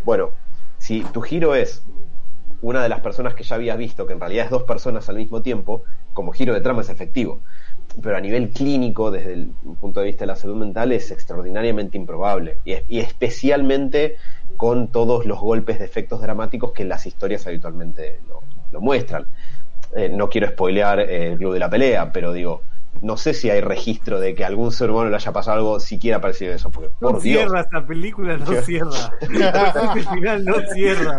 Bueno, 0.05 0.31
si 0.79 1.03
tu 1.03 1.21
giro 1.21 1.55
es 1.55 1.83
una 2.63 2.83
de 2.83 2.89
las 2.89 3.01
personas 3.01 3.35
que 3.35 3.45
ya 3.45 3.57
habías 3.57 3.79
visto, 3.79 4.07
que 4.07 4.13
en 4.13 4.21
realidad 4.21 4.47
es 4.47 4.51
dos 4.51 4.65
personas 4.65 5.09
al 5.09 5.17
mismo 5.17 5.43
tiempo, 5.43 5.83
como 6.13 6.33
giro 6.33 6.53
de 6.55 6.61
trama 6.61 6.83
es 6.83 6.91
efectivo. 6.91 7.41
Pero 8.03 8.17
a 8.17 8.21
nivel 8.21 8.51
clínico, 8.51 9.11
desde 9.11 9.33
el 9.35 9.51
punto 9.81 10.01
de 10.01 10.07
vista 10.07 10.23
de 10.23 10.29
la 10.29 10.37
salud 10.37 10.57
mental, 10.57 10.93
es 10.93 11.11
extraordinariamente 11.11 11.97
improbable. 11.99 12.59
Y, 12.65 12.73
es- 12.73 12.85
y 12.89 13.01
especialmente 13.01 14.17
con 14.57 14.89
todos 14.89 15.27
los 15.27 15.41
golpes 15.41 15.79
de 15.79 15.85
efectos 15.87 16.21
dramáticos 16.21 16.73
que 16.73 16.85
las 16.85 17.07
historias 17.07 17.47
habitualmente 17.47 18.21
lo, 18.29 18.41
lo 18.71 18.81
muestran. 18.81 19.27
Eh, 19.97 20.09
no 20.09 20.29
quiero 20.29 20.49
spoilear 20.49 21.01
eh, 21.01 21.33
el 21.33 21.39
club 21.39 21.53
de 21.55 21.59
la 21.59 21.69
pelea, 21.71 22.13
pero 22.13 22.33
digo, 22.33 22.63
no 23.03 23.17
sé 23.17 23.35
si 23.35 23.51
hay 23.51 23.61
registro 23.61 24.21
de 24.21 24.35
que 24.35 24.45
a 24.45 24.49
algún 24.49 24.71
ser 24.73 24.91
humano 24.91 25.11
le 25.11 25.17
haya 25.17 25.33
pasado 25.33 25.57
algo 25.57 25.81
siquiera 25.81 26.21
parecido 26.21 26.53
a 26.53 26.57
eso, 26.57 26.71
porque 26.71 26.91
No 27.01 27.11
por 27.13 27.23
Dios. 27.23 27.41
cierra 27.43 27.61
esta 27.63 27.85
película, 27.87 28.37
no 28.37 28.47
cierra. 28.63 29.13
Al 29.93 30.01
final 30.05 30.45
no 30.45 30.55
cierra. 30.73 31.19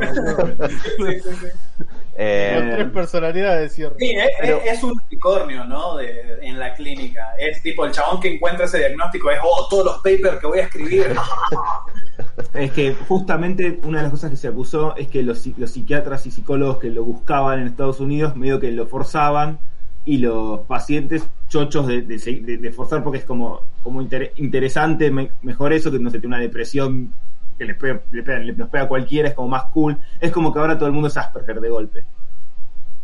Eh, 2.18 2.56
Con 2.58 2.70
tres 2.72 2.90
personalidades, 2.92 3.74
cierto. 3.74 3.96
Sí, 4.00 4.12
es, 4.12 4.28
Pero- 4.40 4.62
es- 4.66 4.74
es 4.78 4.84
un 4.84 4.94
unicornio, 5.08 5.64
¿no? 5.66 5.96
De, 5.98 6.38
en 6.42 6.60
la 6.60 6.74
clínica. 6.74 7.30
Es 7.40 7.62
tipo 7.62 7.86
el 7.86 7.92
chabón 7.92 8.20
que 8.20 8.34
encuentra 8.36 8.66
ese 8.66 8.80
diagnóstico 8.80 9.32
es, 9.32 9.40
oh, 9.42 9.68
todos 9.70 9.86
los 9.86 9.96
papers 9.98 10.40
que 10.40 10.48
voy 10.48 10.60
a 10.60 10.64
escribir. 10.64 11.16
Es 12.54 12.72
que 12.72 12.94
justamente 12.94 13.80
una 13.84 14.00
de 14.00 14.04
las 14.04 14.12
cosas 14.12 14.30
que 14.30 14.36
se 14.38 14.48
acusó 14.48 14.96
es 14.96 15.08
que 15.08 15.24
los, 15.24 15.46
los 15.58 15.72
psiquiatras 15.72 16.26
y 16.28 16.32
psicólogos 16.32 16.78
que 16.78 16.90
lo 16.90 17.04
buscaban 17.04 17.60
en 17.62 17.68
Estados 17.68 18.00
Unidos 18.00 18.36
medio 18.36 18.60
que 18.60 18.72
lo 18.72 18.86
forzaban 18.86 19.58
y 20.06 20.18
los 20.18 20.62
pacientes 20.62 21.24
chochos 21.50 21.88
de, 21.88 22.02
de, 22.04 22.20
se- 22.20 22.42
de- 22.42 22.58
de 22.58 22.72
forzar 22.72 23.04
porque 23.04 23.20
es 23.20 23.26
como, 23.26 23.62
como 23.84 24.02
inter- 24.02 24.34
interesante, 24.36 25.10
me- 25.10 25.32
mejor 25.42 25.74
eso 25.74 25.92
que 25.92 26.00
no 26.00 26.10
sé, 26.12 26.20
tiene 26.20 26.36
una 26.36 26.44
depresión 26.44 27.14
que 27.62 27.66
les 27.66 27.78
pega, 27.78 28.02
le 28.12 28.24
pega- 28.24 28.40
le- 28.40 28.54
nos 28.54 28.70
pega 28.70 28.86
a 28.86 28.88
cualquiera, 28.88 29.30
es 29.30 29.36
como 29.36 29.50
más 29.50 29.66
cool. 29.66 29.98
Es 30.20 30.32
como 30.32 30.52
que 30.52 30.58
ahora 30.60 30.76
todo 30.78 30.88
el 30.88 30.94
mundo 30.94 31.08
es 31.10 31.16
Asperger 31.18 31.62
de 31.62 31.70
golpe. 31.70 32.06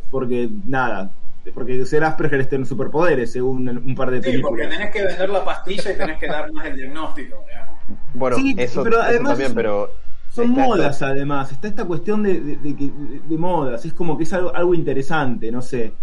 Porque 0.10 0.50
nada, 0.66 1.12
porque 1.54 1.86
ser 1.86 2.04
Asperger 2.04 2.40
es 2.42 2.50
tener 2.50 2.66
superpoderes 2.66 3.32
según 3.32 3.68
un 3.70 3.96
par 3.96 4.10
de 4.10 4.18
Sí, 4.24 4.40
porque 4.40 4.64
películas. 4.64 4.70
tenés 4.70 4.92
que 4.94 5.04
vender 5.06 5.30
la 5.30 5.46
pastilla 5.46 5.92
y 5.92 5.98
tenés 5.98 6.18
que 6.18 6.28
dar 6.28 6.52
más 6.52 6.66
el 6.66 6.76
diagnóstico. 6.76 7.44
digamos. 7.48 7.78
bueno, 8.16 8.36
Sí, 8.38 8.56
eso, 8.58 8.84
pero 8.84 9.04
eso 9.04 9.24
también, 9.24 9.54
pero... 9.54 9.90
Son 10.30 10.52
modas 10.52 11.02
además, 11.02 11.52
está 11.52 11.68
esta 11.68 11.86
cuestión 11.86 12.22
de, 12.24 12.40
de, 12.42 12.56
de 12.58 12.76
que- 12.76 12.92
de- 12.92 13.22
de 13.28 13.38
modas, 13.38 13.86
es 13.86 13.94
como 13.94 14.18
que 14.18 14.24
es 14.24 14.34
algo, 14.34 14.54
algo 14.56 14.74
interesante, 14.76 15.52
no 15.52 15.62
sé. 15.62 15.94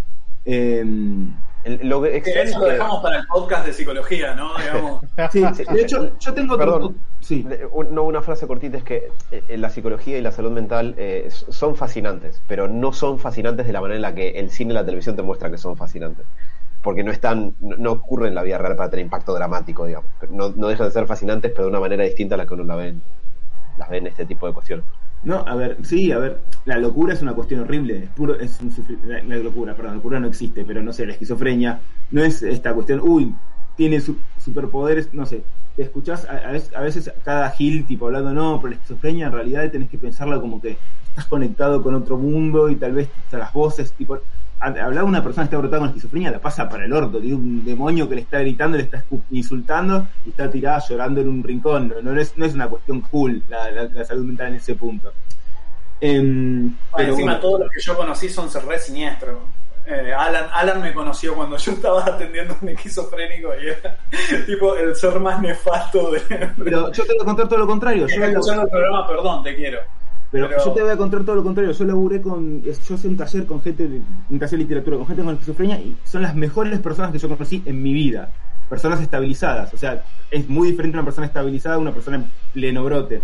Em, 0.45 1.33
el- 1.65 1.89
lo 1.89 2.03
que 2.03 2.17
extraño 2.17 2.51
eso 2.51 2.59
lo 2.61 2.67
que- 2.67 2.73
dejamos 2.73 3.03
para 3.03 3.17
el 3.19 3.27
podcast 3.27 3.67
de 3.67 3.73
psicología, 3.73 4.35
¿no? 4.35 4.51
Digamos. 4.57 5.01
sí, 5.33 5.41
de 5.73 5.81
hecho, 5.83 6.19
yo 6.19 6.35
tengo 6.35 6.55
otro- 6.55 6.73
Perdón. 6.75 6.97
sí, 7.21 7.47
No, 7.91 8.03
una 8.05 8.23
frase 8.23 8.47
cortita 8.47 8.77
es 8.79 8.85
que 8.85 9.09
eh, 9.31 9.57
la 9.59 9.71
psicología 9.71 10.19
y 10.19 10.23
la 10.23 10.31
salud 10.33 10.51
mental 10.53 10.95
eh, 10.99 11.29
son 11.31 11.75
fascinantes, 11.77 12.41
pero 12.47 12.69
no 12.69 12.93
son 12.93 13.19
fascinantes 13.19 13.67
de 13.67 13.73
la 13.73 13.81
manera 13.81 13.97
en 13.97 14.03
la 14.03 14.15
que 14.15 14.31
el 14.39 14.51
cine 14.51 14.73
y 14.73 14.75
la 14.75 14.85
televisión 14.85 15.17
te 15.17 15.23
muestran 15.23 15.51
que 15.53 15.59
son 15.59 15.77
fascinantes. 15.77 16.27
Porque 16.83 17.03
no 17.03 17.11
están, 17.13 17.55
no, 17.61 17.77
no 17.79 17.93
ocurre 17.93 18.29
en 18.29 18.35
la 18.35 18.43
vida 18.43 18.59
real 18.59 18.77
para 18.77 18.91
tener 18.91 19.05
impacto 19.07 19.33
dramático, 19.33 19.87
digamos. 19.87 20.11
No, 20.31 20.51
no 20.51 20.69
dejan 20.69 20.87
de 20.89 20.93
ser 20.93 21.07
fascinantes, 21.07 21.51
pero 21.53 21.65
de 21.65 21.71
una 21.71 21.81
manera 21.81 22.05
distinta 22.05 22.35
a 22.35 22.39
la 22.39 22.47
que 22.47 22.53
uno 22.53 22.65
la 22.65 22.77
ve 22.77 22.89
en, 22.89 23.03
las 23.79 23.89
ve 23.89 23.97
en 23.99 24.07
este 24.07 24.27
tipo 24.27 24.47
de 24.47 24.53
cuestiones. 24.53 24.85
No, 25.25 25.39
a 25.47 25.55
ver, 25.57 25.79
sí, 25.85 26.13
a 26.13 26.19
ver, 26.19 26.45
la 26.65 26.79
locura 26.79 27.15
es 27.15 27.23
una 27.23 27.35
cuestión 27.35 27.61
horrible, 27.61 27.97
es 28.05 28.11
puro, 28.11 28.39
es 28.39 28.61
un 28.61 28.71
sufri- 28.71 29.01
la, 29.03 29.23
locura, 29.39 29.75
perdón, 29.75 29.93
la 29.93 29.97
locura 29.97 30.21
no 30.21 30.27
existe, 30.29 30.65
pero 30.67 30.83
no 30.83 30.93
sé, 30.93 31.07
la 31.07 31.13
esquizofrenia 31.15 31.83
no 32.11 32.23
es 32.23 32.43
esta 32.43 32.75
cuestión, 32.75 33.01
uy, 33.03 33.41
tiene 33.75 34.01
su- 34.03 34.27
superpoderes, 34.37 35.15
no 35.15 35.25
sé, 35.25 35.47
te 35.75 35.83
escuchás 35.83 36.27
a, 36.27 36.37
a 36.37 36.53
veces, 36.53 36.75
a 36.75 36.81
veces 36.83 37.11
cada 37.23 37.51
Gil 37.53 37.87
tipo 37.87 38.05
hablando, 38.07 38.35
no, 38.35 38.61
pero 38.61 38.71
la 38.73 38.77
esquizofrenia 38.77 39.27
en 39.27 39.33
realidad 39.33 39.71
tenés 39.71 39.89
que 39.89 39.99
pensarla 39.99 40.39
como 40.41 40.61
que 40.61 40.83
estás 41.03 41.27
conectado 41.27 41.83
con 41.83 41.95
otro 41.95 42.19
mundo 42.19 42.69
y 42.69 42.77
tal 42.77 42.93
vez 42.93 43.11
hasta 43.17 43.39
las 43.39 43.53
voces, 43.53 43.95
tipo, 43.97 44.21
a- 44.65 44.85
hablar 44.85 45.05
una 45.05 45.23
persona 45.23 45.45
que 45.45 45.49
está 45.55 45.59
brotada 45.59 45.81
con 45.81 45.89
esquizofrenia 45.89 46.31
la 46.31 46.39
pasa 46.41 46.69
para 46.69 46.85
el 46.85 46.93
orto, 46.93 47.19
tiene 47.21 47.37
un 47.37 47.65
demonio 47.65 48.09
que 48.09 48.15
le 48.17 48.21
está 48.23 48.39
gritando, 48.41 48.77
le 48.77 48.85
está 48.85 49.05
insultando 49.31 50.07
y 50.27 50.31
está 50.31 50.51
tirada 50.51 50.83
llorando 50.89 51.21
en 51.21 51.29
un 51.29 51.43
rincón. 51.43 51.89
No, 52.03 52.13
no 52.13 52.21
es, 52.21 52.37
no 52.37 52.45
es 52.45 52.55
una 52.55 52.69
cuestión 52.69 53.01
cool 53.03 53.43
la, 53.49 53.71
la- 53.71 53.85
la 53.85 54.05
salud 54.05 54.25
mental 54.25 54.49
en 54.49 54.55
ese 54.55 54.75
punto. 54.75 55.13
Em, 56.01 56.75
pero 56.97 57.11
encima 57.11 57.33
bueno, 57.33 57.41
todos 57.41 57.61
los 57.61 57.71
que 57.71 57.81
yo 57.81 57.97
conocí 57.97 58.29
son 58.29 58.49
re 58.67 58.79
siniestros. 58.79 59.39
Eh, 59.87 60.13
Alan, 60.17 60.47
Alan 60.53 60.81
me 60.81 60.95
conoció 60.95 61.35
cuando 61.35 61.57
yo 61.59 61.73
estaba 61.73 62.05
atendiendo 62.07 62.55
a 62.55 62.57
un 62.63 62.69
esquizofrénico 62.71 63.51
y 63.63 63.69
era 63.69 63.99
tipo 64.47 64.75
el 64.77 64.95
ser 64.97 65.21
más 65.21 65.41
nefasto 65.43 66.11
de... 66.11 66.21
pero 66.57 66.91
yo 66.91 67.05
te 67.05 67.13
voy 67.13 67.23
a 67.23 67.25
contar 67.25 67.49
todo 67.49 67.59
lo 67.59 67.67
contrario. 67.67 68.07
Yo, 68.07 68.25
escuchando 68.25 68.63
el 68.63 68.69
programa, 68.71 69.07
perdón, 69.07 69.43
te 69.45 69.55
quiero. 69.55 69.81
Pero 70.35 70.49
pero- 70.49 70.65
yo 70.65 70.73
te 70.73 70.83
voy 70.83 70.91
a 70.91 70.97
contar 70.97 71.23
todo 71.25 71.37
lo 71.37 71.45
contrario. 71.45 71.71
Yo 71.73 71.85
laburé 71.85 72.21
con. 72.21 72.61
Yo 72.63 72.71
hice 72.73 73.09
un 73.09 73.17
taller 73.17 73.47
con 73.47 73.63
gente, 73.63 73.87
de- 73.89 74.03
un 74.31 74.39
taller 74.39 74.59
de 74.59 74.65
literatura 74.65 74.97
con 74.97 75.07
gente 75.07 75.23
con 75.23 75.33
esquizofrenia 75.35 75.79
y 75.79 75.97
son 76.05 76.23
las 76.23 76.35
mejores 76.35 76.79
personas 76.81 77.13
que 77.13 77.19
yo 77.19 77.29
conocí 77.29 77.63
en 77.65 77.83
mi 77.83 77.93
vida. 77.95 78.31
Personas 78.69 79.01
estabilizadas. 79.01 79.73
O 79.75 79.77
sea, 79.77 80.03
es 80.31 80.49
muy 80.49 80.69
diferente 80.71 80.97
una 80.97 81.05
persona 81.05 81.27
estabilizada 81.29 81.77
a 81.77 81.79
una 81.79 81.93
persona 81.93 82.17
en 82.17 82.25
pleno 82.53 82.83
brote. 82.85 83.23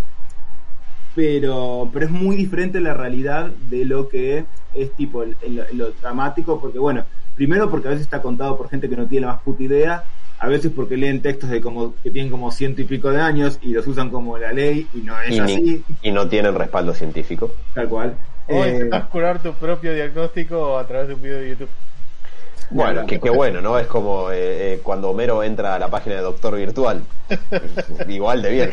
pero, 1.14 1.90
pero 1.92 2.06
es 2.06 2.12
muy 2.12 2.36
diferente 2.36 2.80
la 2.80 2.94
realidad 2.94 3.50
de 3.68 3.84
lo 3.84 4.08
que 4.08 4.44
es 4.74 4.92
tipo 4.92 5.24
lo 5.72 5.90
dramático, 6.00 6.60
porque 6.60 6.78
bueno, 6.78 7.04
primero 7.34 7.68
porque 7.68 7.88
a 7.88 7.90
veces 7.90 8.04
está 8.04 8.22
contado 8.22 8.56
por 8.56 8.68
gente 8.70 8.88
que 8.88 8.96
no 8.96 9.06
tiene 9.06 9.26
la 9.26 9.32
más 9.32 9.42
puta 9.42 9.62
idea, 9.64 10.04
a 10.40 10.48
veces 10.48 10.72
porque 10.74 10.96
leen 10.96 11.22
textos 11.22 11.50
de 11.50 11.60
como 11.60 12.00
que 12.02 12.10
tienen 12.10 12.30
como 12.32 12.50
ciento 12.50 12.82
y 12.82 12.86
pico 12.86 13.10
de 13.12 13.20
años 13.20 13.58
y 13.62 13.72
los 13.72 13.86
usan 13.86 14.10
como 14.10 14.38
la 14.38 14.52
ley 14.52 14.88
y 14.92 15.02
no 15.02 15.20
es 15.20 15.32
Y, 15.34 15.40
ni- 15.40 15.54
así, 15.54 15.86
y 16.02 16.12
no 16.12 16.28
tienen 16.28 16.54
respaldo 16.54 16.94
científico. 16.94 17.54
tal 17.72 17.88
cual. 17.88 18.18
O 18.46 18.66
Eh, 18.66 18.68
intentas 18.72 19.08
curar 19.08 19.42
tu 19.42 19.58
propio 19.58 19.94
diagnóstico 19.94 20.78
a 20.78 20.86
través 20.86 21.08
de 21.08 21.14
un 21.14 21.22
video 21.22 21.38
de 21.40 21.48
YouTube. 21.50 21.76
Bueno, 22.70 23.04
que, 23.06 23.20
que 23.20 23.30
bueno, 23.30 23.60
¿no? 23.60 23.78
Es 23.78 23.86
como 23.88 24.30
eh, 24.30 24.74
eh, 24.74 24.80
cuando 24.82 25.10
Homero 25.10 25.42
entra 25.42 25.74
a 25.74 25.78
la 25.78 25.90
página 25.90 26.16
de 26.16 26.22
Doctor 26.22 26.56
Virtual. 26.56 27.04
Igual 28.08 28.42
de 28.42 28.50
bien. 28.50 28.70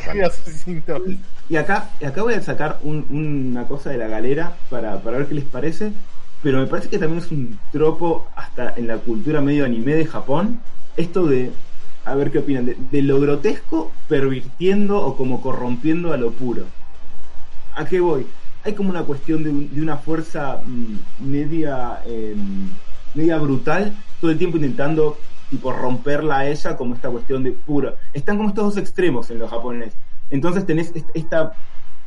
Y 1.47 1.55
acá, 1.55 1.95
acá 2.05 2.21
voy 2.23 2.33
a 2.33 2.41
sacar 2.41 2.79
un- 2.83 3.07
una 3.09 3.67
cosa 3.67 3.89
de 3.89 3.97
la 3.97 4.07
galera 4.07 4.61
para, 4.69 5.01
para 5.01 5.17
ver 5.19 5.27
qué 5.27 5.35
les 5.35 5.45
parece, 5.45 5.93
pero 6.41 6.59
me 6.59 6.67
parece 6.67 6.89
que 6.89 6.99
también 6.99 7.19
es 7.23 7.31
un 7.31 7.61
tropo 7.69 8.31
hasta 8.35 8.73
en 8.75 8.87
la 8.87 8.99
cultura 8.99 9.41
medio 9.41 9.65
anime 9.65 9.95
de 9.95 10.05
Japón, 10.05 10.65
esto 10.97 11.27
de, 11.27 11.61
a 12.05 12.15
ver 12.15 12.31
qué 12.31 12.39
opinan, 12.39 12.65
de, 12.65 12.75
de 12.79 13.01
lo 13.03 13.19
grotesco 13.21 14.01
pervirtiendo 14.07 15.01
o 15.05 15.17
como 15.17 15.41
corrompiendo 15.41 16.13
a 16.13 16.17
lo 16.17 16.35
puro. 16.35 16.73
¿A 17.73 17.85
qué 17.87 17.99
voy? 17.99 18.35
Hay 18.63 18.75
como 18.75 18.89
una 18.89 19.05
cuestión 19.05 19.43
de, 19.43 19.51
de 19.53 19.81
una 19.81 19.97
fuerza 19.97 20.61
mm, 20.65 20.97
media, 21.17 22.01
eh, 22.05 22.35
media 23.13 23.37
brutal, 23.39 24.03
todo 24.19 24.31
el 24.31 24.37
tiempo 24.37 24.57
intentando 24.57 25.25
tipo 25.49 25.71
romperla 25.71 26.39
a 26.39 26.47
ella 26.49 26.75
como 26.75 26.95
esta 26.95 27.09
cuestión 27.09 27.43
de 27.43 27.53
puro. 27.53 27.97
Están 28.13 28.37
como 28.37 28.49
estos 28.49 28.65
dos 28.65 28.77
extremos 28.77 29.29
en 29.31 29.39
los 29.39 29.49
japoneses. 29.49 29.97
Entonces 30.29 30.65
tenés 30.65 30.91
est- 30.95 31.09
esta 31.13 31.57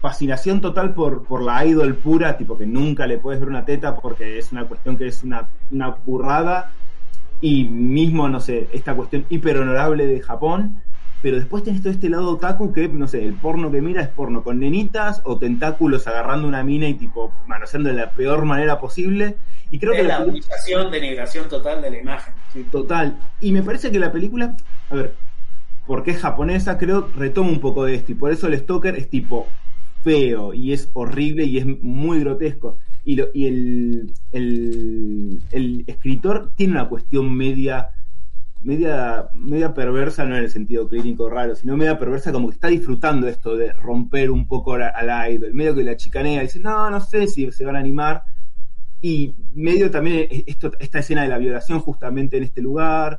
fascinación 0.00 0.60
total 0.60 0.94
por, 0.94 1.26
por 1.26 1.42
la 1.42 1.64
idol 1.66 2.00
pura, 2.00 2.36
tipo 2.36 2.56
que 2.58 2.66
nunca 2.66 3.06
le 3.06 3.18
puedes 3.18 3.40
ver 3.40 3.48
una 3.48 3.64
teta 3.64 3.96
porque 4.00 4.38
es 4.38 4.52
una 4.52 4.66
cuestión 4.68 4.96
que 4.98 5.06
es 5.08 5.22
una, 5.22 5.50
una 5.70 5.90
burrada. 5.90 6.74
Y 7.40 7.64
mismo, 7.64 8.28
no 8.28 8.40
sé, 8.40 8.68
esta 8.72 8.94
cuestión 8.94 9.24
hiperhonorable 9.28 10.06
de 10.06 10.20
Japón. 10.20 10.82
Pero 11.22 11.36
después 11.36 11.62
tenés 11.62 11.82
todo 11.82 11.92
este 11.92 12.08
lado 12.08 12.30
otaku 12.30 12.72
que, 12.72 12.88
no 12.88 13.06
sé, 13.06 13.22
el 13.22 13.34
porno 13.34 13.70
que 13.70 13.82
mira 13.82 14.00
es 14.00 14.08
porno 14.08 14.42
con 14.42 14.58
nenitas 14.58 15.20
o 15.24 15.36
tentáculos 15.36 16.06
agarrando 16.06 16.48
una 16.48 16.64
mina 16.64 16.88
y 16.88 16.94
tipo 16.94 17.32
manoseando 17.46 17.90
de 17.90 17.94
la 17.94 18.10
peor 18.12 18.46
manera 18.46 18.80
posible. 18.80 19.36
Y 19.70 19.78
creo 19.78 19.92
que 19.92 20.02
la 20.02 20.20
la 20.20 20.90
denigración 20.90 21.48
total 21.48 21.82
de 21.82 21.90
la 21.90 21.98
imagen. 21.98 22.34
sí. 22.52 22.66
Total. 22.70 23.18
Y 23.40 23.52
me 23.52 23.62
parece 23.62 23.90
que 23.90 23.98
la 23.98 24.10
película, 24.10 24.56
a 24.88 24.94
ver, 24.94 25.14
porque 25.86 26.12
es 26.12 26.18
japonesa, 26.18 26.78
creo, 26.78 27.10
retoma 27.16 27.50
un 27.50 27.60
poco 27.60 27.84
de 27.84 27.96
esto. 27.96 28.12
Y 28.12 28.14
por 28.14 28.32
eso 28.32 28.46
el 28.46 28.58
Stalker 28.58 28.96
es 28.96 29.10
tipo 29.10 29.46
feo 30.02 30.54
y 30.54 30.72
es 30.72 30.88
horrible 30.94 31.44
y 31.44 31.58
es 31.58 31.66
muy 31.66 32.20
grotesco. 32.20 32.78
Y, 33.04 33.20
el, 33.20 34.12
el, 34.32 35.84
escritor 35.86 36.52
tiene 36.54 36.74
una 36.74 36.88
cuestión 36.88 37.34
media, 37.34 37.88
media, 38.62 39.28
media 39.32 39.72
perversa, 39.72 40.24
no 40.24 40.36
en 40.36 40.44
el 40.44 40.50
sentido 40.50 40.88
clínico 40.88 41.28
raro, 41.28 41.54
sino 41.56 41.76
media 41.76 41.98
perversa, 41.98 42.32
como 42.32 42.48
que 42.48 42.54
está 42.54 42.68
disfrutando 42.68 43.26
esto 43.26 43.56
de 43.56 43.72
romper 43.72 44.30
un 44.30 44.46
poco 44.46 44.74
al 44.74 45.32
idol. 45.32 45.54
Medio 45.54 45.74
que 45.74 45.84
la 45.84 45.96
chicanea, 45.96 46.42
dice, 46.42 46.60
no, 46.60 46.90
no 46.90 47.00
sé 47.00 47.26
si 47.26 47.50
se 47.52 47.64
van 47.64 47.76
a 47.76 47.80
animar. 47.80 48.22
Y 49.02 49.34
medio 49.54 49.90
también 49.90 50.28
esto, 50.30 50.72
esta 50.78 50.98
escena 50.98 51.22
de 51.22 51.28
la 51.28 51.38
violación 51.38 51.80
justamente 51.80 52.36
en 52.36 52.42
este 52.42 52.60
lugar. 52.60 53.18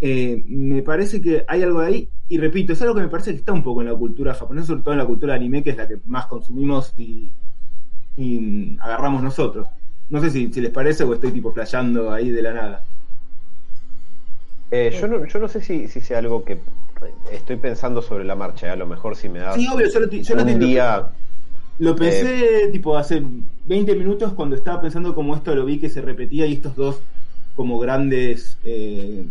Eh, 0.00 0.44
me 0.46 0.82
parece 0.82 1.20
que 1.20 1.44
hay 1.48 1.62
algo 1.62 1.80
ahí, 1.80 2.10
y 2.28 2.38
repito, 2.38 2.72
es 2.72 2.82
algo 2.82 2.94
que 2.94 3.00
me 3.02 3.08
parece 3.08 3.30
que 3.30 3.38
está 3.38 3.52
un 3.52 3.62
poco 3.62 3.80
en 3.80 3.88
la 3.88 3.94
cultura 3.94 4.34
japonesa, 4.34 4.66
sobre 4.66 4.82
todo 4.82 4.92
en 4.92 4.98
la 4.98 5.06
cultura 5.06 5.34
anime, 5.34 5.62
que 5.62 5.70
es 5.70 5.76
la 5.76 5.88
que 5.88 6.00
más 6.04 6.26
consumimos 6.26 6.92
y, 6.98 7.32
y, 8.16 8.76
agarramos 8.80 9.22
nosotros. 9.22 9.68
No 10.08 10.20
sé 10.20 10.30
si, 10.30 10.52
si 10.52 10.60
les 10.60 10.70
parece 10.70 11.04
o 11.04 11.12
estoy 11.14 11.32
tipo 11.32 11.52
flasheando 11.52 12.12
ahí 12.12 12.30
de 12.30 12.42
la 12.42 12.52
nada. 12.52 12.84
Eh, 14.70 14.96
yo, 15.00 15.06
no, 15.06 15.24
yo 15.26 15.38
no 15.38 15.48
sé 15.48 15.60
si, 15.60 15.88
si 15.88 16.00
sea 16.00 16.18
algo 16.18 16.44
que 16.44 16.60
estoy 17.30 17.56
pensando 17.56 18.02
sobre 18.02 18.24
la 18.24 18.34
marcha, 18.34 18.68
eh, 18.68 18.70
a 18.70 18.76
lo 18.76 18.86
mejor 18.86 19.16
si 19.16 19.28
me 19.28 19.40
da 19.40 19.52
Sí, 19.54 19.66
obvio, 19.72 19.88
yo 19.88 20.00
lo, 20.00 20.10
yo 20.10 20.34
lo 20.34 20.42
un 20.42 20.48
entiendo. 20.48 20.66
día... 20.66 21.06
Lo 21.78 21.94
pensé 21.94 22.68
tipo 22.72 22.96
hace 22.96 23.22
20 23.66 23.96
minutos 23.96 24.32
cuando 24.32 24.56
estaba 24.56 24.80
pensando 24.80 25.14
como 25.14 25.36
esto 25.36 25.54
lo 25.54 25.66
vi 25.66 25.78
que 25.78 25.90
se 25.90 26.00
repetía 26.00 26.46
y 26.46 26.54
estos 26.54 26.74
dos 26.74 27.00
como 27.54 27.78
grandes, 27.78 28.56
eh, 28.64 29.26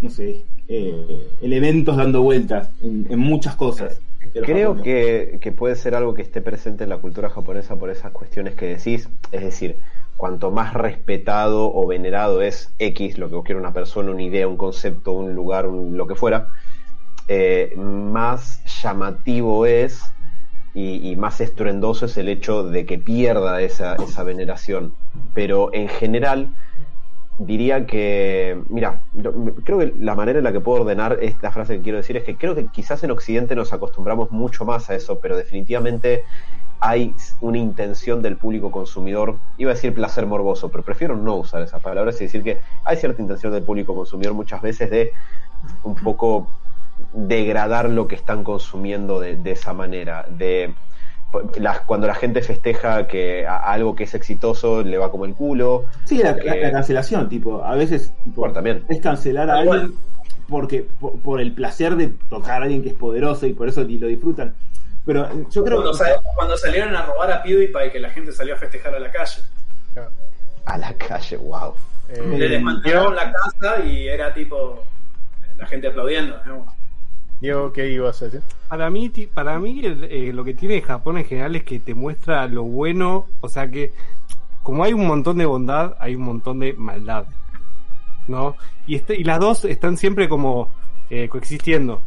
no 0.00 0.08
sé, 0.08 0.42
eh, 0.68 1.28
elementos 1.42 1.96
dando 1.98 2.22
vueltas 2.22 2.70
en, 2.82 3.06
en 3.10 3.18
muchas 3.18 3.56
cosas. 3.56 4.00
Creo 4.42 4.80
que, 4.80 5.38
que 5.42 5.52
puede 5.52 5.76
ser 5.76 5.94
algo 5.94 6.14
que 6.14 6.22
esté 6.22 6.40
presente 6.40 6.84
en 6.84 6.90
la 6.90 6.98
cultura 7.00 7.28
japonesa 7.30 7.78
por 7.78 7.90
esas 7.90 8.12
cuestiones 8.12 8.54
que 8.56 8.66
decís. 8.66 9.10
Es 9.30 9.42
decir, 9.42 9.80
cuanto 10.16 10.50
más 10.50 10.72
respetado 10.74 11.72
o 11.74 11.86
venerado 11.86 12.40
es 12.42 12.74
X, 12.78 13.18
lo 13.18 13.28
que 13.30 13.42
quiera 13.44 13.60
una 13.60 13.72
persona, 13.74 14.10
una 14.12 14.22
idea, 14.22 14.48
un 14.48 14.56
concepto, 14.56 15.12
un 15.12 15.34
lugar, 15.34 15.66
un- 15.66 15.96
lo 15.96 16.06
que 16.06 16.14
fuera, 16.14 16.48
eh, 17.28 17.72
más 17.76 18.62
llamativo 18.82 19.66
es 19.66 20.16
y, 20.72 21.10
y 21.12 21.16
más 21.16 21.40
estruendoso 21.40 22.06
es 22.06 22.16
el 22.16 22.28
hecho 22.28 22.64
de 22.64 22.86
que 22.86 22.98
pierda 22.98 23.60
esa, 23.62 23.96
esa 23.96 24.24
veneración. 24.24 24.98
Pero 25.32 25.70
en 25.74 25.88
general, 25.88 26.54
diría 27.40 27.86
que, 27.86 28.62
mira, 28.68 29.00
creo 29.64 29.78
que 29.78 29.94
la 29.98 30.14
manera 30.14 30.38
en 30.38 30.44
la 30.44 30.52
que 30.52 30.60
puedo 30.60 30.82
ordenar 30.82 31.18
esta 31.22 31.50
frase 31.50 31.76
que 31.76 31.82
quiero 31.82 31.96
decir 31.96 32.18
es 32.18 32.24
que 32.24 32.36
creo 32.36 32.54
que 32.54 32.66
quizás 32.66 33.02
en 33.02 33.10
Occidente 33.10 33.56
nos 33.56 33.72
acostumbramos 33.72 34.30
mucho 34.30 34.66
más 34.66 34.90
a 34.90 34.94
eso, 34.94 35.20
pero 35.20 35.38
definitivamente 35.38 36.24
hay 36.80 37.14
una 37.40 37.56
intención 37.56 38.20
del 38.20 38.36
público 38.36 38.70
consumidor, 38.70 39.38
iba 39.56 39.70
a 39.70 39.74
decir 39.74 39.94
placer 39.94 40.26
morboso, 40.26 40.68
pero 40.68 40.84
prefiero 40.84 41.16
no 41.16 41.36
usar 41.36 41.62
esa 41.62 41.78
palabra, 41.78 42.10
es 42.10 42.18
decir, 42.18 42.42
que 42.42 42.58
hay 42.84 42.98
cierta 42.98 43.22
intención 43.22 43.52
del 43.54 43.62
público 43.62 43.94
consumidor 43.94 44.34
muchas 44.34 44.60
veces 44.60 44.90
de 44.90 45.12
un 45.82 45.94
poco 45.94 46.50
degradar 47.14 47.88
lo 47.88 48.06
que 48.06 48.16
están 48.16 48.44
consumiendo 48.44 49.18
de 49.18 49.50
esa 49.50 49.72
manera, 49.72 50.26
de 50.28 50.74
las- 51.58 51.80
cuando 51.80 52.06
la 52.06 52.14
gente 52.14 52.42
festeja 52.42 53.06
que 53.06 53.46
a- 53.46 53.58
algo 53.72 53.94
que 53.94 54.04
es 54.04 54.14
exitoso 54.14 54.82
le 54.82 54.98
va 54.98 55.10
como 55.10 55.24
el 55.24 55.34
culo, 55.34 55.84
Sí, 56.04 56.18
la, 56.18 56.32
la 56.32 56.70
cancelación, 56.72 57.28
tipo, 57.28 57.62
a 57.64 57.74
veces 57.76 58.12
tipo, 58.24 58.40
Bueno, 58.42 58.54
también. 58.54 58.84
es 58.88 59.00
cancelar 59.00 59.48
a 59.50 59.58
alguien 59.58 59.94
porque 60.48 60.86
por, 60.98 61.20
por 61.20 61.40
el 61.40 61.52
placer 61.52 61.94
de 61.96 62.08
tocar 62.28 62.60
a 62.60 62.64
alguien 62.64 62.82
que 62.82 62.88
es 62.88 62.94
poderoso 62.94 63.46
y 63.46 63.52
por 63.52 63.68
eso 63.68 63.82
lo 63.82 64.06
disfrutan. 64.08 64.54
Pero 65.06 65.24
eh, 65.26 65.46
yo 65.50 65.64
creo 65.64 65.76
Cuando, 65.76 65.92
que 65.92 65.98
sal- 65.98 66.20
cuando 66.34 66.56
salieron 66.56 66.94
a 66.96 67.06
robar 67.06 67.30
a 67.32 67.42
PewDiePie, 67.42 67.90
que 67.92 68.00
la 68.00 68.10
gente 68.10 68.32
salió 68.32 68.54
a 68.54 68.58
festejar 68.58 68.94
a 68.94 68.98
la 68.98 69.10
calle. 69.10 69.42
a 70.66 70.78
la 70.78 70.92
calle, 70.94 71.36
wow. 71.36 71.74
Eh, 72.08 72.22
Le 72.38 72.48
desmantelaron 72.48 73.14
la 73.14 73.32
casa 73.32 73.80
y 73.84 74.08
era 74.08 74.34
tipo 74.34 74.82
la 75.56 75.66
gente 75.66 75.86
aplaudiendo. 75.88 76.36
¿no? 76.44 76.66
Diego, 77.40 77.72
¿qué 77.72 77.88
ibas 77.90 78.20
a 78.20 78.26
decir? 78.26 78.42
Para 78.68 78.90
mí, 78.90 79.10
para 79.32 79.58
mí 79.58 79.80
eh, 79.82 80.30
lo 80.34 80.44
que 80.44 80.54
tiene 80.54 80.82
Japón 80.82 81.18
en 81.18 81.24
general 81.24 81.56
es 81.56 81.64
que 81.64 81.80
te 81.80 81.94
muestra 81.94 82.46
lo 82.46 82.64
bueno, 82.64 83.26
o 83.40 83.48
sea 83.48 83.70
que 83.70 83.92
como 84.62 84.84
hay 84.84 84.92
un 84.92 85.06
montón 85.06 85.38
de 85.38 85.46
bondad, 85.46 85.96
hay 85.98 86.14
un 86.14 86.22
montón 86.22 86.60
de 86.60 86.74
maldad, 86.74 87.24
¿no? 88.28 88.56
Y, 88.86 88.96
este, 88.96 89.18
y 89.18 89.24
las 89.24 89.40
dos 89.40 89.64
están 89.64 89.96
siempre 89.96 90.28
como 90.28 90.70
eh, 91.08 91.28
coexistiendo. 91.28 92.02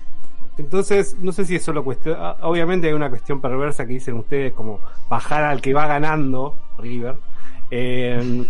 Entonces, 0.57 1.18
no 1.19 1.31
sé 1.31 1.45
si 1.45 1.55
es 1.55 1.64
solo 1.64 1.84
cuestión, 1.84 2.15
ah, 2.19 2.38
obviamente 2.41 2.88
hay 2.88 2.93
una 2.93 3.10
cuestión 3.10 3.41
perversa 3.41 3.88
que 3.88 3.93
dicen 3.93 4.15
ustedes 4.15 4.53
como 4.53 4.81
bajar 5.10 5.43
al 5.45 5.61
que 5.61 5.73
va 5.73 5.88
ganando, 5.88 6.55
River. 6.77 7.18
Eh, 7.72 8.45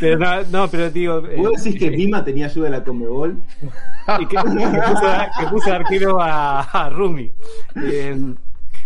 pero 0.00 0.18
no, 0.18 0.42
no, 0.50 0.68
pero 0.68 0.90
digo... 0.90 1.26
eh, 1.26 1.36
¿Vos 1.36 1.62
decís 1.64 1.78
que 1.80 1.90
Vima 1.90 2.24
tenía 2.24 2.46
ayuda 2.46 2.66
de 2.66 2.70
la 2.78 2.84
Comebol? 2.84 3.42
y 4.20 4.26
que, 4.26 4.36
que 4.36 4.42
puso, 4.42 5.06
que 5.40 5.46
puso 5.50 5.72
arquero 5.72 6.20
a, 6.20 6.60
a 6.60 6.90
Rumi. 6.90 7.30
Eh, 7.76 8.34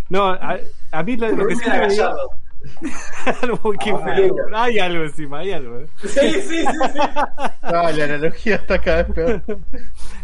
no, 0.09 0.27
a, 0.29 0.57
a 0.93 1.03
mí 1.03 1.17
lo, 1.17 1.29
lo 1.33 1.47
que 1.47 1.57
sí 1.57 1.63
me 1.69 1.89
dio- 1.89 2.15
Ah. 3.27 4.63
Hay 4.65 4.79
algo 4.81 5.05
encima, 5.05 5.39
hay 5.39 5.53
algo. 5.53 5.79
eh. 5.79 5.87
Sí, 6.03 6.09
sí, 6.09 6.41
sí, 6.43 6.65
sí. 6.67 6.99
Ah, 7.63 7.93
la 7.93 8.05
analogía 8.05 8.57
está 8.57 8.79
cada 8.81 9.05
vez 9.05 9.13
peor. 9.15 9.43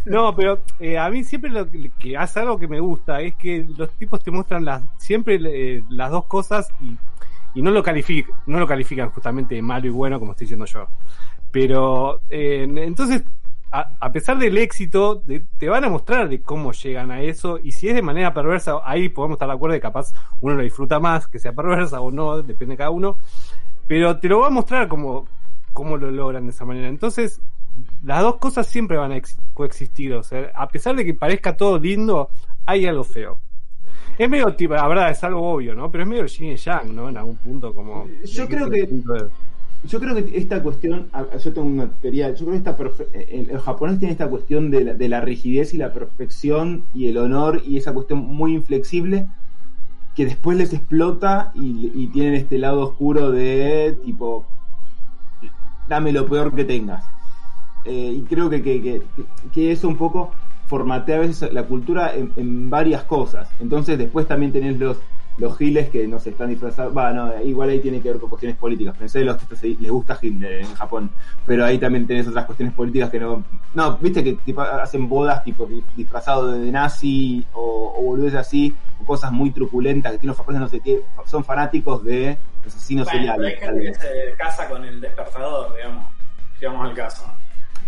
No, 0.04 0.34
pero 0.34 0.58
eh, 0.80 0.98
a 0.98 1.08
mí 1.10 1.22
siempre 1.22 1.50
lo 1.50 1.70
que, 1.70 1.90
que 1.98 2.16
hace 2.16 2.40
algo 2.40 2.58
que 2.58 2.66
me 2.66 2.80
gusta 2.80 3.20
es 3.20 3.34
que 3.36 3.64
los 3.76 3.90
tipos 3.92 4.22
te 4.24 4.30
muestran 4.32 4.64
las 4.64 4.82
siempre 4.98 5.38
eh, 5.44 5.82
las 5.90 6.10
dos 6.10 6.24
cosas 6.26 6.68
y, 6.80 6.96
y 7.54 7.62
no 7.62 7.70
lo 7.70 7.82
califican, 7.82 8.34
no 8.46 8.58
lo 8.58 8.66
califican 8.66 9.10
justamente 9.10 9.54
de 9.54 9.62
malo 9.62 9.86
y 9.86 9.90
bueno 9.90 10.18
como 10.18 10.32
estoy 10.32 10.46
diciendo 10.46 10.66
yo. 10.66 10.86
Pero 11.50 12.20
eh, 12.30 12.66
entonces 12.68 13.22
a, 13.70 14.12
pesar 14.12 14.38
del 14.38 14.58
éxito 14.58 15.22
te 15.58 15.68
van 15.68 15.84
a 15.84 15.88
mostrar 15.88 16.28
de 16.28 16.42
cómo 16.42 16.72
llegan 16.72 17.10
a 17.10 17.22
eso 17.22 17.58
y 17.58 17.72
si 17.72 17.88
es 17.88 17.94
de 17.94 18.02
manera 18.02 18.34
perversa 18.34 18.80
ahí 18.84 19.08
podemos 19.08 19.36
estar 19.36 19.48
de 19.48 19.54
acuerdo 19.54 19.72
de 19.72 19.80
capaz 19.80 20.12
uno 20.42 20.54
lo 20.54 20.62
disfruta 20.62 21.00
más 21.00 21.26
que 21.26 21.38
sea 21.38 21.54
perversa 21.54 22.02
o 22.02 22.10
no 22.10 22.42
depende 22.42 22.74
de 22.74 22.76
cada 22.76 22.90
uno 22.90 23.16
pero 23.86 24.18
te 24.18 24.28
lo 24.28 24.40
va 24.40 24.48
a 24.48 24.50
mostrar 24.50 24.88
como 24.88 25.26
cómo 25.72 25.96
lo 25.96 26.10
logran 26.10 26.44
de 26.44 26.50
esa 26.50 26.66
manera 26.66 26.88
entonces 26.88 27.40
las 28.02 28.22
dos 28.22 28.36
cosas 28.36 28.66
siempre 28.66 28.96
van 28.96 29.12
a 29.12 29.16
ex- 29.16 29.38
coexistir. 29.54 30.14
O 30.14 30.22
sea, 30.22 30.50
a 30.54 30.68
pesar 30.68 30.96
de 30.96 31.04
que 31.04 31.14
parezca 31.14 31.56
todo 31.56 31.78
lindo, 31.78 32.30
hay 32.66 32.86
algo 32.86 33.04
feo. 33.04 33.40
Es 34.18 34.28
medio 34.28 34.55
tipo, 34.55 34.74
la 34.74 34.86
verdad, 34.89 35.10
es 35.10 35.22
algo 35.24 35.40
obvio, 35.55 35.74
¿no? 35.74 35.90
Pero 35.90 36.05
es 36.05 36.09
medio 36.10 36.26
yin 36.26 36.52
y 36.52 36.56
yang, 36.56 36.94
¿no? 36.94 37.09
En 37.09 37.16
algún 37.16 37.36
punto, 37.36 37.74
como. 37.74 38.06
Yo 38.24 38.47
creo 38.48 38.70
que- 38.70 38.86
de- 38.86 39.28
Yo 39.84 39.98
creo 39.98 40.14
que 40.14 40.39
esta 40.39 40.62
cuestión, 40.62 41.09
yo 41.43 41.52
tengo 41.52 41.66
una 41.66 41.89
teoría, 41.90 42.28
yo 42.30 42.47
creo 42.47 42.51
que 42.52 42.56
esta 42.59 42.76
perfe- 42.76 43.09
el, 43.28 43.51
el 43.51 43.59
japonés 43.59 43.98
tiene 43.98 44.12
esta 44.12 44.28
cuestión 44.28 44.70
de 44.70 44.84
la, 44.84 44.94
de 44.94 45.09
la 45.09 45.20
rigidez 45.20 45.74
y 45.74 45.76
la 45.76 45.93
perfección 45.93 46.84
y 46.94 47.09
el 47.09 47.16
honor 47.18 47.62
y 47.66 47.78
esa 47.78 47.93
cuestión 47.93 48.20
muy 48.20 48.55
inflexible 48.55 49.26
que 50.14 50.24
después 50.24 50.56
les 50.56 50.72
explota 50.72 51.51
y, 51.56 51.90
y 51.97 52.06
tienen 52.09 52.34
este 52.34 52.59
lado 52.59 52.80
oscuro 52.82 53.32
de 53.32 53.98
tipo, 54.05 54.44
dame 55.89 56.12
lo 56.12 56.26
peor 56.26 56.55
que 56.55 56.64
tengas. 56.64 57.05
Eh, 57.84 58.14
y 58.18 58.20
creo 58.22 58.48
que, 58.51 58.62
que, 58.62 58.80
que, 58.80 59.02
que 59.52 59.72
eso 59.72 59.89
un 59.89 59.97
poco 59.97 60.32
formatea 60.73 61.16
a 61.16 61.20
veces 61.20 61.53
la 61.53 61.65
cultura 61.65 62.15
en, 62.15 62.32
en 62.36 62.70
varias 62.70 63.03
cosas. 63.05 63.47
Entonces 63.61 63.99
después 63.99 64.27
también 64.27 64.53
tenés 64.53 64.78
los 64.78 64.97
los 65.39 65.57
giles 65.57 65.89
que 65.89 66.07
nos 66.07 66.27
están 66.27 66.51
disfrazados. 66.51 66.94
Va, 66.97 67.11
no, 67.11 67.43
igual 67.43 67.70
ahí 67.70 67.81
tiene 67.81 68.01
que 68.03 68.09
ver 68.11 68.20
con 68.20 68.28
cuestiones 68.28 68.57
políticas. 68.59 68.97
Pensé 68.99 69.20
de 69.20 69.24
los 69.27 69.36
que 69.39 69.77
les 69.81 69.90
gusta 69.90 70.19
Hitler 70.20 70.61
en 70.61 70.74
Japón, 70.74 71.11
pero 71.47 71.65
ahí 71.65 71.78
también 71.78 72.07
tenés 72.07 72.27
otras 72.28 72.44
cuestiones 72.44 72.74
políticas 72.74 73.09
que 73.11 73.19
no. 73.19 73.43
No, 73.74 73.97
viste 73.97 74.23
que 74.23 74.35
tipo, 74.35 74.61
hacen 74.61 75.09
bodas 75.09 75.43
tipo 75.43 75.65
di- 75.66 75.82
disfrazados 75.97 76.59
de 76.61 76.70
nazi 76.70 77.47
o, 77.55 77.94
o 77.97 78.03
boludeces 78.03 78.40
así, 78.40 78.74
o 79.01 79.05
cosas 79.07 79.32
muy 79.32 79.51
truculentas 79.53 80.12
que 80.12 80.19
tienen 80.19 80.28
los 80.32 80.36
japoneses, 80.39 80.61
no 80.61 80.69
sé 80.69 80.81
qué, 80.81 81.01
son 81.27 81.43
fanáticos 81.44 82.05
de 82.05 82.36
asesinos 82.66 83.07
Bueno, 83.07 83.20
hay 83.20 83.27
seriales. 83.28 83.61
tal 83.61 83.74
gente 83.81 83.93
que 83.93 83.94
se 83.99 84.36
casa 84.36 84.69
con 84.69 84.85
el 84.85 85.01
despertador, 85.01 85.74
digamos. 85.77 86.07
Llegamos 86.61 86.89
al 86.90 86.94
caso. 86.94 87.24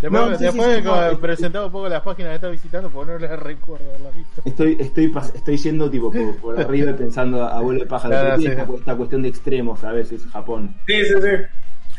Después, 0.00 0.12
No, 0.12 0.36
sí, 0.36 0.44
después 0.44 0.66
sí, 0.66 0.72
de 0.72 0.82
sí, 0.82 0.84
no, 0.84 1.20
presentaba 1.20 1.66
un 1.66 1.72
poco 1.72 1.88
las 1.88 2.02
páginas 2.02 2.30
que 2.30 2.34
está 2.34 2.48
visitando, 2.48 2.90
porque 2.90 3.12
no 3.12 3.18
les 3.18 3.30
recuerdo 3.38 3.88
haberlas 3.88 4.14
visto. 4.14 4.42
Estoy, 4.44 4.76
estoy, 4.78 5.12
estoy 5.34 5.56
yendo 5.56 5.90
tipo 5.90 6.12
por, 6.12 6.36
por 6.36 6.60
arriba 6.60 6.94
pensando 6.94 7.42
a 7.42 7.56
abuelo 7.56 7.80
de 7.80 7.86
pájaro. 7.86 8.10
Claro, 8.10 8.36
sí. 8.38 8.46
esta, 8.46 8.62
esta 8.62 8.96
cuestión 8.96 9.22
de 9.22 9.28
extremos 9.28 9.82
a 9.84 9.92
veces 9.92 10.26
Japón. 10.32 10.76
Sí, 10.86 11.04
sí, 11.04 11.14
sí. 11.20 11.28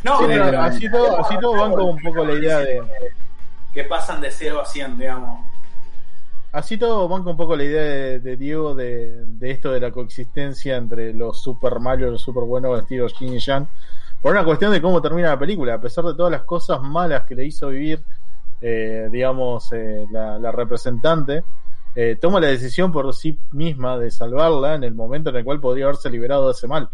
No, 0.03 0.19
Sí, 0.19 0.25
pero 0.27 0.45
pero 0.45 0.61
así 0.61 0.89
todo, 0.89 1.19
así 1.19 1.35
todo 1.39 1.53
van 1.53 1.71
como 1.71 1.89
un 1.91 2.01
poco 2.01 2.23
la 2.23 2.33
idea 2.33 2.59
de. 2.59 2.83
que 3.73 3.83
pasan 3.85 4.21
de 4.21 4.29
0 4.29 4.61
a 4.61 4.65
100, 4.65 4.97
digamos. 4.99 5.45
Así 6.55 6.77
todo 6.77 7.09
banca 7.09 7.29
un 7.31 7.35
poco 7.35 7.57
la 7.57 7.65
idea 7.65 7.81
de, 7.81 8.19
de 8.21 8.37
Diego 8.37 8.75
de, 8.75 9.25
de 9.25 9.51
esto 9.51 9.73
de 9.73 9.81
la 9.81 9.91
coexistencia 9.91 10.77
entre 10.77 11.13
los 11.13 11.41
super 11.41 11.81
malos 11.81 12.07
y 12.07 12.11
los 12.11 12.21
super 12.21 12.45
buenos 12.45 12.79
estilo 12.79 13.09
Jin 13.09 13.33
y 13.33 13.39
Yang. 13.39 13.67
Por 14.21 14.31
una 14.31 14.43
cuestión 14.43 14.71
de 14.71 14.81
cómo 14.81 15.01
termina 15.01 15.29
la 15.29 15.39
película, 15.39 15.75
a 15.75 15.81
pesar 15.81 16.03
de 16.05 16.15
todas 16.15 16.31
las 16.31 16.41
cosas 16.43 16.81
malas 16.81 17.23
que 17.25 17.35
le 17.35 17.45
hizo 17.45 17.69
vivir, 17.69 18.01
eh, 18.61 19.07
digamos, 19.11 19.71
eh, 19.71 20.05
la, 20.11 20.39
la 20.39 20.51
representante, 20.51 21.43
eh, 21.95 22.17
toma 22.19 22.39
la 22.39 22.47
decisión 22.47 22.91
por 22.91 23.13
sí 23.13 23.37
misma 23.51 23.97
de 23.97 24.09
salvarla 24.11 24.75
en 24.75 24.83
el 24.83 24.95
momento 24.95 25.29
en 25.29 25.37
el 25.37 25.43
cual 25.43 25.59
podría 25.61 25.85
haberse 25.85 26.09
liberado 26.09 26.47
de 26.47 26.51
ese 26.53 26.67
mal. 26.67 26.89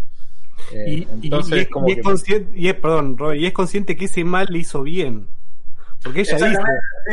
Eh, 0.74 0.86
Y, 0.88 0.94
y- 0.94 1.08
entonces, 1.14 1.58
y 1.58 1.60
es, 1.62 1.68
como 1.70 1.88
y 1.88 1.92
es 1.94 2.02
consciente, 2.04 2.60
y 2.60 2.68
es- 2.68 2.76
perdón, 2.76 3.18
Robert, 3.18 3.40
y 3.40 3.46
es 3.46 3.54
consciente 3.54 3.96
que 3.96 4.06
ese 4.06 4.24
mal 4.24 4.48
le 4.50 4.60
hizo 4.60 4.84
bien. 4.84 5.28
Porque 6.04 6.22
ella 6.22 6.36
dice, 6.36 6.62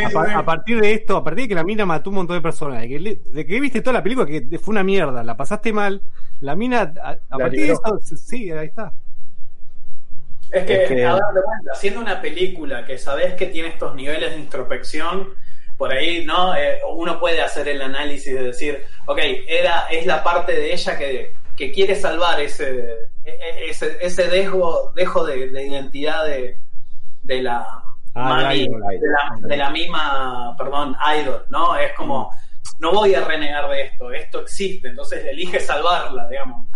a, 0.05 0.10
pa- 0.10 0.44
partir 0.44 0.80
de 0.80 0.93
esto, 0.94 1.16
a 1.16 1.22
partir 1.24 1.44
de 1.44 1.48
que 1.48 1.55
la 1.55 1.64
mina 1.64 1.85
mató 1.86 2.10
un 2.10 2.16
montón 2.16 2.36
de 2.36 2.43
personas, 2.43 2.80
de 2.80 2.89
que, 2.89 2.98
le- 2.98 3.16
de 3.16 3.47
que 3.47 3.60
viste 3.60 3.80
toda 3.82 3.94
la 3.94 4.02
película 4.02 4.26
que 4.26 4.59
fue 4.59 4.72
una 4.72 4.82
mierda, 4.82 5.22
la 5.22 5.36
pasaste 5.36 5.72
mal, 5.72 6.02
la 6.40 6.56
mina, 6.56 6.93
a, 7.02 7.16
partir 7.39 7.60
de 7.60 7.72
eso, 7.72 8.16
sí, 8.16 8.51
ahí 8.51 8.66
está. 8.68 8.93
Es 10.51 10.65
que, 10.65 10.83
Es 10.85 10.89
que- 10.89 11.05
a 11.05 11.15
ver, 11.15 11.23
de 11.35 11.41
vuelta, 11.43 11.73
haciendo 11.73 12.01
una 12.01 12.20
película 12.20 12.85
que 12.85 12.97
sabes 12.99 13.35
que 13.35 13.47
tiene 13.47 13.69
estos 13.69 13.95
niveles 13.95 14.31
de 14.33 14.39
introspección, 14.39 15.35
por 15.77 15.93
ahí, 15.93 16.25
¿no? 16.25 16.57
Eh, 16.57 16.81
uno 16.91 17.20
puede 17.20 17.41
hacer 17.41 17.69
el 17.69 17.81
análisis 17.83 18.35
de 18.35 18.43
decir, 18.43 18.85
ok, 19.07 19.19
era, 19.47 19.87
es 19.91 20.07
la 20.07 20.25
parte 20.25 20.53
de 20.53 20.73
ella 20.73 20.99
que, 20.99 21.35
que 21.57 21.70
quiere 21.70 21.95
salvar 21.95 22.41
ese, 22.41 22.69
e- 23.25 23.31
e- 23.31 23.70
ese, 23.70 23.97
ese 24.01 24.27
dejo, 24.29 24.93
dejo 24.97 25.25
de, 25.25 25.51
de 25.51 25.66
identidad 25.66 26.25
de, 26.27 26.59
de 27.23 27.43
la 27.43 27.65
Ah, 28.15 28.29
mami, 28.31 28.59
de 28.59 28.65
idol. 28.65 28.81
de 28.89 29.09
la, 29.09 29.49
de 29.49 29.57
la 29.57 29.70
misma, 29.70 30.57
perdón, 30.57 30.97
idol, 31.20 31.45
¿no? 31.51 31.77
Es 31.77 31.93
como, 31.93 32.33
no 32.81 32.91
voy 32.93 33.15
a 33.15 33.23
renegar 33.25 33.69
de 33.70 33.83
esto, 33.83 34.11
esto 34.12 34.41
existe, 34.41 34.89
entonces 34.89 35.25
elige 35.27 35.61
salvarla, 35.61 36.27
digamos. 36.29 36.66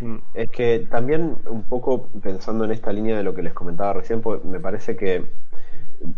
Mm. 0.00 0.16
Es 0.34 0.50
que 0.50 0.86
también 0.90 1.36
un 1.46 1.62
poco 1.64 2.08
pensando 2.22 2.64
en 2.64 2.72
esta 2.72 2.92
línea 2.92 3.16
de 3.16 3.22
lo 3.22 3.34
que 3.34 3.42
les 3.42 3.52
comentaba 3.52 3.92
recién, 3.92 4.20
pues 4.20 4.44
me 4.44 4.60
parece 4.60 4.96
que 4.96 5.24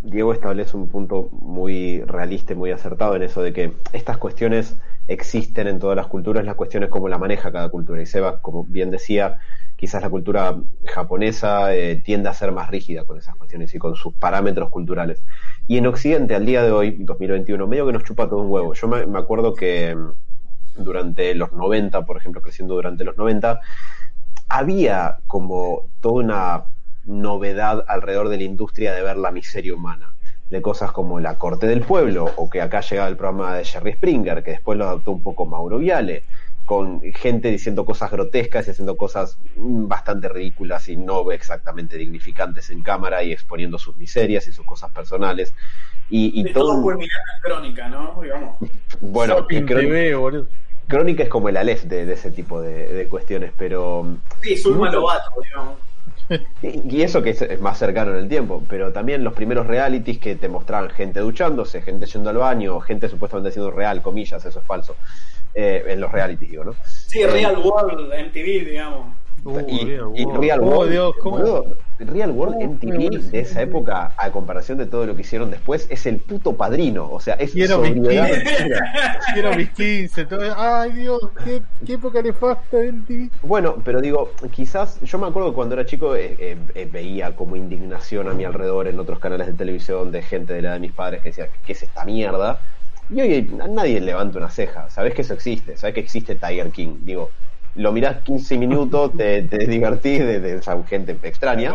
Diego 0.02 0.32
establece 0.32 0.76
un 0.76 0.88
punto 0.88 1.28
muy 1.32 2.02
realista 2.02 2.52
y 2.52 2.56
muy 2.56 2.70
acertado 2.70 3.16
en 3.16 3.22
eso 3.22 3.42
de 3.42 3.52
que 3.52 3.72
estas 3.92 4.18
cuestiones 4.18 4.76
existen 5.06 5.66
en 5.66 5.78
todas 5.78 5.96
las 5.96 6.06
culturas, 6.06 6.44
las 6.44 6.54
cuestiones 6.54 6.90
como 6.90 7.08
la 7.08 7.18
maneja 7.18 7.50
cada 7.50 7.68
cultura. 7.70 8.02
Y 8.02 8.06
Seba, 8.06 8.40
como 8.40 8.64
bien 8.64 8.90
decía, 8.90 9.38
quizás 9.76 10.02
la 10.02 10.10
cultura 10.10 10.56
japonesa 10.84 11.74
eh, 11.74 11.96
tiende 11.96 12.28
a 12.28 12.34
ser 12.34 12.52
más 12.52 12.70
rígida 12.70 13.04
con 13.04 13.16
esas 13.16 13.36
cuestiones 13.36 13.74
y 13.74 13.78
con 13.78 13.94
sus 13.94 14.12
parámetros 14.14 14.70
culturales. 14.70 15.22
Y 15.66 15.78
en 15.78 15.86
Occidente, 15.86 16.34
al 16.34 16.44
día 16.44 16.62
de 16.62 16.72
hoy, 16.72 16.96
2021, 16.98 17.66
medio 17.66 17.86
que 17.86 17.92
nos 17.92 18.04
chupa 18.04 18.28
todo 18.28 18.40
un 18.40 18.50
huevo. 18.50 18.74
Yo 18.74 18.88
me, 18.88 19.18
acuerdo 19.18 19.54
que 19.54 19.96
durante 20.78 21.34
los 21.34 21.52
90, 21.52 22.04
por 22.04 22.16
ejemplo, 22.16 22.40
creciendo 22.42 22.74
durante 22.74 23.04
los 23.04 23.16
90, 23.16 23.60
había 24.48 25.18
como 25.26 25.82
toda 26.00 26.14
una 26.24 26.64
novedad 27.04 27.84
alrededor 27.88 28.28
de 28.28 28.38
la 28.38 28.42
industria 28.44 28.94
de 28.94 29.02
ver 29.02 29.16
la 29.16 29.30
miseria 29.30 29.74
humana, 29.74 30.12
de 30.50 30.62
cosas 30.62 30.92
como 30.92 31.20
La 31.20 31.36
Corte 31.36 31.66
del 31.66 31.82
Pueblo, 31.82 32.30
o 32.36 32.48
que 32.48 32.60
acá 32.60 32.80
llegaba 32.80 33.08
el 33.08 33.16
programa 33.16 33.56
de 33.56 33.64
Jerry 33.64 33.92
Springer, 33.94 34.42
que 34.42 34.52
después 34.52 34.78
lo 34.78 34.86
adoptó 34.86 35.12
un 35.12 35.22
poco 35.22 35.46
Mauro 35.46 35.78
Viale, 35.78 36.24
con 36.64 37.00
gente 37.14 37.50
diciendo 37.50 37.86
cosas 37.86 38.10
grotescas 38.10 38.66
y 38.66 38.72
haciendo 38.72 38.96
cosas 38.98 39.38
bastante 39.56 40.28
ridículas 40.28 40.86
y 40.88 40.96
no 40.96 41.30
exactamente 41.32 41.96
dignificantes 41.96 42.68
en 42.68 42.82
cámara 42.82 43.22
y 43.22 43.32
exponiendo 43.32 43.78
sus 43.78 43.96
miserias 43.96 44.46
y 44.48 44.52
sus 44.52 44.66
cosas 44.66 44.90
personales. 44.92 45.54
Y, 46.10 46.38
y 46.38 46.48
Y 46.48 46.52
todo, 46.52 46.82
crónica, 47.42 47.88
¿no? 47.88 48.20
Digamos. 48.22 48.58
bueno, 49.00 49.36
Shopping 49.36 49.64
creo- 49.64 49.80
TV, 49.80 50.14
boludo. 50.14 50.46
Crónica 50.88 51.22
es 51.22 51.28
como 51.28 51.48
el 51.48 51.56
Aleph 51.56 51.84
de, 51.84 52.06
de 52.06 52.14
ese 52.14 52.30
tipo 52.30 52.60
de, 52.60 52.86
de 52.92 53.08
cuestiones, 53.08 53.52
pero 53.56 54.16
Sí, 54.42 54.56
Zulma 54.56 54.86
Mucho- 54.86 55.00
Lobato, 55.00 55.30
digamos. 55.42 55.78
Y 56.62 56.96
y 56.98 57.02
eso 57.02 57.22
que 57.22 57.30
es, 57.30 57.40
es 57.42 57.60
más 57.60 57.78
cercano 57.78 58.10
en 58.12 58.18
el 58.18 58.28
tiempo, 58.28 58.62
pero 58.68 58.92
también 58.92 59.24
los 59.24 59.32
primeros 59.34 59.66
realities 59.66 60.18
que 60.18 60.34
te 60.36 60.48
mostraban 60.48 60.90
gente 60.90 61.20
duchándose, 61.20 61.80
gente 61.82 62.06
yendo 62.06 62.28
al 62.30 62.36
baño, 62.36 62.80
gente 62.80 63.08
supuestamente 63.08 63.48
haciendo 63.50 63.70
real, 63.70 64.02
comillas, 64.02 64.44
eso 64.44 64.58
es 64.60 64.64
falso, 64.66 64.94
eh, 65.54 65.84
en 65.86 66.00
los 66.00 66.10
realities, 66.12 66.50
digo, 66.50 66.64
¿no? 66.64 66.74
Sí, 66.84 67.20
Eh, 67.22 67.26
Real 67.28 67.56
World, 67.58 68.12
MTV, 68.12 68.64
digamos. 68.66 69.14
Uh, 69.44 69.60
y, 69.68 69.84
Real 69.84 70.10
y 70.14 70.24
World. 70.24 70.40
Real 70.40 70.60
Oh, 70.62 70.66
World, 70.66 70.90
Dios, 70.90 71.12
¿cómo? 71.20 71.36
boludo, 71.38 71.76
Real 71.98 72.30
World 72.32 72.54
¿Cómo 72.56 72.68
me 72.82 72.98
MTV 72.98 73.08
parece? 73.08 73.30
de 73.30 73.40
esa 73.40 73.62
época, 73.62 74.14
a 74.16 74.30
comparación 74.30 74.78
de 74.78 74.86
todo 74.86 75.06
lo 75.06 75.14
que 75.14 75.22
hicieron 75.22 75.50
después, 75.50 75.86
es 75.90 76.06
el 76.06 76.20
puto 76.20 76.56
padrino, 76.56 77.10
o 77.10 77.20
sea, 77.20 77.34
es 77.34 77.52
Quiero 77.52 77.78
mis 77.78 77.94
sobriedad 77.94 78.28
15. 78.28 78.64
pura. 78.64 79.18
Quiero 79.32 79.54
mis 79.56 79.70
15. 79.70 80.24
todo- 80.26 80.54
Ay, 80.56 80.92
Dios, 80.92 81.20
qué, 81.44 81.62
qué 81.84 81.92
época 81.94 82.22
nefasta 82.22 82.76
del 82.78 83.04
TV. 83.04 83.30
Bueno, 83.42 83.76
pero 83.84 84.00
digo, 84.00 84.32
quizás 84.52 85.00
yo 85.00 85.18
me 85.18 85.26
acuerdo 85.28 85.50
que 85.50 85.54
cuando 85.54 85.74
era 85.74 85.86
chico 85.86 86.14
eh, 86.16 86.36
eh, 86.38 86.56
eh, 86.74 86.88
veía 86.90 87.34
como 87.36 87.56
indignación 87.56 88.28
a 88.28 88.34
mi 88.34 88.44
alrededor 88.44 88.88
en 88.88 88.98
otros 88.98 89.18
canales 89.20 89.46
de 89.46 89.54
televisión 89.54 90.10
de 90.10 90.22
gente 90.22 90.52
de 90.54 90.62
la 90.62 90.68
edad 90.68 90.74
de 90.74 90.80
mis 90.80 90.92
padres 90.92 91.22
que 91.22 91.30
decía, 91.30 91.48
¿qué 91.64 91.72
es 91.72 91.82
esta 91.82 92.04
mierda? 92.04 92.60
Y 93.08 93.20
hoy 93.20 93.56
a 93.62 93.68
nadie 93.68 94.00
levanta 94.00 94.38
una 94.38 94.50
ceja, 94.50 94.90
sabes 94.90 95.14
que 95.14 95.22
eso 95.22 95.32
existe, 95.34 95.76
sabes 95.76 95.94
que 95.94 96.00
existe 96.00 96.34
Tiger 96.36 96.70
King, 96.70 96.98
digo, 97.02 97.30
lo 97.78 97.92
mirás 97.92 98.22
15 98.22 98.58
minutos, 98.58 99.12
te, 99.16 99.42
te 99.42 99.58
divertís 99.66 100.18
de, 100.18 100.40
de 100.40 100.56
esa 100.56 100.82
gente 100.84 101.16
extraña 101.22 101.74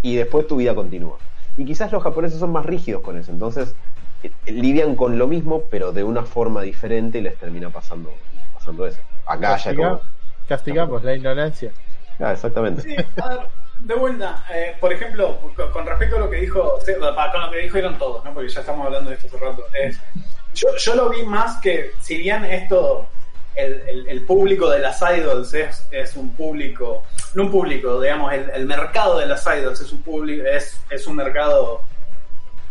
y 0.00 0.16
después 0.16 0.46
tu 0.46 0.56
vida 0.56 0.74
continúa. 0.74 1.18
Y 1.56 1.64
quizás 1.64 1.92
los 1.92 2.02
japoneses 2.02 2.38
son 2.38 2.52
más 2.52 2.64
rígidos 2.64 3.02
con 3.02 3.18
eso, 3.18 3.30
entonces 3.30 3.74
eh, 4.22 4.30
lidian 4.46 4.96
con 4.96 5.18
lo 5.18 5.26
mismo, 5.26 5.64
pero 5.70 5.92
de 5.92 6.04
una 6.04 6.22
forma 6.22 6.62
diferente 6.62 7.18
y 7.18 7.22
les 7.22 7.36
termina 7.36 7.70
pasando, 7.70 8.12
pasando 8.54 8.86
eso. 8.86 9.00
Acá 9.26 9.56
ya 9.56 9.72
Castiga- 9.72 9.88
como... 9.88 10.00
Castigamos 10.48 11.04
la 11.04 11.14
ignorancia. 11.14 11.72
Ah, 12.20 12.32
exactamente. 12.32 12.82
Sí, 12.82 12.94
a 13.20 13.28
ver, 13.28 13.38
de 13.78 13.94
vuelta, 13.94 14.44
eh, 14.52 14.76
por 14.80 14.92
ejemplo, 14.92 15.38
con, 15.72 15.86
respecto 15.86 16.16
a 16.16 16.20
lo 16.20 16.30
que 16.30 16.36
dijo, 16.36 16.78
con 17.32 17.40
lo 17.42 17.50
que 17.50 17.58
dijeron 17.58 17.98
todos, 17.98 18.24
¿no? 18.24 18.32
porque 18.32 18.48
ya 18.50 18.60
estamos 18.60 18.86
hablando 18.86 19.10
de 19.10 19.16
esto 19.16 19.28
hace 19.28 19.38
rato, 19.38 19.64
es, 19.72 19.98
yo, 20.54 20.68
yo 20.76 20.94
lo 20.94 21.08
vi 21.10 21.22
más 21.24 21.60
que, 21.60 21.92
si 22.00 22.18
bien 22.18 22.44
esto, 22.44 23.08
el, 23.56 23.82
el- 23.88 24.08
el 24.08 24.22
público 24.24 24.68
de 24.70 24.78
las 24.80 25.00
idols 25.02 25.54
es, 25.54 25.86
es 25.90 26.16
un 26.16 26.34
público, 26.34 27.04
no 27.34 27.44
un 27.44 27.50
público, 27.50 28.00
digamos, 28.00 28.32
el, 28.32 28.50
el 28.54 28.66
mercado 28.66 29.18
de 29.18 29.26
las 29.26 29.44
idols 29.46 29.80
es 29.80 29.92
un 29.92 30.02
público, 30.02 30.44
es, 30.46 30.80
es 30.90 31.06
un 31.06 31.16
mercado 31.16 31.82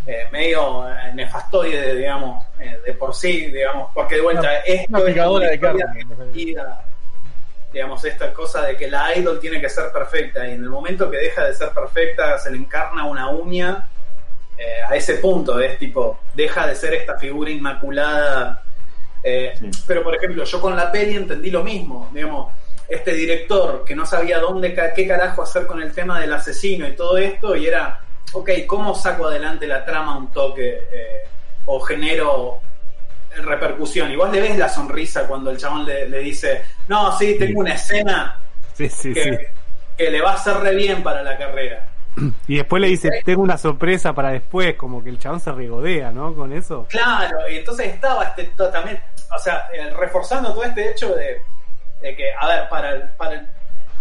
eh, 0.06 0.28
medio 0.32 0.88
eh, 0.90 1.14
nefastoide, 1.14 1.96
digamos, 1.96 2.44
eh, 2.60 2.78
de 2.86 2.94
por 2.94 3.16
sí, 3.16 3.46
digamos, 3.52 3.92
porque 3.94 4.16
de 4.16 4.22
vuelta, 4.22 4.42
Una- 4.42 4.58
esto 4.60 4.98
una 4.98 5.00
es 5.10 5.16
una 5.38 5.50
de 5.52 5.60
carne, 5.60 6.06
digamos, 7.72 8.04
esta 8.06 8.34
cosa 8.34 8.64
de 8.66 8.76
que 8.78 8.90
la 8.90 9.16
idol 9.16 9.40
tiene 9.40 9.60
que 9.62 9.70
ser 9.70 9.92
perfecta 9.92 10.48
y 10.48 10.52
en 10.52 10.64
el 10.64 10.70
momento 10.70 11.10
que 11.10 11.18
deja 11.18 11.46
de 11.46 11.54
ser 11.56 11.70
perfecta 11.70 12.38
se 12.38 12.52
le 12.52 12.58
encarna 12.58 13.06
una 13.06 13.30
uña 13.30 13.88
eh, 14.58 14.82
a 14.88 14.96
ese 14.96 15.16
punto, 15.16 15.60
es 15.60 15.80
tipo, 15.80 16.20
deja 16.36 16.68
de 16.68 16.76
ser 16.76 16.94
esta 16.94 17.18
figura 17.18 17.50
inmaculada. 17.50 18.62
Eh, 19.24 19.54
Pero, 19.88 20.04
por 20.04 20.16
ejemplo, 20.16 20.44
yo 20.44 20.62
con 20.62 20.76
la 20.76 20.91
peli 20.91 21.16
entendí 21.16 21.50
lo 21.50 21.64
mismo, 21.64 22.10
digamos, 22.14 22.54
este 22.88 23.14
director 23.14 23.84
que 23.86 23.95
no 23.95 24.06
sabía 24.06 24.40
dónde, 24.40 24.76
qué 24.95 25.08
carajo 25.08 25.44
hacer 25.44 25.66
con 25.66 25.82
el 25.82 25.94
tema 25.94 26.20
del 26.20 26.34
asesino 26.34 26.88
y 26.88 26.91
todo 26.91 27.18
esto, 27.18 27.56
y 27.56 27.68
era, 27.68 28.00
ok, 28.34 28.50
¿cómo 28.68 28.94
saco 28.94 29.28
adelante 29.28 29.66
la 29.66 29.86
trama 29.86 30.18
un 30.18 30.32
toque 30.32 30.70
eh, 30.91 31.24
o 31.66 31.80
genero 31.80 32.60
repercusión? 33.38 34.12
Y 34.12 34.16
vos 34.16 34.32
le 34.32 34.41
ves 34.41 34.58
la 34.58 34.70
sonrisa 34.70 35.26
cuando 35.26 35.50
el 35.50 35.58
chabón 35.58 35.86
le, 35.86 36.10
le 36.10 36.20
dice, 36.20 36.64
no, 36.88 37.18
sí, 37.18 37.38
tengo 37.40 37.62
una 37.62 37.76
escena 37.76 38.40
Sí, 38.74 39.14
que, 39.14 39.52
que 39.98 40.12
le 40.12 40.22
va 40.22 40.32
a 40.32 40.36
hacer 40.36 40.58
re 40.58 40.76
bien 40.76 41.04
para 41.04 41.22
la 41.24 41.38
carrera. 41.38 41.88
Y 42.48 42.58
después 42.58 42.82
le 42.82 42.88
dice, 42.88 43.10
tengo 43.24 43.41
una 43.41 43.58
sorpresa 43.58 44.14
para 44.14 44.32
después, 44.32 44.76
como 44.76 45.04
que 45.04 45.10
el 45.10 45.20
chabón 45.20 45.40
se 45.40 45.52
regodea, 45.52 46.12
¿no? 46.12 46.34
Con 46.36 46.54
eso. 46.54 46.88
Claro, 46.90 47.38
y 47.50 47.58
entonces 47.58 47.88
estaba 47.88 48.26
este 48.26 48.52
también, 48.72 49.00
o 49.36 49.40
sea, 49.40 49.68
eh, 49.74 49.90
reforzando 49.92 50.54
todo 50.54 50.64
este 50.64 50.90
hecho 50.92 51.16
de, 51.16 51.42
de 52.02 52.16
que, 52.16 52.32
a 52.40 52.48
ver, 52.48 52.70
para, 52.70 52.90
el- 52.92 53.10
para 53.18 53.36
el- 53.36 53.48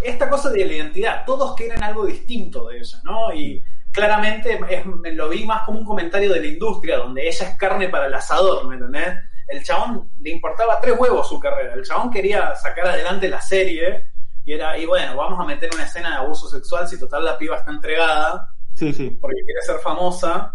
esta 0.01 0.29
cosa 0.29 0.49
de 0.49 0.65
la 0.65 0.73
identidad, 0.73 1.23
todos 1.25 1.55
quieren 1.55 1.81
algo 1.83 2.05
distinto 2.05 2.67
de 2.67 2.77
ella, 2.79 2.97
¿no? 3.03 3.33
Y 3.33 3.63
claramente 3.91 4.59
es- 4.69 4.85
me 4.85 5.11
lo 5.11 5.29
vi 5.29 5.45
más 5.45 5.63
como 5.65 5.79
un 5.79 5.85
comentario 5.85 6.31
de 6.33 6.39
la 6.41 6.47
industria, 6.47 6.97
donde 6.97 7.27
ella 7.27 7.47
es 7.49 7.55
carne 7.57 7.87
para 7.89 8.07
el 8.07 8.13
asador, 8.13 8.67
¿me 8.67 8.75
entendés? 8.75 9.13
El 9.47 9.63
chabón 9.63 10.09
le 10.21 10.29
importaba 10.31 10.79
tres 10.81 10.95
huevos 10.97 11.27
su 11.27 11.39
carrera, 11.39 11.73
el 11.73 11.83
chabón 11.85 12.09
quería 12.11 12.55
sacar 12.55 12.87
adelante 12.87 13.27
la 13.29 13.41
serie 13.41 14.07
y 14.45 14.53
era, 14.53 14.77
y 14.77 14.85
bueno, 14.85 15.15
vamos 15.15 15.39
a 15.39 15.45
meter 15.45 15.69
una 15.73 15.83
escena 15.83 16.09
de 16.11 16.15
abuso 16.17 16.49
sexual 16.49 16.87
si 16.87 16.99
total 16.99 17.23
la 17.23 17.37
piba 17.37 17.57
está 17.57 17.71
entregada 17.71 18.49
Sí, 18.73 18.91
sí. 18.93 19.09
porque 19.21 19.37
quiere 19.45 19.61
ser 19.61 19.77
famosa 19.79 20.53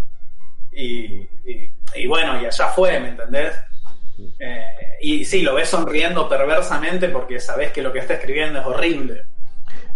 y, 0.72 1.22
y- 1.44 1.72
y 1.94 2.06
bueno, 2.06 2.40
y 2.42 2.46
allá 2.46 2.66
fue, 2.68 2.98
¿me 3.00 3.08
entendés? 3.10 3.54
Eh, 4.38 4.64
y 5.00 5.24
sí, 5.24 5.42
lo 5.42 5.54
ves 5.54 5.68
sonriendo 5.68 6.28
perversamente 6.28 7.08
porque 7.08 7.38
sabes 7.40 7.72
que 7.72 7.82
lo 7.82 7.92
que 7.92 8.00
está 8.00 8.14
escribiendo 8.14 8.60
es 8.60 8.66
horrible. 8.66 9.24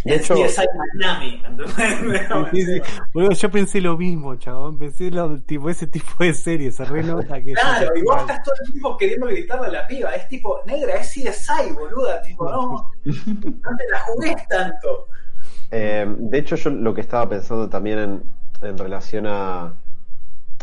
De 0.04 0.16
Es 0.16 0.22
hecho- 0.30 0.34
CSI 0.34 0.66
Miami. 0.96 1.42
Sí, 2.52 2.62
sí. 2.66 2.80
Boludo, 3.14 3.32
yo 3.32 3.50
pensé 3.50 3.80
lo 3.80 3.96
mismo, 3.96 4.34
chabón. 4.36 4.78
Pensé 4.78 5.10
lo, 5.10 5.40
tipo, 5.42 5.70
ese 5.70 5.86
tipo 5.86 6.10
de 6.18 6.34
serie, 6.34 6.72
se 6.72 6.84
renota 6.84 7.40
que. 7.42 7.52
Claro, 7.52 7.96
y 7.96 8.02
vos 8.02 8.20
estás 8.20 8.42
todo 8.42 8.54
el 8.64 8.72
tiempo 8.72 8.96
queriendo 8.96 9.26
gritarle 9.26 9.66
a 9.68 9.70
la 9.70 9.86
piba. 9.86 10.10
Es 10.14 10.28
tipo, 10.28 10.60
negra, 10.66 10.94
es 10.94 11.08
CSI, 11.12 11.72
boluda. 11.74 12.20
Tipo, 12.22 12.50
no, 12.50 12.90
no 13.04 13.76
te 13.76 13.88
la 13.90 14.00
jugues 14.06 14.48
tanto. 14.48 15.08
Eh, 15.70 16.04
de 16.18 16.38
hecho, 16.38 16.56
yo 16.56 16.70
lo 16.70 16.92
que 16.94 17.00
estaba 17.00 17.28
pensando 17.28 17.68
también 17.68 17.98
en, 17.98 18.22
en 18.68 18.76
relación 18.78 19.26
a, 19.28 19.72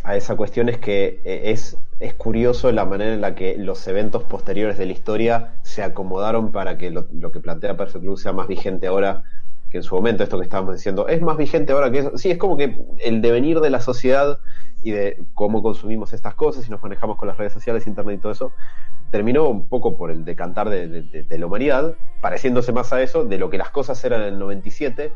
a 0.03 0.15
esa 0.17 0.35
cuestión 0.35 0.67
es 0.69 0.77
que 0.79 1.21
eh, 1.23 1.41
es, 1.51 1.77
es 1.99 2.13
curioso 2.13 2.71
la 2.71 2.85
manera 2.85 3.13
en 3.13 3.21
la 3.21 3.35
que 3.35 3.57
los 3.57 3.85
eventos 3.87 4.23
posteriores 4.23 4.77
de 4.77 4.85
la 4.85 4.91
historia 4.93 5.53
se 5.63 5.83
acomodaron 5.83 6.51
para 6.51 6.77
que 6.77 6.91
lo, 6.91 7.07
que 7.31 7.39
plantea 7.39 7.75
Perfect 7.77 8.03
Blue 8.03 8.17
sea 8.17 8.31
más 8.33 8.47
vigente 8.47 8.87
ahora 8.87 9.23
que 9.69 9.77
en 9.77 9.83
su 9.83 9.93
momento, 9.95 10.23
esto 10.23 10.37
que 10.39 10.45
estábamos 10.45 10.75
diciendo, 10.75 11.07
es 11.07 11.21
más 11.21 11.37
vigente 11.37 11.73
ahora 11.73 11.91
que 11.91 11.99
eso. 11.99 12.17
Sí, 12.17 12.31
es 12.31 12.37
como 12.39 12.57
que 12.57 12.75
el 12.99 13.21
devenir 13.21 13.59
de 13.59 13.69
la 13.69 13.79
sociedad 13.81 14.39
y 14.81 14.91
de 14.91 15.23
cómo 15.35 15.61
consumimos 15.61 16.11
estas 16.13 16.33
cosas 16.35 16.67
y 16.67 16.71
nos 16.71 16.81
manejamos 16.81 17.17
con 17.17 17.27
las 17.27 17.37
redes 17.37 17.53
sociales, 17.53 17.85
internet 17.85 18.15
y 18.17 18.21
todo 18.21 18.31
eso, 18.31 18.53
terminó 19.11 19.47
un 19.49 19.67
poco 19.67 19.97
por 19.97 20.11
el 20.11 20.25
decantar 20.25 20.69
de, 20.69 20.87
de- 20.87 21.01
de- 21.03 21.23
de 21.23 21.37
la 21.37 21.45
humanidad, 21.47 21.95
pareciéndose 22.21 22.71
más 22.71 22.93
a 22.93 23.01
eso, 23.01 23.25
de 23.25 23.37
lo 23.37 23.49
que 23.49 23.57
las 23.57 23.69
cosas 23.71 24.03
eran 24.05 24.21
en 24.21 24.27
el 24.29 24.39
97, 24.39 25.11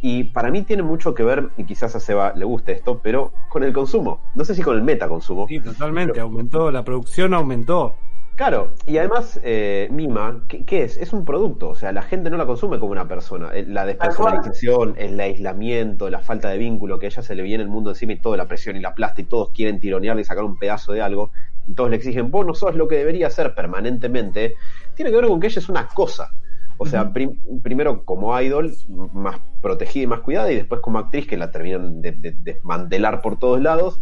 Y 0.00 0.24
para 0.24 0.50
mí 0.50 0.62
tiene 0.62 0.82
mucho 0.82 1.14
que 1.14 1.24
ver, 1.24 1.48
y 1.56 1.64
quizás 1.64 1.96
a 1.96 2.00
Seba 2.00 2.32
le 2.36 2.44
guste 2.44 2.72
esto, 2.72 3.00
pero 3.02 3.32
con 3.48 3.64
el 3.64 3.72
consumo. 3.72 4.20
No 4.34 4.44
sé 4.44 4.54
si 4.54 4.62
con 4.62 4.76
el 4.76 4.82
metaconsumo. 4.82 5.46
Sí, 5.48 5.60
totalmente, 5.60 6.20
aumentó, 6.20 6.70
la 6.70 6.84
producción 6.84 7.34
aumentó. 7.34 7.94
Claro, 8.36 8.70
y 8.86 8.98
además, 8.98 9.40
eh, 9.42 9.88
Mima, 9.90 10.44
¿qué, 10.46 10.64
qué 10.64 10.84
es? 10.84 10.96
Es 10.96 11.12
un 11.12 11.24
producto, 11.24 11.70
o 11.70 11.74
sea, 11.74 11.90
la 11.90 12.02
gente 12.02 12.30
no 12.30 12.36
la 12.36 12.46
consume 12.46 12.78
como 12.78 12.92
una 12.92 13.08
persona. 13.08 13.50
Eh, 13.52 13.64
La 13.66 13.84
despersonalización, 13.84 14.94
el 14.96 15.18
aislamiento, 15.18 16.08
la 16.08 16.20
falta 16.20 16.48
de 16.48 16.58
vínculo, 16.58 17.00
que 17.00 17.06
a 17.06 17.08
ella 17.08 17.22
se 17.22 17.34
le 17.34 17.42
viene 17.42 17.64
el 17.64 17.68
mundo 17.68 17.90
encima 17.90 18.12
y 18.12 18.20
toda 18.20 18.36
la 18.36 18.46
presión 18.46 18.76
y 18.76 18.80
la 18.80 18.94
plasta 18.94 19.22
y 19.22 19.24
todos 19.24 19.50
quieren 19.50 19.80
tironearle 19.80 20.22
y 20.22 20.24
sacar 20.24 20.44
un 20.44 20.56
pedazo 20.56 20.92
de 20.92 21.02
algo, 21.02 21.32
y 21.66 21.74
todos 21.74 21.90
le 21.90 21.96
exigen, 21.96 22.30
vos 22.30 22.46
no 22.46 22.54
sos 22.54 22.76
lo 22.76 22.86
que 22.86 22.94
debería 22.94 23.28
ser 23.28 23.56
permanentemente, 23.56 24.54
tiene 24.94 25.10
que 25.10 25.16
ver 25.16 25.26
con 25.26 25.40
que 25.40 25.48
ella 25.48 25.58
es 25.58 25.68
una 25.68 25.88
cosa. 25.88 26.30
O 26.80 26.86
sea, 26.86 27.12
prim- 27.12 27.38
primero 27.62 28.04
como 28.04 28.40
idol, 28.40 28.72
más 29.12 29.40
protegida 29.60 30.04
y 30.04 30.06
más 30.06 30.20
cuidada, 30.20 30.50
y 30.52 30.54
después 30.56 30.80
como 30.80 30.98
actriz, 30.98 31.26
que 31.26 31.36
la 31.36 31.50
terminan 31.50 32.00
de, 32.00 32.12
de- 32.12 32.36
desmantelar 32.38 33.20
por 33.20 33.38
todos 33.38 33.60
lados, 33.60 34.00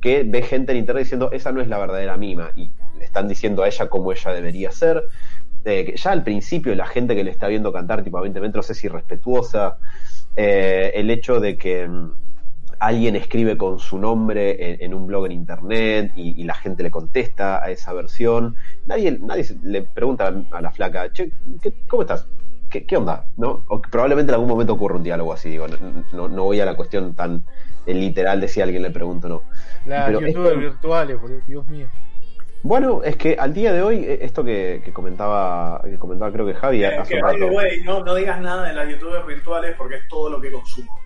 que 0.00 0.24
ve 0.24 0.42
gente 0.42 0.72
en 0.72 0.78
internet 0.78 1.04
diciendo, 1.04 1.30
esa 1.32 1.52
no 1.52 1.60
es 1.60 1.68
la 1.68 1.78
verdadera 1.78 2.16
mima, 2.16 2.50
y 2.56 2.70
le 2.98 3.04
están 3.04 3.28
diciendo 3.28 3.62
a 3.62 3.68
ella 3.68 3.88
cómo 3.88 4.12
ella 4.12 4.32
debería 4.32 4.70
ser. 4.72 5.04
Eh, 5.64 5.84
que 5.84 5.96
ya 5.96 6.12
al 6.12 6.22
principio 6.22 6.74
la 6.76 6.86
gente 6.86 7.16
que 7.16 7.24
le 7.24 7.30
está 7.30 7.48
viendo 7.48 7.72
cantar, 7.72 8.04
tipo 8.04 8.18
a 8.18 8.22
20 8.22 8.40
metros, 8.40 8.70
es 8.70 8.84
irrespetuosa. 8.84 9.78
Eh, 10.36 10.92
el 10.94 11.10
hecho 11.10 11.40
de 11.40 11.56
que 11.56 11.88
mm, 11.88 12.12
alguien 12.78 13.16
escribe 13.16 13.56
con 13.56 13.78
su 13.78 13.98
nombre 13.98 14.72
en, 14.74 14.82
en 14.82 14.94
un 14.94 15.06
blog 15.06 15.26
en 15.26 15.32
internet 15.32 16.12
y, 16.16 16.40
y 16.40 16.44
la 16.44 16.54
gente 16.54 16.82
le 16.82 16.90
contesta 16.90 17.62
a 17.62 17.70
esa 17.70 17.92
versión. 17.92 18.56
Nadie, 18.86 19.18
nadie 19.20 19.44
le 19.62 19.82
pregunta 19.82 20.32
a 20.50 20.60
la 20.60 20.70
flaca, 20.70 21.12
che, 21.12 21.30
¿qué- 21.62 21.72
¿cómo 21.88 22.02
estás? 22.02 22.26
¿Qué, 22.70 22.84
qué 22.84 22.96
onda? 22.96 23.26
¿No? 23.36 23.64
O 23.68 23.80
probablemente 23.80 24.30
en 24.30 24.34
algún 24.34 24.48
momento 24.48 24.72
ocurra 24.72 24.96
un 24.96 25.02
diálogo 25.04 25.32
así, 25.32 25.50
digo, 25.50 25.66
no, 25.68 25.76
no- 26.12 26.28
no 26.28 26.44
voy 26.44 26.60
a 26.60 26.64
la 26.64 26.74
cuestión 26.76 27.14
tan 27.14 27.44
eh, 27.86 27.94
literal 27.94 28.40
de 28.40 28.48
si 28.48 28.60
alguien 28.60 28.82
le 28.82 28.90
pregunta 28.90 29.28
o 29.28 29.30
no. 29.30 29.42
Las 29.86 30.10
youtubers 30.10 30.34
esto- 30.52 30.58
virtuales, 30.58 31.18
Dios 31.46 31.66
mío. 31.68 31.86
Bueno, 32.62 33.02
es 33.04 33.14
que 33.16 33.36
al 33.38 33.54
día 33.54 33.72
de 33.72 33.80
hoy, 33.82 33.98
eh, 34.04 34.18
esto 34.22 34.42
que, 34.42 34.82
que 34.84 34.92
comentaba, 34.92 35.80
que 35.84 35.96
comentaba 35.98 36.32
creo 36.32 36.44
que 36.46 36.54
Javi 36.54 36.82
Eh, 36.82 36.96
hace 36.96 37.14
que, 37.14 37.20
rato. 37.20 37.38
no, 37.84 38.02
no 38.04 38.14
digas 38.16 38.40
nada 38.40 38.66
de 38.66 38.72
las 38.74 38.88
youtubers 38.88 39.24
virtuales 39.24 39.74
porque 39.78 39.96
es 39.96 40.08
todo 40.08 40.28
lo 40.30 40.40
que 40.40 40.50
consumo. 40.50 40.98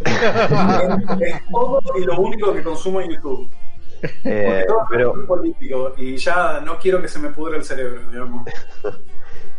Es, 0.00 1.42
todo 1.50 1.80
y 1.96 2.04
lo 2.04 2.20
único 2.20 2.52
que 2.52 2.62
consumo 2.62 3.00
en 3.00 3.10
YouTube. 3.12 3.50
eh, 4.24 4.64
todo 4.66 4.78
pero, 4.90 5.20
es 5.20 5.26
político 5.26 5.94
y 5.96 6.16
ya 6.16 6.60
no 6.60 6.78
quiero 6.78 7.00
que 7.00 7.08
se 7.08 7.18
me 7.18 7.30
pudre 7.30 7.56
el 7.56 7.64
cerebro, 7.64 8.00
digamos. 8.10 8.44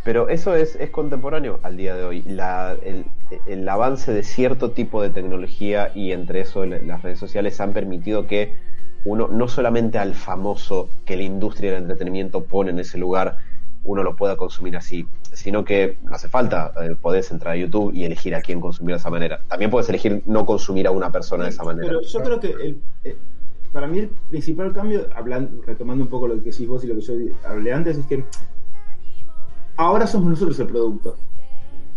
Pero 0.04 0.28
eso 0.28 0.54
es, 0.54 0.76
es 0.76 0.90
contemporáneo 0.90 1.58
al 1.64 1.76
día 1.76 1.96
de 1.96 2.04
hoy. 2.04 2.22
La- 2.22 2.76
el, 2.84 3.06
el 3.44 3.68
avance 3.68 4.12
de 4.12 4.22
cierto 4.22 4.70
tipo 4.70 5.02
de 5.02 5.10
tecnología 5.10 5.90
y 5.96 6.12
entre 6.12 6.42
eso 6.42 6.64
la- 6.64 6.78
las 6.78 7.02
redes 7.02 7.18
sociales 7.18 7.60
han 7.60 7.72
permitido 7.72 8.28
que 8.28 8.54
uno, 9.04 9.26
no 9.26 9.48
solamente 9.48 9.98
al 9.98 10.14
famoso 10.14 10.88
que 11.04 11.16
la 11.16 11.24
industria 11.24 11.72
del 11.72 11.82
entretenimiento 11.82 12.44
pone 12.44 12.70
en 12.70 12.78
ese 12.78 12.98
lugar, 12.98 13.38
uno 13.86 14.02
lo 14.02 14.16
pueda 14.16 14.36
consumir 14.36 14.76
así, 14.76 15.06
sino 15.32 15.64
que 15.64 15.98
no 16.02 16.14
hace 16.14 16.28
falta, 16.28 16.72
eh, 16.82 16.96
podés 17.00 17.30
entrar 17.30 17.54
a 17.54 17.56
YouTube 17.56 17.92
y 17.94 18.04
elegir 18.04 18.34
a 18.34 18.40
quién 18.42 18.60
consumir 18.60 18.94
de 18.96 18.98
esa 18.98 19.10
manera. 19.10 19.40
También 19.48 19.70
puedes 19.70 19.88
elegir 19.88 20.22
no 20.26 20.44
consumir 20.44 20.86
a 20.86 20.90
una 20.90 21.10
persona 21.10 21.44
de 21.44 21.50
esa 21.50 21.62
manera. 21.64 21.88
Pero 21.88 22.00
yo 22.02 22.20
creo 22.20 22.40
que 22.40 22.48
el- 22.50 22.82
eh, 23.04 23.16
para 23.72 23.86
mí 23.86 23.98
el 24.00 24.08
principal 24.30 24.72
cambio, 24.72 25.06
hablando, 25.14 25.62
retomando 25.62 26.02
un 26.04 26.10
poco 26.10 26.26
lo 26.28 26.34
que 26.42 26.50
decís 26.50 26.66
vos 26.66 26.82
y 26.84 26.86
lo 26.88 26.94
que 26.96 27.00
yo 27.02 27.14
hablé 27.44 27.72
antes, 27.72 27.96
es 27.98 28.06
que 28.06 28.24
ahora 29.76 30.06
somos 30.06 30.30
nosotros 30.30 30.58
el 30.58 30.66
producto. 30.66 31.16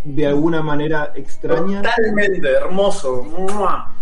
De 0.04 0.26
alguna 0.28 0.62
manera 0.62 1.12
extraña. 1.16 1.82
Totalmente 1.82 2.48
hermoso. 2.50 3.24
¡Mua! 3.24 3.94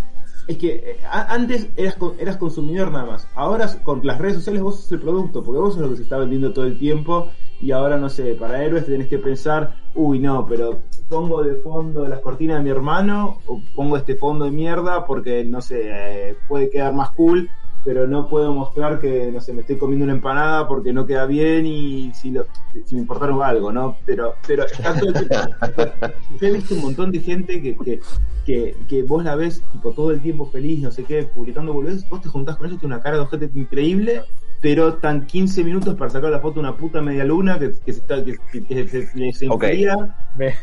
Es 0.48 0.58
que 0.58 0.76
eh, 0.76 0.98
a- 1.10 1.34
antes 1.34 1.68
eras, 1.76 1.96
co- 1.96 2.16
eras 2.20 2.38
consumidor 2.38 2.92
nada 2.92 3.06
más. 3.06 3.28
Ahora 3.36 3.68
con 3.84 4.06
las 4.06 4.18
redes 4.20 4.36
sociales 4.36 4.62
vos 4.62 4.80
sos 4.82 4.92
el 4.94 5.00
producto, 5.00 5.44
porque 5.44 5.60
vos 5.60 5.74
sos 5.74 5.82
lo 5.82 5.90
que 5.90 5.98
se 5.98 6.04
está 6.04 6.18
vendiendo 6.18 6.54
todo 6.54 6.66
el 6.66 6.78
tiempo. 6.78 7.32
Y 7.60 7.72
ahora, 7.72 7.98
no 7.98 8.10
sé, 8.10 8.36
para 8.36 8.64
héroes 8.64 8.86
tenés 8.86 9.08
que 9.08 9.18
pensar, 9.18 9.76
uy, 9.96 10.20
no, 10.20 10.46
pero 10.46 10.82
pongo 11.10 11.44
de 11.44 11.56
fondo 11.56 12.08
las 12.08 12.20
cortinas 12.20 12.58
de 12.58 12.64
mi 12.64 12.70
hermano 12.70 13.40
o 13.48 13.62
pongo 13.76 13.98
este 13.98 14.16
fondo 14.16 14.46
de 14.46 14.52
mierda 14.52 15.06
porque, 15.06 15.44
no 15.44 15.62
sé, 15.62 15.82
eh, 15.86 16.36
puede 16.48 16.70
quedar 16.70 16.94
más 16.94 17.12
cool, 17.12 17.50
pero 17.84 18.06
no 18.06 18.28
puedo 18.28 18.54
mostrar 18.54 19.00
que, 19.00 19.32
no 19.32 19.40
sé, 19.40 19.54
me 19.54 19.62
estoy 19.62 19.78
comiendo 19.78 20.04
una 20.04 20.14
empanada 20.14 20.68
porque 20.68 20.92
no 20.92 21.06
queda 21.06 21.26
bien 21.26 21.66
y 21.66 22.14
si, 22.14 22.32
lo, 22.32 22.46
si 22.86 22.96
me 22.96 23.02
importaron 23.02 23.42
algo, 23.42 23.72
¿no? 23.72 23.98
Pero, 24.06 24.36
pero 24.46 24.66
he 26.42 26.52
visto 26.52 26.76
un 26.76 26.82
montón 26.82 27.12
de 27.12 27.20
gente 27.22 27.62
que, 27.62 27.76
que, 27.78 28.02
que, 28.48 28.76
que 28.90 29.04
vos 29.04 29.24
la 29.24 29.36
ves 29.36 29.62
tipo 29.74 29.92
todo 29.92 30.10
el 30.12 30.22
tiempo 30.22 30.50
feliz, 30.50 30.82
no 30.82 30.90
sé 30.90 31.04
qué, 31.04 31.24
publicando 31.24 31.74
boludeces, 31.74 32.10
vos 32.10 32.22
te 32.22 32.30
juntás 32.30 32.56
con 32.56 32.66
ellos, 32.68 32.80
tiene 32.80 32.96
una 32.96 33.04
cara 33.04 33.18
de 33.18 33.24
ojete 33.24 33.50
increíble, 33.54 34.24
pero 34.62 34.96
tan 34.96 35.28
15 35.28 35.64
minutos 35.66 35.94
para 35.96 36.10
sacar 36.10 36.32
la 36.32 36.40
foto 36.40 36.56
de 36.56 36.62
una 36.62 36.76
puta 36.78 37.02
media 37.02 37.24
luna 37.26 37.60
que, 37.60 37.74
que, 37.86 37.94
se, 37.94 38.00
está- 38.00 38.24
que, 38.24 38.36
que- 38.52 38.64
que 38.66 38.88
se, 38.88 39.12
que 39.12 39.34
se 39.34 39.50
Ok. 39.50 39.64
enfría. 39.64 40.16
Me- 40.38 40.56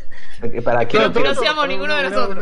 ¿Para 0.63 0.85
qué? 0.87 0.99
No, 0.99 1.13
pero 1.13 1.27
no 1.29 1.35
seamos 1.35 1.67
ninguno 1.67 1.95
de 1.95 2.03
nosotros. 2.09 2.37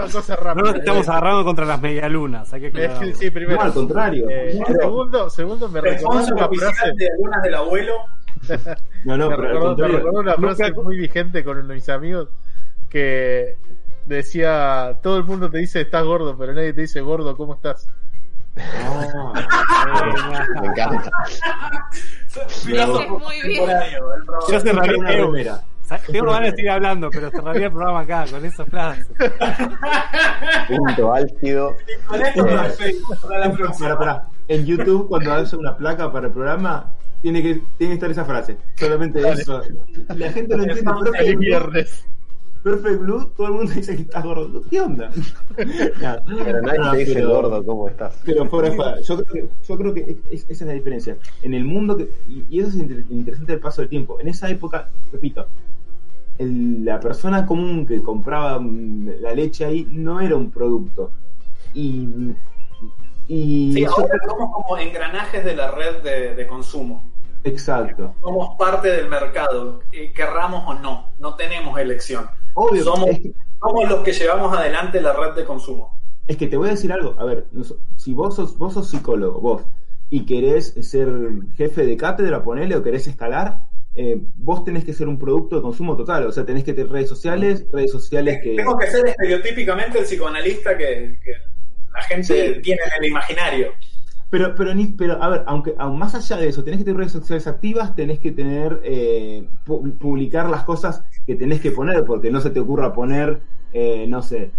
No 0.55 0.63
nos 0.63 0.75
estamos 0.75 1.09
agarrando 1.09 1.43
contra 1.43 1.65
las 1.65 1.79
medialunas, 1.81 2.51
hay 2.53 2.61
que 2.61 2.71
Me- 2.71 2.85
aclararlo. 2.85 3.13
sí, 3.15 3.29
primero. 3.29 3.57
No, 3.59 3.65
al 3.65 3.73
contrario. 3.73 4.25
Eh, 4.29 4.57
No. 4.59 4.65
segundo, 4.81 5.29
segundo, 5.29 5.69
me 5.69 5.81
recordó 5.81 6.23
una 6.33 6.47
frase. 6.47 6.93
de 6.95 7.07
algunas 7.11 7.43
del 7.43 7.53
abuelo. 7.55 7.93
No, 9.05 9.17
no, 9.17 9.29
me 9.29 9.35
pero 9.35 9.47
al 9.49 9.53
recordó, 9.53 9.59
me 9.59 9.67
contrario. 9.75 9.97
recordó 9.97 10.19
una 10.21 10.35
Nunca- 10.37 10.55
frase 10.55 10.73
muy 10.81 10.95
vigente 10.97 11.43
con 11.43 11.67
mis 11.67 11.89
amigos 11.89 12.29
que 12.89 13.57
decía: 14.05 14.99
Todo 15.01 15.17
el 15.17 15.23
mundo 15.23 15.49
te 15.49 15.59
dice 15.59 15.81
estás 15.81 16.03
gordo, 16.03 16.37
pero 16.37 16.53
nadie 16.53 16.73
te 16.73 16.81
dice 16.81 17.01
gordo, 17.01 17.35
¿cómo 17.35 17.55
estás? 17.55 17.87
Ah, 18.55 19.33
Me 20.61 20.67
encanta. 20.67 21.11
Muy 23.19 23.41
bien. 23.41 23.69
Yo 24.49 24.59
cerraría 24.59 24.97
una 24.97 25.11
remera. 25.11 25.61
Tengo 26.11 26.31
ganas 26.31 26.51
de 26.51 26.55
seguir 26.55 26.71
hablando, 26.71 27.09
pero 27.11 27.29
cerraría 27.29 27.67
el 27.67 27.71
programa 27.71 27.99
acá 28.01 28.25
con 28.29 28.45
esa 28.45 28.65
frase. 28.65 29.05
Punto 30.67 31.13
álgido. 31.13 31.75
Pará. 33.97 34.27
En 34.47 34.65
YouTube, 34.65 35.07
cuando 35.07 35.33
hace 35.33 35.55
una 35.55 35.75
placa 35.77 36.11
para 36.11 36.27
el 36.27 36.33
programa, 36.33 36.93
tiene 37.21 37.41
que, 37.41 37.61
tiene 37.77 37.91
que 37.91 37.93
estar 37.93 38.11
esa 38.11 38.25
frase. 38.25 38.57
Solamente 38.75 39.27
eso. 39.29 39.61
La 40.15 40.31
gente 40.31 40.57
no 40.57 40.63
entiende. 40.63 40.91
Blue, 40.91 41.39
viernes. 41.39 42.05
Perfect 42.63 42.99
Blue, 43.01 43.25
todo 43.35 43.47
el 43.47 43.53
mundo 43.53 43.71
dice 43.73 43.95
que 43.95 44.03
estás 44.03 44.23
gordo. 44.23 44.61
¿Qué 44.69 44.79
onda? 44.79 45.09
Pero 45.55 46.61
nadie 46.61 46.79
No, 46.79 46.91
te 46.91 46.97
dice 46.99 47.13
pero- 47.15 47.29
gordo, 47.29 47.65
¿cómo 47.65 47.89
estás? 47.89 48.21
Pero 48.25 48.45
fuera 48.45 48.69
de 48.69 48.77
joda, 48.77 48.99
yo 49.01 49.17
creo 49.17 49.33
que, 49.33 49.49
yo 49.67 49.77
creo 49.77 49.93
que 49.93 50.17
es- 50.31 50.43
esa 50.49 50.63
es 50.63 50.67
la 50.67 50.73
diferencia. 50.73 51.17
En 51.41 51.53
el 51.53 51.65
mundo, 51.65 51.97
que, 51.97 52.09
y, 52.29 52.45
y 52.49 52.59
eso 52.61 52.69
es 52.69 52.75
inter- 52.75 53.03
interesante 53.09 53.51
del 53.51 53.61
paso 53.61 53.81
del 53.81 53.89
tiempo. 53.89 54.19
En 54.21 54.29
esa 54.29 54.49
época, 54.49 54.87
repito, 55.11 55.45
el- 56.37 56.85
la 56.85 56.99
persona 56.99 57.45
común 57.45 57.85
que 57.85 58.01
compraba 58.01 58.59
mm, 58.59 59.09
la 59.21 59.33
leche 59.33 59.65
ahí 59.65 59.87
no 59.91 60.21
era 60.21 60.35
un 60.35 60.49
producto. 60.49 61.11
Y. 61.73 62.07
y 63.27 63.73
Sí, 63.73 63.83
ahora 63.85 64.17
somos 64.25 64.51
como 64.53 64.77
engranajes 64.77 65.43
de 65.43 65.55
la 65.55 65.71
red 65.71 66.01
de, 66.01 66.33
de 66.35 66.47
consumo. 66.47 67.11
exacto. 67.43 68.13
Somos 68.21 68.55
parte 68.57 68.89
del 68.89 69.09
mercado, 69.09 69.81
eh, 69.91 70.11
querramos 70.13 70.63
o 70.65 70.73
no, 70.79 71.09
no 71.19 71.35
tenemos 71.35 71.77
elección. 71.77 72.25
Obvio, 72.55 72.83
Somos, 72.83 73.09
es, 73.09 73.19
que, 73.19 73.31
somos 73.59 73.89
los 73.89 73.99
que 74.01 74.11
llevamos 74.13 74.57
adelante 74.57 75.01
la 75.01 75.13
red 75.13 75.33
de 75.35 75.45
consumo. 75.45 75.99
es 76.27 76.37
que 76.37 76.47
te 76.47 76.57
voy 76.57 76.67
a 76.69 76.71
decir 76.71 76.91
algo. 76.91 77.15
A 77.19 77.25
ver, 77.25 77.47
si 77.97 78.13
vos 78.13 78.35
sos, 78.35 78.57
vos 78.57 78.73
sos 78.73 78.89
psicólogo, 78.89 79.39
vos, 79.41 79.63
y 80.09 80.25
querés 80.25 80.73
ser 80.87 81.09
jefe 81.55 81.85
de 81.85 81.97
cátedra, 81.97 82.43
ponele, 82.43 82.75
o 82.75 82.83
querés 82.83 83.07
escalar, 83.07 83.59
eh, 83.95 84.17
vos 84.35 84.63
tenés 84.63 84.83
que 84.85 84.93
ser 84.93 85.07
un 85.07 85.17
producto 85.19 85.55
de 85.57 85.61
consumo 85.61 85.95
total. 85.97 86.25
O 86.27 86.31
sea, 86.31 86.45
tenés 86.45 86.63
que 86.63 86.73
tener 86.73 86.91
redes 86.91 87.09
sociales, 87.09 87.65
redes 87.71 87.91
sociales 87.91 88.39
que. 88.43 88.55
Tengo 88.55 88.77
que 88.77 88.87
ser 88.87 89.05
estereotípicamente 89.07 89.99
el 89.99 90.05
psicoanalista 90.05 90.77
que, 90.77 91.19
que 91.23 91.31
la 91.93 92.01
gente 92.03 92.55
Sí. 92.55 92.61
tiene 92.61 92.81
en 92.97 93.03
el 93.03 93.09
imaginario. 93.09 93.71
Pero, 94.33 94.55
pero, 94.55 94.71
pero, 94.97 95.21
a 95.21 95.29
ver, 95.29 95.43
aunque 95.45 95.75
aún 95.77 95.99
más 95.99 96.15
allá 96.15 96.37
de 96.37 96.47
eso, 96.47 96.63
tenés 96.63 96.79
que 96.79 96.85
tener 96.85 96.97
redes 96.97 97.11
sociales 97.11 97.45
activas, 97.45 97.93
tenés 97.95 98.17
que 98.17 98.31
tener, 98.31 98.81
eh, 98.83 99.47
pu- 99.63 99.95
publicar 99.99 100.49
las 100.49 100.63
cosas 100.63 101.03
que 101.27 101.35
tenés 101.35 101.61
que 101.61 101.69
poner, 101.69 102.03
porque 102.03 102.31
no 102.31 102.41
se 102.41 102.49
te 102.49 102.59
ocurra 102.59 102.93
poner, 102.93 103.41
eh, 103.73 104.07
no 104.07 104.23
sé, 104.23 104.49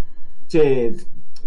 che, 0.46 0.94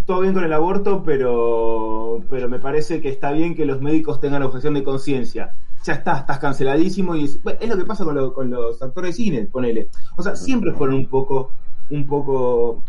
todo 0.06 0.20
bien 0.20 0.34
con 0.34 0.44
el 0.44 0.52
aborto, 0.52 1.04
pero, 1.04 2.20
pero 2.30 2.50
me 2.50 2.60
parece 2.60 3.00
que 3.02 3.08
está 3.08 3.32
bien 3.32 3.56
que 3.56 3.66
los 3.66 3.80
médicos 3.82 4.20
tengan 4.20 4.44
objeción 4.44 4.74
de 4.74 4.84
conciencia. 4.84 5.54
Ya 5.86 5.94
está, 5.94 6.18
estás 6.18 6.40
canceladísimo 6.40 7.16
y 7.16 7.24
es, 7.24 7.40
lo 7.46 7.78
que 7.78 7.86
pasa 7.86 8.04
con, 8.04 8.16
lo- 8.16 8.34
con 8.34 8.50
los 8.50 8.82
actores 8.82 9.16
de 9.16 9.24
cine, 9.24 9.46
ponele. 9.50 9.88
O 10.18 10.22
sea, 10.22 10.36
siempre 10.36 10.74
fueron 10.74 10.98
un 10.98 11.08
poco, 11.08 11.50
un 11.92 12.06
poco, 12.06 12.84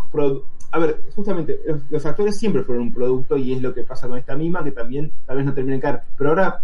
a 0.71 0.79
ver, 0.79 1.01
justamente, 1.15 1.61
los, 1.67 1.81
los 1.91 2.07
actores 2.07 2.39
siempre 2.39 2.63
fueron 2.63 2.85
un 2.85 2.95
producto 2.95 3.37
y 3.37 3.53
es 3.53 3.63
lo 3.63 3.73
que 3.75 3.85
pasa 3.85 4.09
con 4.09 4.19
esta 4.19 4.37
mima, 4.37 4.63
que 4.63 4.73
también 4.73 5.13
tal 5.27 5.39
vez 5.39 5.47
no 5.47 5.55
termina 5.55 5.77
de 5.77 5.83
caer. 5.83 6.01
Pero 6.17 6.31
ahora 6.31 6.61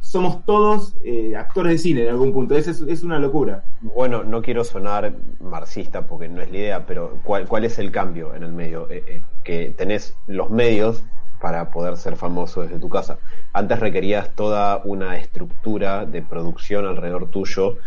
somos 0.00 0.44
todos 0.44 0.94
eh, 1.04 1.34
actores 1.36 1.72
de 1.72 1.78
cine 1.78 2.02
en 2.02 2.10
algún 2.10 2.32
punto. 2.32 2.54
Es, 2.54 2.68
es, 2.68 2.80
es 2.82 3.02
una 3.02 3.18
locura. 3.18 3.64
Bueno, 3.80 4.24
no 4.24 4.42
quiero 4.42 4.62
sonar 4.62 5.12
marxista 5.40 6.06
porque 6.06 6.28
no 6.28 6.42
es 6.42 6.50
la 6.50 6.58
idea, 6.58 6.86
pero 6.86 7.18
¿cuál, 7.22 7.48
cuál 7.48 7.64
es 7.64 7.78
el 7.78 7.90
cambio 7.90 8.34
en 8.34 8.42
el 8.42 8.52
medio? 8.52 8.90
Eh, 8.90 9.04
eh, 9.06 9.22
que 9.42 9.74
tenés 9.76 10.16
los 10.26 10.50
medios 10.50 11.02
para 11.40 11.70
poder 11.70 11.96
ser 11.96 12.16
famoso 12.16 12.62
desde 12.62 12.78
tu 12.78 12.88
casa. 12.88 13.18
Antes 13.52 13.80
requerías 13.80 14.30
toda 14.34 14.82
una 14.84 15.16
estructura 15.16 16.06
de 16.06 16.22
producción 16.22 16.86
alrededor 16.86 17.30
tuyo 17.30 17.78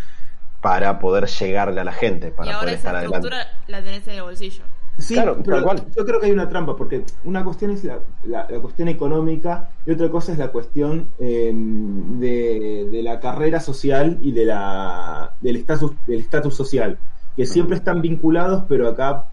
para 0.61 0.99
poder 0.99 1.27
llegarle 1.27 1.79
a 1.79 1.83
la 1.83 1.93
gente, 1.93 2.29
y 2.29 2.31
para 2.31 2.55
ahora 2.55 2.59
poder 2.61 2.73
esa 2.73 2.87
estar 2.89 2.95
adelante. 2.95 3.27
estructura 3.27 3.61
la 3.67 3.83
tenés 3.83 4.07
en 4.07 4.15
el 4.15 4.23
bolsillo. 4.23 4.63
Sí, 4.97 5.13
Claro, 5.13 5.37
pero 5.43 5.61
cual. 5.63 5.85
yo 5.95 6.05
creo 6.05 6.19
que 6.21 6.27
hay 6.27 6.31
una 6.31 6.47
trampa, 6.47 6.75
porque 6.75 7.03
una 7.25 7.43
cuestión 7.43 7.71
es 7.71 7.83
la, 7.83 7.99
la- 8.23 8.47
la 8.49 8.59
cuestión 8.61 8.87
económica 8.87 9.69
y 9.85 9.91
otra 9.91 10.09
cosa 10.09 10.31
es 10.31 10.37
la 10.37 10.51
cuestión 10.51 11.09
eh, 11.19 11.51
de, 11.53 12.87
de 12.89 13.03
la 13.03 13.19
carrera 13.19 13.59
social 13.59 14.17
y 14.21 14.31
de 14.31 14.45
la, 14.45 15.33
del 15.41 15.57
estatus 15.57 15.91
del 16.07 16.19
estatus 16.21 16.55
social, 16.55 16.97
que 17.35 17.45
siempre 17.45 17.75
están 17.75 18.01
vinculados, 18.01 18.63
pero 18.69 18.87
acá 18.87 19.25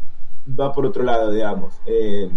va 0.59 0.73
por 0.73 0.85
otro 0.87 1.05
lado, 1.05 1.31
digamos. 1.31 1.81
Eh, 1.87 2.29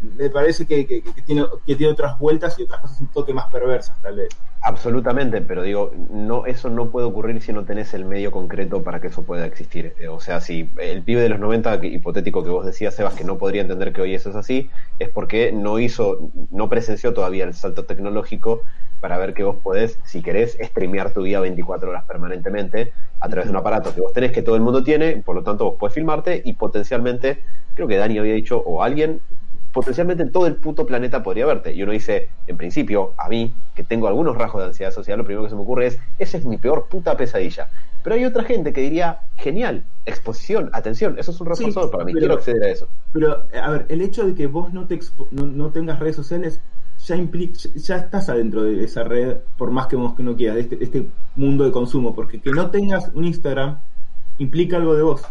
me 0.00 0.30
parece 0.30 0.66
que, 0.66 0.86
que- 0.86 1.02
que 1.02 1.22
tiene, 1.22 1.44
que 1.64 1.76
tiene 1.76 1.92
otras 1.92 2.18
vueltas 2.18 2.58
y 2.58 2.62
otras 2.62 2.80
cosas 2.80 3.00
un 3.00 3.10
toque 3.10 3.32
más 3.34 3.46
perversas, 3.50 4.00
tal 4.00 4.16
vez. 4.16 4.40
Absolutamente, 4.62 5.40
pero 5.40 5.62
digo, 5.62 5.90
no, 6.10 6.44
eso 6.44 6.68
no 6.68 6.90
puede 6.90 7.06
ocurrir 7.06 7.40
si 7.40 7.50
no 7.50 7.64
tenés 7.64 7.94
el 7.94 8.04
medio 8.04 8.30
concreto 8.30 8.84
para 8.84 9.00
que 9.00 9.06
eso 9.06 9.24
pueda 9.24 9.46
existir. 9.46 9.94
Eh, 9.98 10.08
O 10.08 10.20
sea, 10.20 10.40
si 10.42 10.74
el 10.78 11.02
pibe 11.02 11.22
de 11.22 11.30
los 11.30 11.40
90, 11.40 11.80
que- 11.80 11.86
hipotético 11.86 12.44
que 12.44 12.50
vos 12.50 12.66
decías, 12.66 12.94
Sebas, 12.94 13.14
que 13.14 13.24
no 13.24 13.38
podría 13.38 13.62
entender 13.62 13.92
que 13.94 14.02
hoy 14.02 14.14
eso 14.14 14.28
es 14.30 14.36
así, 14.36 14.70
es 14.98 15.08
porque 15.08 15.50
no 15.52 15.78
hizo, 15.78 16.30
no 16.50 16.68
presenció 16.68 17.14
todavía 17.14 17.44
el 17.44 17.54
salto 17.54 17.86
tecnológico 17.86 18.62
para 18.98 19.16
ver 19.16 19.32
que 19.32 19.44
vos 19.44 19.56
podés, 19.62 19.98
si 20.04 20.22
querés, 20.22 20.58
streamear 20.60 21.12
tu 21.14 21.22
vida 21.22 21.40
24 21.40 21.88
horas 21.90 22.04
permanentemente 22.04 22.92
a 23.18 23.28
través 23.30 23.46
de 23.46 23.52
un 23.52 23.56
aparato 23.56 23.94
que 23.94 24.00
vos 24.02 24.12
tenés, 24.12 24.30
que 24.32 24.42
todo 24.42 24.56
el 24.56 24.62
mundo 24.62 24.82
tiene, 24.84 25.22
por 25.22 25.34
lo 25.36 25.42
tanto 25.42 25.64
vos 25.64 25.76
podés 25.78 25.94
filmarte 25.94 26.42
y 26.44 26.52
potencialmente, 26.54 27.44
creo 27.74 27.88
que 27.88 27.96
Dani 27.96 28.18
había 28.18 28.34
dicho, 28.34 28.58
o 28.62 28.82
alguien, 28.82 29.22
potencialmente 29.72 30.22
en 30.22 30.32
todo 30.32 30.46
el 30.46 30.56
puto 30.56 30.84
planeta 30.86 31.22
podría 31.22 31.46
verte. 31.46 31.72
Y 31.74 31.82
uno 31.82 31.92
dice, 31.92 32.28
en 32.46 32.56
principio, 32.56 33.14
a 33.16 33.28
mí, 33.28 33.54
que 33.74 33.84
tengo 33.84 34.08
algunos 34.08 34.36
rasgos 34.36 34.62
de 34.62 34.68
ansiedad 34.68 34.90
social, 34.92 35.18
lo 35.18 35.24
primero 35.24 35.44
que 35.44 35.50
se 35.50 35.56
me 35.56 35.62
ocurre 35.62 35.86
es, 35.86 35.98
esa 36.18 36.36
es 36.38 36.44
mi 36.44 36.56
peor 36.58 36.86
puta 36.88 37.16
pesadilla. 37.16 37.68
Pero 38.02 38.16
hay 38.16 38.24
otra 38.24 38.44
gente 38.44 38.72
que 38.72 38.80
diría, 38.80 39.20
genial, 39.36 39.84
exposición, 40.06 40.70
atención, 40.72 41.18
eso 41.18 41.30
es 41.30 41.40
un 41.40 41.46
Sí, 41.46 41.50
reforzador 41.64 41.90
para 41.90 42.04
mí, 42.04 42.12
pero- 42.12 42.20
quiero 42.20 42.34
acceder 42.34 42.62
a 42.64 42.68
eso. 42.68 42.88
Pero, 43.12 43.46
a 43.62 43.70
ver, 43.70 43.86
el 43.88 44.00
hecho 44.00 44.26
de 44.26 44.34
que 44.34 44.46
vos 44.46 44.72
no, 44.72 44.86
te 44.86 44.98
expo- 44.98 45.28
no, 45.30 45.46
no 45.46 45.70
tengas 45.70 45.98
redes 45.98 46.16
sociales 46.16 46.60
ya 47.06 47.16
implica, 47.16 47.58
ya 47.76 47.96
estás 47.96 48.28
adentro 48.28 48.62
de 48.62 48.84
esa 48.84 49.04
red, 49.04 49.38
por 49.56 49.70
más 49.70 49.86
que 49.86 49.96
vos 49.96 50.14
que 50.14 50.22
no 50.22 50.36
quieras, 50.36 50.56
de 50.56 50.62
este, 50.62 50.76
de 50.76 50.84
este 50.84 51.06
mundo 51.36 51.64
de 51.64 51.72
consumo, 51.72 52.14
porque 52.14 52.40
que 52.40 52.50
no 52.50 52.70
tengas 52.70 53.10
un 53.14 53.24
Instagram 53.24 53.78
implica 54.38 54.76
algo 54.76 54.94
de 54.94 55.02
vos 55.02 55.22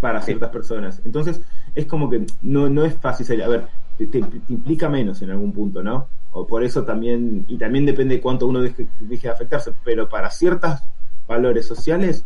para 0.00 0.20
Sí. 0.20 0.26
ciertas 0.26 0.50
personas. 0.50 1.00
Entonces, 1.04 1.40
es 1.74 1.86
como 1.86 2.08
que 2.10 2.24
no, 2.42 2.68
no 2.68 2.84
es 2.84 2.94
fácil 2.98 3.26
salir. 3.26 3.44
A 3.44 3.48
ver, 3.48 3.66
te, 3.98 4.06
te- 4.06 4.20
te 4.22 4.52
implica 4.52 4.88
menos 4.88 5.20
en 5.22 5.30
algún 5.30 5.52
punto, 5.52 5.82
¿no? 5.82 6.08
O 6.32 6.46
por 6.46 6.64
eso 6.64 6.84
también, 6.84 7.44
y 7.48 7.58
también 7.58 7.84
depende 7.86 8.16
de 8.16 8.20
cuánto 8.20 8.46
uno 8.46 8.60
deje, 8.60 8.86
deje 9.00 9.28
de 9.28 9.32
afectarse, 9.34 9.72
pero 9.84 10.08
para 10.08 10.30
ciertos 10.30 10.80
valores 11.28 11.66
sociales 11.66 12.24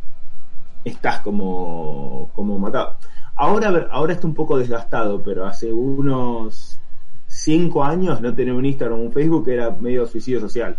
estás 0.85 1.21
como, 1.21 2.31
como 2.35 2.59
matado. 2.59 2.97
Ahora, 3.35 3.69
a 3.69 3.73
ver, 3.73 3.89
ahora 3.91 4.13
está 4.15 4.27
un 4.27 4.35
poco 4.35 4.57
desgastado, 4.59 5.23
pero 5.23 5.45
hace 5.45 5.73
unos 5.73 6.79
cinco 7.27 7.83
años 7.85 8.21
no 8.21 8.33
tener 8.35 8.55
un 8.55 8.65
Instagram 8.65 9.01
o 9.01 9.03
un 9.03 9.13
Facebook 9.13 9.49
era 9.49 9.71
medio 9.71 10.07
suicidio 10.07 10.41
social. 10.41 10.77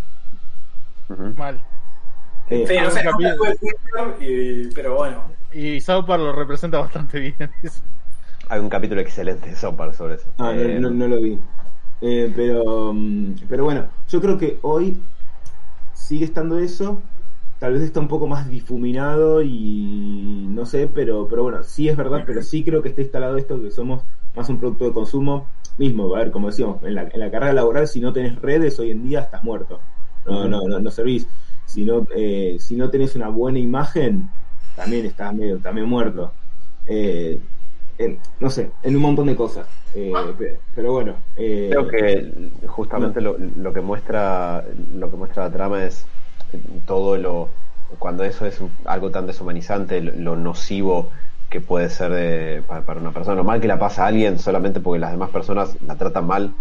Mal. 1.38 1.62
Eh, 2.50 2.66
Sí, 2.68 2.76
no 2.82 2.90
sé, 2.90 3.04
y- 4.22 4.74
pero 4.74 4.96
bueno. 4.96 5.24
Y 5.52 5.80
South 5.82 6.06
Park 6.06 6.22
lo 6.24 6.32
representa 6.32 6.80
bastante 6.80 7.20
bien. 7.20 7.36
Hay 8.50 8.60
un 8.60 8.70
capítulo 8.70 9.02
excelente 9.02 9.50
de 9.50 9.56
Sopar 9.56 9.94
sobre 9.94 10.16
eso. 10.16 10.36
Ah, 10.38 10.54
no, 10.54 10.70
Eh, 10.70 10.80
no- 10.80 10.92
no 10.92 11.08
lo 11.08 11.22
vi. 11.22 11.44
Eh, 12.02 12.32
pero, 12.36 12.94
mm, 12.94 13.48
pero 13.48 13.64
bueno, 13.64 13.92
yo 14.08 14.22
creo 14.22 14.38
que 14.38 14.60
hoy 14.64 15.10
sigue 15.94 16.26
estando 16.26 16.60
eso. 16.60 17.12
Tal 17.60 17.74
vez 17.74 17.84
está 17.84 18.00
un 18.02 18.08
poco 18.10 18.28
más 18.28 18.50
difuminado 18.50 19.42
y 19.44 20.48
no 20.52 20.66
sé, 20.66 20.88
pero, 20.90 21.28
pero 21.28 21.44
bueno, 21.44 21.64
sí 21.64 21.90
es 21.90 21.98
verdad, 21.98 22.24
pero 22.28 22.42
sí 22.44 22.64
creo 22.66 22.82
que 22.84 22.90
está 22.90 23.02
instalado 23.02 23.38
esto, 23.38 23.62
que 23.62 23.72
somos 23.72 24.06
más 24.36 24.50
un 24.50 24.60
producto 24.60 24.86
de 24.86 24.94
consumo 24.94 25.54
mismo. 25.78 26.16
A 26.16 26.20
ver, 26.20 26.32
como 26.32 26.48
decíamos, 26.50 26.84
en 26.84 26.96
la, 26.96 27.04
en 27.04 27.20
la 27.20 27.32
carrera 27.32 27.54
laboral, 27.54 27.88
si 27.88 28.00
no 28.02 28.14
tenés 28.14 28.36
redes 28.42 28.80
hoy 28.80 28.92
en 28.92 29.04
día, 29.04 29.22
estás 29.22 29.44
muerto. 29.44 29.88
No, 30.26 30.48
no, 30.50 30.62
no, 30.68 30.80
no 30.80 30.92
servís. 30.92 31.30
Si 31.66 31.86
no, 31.86 32.06
eh, 32.16 32.58
si 32.60 32.76
no 32.78 32.90
tenés 32.92 33.16
una 33.16 33.30
buena 33.30 33.60
imagen, 33.60 34.36
también 34.74 35.06
estás 35.06 35.34
medio, 35.36 35.62
también 35.62 35.88
muerto. 35.90 36.38
Eh, 36.86 37.42
en- 37.98 38.22
no 38.40 38.50
sé, 38.50 38.78
en 38.82 38.96
un 38.96 39.02
montón 39.02 39.28
de 39.28 39.36
cosas. 39.36 39.70
Eh, 39.94 40.14
pe- 40.38 40.62
pero 40.74 40.94
bueno. 40.94 41.24
eh, 41.36 41.70
Creo 41.70 41.88
que 41.88 42.68
justamente 42.68 43.20
lo, 43.22 43.38
lo 43.38 43.74
que 43.74 43.82
muestra 43.82 44.66
lo 44.76 45.10
que 45.12 45.18
muestra 45.18 45.44
la 45.46 45.52
trama 45.52 45.84
es 45.86 46.10
todo 46.86 47.18
lo 47.18 47.58
cuando 48.00 48.24
eso 48.24 48.46
es 48.46 48.60
un- 48.62 48.78
algo 48.86 49.12
tan 49.12 49.26
deshumanizante, 49.28 50.02
lo, 50.02 50.14
lo 50.16 50.36
nocivo 50.38 51.12
que 51.50 51.60
puede 51.62 51.90
ser 51.90 52.12
de- 52.14 52.64
para, 52.64 52.86
para 52.86 53.00
una 53.02 53.14
persona, 53.14 53.36
lo 53.36 53.44
mal 53.44 53.60
que 53.62 53.68
la 53.68 53.80
pasa 53.80 54.04
a 54.06 54.08
alguien 54.08 54.40
solamente 54.40 54.80
porque 54.82 55.00
las 55.00 55.12
demás 55.12 55.30
personas 55.32 55.78
la 55.82 55.98
tratan 55.98 56.26
mal 56.28 56.58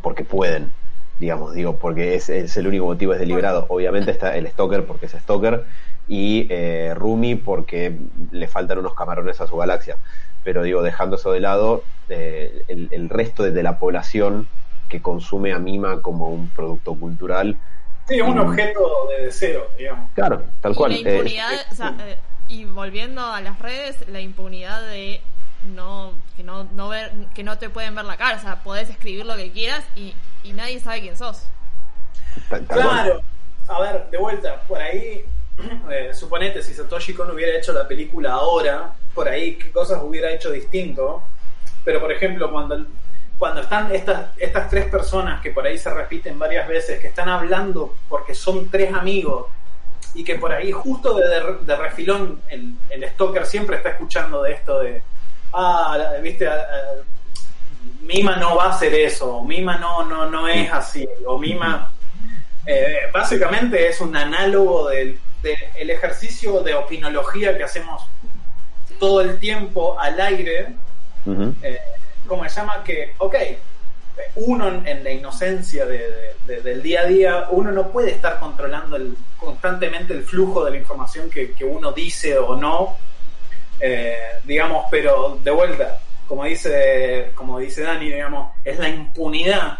porque 0.00 0.24
pueden, 0.24 0.74
digamos, 1.18 1.54
digo, 1.54 1.78
porque 1.78 2.14
es, 2.14 2.28
es 2.28 2.56
el 2.56 2.66
único 2.66 2.86
motivo 2.86 3.12
es 3.14 3.20
deliberado. 3.20 3.66
Obviamente 3.70 4.10
está 4.10 4.36
el 4.36 4.48
stalker 4.48 4.86
porque 4.86 5.06
es 5.06 5.12
stalker 5.12 5.66
y 6.06 6.46
eh, 6.50 6.94
Rumi 6.94 7.36
porque 7.36 7.98
le 8.30 8.48
faltan 8.48 8.78
unos 8.78 8.94
camarones 8.94 9.40
a 9.40 9.46
su 9.46 9.56
galaxia. 9.56 9.98
Pero 10.42 10.62
digo, 10.62 10.82
dejando 10.82 11.16
eso 11.16 11.32
de 11.32 11.40
lado, 11.40 11.90
eh, 12.08 12.64
el, 12.68 12.88
el 12.92 13.08
resto 13.08 13.42
de, 13.44 13.52
de 13.52 13.62
la 13.62 13.78
población 13.78 14.50
que 14.88 15.00
consume 15.02 15.52
a 15.52 15.58
Mima 15.58 16.02
como 16.02 16.30
un 16.30 16.52
producto 16.52 16.98
cultural, 16.98 17.60
Sí, 18.08 18.16
es 18.16 18.22
un 18.22 18.38
Mm. 18.38 18.40
objeto 18.40 19.08
de 19.16 19.24
deseo, 19.26 19.68
digamos. 19.78 20.10
claro, 20.12 20.52
tal 20.60 20.74
Y 20.74 20.76
cual. 20.76 20.92
la 20.92 20.98
eh, 21.04 21.18
impunidad, 21.20 21.60
o 21.70 21.74
sea, 21.74 21.96
eh, 22.00 22.18
y 22.48 22.64
volviendo 22.64 23.24
a 23.24 23.40
las 23.40 23.58
redes, 23.58 24.06
la 24.08 24.20
impunidad 24.20 24.82
de 24.82 25.22
no 25.62 26.12
que 26.36 26.42
no, 26.42 26.64
no 26.64 26.88
ver 26.88 27.12
que 27.34 27.44
no 27.44 27.58
te 27.58 27.70
pueden 27.70 27.94
ver 27.94 28.04
la 28.04 28.16
cara, 28.16 28.36
o 28.36 28.40
sea, 28.40 28.62
podés 28.64 28.90
escribir 28.90 29.24
lo 29.26 29.36
que 29.36 29.52
quieras 29.52 29.84
y, 29.94 30.14
y 30.42 30.52
nadie 30.52 30.80
sabe 30.80 31.00
quién 31.02 31.16
sos. 31.16 31.44
tal- 32.48 32.66
tal 32.66 32.82
cual. 32.82 33.00
Claro, 33.02 33.20
a 33.68 33.80
ver, 33.80 34.10
de 34.10 34.18
vuelta, 34.18 34.66
por 34.66 34.80
ahí, 34.80 35.24
eh, 35.90 36.10
suponete 36.14 36.62
si 36.62 36.74
Satoshi 36.74 37.14
Kon 37.14 37.30
hubiera 37.30 37.56
hecho 37.56 37.72
la 37.72 37.86
película 37.86 38.32
ahora, 38.32 38.94
por 39.14 39.28
ahí 39.28 39.56
cosas 39.72 40.00
hubiera 40.02 40.30
hecho 40.30 40.50
distinto, 40.50 41.22
pero 41.84 42.00
por 42.00 42.12
ejemplo, 42.12 42.50
cuando, 42.50 42.86
cuando 43.38 43.60
están 43.60 43.94
estas, 43.94 44.36
estas 44.38 44.68
tres 44.70 44.86
personas 44.86 45.40
que 45.42 45.50
por 45.50 45.66
ahí 45.66 45.78
se 45.78 45.92
repiten 45.92 46.38
varias 46.38 46.66
veces, 46.68 47.00
que 47.00 47.08
están 47.08 47.28
hablando 47.28 47.94
porque 48.08 48.34
son 48.34 48.70
tres 48.70 48.92
amigos, 48.94 49.46
y 50.14 50.24
que 50.24 50.34
por 50.34 50.52
ahí 50.52 50.72
justo 50.72 51.14
de, 51.14 51.26
de- 51.64 51.76
refilón 51.76 52.42
el, 52.50 52.74
el 52.90 53.08
stalker 53.10 53.46
siempre 53.46 53.76
está 53.76 53.90
escuchando 53.90 54.42
de 54.42 54.52
esto 54.52 54.80
de, 54.80 55.02
ah, 55.54 55.96
viste, 56.22 56.46
Mima 58.02 58.36
no 58.36 58.56
va 58.56 58.66
a 58.66 58.70
hacer 58.70 58.92
eso, 58.94 59.42
Mima 59.42 59.78
no, 59.78 60.04
no, 60.04 60.28
no 60.30 60.48
es 60.48 60.70
así, 60.72 61.08
o 61.26 61.38
Mima... 61.38 61.92
Eh, 62.64 63.10
básicamente 63.12 63.88
es 63.88 64.00
un 64.00 64.14
análogo 64.14 64.88
del, 64.88 65.18
del 65.42 65.90
ejercicio 65.90 66.60
de 66.62 66.74
opinología 66.74 67.56
que 67.56 67.64
hacemos 67.64 68.04
todo 68.98 69.20
el 69.20 69.38
tiempo 69.40 69.98
al 69.98 70.20
aire, 70.20 70.68
eh, 71.62 71.78
¿cómo 72.26 72.44
se 72.48 72.50
llama? 72.56 72.82
Que, 72.84 73.14
ok, 73.18 73.34
uno 74.36 74.68
en, 74.86 75.02
la 75.02 75.10
inocencia 75.10 75.86
de- 75.86 75.98
de- 75.98 76.34
de- 76.46 76.60
del 76.62 76.82
día 76.82 77.00
a 77.00 77.04
día, 77.06 77.46
uno 77.50 77.72
no 77.72 77.88
puede 77.90 78.10
estar 78.12 78.38
controlando 78.38 78.96
el, 78.96 79.16
constantemente 79.38 80.12
el 80.12 80.22
flujo 80.24 80.64
de 80.64 80.70
la 80.72 80.76
información 80.76 81.28
que, 81.30 81.52
que 81.52 81.64
uno 81.64 81.92
dice 81.92 82.38
o 82.38 82.54
no, 82.56 82.96
eh, 83.80 84.16
digamos, 84.44 84.86
pero 84.90 85.38
de 85.42 85.50
vuelta, 85.50 85.98
como 86.28 86.44
dice, 86.44 87.32
como 87.34 87.58
dice 87.58 87.82
Dani, 87.82 88.06
digamos, 88.10 88.52
es 88.64 88.78
la 88.78 88.88
impunidad, 88.88 89.78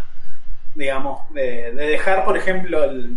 digamos, 0.75 1.33
de, 1.33 1.73
de 1.73 1.87
dejar, 1.87 2.25
por 2.25 2.37
ejemplo, 2.37 2.83
el, 2.85 3.15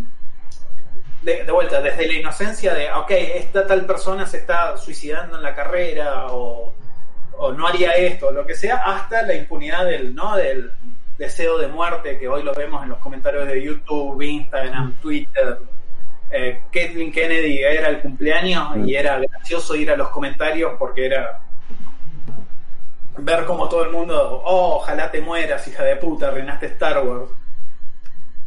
de, 1.26 1.44
de 1.44 1.52
vuelta, 1.52 1.82
desde 1.82 2.08
la 2.08 2.14
inocencia 2.14 2.74
de, 2.74 2.92
ok, 2.92 3.10
esta 3.10 3.66
tal 3.66 3.86
persona 3.86 4.28
se 4.28 4.38
está 4.38 4.78
suicidando 4.78 5.38
en 5.38 5.44
la 5.44 5.56
carrera 5.56 6.28
o, 6.28 6.72
o 7.38 7.52
no 7.52 7.68
haría 7.68 7.94
esto, 7.94 8.32
lo 8.32 8.46
que 8.46 8.54
sea, 8.54 8.78
hasta 8.78 9.24
la 9.24 9.34
impunidad 9.34 9.86
del, 9.86 10.14
¿no? 10.14 10.36
del 10.36 10.72
deseo 11.18 11.58
de 11.58 11.68
muerte 11.68 12.20
que 12.20 12.28
hoy 12.28 12.44
lo 12.44 12.54
vemos 12.54 12.84
en 12.84 12.90
los 12.90 13.00
comentarios 13.00 13.48
de 13.48 13.62
YouTube, 13.62 14.22
Instagram, 14.22 14.98
Twitter. 15.02 15.58
Eh, 16.30 16.62
Kathleen 16.72 17.12
Kennedy 17.12 17.60
era 17.60 17.90
el 17.90 18.02
cumpleaños 18.02 18.78
y 18.86 18.96
era 18.96 19.20
gracioso 19.20 19.76
ir 19.76 19.90
a 19.92 19.98
los 19.98 20.10
comentarios 20.10 20.74
porque 20.78 21.08
era 21.08 21.42
ver 23.18 23.46
como 23.46 23.68
todo 23.68 23.84
el 23.84 23.92
mundo, 23.92 24.42
oh, 24.44 24.76
ojalá 24.76 25.10
te 25.10 25.22
mueras, 25.22 25.68
hija 25.68 25.84
de 25.84 25.96
puta, 25.96 26.30
reinaste 26.30 26.68
Star 26.68 27.04
Wars. 27.04 27.32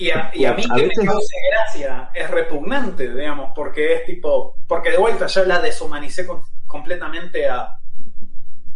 Y 0.00 0.10
a, 0.10 0.30
y 0.32 0.44
a 0.44 0.54
mí 0.54 0.62
A 0.70 0.74
que 0.76 0.82
veces- 0.82 0.98
me 0.98 1.04
cause 1.06 1.34
gracia 1.50 2.10
es 2.14 2.30
repugnante, 2.30 3.12
digamos, 3.12 3.50
porque 3.54 3.94
es 3.96 4.04
tipo, 4.06 4.54
porque 4.68 4.92
de 4.92 4.98
vuelta 4.98 5.26
ya 5.26 5.42
la 5.44 5.60
deshumanicé 5.60 6.24
con- 6.26 6.42
completamente 6.66 7.48
a, 7.48 7.78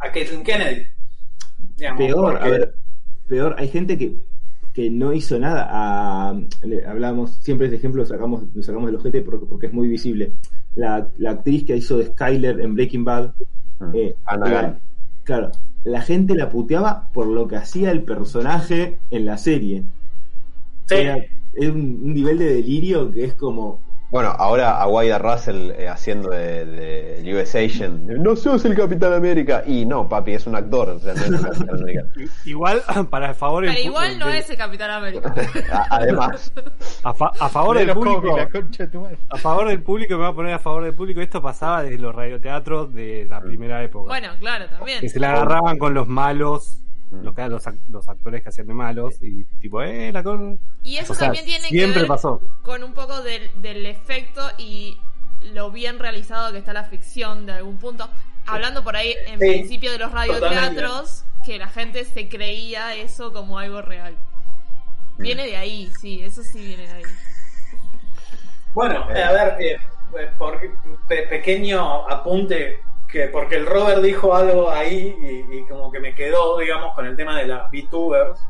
a 0.01 0.11
Caitlyn 0.13 0.43
Kennedy. 0.43 0.85
digamos, 1.77 1.99
Peor, 1.99 2.33
porque- 2.33 2.45
a 2.47 2.51
ver, 2.51 2.75
peor, 3.29 3.55
hay 3.59 3.69
gente 3.69 3.97
que, 3.97 4.17
que 4.75 4.91
no 4.91 5.13
hizo 5.13 5.39
nada. 5.39 5.69
A, 5.71 6.35
le- 6.65 6.85
hablamos, 6.87 7.37
siempre 7.37 7.69
ese 7.69 7.77
ejemplo 7.77 8.03
lo 8.03 8.09
sacamos, 8.09 8.43
lo 8.53 8.63
sacamos 8.63 8.87
del 8.87 8.97
ojete 8.97 9.23
porque, 9.23 9.47
porque 9.47 9.67
es 9.67 9.73
muy 9.73 9.87
visible. 9.89 10.33
La, 10.75 11.07
la 11.19 11.31
actriz 11.33 11.65
que 11.65 11.77
hizo 11.77 11.99
de 11.99 12.07
Skyler 12.07 12.61
en 12.61 12.75
Breaking 12.75 13.05
Bad, 13.05 13.33
eh, 13.95 14.15
Ana 14.25 14.47
la- 14.47 14.51
Gal. 14.63 14.79
claro, 15.25 15.51
la 15.85 16.01
gente 16.03 16.35
la 16.35 16.49
puteaba 16.49 17.09
por 17.13 17.27
lo 17.29 17.47
que 17.47 17.57
hacía 17.57 17.91
el 17.93 18.03
personaje 18.03 18.99
en 19.11 19.27
la 19.27 19.39
serie. 19.39 19.85
Sí. 20.97 21.01
Era- 21.03 21.17
es 21.55 21.69
un, 21.69 22.01
un 22.03 22.15
nivel 22.15 22.39
de 22.39 22.55
delirio 22.55 23.11
que 23.13 23.25
es 23.25 23.35
como. 23.35 23.81
Bueno, 24.11 24.29
ahora 24.29 24.77
a 24.79 24.87
Wyatt 24.89 25.23
Russell 25.23 25.71
eh, 25.71 25.89
haciendo 25.89 26.29
de, 26.29 26.67
de 26.67 27.35
US 27.35 27.55
Agent. 27.55 28.11
No 28.11 28.37
sos 28.37 28.63
el 28.67 28.75
Capitán 28.75 29.15
América. 29.15 29.63
Y 29.67 29.87
no, 29.87 30.07
papi, 30.07 30.33
es 30.33 30.47
un 30.47 30.55
actor. 30.55 30.91
O 30.91 30.99
sea, 30.99 31.15
no 31.15 31.21
es 31.23 31.29
el 31.31 31.41
Capitán 31.41 31.71
América. 31.81 32.05
Igual, 32.45 32.83
para 33.11 33.31
el 33.31 33.35
favor 33.35 33.65
del 33.65 33.73
Pero 33.73 33.85
pu- 33.85 33.89
igual 33.89 34.19
no 34.19 34.29
es 34.29 34.51
el 34.51 34.57
Capitán 34.59 34.91
América. 34.91 35.35
A- 35.73 35.87
Además, 35.97 36.53
a, 37.05 37.15
fa- 37.15 37.33
a 37.41 37.49
favor 37.49 37.75
De 37.75 37.81
del 37.81 37.89
los 37.89 37.97
público. 37.97 38.21
cómics, 38.21 38.37
la 38.39 38.49
concha 38.51 38.85
de 38.85 38.91
tu 38.91 39.01
madre. 39.01 39.19
A 39.31 39.37
favor 39.39 39.69
del 39.69 39.83
público, 39.83 40.13
me 40.15 40.21
voy 40.25 40.33
a 40.33 40.35
poner 40.35 40.53
a 40.55 40.59
favor 40.59 40.85
del 40.85 40.95
público. 40.95 41.21
Esto 41.23 41.41
pasaba 41.41 41.83
desde 41.83 41.97
los 41.99 42.15
radioteatros 42.15 42.93
de 42.93 43.27
la 43.31 43.41
primera 43.41 43.83
época. 43.83 44.09
Bueno, 44.09 44.29
claro, 44.39 44.67
también. 44.69 45.01
que 45.01 45.09
se 45.09 45.21
la 45.21 45.33
agarraban 45.33 45.79
con 45.79 45.95
los 45.95 46.07
malos. 46.07 46.79
Los, 47.13 47.35
que- 47.35 47.49
los, 47.49 47.67
ac- 47.67 47.81
los 47.89 48.09
actores 48.09 48.43
que 48.43 48.49
hacían 48.49 48.67
de 48.67 48.75
malos, 48.75 49.17
y 49.23 49.45
tipo, 49.61 49.83
eh, 49.83 50.11
la 50.13 50.23
con... 50.23 50.59
Y 50.83 50.97
eso 50.97 51.13
O 51.13 51.17
sea, 51.17 51.27
también 51.29 51.45
tiene 51.45 51.63
que 51.69 51.69
siempre 51.69 52.01
ver 52.03 52.09
pasó. 52.09 52.41
con 52.63 52.83
un 52.83 52.95
poco 52.95 53.23
del, 53.23 53.51
del 53.61 53.85
efecto 53.87 54.41
y 54.59 54.97
lo 55.53 55.71
bien 55.71 55.99
realizado 55.99 56.53
que 56.53 56.59
está 56.59 56.73
la 56.73 56.85
ficción 56.85 57.47
de 57.47 57.53
algún 57.53 57.77
punto. 57.79 58.09
Hablando 58.47 58.83
por 58.83 58.97
ahí 58.97 59.15
en 59.27 59.39
Sí, 59.39 59.47
principio 59.47 59.93
de 59.93 59.99
los 59.99 60.11
radioteatros, 60.13 61.25
que 61.45 61.59
la 61.59 61.69
gente 61.69 62.05
se 62.05 62.29
creía 62.29 62.95
eso 62.95 63.33
como 63.33 63.59
algo 63.59 63.83
real. 63.83 64.17
Viene 65.19 65.47
de 65.47 65.57
ahí, 65.57 65.91
sí, 66.01 66.23
eso 66.23 66.43
sí 66.43 66.65
viene 66.65 66.87
de 66.87 66.93
ahí. 66.93 67.03
Bueno, 68.75 69.07
Eh. 69.15 69.23
a 69.23 69.33
ver, 69.33 69.61
eh, 69.61 69.77
eh, 70.19 70.31
por, 70.39 70.59
pe- 71.09 71.27
pequeño 71.29 72.09
apunte, 72.09 72.81
que 73.13 73.29
porque 73.29 73.57
el 73.57 73.67
Robert 73.67 74.01
dijo 74.01 74.35
algo 74.35 74.71
ahí 74.71 75.15
y, 75.21 75.59
y 75.59 75.67
como 75.69 75.93
que 75.93 76.01
me 76.01 76.15
quedó, 76.15 76.59
digamos, 76.59 76.95
con 76.95 77.07
el 77.07 77.15
tema 77.15 77.39
de 77.39 77.47
las 77.47 77.71
VTubers. 77.71 78.41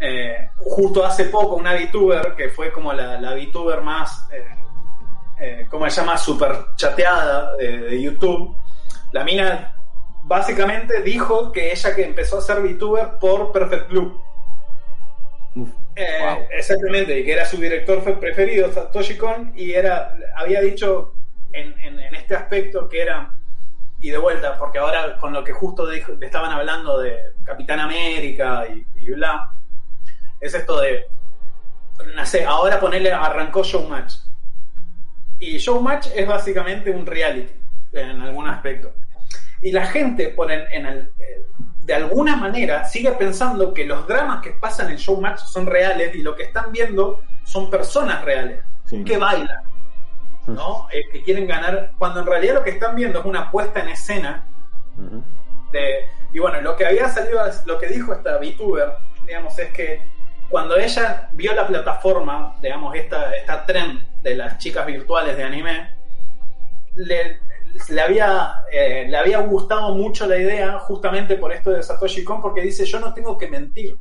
Eh, 0.00 0.48
justo 0.56 1.04
hace 1.04 1.24
poco 1.26 1.56
una 1.56 1.74
VTuber 1.74 2.34
que 2.36 2.48
fue 2.50 2.72
como 2.72 2.92
la, 2.92 3.20
la 3.20 3.34
VTuber 3.34 3.80
más, 3.82 4.28
eh, 4.32 4.46
eh, 5.40 5.66
¿cómo 5.70 5.88
se 5.90 6.00
llama? 6.00 6.16
Super 6.16 6.52
chateada 6.76 7.54
de, 7.56 7.78
de 7.78 8.02
YouTube. 8.02 8.56
La 9.12 9.24
mina 9.24 9.74
básicamente 10.22 11.02
dijo 11.02 11.50
que 11.52 11.72
ella 11.72 11.94
que 11.94 12.04
empezó 12.04 12.38
a 12.38 12.42
ser 12.42 12.60
VTuber 12.60 13.18
por 13.20 13.52
Perfect 13.52 13.88
Blue. 13.90 14.22
uf, 15.56 15.68
Eh, 15.96 16.18
Wow. 16.20 16.46
Exactamente, 16.52 17.18
y 17.18 17.24
que 17.24 17.32
era 17.32 17.44
su 17.44 17.56
director 17.56 18.02
preferido, 18.20 18.70
Satoshi 18.72 19.16
Kon, 19.16 19.52
y 19.56 19.72
era, 19.72 20.14
había 20.36 20.60
dicho 20.60 21.12
en, 21.52 21.74
en- 21.80 21.98
en 21.98 22.14
este 22.14 22.36
aspecto 22.36 22.88
que 22.88 23.02
era, 23.02 23.32
y 24.00 24.10
de 24.10 24.18
vuelta, 24.18 24.56
porque 24.58 24.78
ahora 24.78 25.16
con 25.18 25.32
lo 25.32 25.42
que 25.42 25.52
justo 25.52 25.86
dijo- 25.88 26.12
le 26.12 26.26
estaban 26.26 26.52
hablando 26.52 26.98
de 26.98 27.16
Capitán 27.44 27.80
América 27.80 28.64
y, 28.68 28.86
y 28.96 29.10
bla, 29.10 29.50
es 30.40 30.54
esto 30.54 30.80
de, 30.80 31.06
no 32.14 32.24
sé, 32.26 32.44
ahora 32.44 32.78
ponerle, 32.78 33.12
arrancó 33.12 33.62
Showmatch. 33.64 34.14
Y 35.40 35.58
Showmatch 35.58 36.08
es 36.14 36.26
básicamente 36.26 36.90
un 36.90 37.06
reality, 37.06 37.52
en 37.92 38.20
algún 38.20 38.48
aspecto. 38.48 38.92
Y 39.62 39.72
la 39.72 39.86
gente, 39.86 40.28
por 40.30 40.50
en, 40.52 40.70
en 40.72 40.86
el- 40.86 41.12
eh, 41.18 41.42
de 41.80 41.94
alguna 41.94 42.36
manera, 42.36 42.84
sigue 42.84 43.12
pensando 43.12 43.72
que 43.72 43.84
los 43.86 44.06
dramas 44.06 44.42
que 44.42 44.50
pasan 44.50 44.90
en 44.90 44.96
Showmatch 44.96 45.38
son 45.40 45.66
reales 45.66 46.14
y 46.14 46.22
lo 46.22 46.36
que 46.36 46.44
están 46.44 46.70
viendo 46.70 47.22
son 47.44 47.70
personas 47.70 48.22
reales 48.24 48.62
sí. 48.84 49.02
que 49.04 49.16
bailan, 49.16 49.62
¿no? 50.48 50.88
Eh, 50.90 51.08
que 51.10 51.22
quieren 51.22 51.46
ganar, 51.46 51.92
cuando 51.98 52.20
en 52.20 52.26
realidad 52.26 52.54
lo 52.54 52.64
que 52.64 52.70
están 52.70 52.96
viendo 52.96 53.20
es 53.20 53.24
una 53.24 53.50
puesta 53.50 53.80
en 53.80 53.88
escena 53.88 54.46
de, 55.72 56.08
y 56.32 56.38
bueno, 56.38 56.60
lo 56.60 56.76
que 56.76 56.86
había 56.86 57.08
salido, 57.08 57.40
lo 57.66 57.78
que 57.78 57.88
dijo 57.88 58.12
esta 58.12 58.38
VTuber, 58.38 58.94
digamos, 59.26 59.58
es 59.58 59.70
que 59.70 60.02
cuando 60.48 60.76
ella 60.76 61.28
vio 61.32 61.54
la 61.54 61.66
plataforma, 61.66 62.56
digamos, 62.60 62.94
esta, 62.94 63.34
esta 63.36 63.66
trend 63.66 64.02
de 64.22 64.34
las 64.34 64.58
chicas 64.58 64.86
virtuales 64.86 65.36
de 65.36 65.44
anime, 65.44 65.94
le, 66.96 67.40
le 67.90 68.00
había, 68.00 68.62
eh, 68.72 69.06
le 69.08 69.16
había 69.16 69.38
gustado 69.40 69.94
mucho 69.94 70.26
la 70.26 70.38
idea 70.38 70.78
justamente 70.78 71.36
por 71.36 71.52
esto 71.52 71.70
de 71.70 71.82
Satoshi 71.82 72.24
Kon, 72.24 72.40
porque 72.40 72.62
dice, 72.62 72.84
yo 72.86 72.98
no 72.98 73.12
tengo 73.12 73.36
que 73.36 73.48
mentir. 73.48 73.96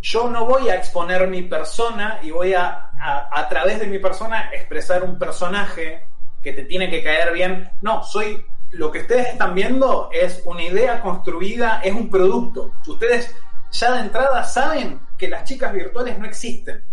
Yo 0.00 0.28
no 0.28 0.46
voy 0.46 0.68
a 0.68 0.76
exponer 0.76 1.26
mi 1.28 1.42
persona 1.42 2.20
y 2.22 2.30
voy 2.30 2.54
a, 2.54 2.90
a, 3.00 3.48
través 3.48 3.80
de 3.80 3.86
mi 3.86 3.98
persona, 3.98 4.50
expresar 4.52 5.02
un 5.02 5.18
personaje 5.18 6.04
que 6.42 6.52
te 6.52 6.64
tiene 6.64 6.88
que 6.88 7.02
caer 7.02 7.32
bien. 7.32 7.70
No, 7.82 8.02
soy 8.04 8.44
lo 8.72 8.92
que 8.92 9.00
ustedes 9.00 9.28
están 9.28 9.54
viendo 9.54 10.10
es 10.12 10.42
una 10.44 10.62
idea 10.62 11.00
construida, 11.00 11.80
es 11.82 11.94
un 11.94 12.10
producto. 12.10 12.74
Ustedes 12.86 13.34
ya 13.72 13.92
de 13.92 14.00
entrada 14.00 14.44
saben 14.44 15.00
que 15.16 15.28
las 15.28 15.44
chicas 15.44 15.72
virtuales 15.72 16.18
no 16.18 16.26
existen. 16.26 16.84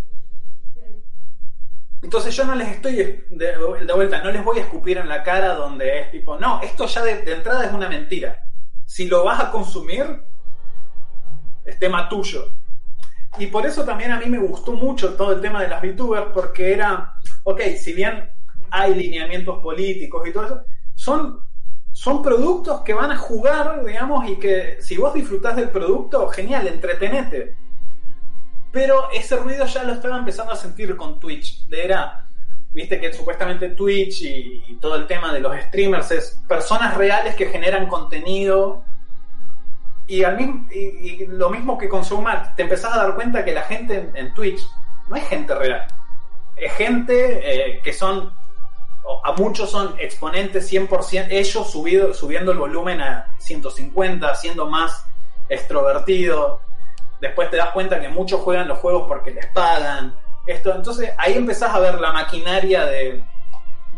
Entonces 2.02 2.36
yo 2.36 2.46
no 2.46 2.56
les 2.56 2.70
estoy 2.70 2.96
de, 2.96 3.26
de 3.30 3.94
vuelta, 3.94 4.22
no 4.22 4.32
les 4.32 4.44
voy 4.44 4.60
a 4.60 4.62
escupir 4.62 4.98
en 4.98 5.10
la 5.10 5.24
cara 5.24 5.56
donde 5.56 6.02
es 6.02 6.12
tipo, 6.12 6.38
no, 6.38 6.62
esto 6.62 6.86
ya 6.86 7.04
de, 7.04 7.22
de 7.24 7.34
entrada 7.34 7.66
es 7.66 7.74
una 7.74 7.90
mentira. 7.90 8.38
Si 8.86 9.08
lo 9.08 9.24
vas 9.24 9.40
a 9.40 9.52
consumir, 9.52 10.24
es 11.66 11.80
tema 11.80 12.08
tuyo. 12.08 12.52
Y 13.38 13.48
por 13.48 13.66
eso 13.66 13.84
también 13.84 14.12
a 14.12 14.20
mí 14.20 14.28
me 14.28 14.38
gustó 14.38 14.74
mucho 14.74 15.16
todo 15.16 15.34
el 15.34 15.42
tema 15.42 15.62
de 15.62 15.68
las 15.68 15.82
VTubers, 15.82 16.28
porque 16.34 16.74
era, 16.74 17.14
ok, 17.44 17.62
si 17.78 17.94
bien 17.94 18.30
hay 18.72 18.96
lineamientos 18.96 19.60
políticos 19.60 20.28
y 20.28 20.32
todo 20.32 20.46
eso, 20.46 20.62
son, 20.96 21.40
son 21.92 22.22
productos 22.22 22.82
que 22.82 22.94
van 22.94 23.12
a 23.12 23.18
jugar, 23.18 23.84
digamos, 23.84 24.30
y 24.30 24.38
que 24.38 24.78
si 24.82 24.98
vos 24.98 25.14
disfrutás 25.14 25.56
del 25.56 25.70
producto, 25.70 26.28
genial, 26.30 26.68
entretenete. 26.68 27.56
Pero 28.72 29.10
ese 29.14 29.38
ruido 29.38 29.66
ya 29.66 29.84
lo 29.84 29.94
estaba 29.94 30.18
empezando 30.18 30.52
a 30.52 30.58
sentir 30.58 30.96
con 30.96 31.20
Twitch. 31.20 31.66
Era, 31.72 32.28
viste 32.72 33.00
que 33.00 33.14
supuestamente 33.14 33.70
Twitch 33.70 34.22
y 34.24 34.78
todo 34.82 34.96
el 34.96 35.08
tema 35.08 35.34
de 35.34 35.40
los 35.40 35.56
streamers 35.64 36.12
es 36.12 36.42
personas 36.48 36.98
reales 36.98 37.36
que 37.36 37.48
generan 37.48 37.88
contenido 37.88 38.84
y, 40.08 40.24
al 40.24 40.38
mismo, 40.38 40.66
y, 40.72 41.26
lo 41.28 41.50
mismo 41.50 41.78
que 41.78 41.90
con 41.90 42.04
te 42.56 42.64
empezás 42.64 42.94
a 42.94 42.98
dar 42.98 43.16
cuenta 43.16 43.44
que 43.44 43.54
la 43.54 43.64
gente 43.64 44.12
en, 44.14 44.34
Twitch 44.34 44.62
no 45.08 45.16
es 45.16 45.28
gente 45.28 45.56
real. 45.56 45.86
Es 46.56 46.74
gente 46.74 47.42
eh, 47.44 47.82
que 47.82 47.92
son, 47.92 48.32
a 49.24 49.32
muchos 49.34 49.70
son 49.72 49.96
exponentes 50.00 50.72
100%, 50.72 51.28
ellos 51.30 51.72
subido, 51.72 52.14
subiendo 52.14 52.52
el 52.52 52.60
volumen 52.60 53.02
a 53.02 53.36
150, 53.40 54.36
siendo 54.36 54.70
más 54.70 55.06
extrovertido. 55.50 56.62
Después 57.20 57.50
te 57.50 57.58
das 57.58 57.72
cuenta 57.72 58.00
que 58.00 58.10
muchos 58.10 58.42
juegan 58.42 58.68
los 58.68 58.78
juegos 58.80 59.06
porque 59.08 59.32
les 59.32 59.48
pagan. 59.48 60.16
Esto, 60.46 60.76
entonces 60.76 61.12
ahí 61.18 61.34
empezás 61.34 61.74
a 61.74 61.80
ver 61.80 62.00
la 62.00 62.12
maquinaria 62.12 62.86
de, 62.86 63.24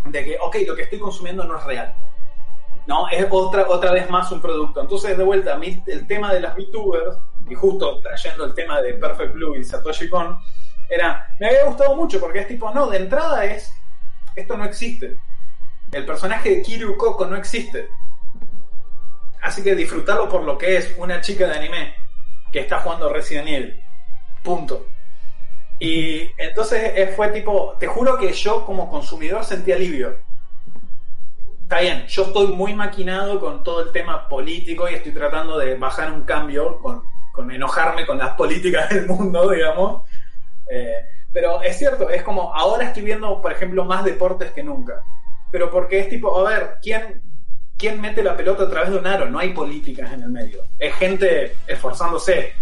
de 0.06 0.24
que, 0.24 0.38
ok, 0.40 0.56
lo 0.66 0.76
que 0.76 0.84
estoy 0.84 1.00
consumiendo 1.00 1.44
no 1.44 1.58
es 1.58 1.64
real. 1.66 1.94
¿No? 2.88 3.10
Es 3.10 3.28
otra, 3.30 3.68
otra 3.68 3.92
vez 3.92 4.10
más 4.10 4.32
un 4.32 4.42
producto. 4.42 4.82
Entonces, 4.82 5.18
de 5.18 5.24
vuelta, 5.24 5.54
a 5.54 5.58
mí 5.58 5.84
el 5.86 6.08
tema 6.08 6.34
de 6.34 6.40
las 6.40 6.56
VTubers, 6.56 7.18
y 7.50 7.54
justo 7.54 8.00
trayendo 8.00 8.46
el 8.46 8.54
tema 8.54 8.82
de 8.82 8.94
Perfect 8.94 9.34
Blue 9.34 9.56
y 9.56 9.64
Satoshi 9.64 10.10
Kon, 10.10 10.38
era, 10.90 11.28
me 11.40 11.48
había 11.48 11.66
gustado 11.66 11.96
mucho 11.96 12.20
porque 12.20 12.40
es 12.40 12.48
tipo, 12.48 12.74
no, 12.74 12.88
de 12.88 12.98
entrada 12.98 13.46
es, 13.46 13.72
esto 14.36 14.58
no 14.58 14.64
existe. 14.64 15.18
El 15.92 16.06
personaje 16.06 16.50
de 16.50 16.62
Kiryu 16.62 16.98
Koko 16.98 17.26
no 17.26 17.36
existe. 17.36 17.90
Así 19.42 19.62
que 19.64 19.76
disfrutarlo 19.76 20.28
por 20.28 20.44
lo 20.44 20.58
que 20.58 20.78
es 20.78 20.96
una 20.98 21.22
chica 21.22 21.48
de 21.48 21.56
anime 21.56 21.96
que 22.52 22.60
está 22.60 22.80
jugando 22.80 23.12
Resident 23.12 23.48
Evil. 23.48 23.82
Punto. 24.44 24.88
Y 25.80 26.32
entonces 26.38 26.94
eh, 26.96 27.14
fue 27.16 27.30
tipo, 27.30 27.76
te 27.80 27.88
juro 27.88 28.18
que 28.18 28.32
yo 28.34 28.66
como 28.66 28.90
consumidor 28.90 29.44
sentí 29.44 29.72
alivio 29.72 30.18
está 31.68 31.81
bien, 31.81 32.07
yo 32.07 32.23
estoy 32.23 32.48
muy 32.48 32.73
maquinado 32.73 33.41
con 33.41 33.61
todo 33.61 33.84
el 33.84 33.91
tema 33.91 34.30
político 34.30 34.89
y 34.89 34.94
estoy 34.94 35.11
tratando 35.11 35.57
de 35.57 35.76
bajar 35.76 36.14
un 36.14 36.23
cambio 36.23 36.80
con, 36.80 37.03
con 37.34 37.52
enojarme 37.52 38.06
con 38.06 38.18
las 38.18 38.30
políticas 38.38 38.89
del 38.89 39.06
mundo, 39.06 39.49
digamos. 39.49 40.10
Eh, 40.72 40.95
pero 41.34 41.61
es 41.61 41.77
cierto, 41.77 42.10
es 42.10 42.23
como 42.23 42.56
ahora 42.56 42.85
estoy 42.85 43.03
viendo, 43.03 43.41
por 43.41 43.52
ejemplo, 43.52 43.84
más 43.84 44.06
deportes 44.06 44.52
que 44.52 44.64
nunca. 44.64 45.03
Pero 45.52 45.69
porque 45.69 45.99
es 45.99 46.07
tipo, 46.07 46.39
a 46.39 46.49
ver, 46.49 46.77
¿quién, 46.81 47.22
quién 47.77 47.99
mete 47.99 48.23
la 48.23 48.38
pelota 48.38 48.64
a 48.64 48.69
través 48.69 48.91
de 48.91 48.99
un 48.99 49.06
aro? 49.06 49.30
No 49.30 49.38
hay 49.38 49.49
políticas 49.49 50.14
en 50.14 50.23
el 50.23 50.30
medio. 50.30 50.64
Es 50.80 50.95
gente 50.95 51.53
esforzándose. 51.68 52.53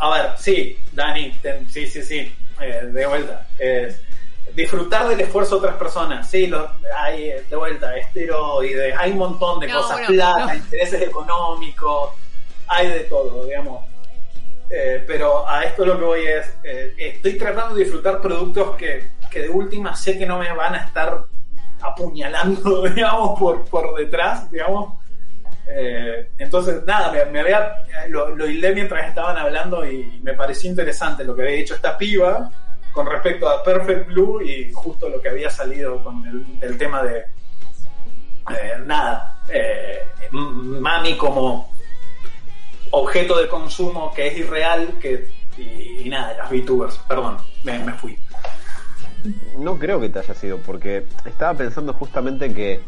a 0.00 0.10
ver, 0.10 0.32
sí, 0.36 0.78
Dani, 0.92 1.32
sí, 1.70 1.86
sí, 1.86 2.02
sí, 2.02 2.30
eh, 2.60 2.90
de 2.92 3.06
vuelta. 3.06 3.46
Es 3.58 4.02
disfrutar 4.54 5.08
del 5.08 5.20
esfuerzo 5.20 5.56
de 5.56 5.66
otras 5.66 5.76
personas, 5.76 6.28
sí, 6.30 6.46
lo, 6.46 6.70
hay, 6.96 7.30
eh, 7.30 7.44
de 7.48 7.56
vuelta, 7.56 7.96
esteroides, 7.96 8.94
hay 8.98 9.12
un 9.12 9.18
montón 9.18 9.60
de 9.60 9.68
No, 9.68 9.76
cosas, 9.82 9.92
bueno, 9.98 10.08
plata, 10.08 10.46
no. 10.46 10.54
intereses 10.54 11.02
económicos, 11.02 12.10
hay 12.66 12.88
de 12.88 13.00
todo, 13.00 13.44
digamos. 13.44 13.84
Eh, 14.70 15.02
pero 15.06 15.48
a 15.48 15.64
esto 15.64 15.86
lo 15.86 15.98
que 15.98 16.04
voy 16.04 16.26
es, 16.26 16.46
eh, 16.62 16.94
estoy 16.98 17.38
tratando 17.38 17.74
de 17.74 17.84
disfrutar 17.84 18.20
productos 18.20 18.76
que, 18.76 19.12
que 19.30 19.40
de 19.42 19.48
última 19.48 19.96
sé 19.96 20.18
que 20.18 20.26
no 20.26 20.38
me 20.38 20.52
van 20.52 20.74
a 20.74 20.84
estar 20.84 21.24
apuñalando, 21.80 22.82
digamos, 22.94 23.38
por, 23.38 23.64
por 23.64 23.94
detrás, 23.94 24.50
digamos. 24.50 24.98
Eh, 25.70 26.30
entonces, 26.38 26.82
nada, 26.84 27.12
me, 27.12 27.24
me 27.26 27.40
había, 27.40 27.76
lo, 28.08 28.34
lo 28.34 28.48
hilé 28.48 28.74
mientras 28.74 29.06
estaban 29.08 29.36
hablando 29.36 29.84
y 29.90 30.20
me 30.22 30.34
pareció 30.34 30.70
interesante 30.70 31.24
lo 31.24 31.34
que 31.34 31.42
había 31.42 31.56
dicho 31.56 31.74
esta 31.74 31.96
piba 31.96 32.50
con 32.98 33.06
respecto 33.06 33.48
a 33.48 33.62
Perfect 33.62 34.08
Blue 34.08 34.42
y 34.42 34.72
justo 34.72 35.08
lo 35.08 35.20
que 35.20 35.28
había 35.28 35.48
salido 35.50 36.02
con 36.02 36.20
el, 36.60 36.76
tema 36.76 37.04
de, 37.04 37.18
eh, 37.20 38.82
nada, 38.84 39.40
eh, 39.48 40.00
mami 40.32 41.16
como 41.16 41.72
objeto 42.90 43.38
de 43.38 43.46
consumo 43.46 44.12
que 44.12 44.26
es 44.26 44.38
irreal 44.38 44.98
que, 45.00 45.30
y, 45.56 46.08
nada, 46.08 46.34
las 46.38 46.50
VTubers, 46.50 46.98
perdón, 47.06 47.36
me, 47.62 47.78
me 47.78 47.92
fui. 47.92 48.18
No 49.56 49.78
creo 49.78 50.00
que 50.00 50.08
te 50.08 50.18
haya 50.18 50.34
sido, 50.34 50.58
porque 50.58 51.06
estaba 51.24 51.56
pensando 51.56 51.92
justamente 51.92 52.52
que 52.52 52.80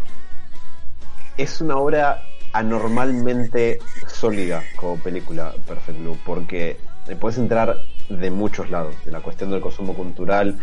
es 1.37 1.61
una 1.61 1.77
obra 1.77 2.24
anormalmente 2.53 3.78
sólida 4.09 4.65
como 4.74 4.97
película 4.99 5.55
Perfect 5.69 6.01
Blue, 6.01 6.19
porque 6.27 6.78
puedes 7.20 7.39
entrar 7.39 7.77
de 8.11 8.31
muchos 8.31 8.70
lados, 8.70 8.95
de 9.05 9.12
la 9.12 9.20
cuestión 9.20 9.51
del 9.51 9.61
consumo 9.61 9.95
cultural, 9.95 10.59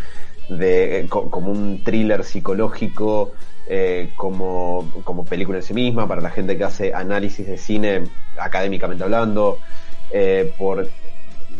de 0.49 0.99
eh, 1.01 1.07
co- 1.07 1.29
como 1.29 1.51
un 1.51 1.83
thriller 1.83 2.23
psicológico, 2.23 3.31
eh, 3.67 4.11
como, 4.15 4.89
como 5.03 5.25
película 5.25 5.57
en 5.57 5.63
sí 5.63 5.73
misma, 5.73 6.07
para 6.07 6.21
la 6.21 6.29
gente 6.29 6.57
que 6.57 6.63
hace 6.63 6.93
análisis 6.93 7.47
de 7.47 7.57
cine 7.57 8.03
académicamente 8.37 9.03
hablando, 9.03 9.57
eh, 10.11 10.53
por 10.57 10.87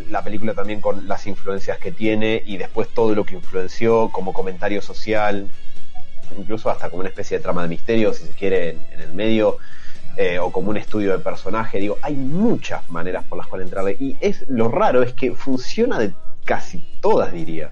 la 0.10 0.24
película 0.24 0.54
también 0.54 0.80
con 0.80 1.08
las 1.08 1.26
influencias 1.28 1.80
que 1.80 1.92
tiene 1.92 2.42
y 2.46 2.58
después 2.58 2.88
todo 2.94 3.14
lo 3.16 3.26
que 3.26 3.36
influenció 3.36 4.10
como 4.10 4.32
comentario 4.32 4.82
social, 4.82 5.48
incluso 6.38 6.70
hasta 6.70 6.90
como 6.90 7.02
una 7.02 7.10
especie 7.10 7.38
de 7.38 7.44
trama 7.44 7.64
de 7.64 7.70
misterio, 7.70 8.14
si 8.14 8.26
se 8.26 8.34
quiere, 8.34 8.78
en 8.94 9.02
el 9.02 9.14
medio, 9.14 9.58
eh, 10.18 10.40
o 10.40 10.52
como 10.52 10.72
un 10.72 10.78
estudio 10.78 11.12
de 11.12 11.20
personaje. 11.20 11.80
Digo, 11.80 11.98
hay 12.02 12.16
muchas 12.16 12.90
maneras 12.90 13.24
por 13.26 13.38
las 13.38 13.48
cuales 13.48 13.68
entrarle. 13.68 13.96
Y 14.00 14.18
es 14.20 14.46
lo 14.50 14.68
raro 14.68 15.04
es 15.04 15.14
que 15.14 15.34
funciona 15.34 16.00
de 16.00 16.12
casi 16.44 16.80
todas, 17.02 17.32
diría. 17.32 17.72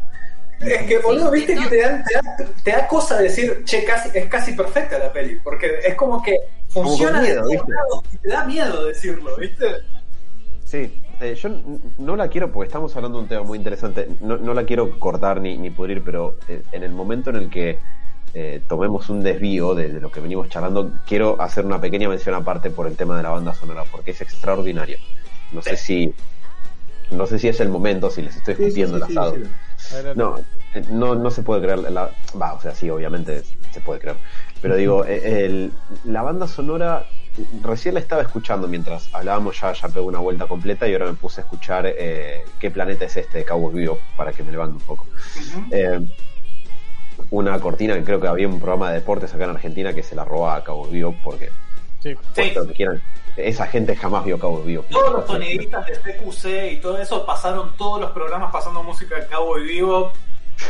Es 0.59 0.84
que, 0.84 0.99
boludo, 0.99 1.31
viste 1.31 1.55
que 1.55 1.67
te 1.67 1.81
da, 1.81 2.03
te, 2.03 2.13
da, 2.13 2.51
te 2.63 2.72
da 2.72 2.88
cosa 2.88 3.17
decir, 3.17 3.63
che, 3.65 3.84
casi, 3.84 4.17
es 4.17 4.27
casi 4.27 4.53
perfecta 4.53 4.97
la 4.97 5.11
peli, 5.11 5.39
porque 5.43 5.80
es 5.85 5.95
como 5.95 6.22
que 6.22 6.38
funciona 6.69 7.22
de 7.22 7.31
y 7.31 8.17
te 8.19 8.30
da 8.30 8.45
miedo 8.45 8.85
decirlo, 8.85 9.35
¿viste? 9.38 9.65
Sí, 10.63 11.01
eh, 11.19 11.35
yo 11.35 11.49
no 11.97 12.15
la 12.15 12.30
quiero, 12.30 12.51
porque 12.51 12.67
estamos 12.67 12.95
hablando 12.95 13.17
de 13.17 13.23
un 13.23 13.30
tema 13.30 13.43
muy 13.43 13.57
interesante, 13.57 14.07
no, 14.22 14.38
no 14.38 14.53
la 14.53 14.65
quiero 14.65 14.97
cortar 14.99 15.41
ni, 15.41 15.57
ni 15.57 15.72
pudrir, 15.72 16.03
pero 16.03 16.38
eh, 16.47 16.63
en 16.72 16.84
el 16.84 16.91
momento 16.91 17.31
en 17.31 17.35
el 17.38 17.49
que 17.49 17.80
eh, 18.36 18.62
tomemos 18.68 19.10
un 19.10 19.24
desvío 19.24 19.74
de, 19.76 19.90
de 19.90 19.99
lo 20.02 20.12
que 20.12 20.20
venimos 20.20 20.49
charlando, 20.49 20.91
quiero 21.07 21.41
hacer 21.41 21.66
una 21.66 21.80
pequeña 21.82 22.10
mención 22.10 22.36
aparte 22.36 22.70
por 22.70 22.86
el 22.88 22.95
tema 22.95 23.18
de 23.18 23.24
la 23.24 23.30
banda 23.30 23.53
sonora, 23.53 23.84
porque 23.91 24.12
es 24.12 24.22
extraordinaria. 24.22 24.98
No 25.52 25.62
sé 25.62 25.78
si 25.78 26.14
no 27.12 27.26
sé 27.28 27.40
si 27.40 27.48
es 27.48 27.60
el 27.60 27.70
momento, 27.70 28.10
si 28.10 28.22
les 28.22 28.36
estoy 28.36 28.56
sí, 28.56 28.72
sí, 28.72 28.82
el 28.82 29.02
asado. 29.02 29.36
sí. 29.36 29.44
No, 30.16 30.38
eh, 30.74 30.84
no, 30.91 31.16
no 31.16 31.30
se 31.30 31.44
puede 31.44 31.62
creer. 31.62 31.80
La, 31.91 32.12
va, 32.40 32.53
o 32.53 32.62
sea, 32.62 32.74
sí, 32.74 32.90
obviamente 32.90 33.44
se 33.72 33.80
puede 33.82 33.99
creer. 33.99 34.18
Pero 34.62 34.76
digo, 34.76 35.06
eh, 35.06 35.45
el- 35.45 35.72
la 36.06 36.24
banda 36.24 36.48
sonora, 36.48 37.06
recién 37.64 37.94
la 37.94 37.99
estaba 37.99 38.22
escuchando 38.24 38.68
mientras 38.68 39.14
hablábamos, 39.14 39.60
ya, 39.62 39.74
ya 39.74 39.88
pegó 39.90 40.07
una 40.07 40.20
vuelta 40.20 40.48
completa 40.48 40.88
y 40.88 40.94
ahora 40.94 41.06
me 41.07 41.14
puse 41.14 41.41
a 41.41 41.44
escuchar 41.44 41.86
eh, 41.88 42.44
qué 42.60 42.72
planeta 42.72 43.06
es 43.06 43.16
este 43.18 43.40
de 43.40 43.45
Cowboy 43.45 43.76
Vivo 43.76 43.99
para 44.16 44.32
que 44.32 44.44
me 44.44 44.52
levante 44.52 44.78
un 44.78 44.84
poco. 44.84 45.06
Eh, 45.72 45.99
una 47.31 47.60
cortina 47.60 47.93
que 47.95 48.03
creo 48.03 48.19
que 48.22 48.27
había 48.27 48.47
un 48.47 48.60
programa 48.60 48.89
de 48.89 48.95
deportes 48.99 49.34
acá 49.34 49.45
en 49.45 49.52
Argentina 49.52 49.93
que 49.93 50.03
se 50.03 50.15
la 50.15 50.23
roba 50.26 50.56
a 50.56 50.64
Cowboy 50.64 50.91
Vivo 50.91 51.15
porque, 51.23 51.49
Sí. 52.02 52.14
Sí. 52.35 52.52
lo 52.56 52.68
que 52.68 52.73
quieran, 52.73 53.02
esa 53.35 53.65
gente 53.68 53.95
jamás 53.95 54.23
vio 54.26 54.38
Cowboy 54.39 54.65
Vivo. 54.65 54.85
Todos 54.89 55.14
los 55.14 55.26
sonidistas 55.27 55.85
de 55.88 55.93
CQC 55.93 56.73
y 56.73 56.77
todo 56.80 56.97
eso 56.99 57.26
pasaron 57.26 57.76
todos 57.77 57.99
los 58.02 58.11
programas 58.11 58.52
pasando 58.52 58.84
música 58.84 59.15
de 59.15 59.27
Cabo 59.27 59.57
y 59.60 59.64
Vivo 59.65 60.11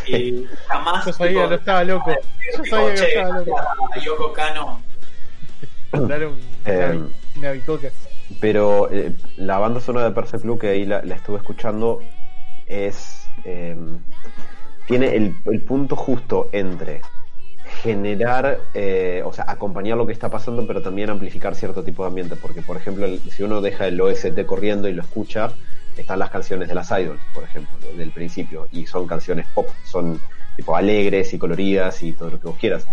y 0.08 0.46
jamás. 0.68 1.06
Yo 1.06 1.14
sabía, 1.14 1.34
tipo, 1.42 1.50
no 1.50 1.56
estaba 1.56 1.84
loco. 1.84 2.12
Yo 2.12 2.64
tipo, 2.64 2.76
sabía 2.76 2.94
que 2.96 3.04
estaba 3.20 3.40
loco. 3.40 3.58
a 3.94 4.00
Yoko 4.00 4.34
Kano. 4.34 4.82
Dar 5.92 6.26
un, 6.26 6.40
Eh, 6.66 7.00
una 7.38 7.52
bicoca. 7.52 7.90
Pero 8.42 8.90
eh, 8.92 9.14
la 9.38 9.60
banda 9.60 9.80
sonora 9.80 10.06
de 10.10 10.12
Perfect 10.16 10.44
Blue 10.44 10.58
que 10.58 10.70
ahí 10.70 10.86
la, 10.86 11.02
la 11.04 11.16
estuve 11.16 11.38
escuchando 11.38 12.02
es 12.66 13.28
eh, 13.44 13.76
tiene 14.88 15.16
el, 15.16 15.62
punto 15.62 15.96
justo 15.96 16.50
entre 16.52 17.02
generar, 17.82 18.60
eh, 18.74 19.24
o 19.26 19.34
sea, 19.34 19.46
acompañar 19.48 19.98
lo 19.98 20.06
que 20.06 20.14
está 20.14 20.30
pasando, 20.30 20.66
pero 20.68 20.82
también 20.82 21.10
amplificar 21.10 21.56
cierto 21.56 21.84
tipo 21.84 22.04
de 22.04 22.10
ambiente. 22.10 22.36
Porque, 22.36 22.62
por 22.62 22.78
ejemplo, 22.78 23.08
si 23.30 23.44
uno 23.44 23.62
deja 23.62 23.88
el 23.88 24.00
OST 24.00 24.46
corriendo 24.46 24.88
y 24.88 24.94
lo 24.94 25.02
escucha, 25.02 25.52
están 25.98 26.20
las 26.20 26.30
canciones 26.30 26.68
de 26.68 26.76
las 26.76 26.92
idols, 26.92 27.22
por 27.34 27.44
ejemplo, 27.44 27.74
del 27.98 28.12
principio, 28.12 28.68
y 28.72 28.86
son 28.86 29.08
canciones 29.08 29.48
pop, 29.54 29.68
son 29.86 30.20
tipo 30.56 30.76
alegres 30.76 31.34
y 31.34 31.38
coloridas 31.38 32.02
y 32.04 32.14
todo 32.14 32.32
lo 32.32 32.40
que 32.40 32.48
vos 32.48 32.58
quieras. 32.58 32.86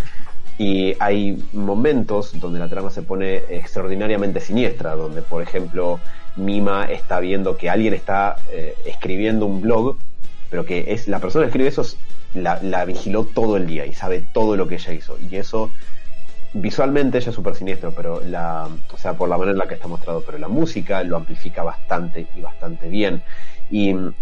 Y 0.59 0.95
hay 1.01 1.43
momentos 1.53 2.39
donde 2.39 2.59
la 2.59 2.69
trama 2.69 2.91
se 2.91 3.03
pone 3.03 3.37
extraordinariamente 3.49 4.41
siniestra, 4.41 4.95
donde 4.95 5.23
por 5.23 5.43
ejemplo 5.43 5.99
Mima 6.37 6.85
está 6.85 7.21
viendo 7.21 7.57
que 7.57 7.71
alguien 7.71 7.95
está 7.95 8.37
eh, 8.51 8.75
escribiendo 8.85 9.47
un 9.47 9.61
blog, 9.61 9.97
pero 10.53 10.67
que 10.67 10.93
es 10.93 11.09
la 11.09 11.19
persona 11.19 11.47
que 11.47 11.49
escribe 11.49 11.71
eso 11.71 11.81
es- 11.81 11.97
la, 12.35 12.85
vigiló 12.85 13.25
todo 13.25 13.57
el 13.57 13.67
día 13.67 13.87
y 13.87 13.95
sabe 13.95 14.23
todo 14.35 14.55
lo 14.55 14.69
que 14.69 14.75
ella 14.75 14.93
hizo. 14.93 15.17
Y 15.31 15.37
eso 15.37 15.71
visualmente 16.53 17.17
ella 17.17 17.31
es 17.31 17.35
súper 17.35 17.55
siniestro, 17.55 17.93
pero 17.93 18.21
la, 18.21 18.69
o 18.93 18.99
sea, 18.99 19.15
por 19.15 19.31
la 19.31 19.39
manera 19.39 19.53
en 19.53 19.59
la 19.59 19.67
que 19.67 19.75
está 19.75 19.89
mostrado, 19.89 20.23
pero 20.27 20.37
la 20.37 20.49
música 20.49 21.03
lo 21.05 21.17
amplifica 21.17 21.63
bastante 21.63 22.27
y 22.37 22.43
bastante 22.43 22.91
bien. 22.91 23.23
Y 23.71 23.95
mm, 23.95 24.13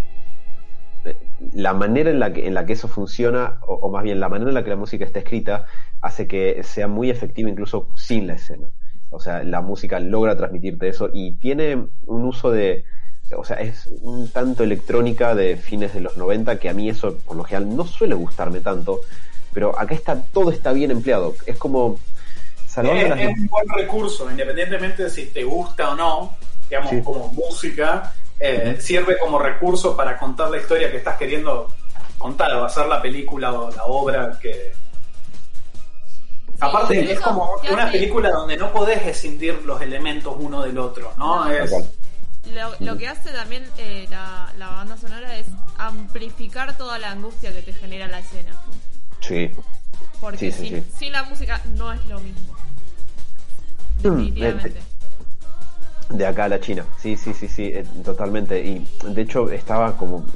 la 1.54 1.74
manera 1.74 2.10
en 2.10 2.20
la 2.20 2.32
que, 2.32 2.46
en 2.46 2.54
la 2.54 2.64
que 2.64 2.74
eso 2.74 2.86
funciona, 2.86 3.58
o 3.66 3.90
más 3.90 4.04
bien 4.04 4.20
la 4.20 4.28
manera 4.28 4.50
en 4.50 4.54
la 4.54 4.62
que 4.62 4.70
la 4.70 4.76
música 4.76 5.04
está 5.04 5.18
escrita, 5.18 5.66
hace 6.00 6.28
que 6.28 6.62
sea 6.62 6.86
muy 6.86 7.10
efectiva 7.10 7.50
incluso 7.50 7.88
sin 7.96 8.28
la 8.28 8.34
escena. 8.34 8.68
O 9.10 9.18
sea, 9.18 9.42
la 9.42 9.62
música 9.62 9.98
logra 9.98 10.36
transmitirte 10.36 10.86
eso 10.86 11.10
y 11.12 11.32
tiene 11.32 11.88
un 12.06 12.24
uso 12.24 12.52
de, 12.52 12.84
o 13.36 13.44
sea, 13.44 13.56
es 13.58 13.88
un 14.02 14.28
tanto 14.28 14.64
electrónica 14.64 15.34
de 15.34 15.56
fines 15.56 15.94
de 15.94 16.00
los 16.00 16.16
90 16.16 16.58
que 16.58 16.68
a 16.68 16.74
mí 16.74 16.88
eso 16.88 17.16
por 17.18 17.36
lo 17.36 17.44
general 17.44 17.76
no 17.76 17.86
suele 17.86 18.14
gustarme 18.14 18.60
tanto, 18.60 19.00
pero 19.52 19.78
acá 19.78 19.94
está 19.94 20.20
todo 20.20 20.50
está 20.50 20.72
bien 20.72 20.90
empleado. 20.90 21.34
Es 21.46 21.56
como 21.56 21.98
salvando 22.66 23.02
Es, 23.02 23.08
las 23.10 23.20
es 23.20 23.38
un 23.38 23.46
buen 23.46 23.68
recurso, 23.68 24.30
independientemente 24.30 25.04
de 25.04 25.10
si 25.10 25.26
te 25.26 25.44
gusta 25.44 25.90
o 25.90 25.94
no, 25.94 26.36
digamos, 26.68 26.90
Sí. 26.90 27.02
como 27.02 27.28
música, 27.28 28.14
eh, 28.38 28.76
sirve 28.80 29.18
como 29.18 29.38
recurso 29.38 29.96
para 29.96 30.16
contar 30.16 30.50
la 30.50 30.58
historia 30.58 30.90
que 30.90 30.96
estás 30.98 31.16
queriendo 31.16 31.68
contar 32.18 32.52
o 32.54 32.64
hacer 32.64 32.86
la 32.86 33.00
película 33.00 33.52
o 33.52 33.70
la 33.70 33.84
obra 33.84 34.38
que... 34.40 34.72
Aparte, 36.60 37.02
Sí, 37.06 37.10
es 37.12 37.20
como 37.20 37.48
una 37.72 37.90
película 37.90 38.30
donde 38.30 38.56
no 38.56 38.70
podés 38.70 39.06
escindir 39.06 39.62
los 39.64 39.80
elementos 39.80 40.34
uno 40.38 40.62
del 40.62 40.76
otro, 40.78 41.12
¿no? 41.16 41.44
No. 41.44 41.50
Es-. 41.50 41.99
Lo, 42.54 42.74
lo 42.80 42.96
que 42.96 43.06
hace 43.06 43.30
también 43.30 43.64
eh, 43.76 44.06
la, 44.10 44.50
la 44.58 44.68
banda 44.70 44.96
sonora 44.96 45.36
es 45.36 45.46
amplificar 45.78 46.76
toda 46.76 46.98
la 46.98 47.10
angustia 47.10 47.52
que 47.52 47.62
te 47.62 47.72
genera 47.72 48.08
la 48.08 48.20
escena. 48.20 48.52
Sí. 49.20 49.50
Porque 50.20 50.38
Sí, 50.38 50.52
sí, 50.52 50.68
sin, 50.68 50.82
sí. 50.82 50.90
sin 50.98 51.12
la 51.12 51.22
música 51.24 51.60
no 51.76 51.92
es 51.92 52.04
lo 52.06 52.18
mismo. 52.20 52.54
Mm, 53.98 54.02
Definitivamente. 54.02 54.80
De 56.08 56.26
acá 56.26 56.44
a 56.44 56.48
la 56.48 56.58
China, 56.58 56.84
sí, 56.98 57.16
sí, 57.16 57.32
sí, 57.34 57.46
sí, 57.46 57.66
eh, 57.66 57.84
totalmente. 58.04 58.60
Y 58.64 58.84
de 59.04 59.22
hecho 59.22 59.48
estaba 59.50 59.96
como, 59.96 60.26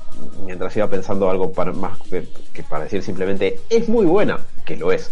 mientras 0.45 0.77
iba 0.77 0.89
pensando 0.89 1.29
algo 1.29 1.53
para, 1.53 1.73
más 1.73 1.99
que, 2.03 2.29
que 2.53 2.63
para 2.63 2.85
decir 2.85 3.03
simplemente, 3.03 3.61
es 3.71 3.89
muy 3.89 4.07
buena, 4.07 4.39
que 4.65 4.77
lo 4.77 4.93
es. 4.93 5.11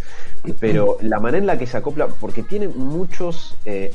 Pero 0.59 0.99
la 1.03 1.21
manera 1.21 1.39
en 1.39 1.47
la 1.47 1.57
que 1.57 1.69
se 1.69 1.77
acopla, 1.77 2.09
porque 2.09 2.43
tiene 2.43 2.67
muchos, 2.67 3.57
eh, 3.65 3.93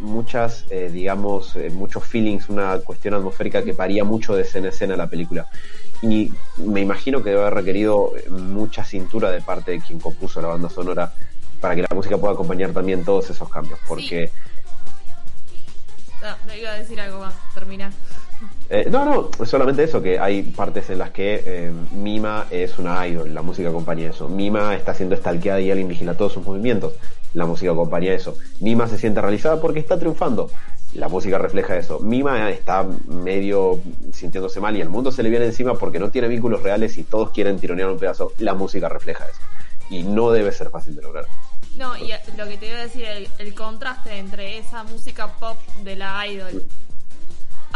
muchas, 0.00 0.66
eh, 0.68 0.90
digamos, 0.92 1.56
eh, 1.56 1.70
muchos 1.70 2.04
feelings, 2.04 2.50
una 2.50 2.78
cuestión 2.80 3.14
atmosférica 3.14 3.62
que 3.64 3.72
varía 3.72 4.04
mucho 4.04 4.36
de 4.36 4.42
escena 4.42 4.66
a 4.66 4.70
escena 4.70 4.94
la 4.96 5.06
película. 5.06 5.46
Y 6.02 6.30
me 6.58 6.82
imagino 6.82 7.22
que 7.22 7.30
debe 7.30 7.42
haber 7.42 7.54
requerido 7.54 8.12
eh, 8.16 8.28
mucha 8.28 8.84
cintura 8.84 9.30
de 9.30 9.40
parte 9.40 9.70
de 9.70 9.80
quien 9.80 9.98
compuso 9.98 10.42
la 10.42 10.48
banda 10.48 10.68
sonora 10.68 11.14
para 11.60 11.74
que 11.74 11.82
la 11.82 11.94
música 11.94 12.18
pueda 12.18 12.34
acompañar 12.34 12.72
también 12.72 13.02
todos 13.02 13.30
esos 13.30 13.48
cambios. 13.48 13.78
Porque 13.88 14.30
No, 16.20 16.36
no 16.46 16.54
iba 16.54 16.72
a 16.72 16.74
decir 16.74 17.00
algo 17.00 17.20
más. 17.20 17.34
Termina. 17.54 17.90
Eh, 18.68 18.88
no, 18.90 19.04
no, 19.04 19.46
solamente 19.46 19.84
eso, 19.84 20.02
que 20.02 20.18
hay 20.18 20.42
partes 20.42 20.90
en 20.90 20.98
las 20.98 21.10
que 21.10 21.42
eh, 21.46 21.72
Mima 21.92 22.46
es 22.50 22.78
una 22.78 23.06
idol, 23.06 23.32
la 23.32 23.42
música 23.42 23.68
acompaña 23.68 24.10
eso. 24.10 24.28
Mima 24.28 24.74
está 24.74 24.92
siendo 24.92 25.16
stalkeada 25.16 25.60
y 25.60 25.70
alguien 25.70 25.86
vigila 25.86 26.16
todos 26.16 26.32
sus 26.32 26.44
movimientos, 26.44 26.94
la 27.32 27.46
música 27.46 27.70
acompaña 27.70 28.12
eso. 28.12 28.36
Mima 28.60 28.88
se 28.88 28.98
siente 28.98 29.20
realizada 29.20 29.60
porque 29.60 29.78
está 29.78 29.98
triunfando, 30.00 30.50
la 30.94 31.08
música 31.08 31.38
refleja 31.38 31.76
eso. 31.76 32.00
Mima 32.00 32.50
está 32.50 32.84
medio 33.06 33.78
sintiéndose 34.12 34.58
mal 34.60 34.76
y 34.76 34.80
el 34.80 34.88
mundo 34.88 35.12
se 35.12 35.22
le 35.22 35.30
viene 35.30 35.46
encima 35.46 35.74
porque 35.74 36.00
no 36.00 36.10
tiene 36.10 36.26
vínculos 36.26 36.64
reales 36.64 36.98
y 36.98 37.04
todos 37.04 37.30
quieren 37.30 37.60
tironear 37.60 37.88
un 37.88 37.98
pedazo. 37.98 38.32
La 38.38 38.54
música 38.54 38.88
refleja 38.88 39.26
eso. 39.26 39.40
Y 39.90 40.02
no 40.02 40.32
debe 40.32 40.50
ser 40.50 40.70
fácil 40.70 40.96
de 40.96 41.02
lograr. 41.02 41.26
No, 41.76 41.96
y 41.96 42.10
lo 42.36 42.48
que 42.48 42.56
te 42.56 42.66
iba 42.66 42.78
a 42.78 42.82
decir, 42.82 43.06
el 43.38 43.54
contraste 43.54 44.18
entre 44.18 44.58
esa 44.58 44.82
música 44.82 45.28
pop 45.38 45.56
de 45.84 45.94
la 45.94 46.26
idol 46.26 46.64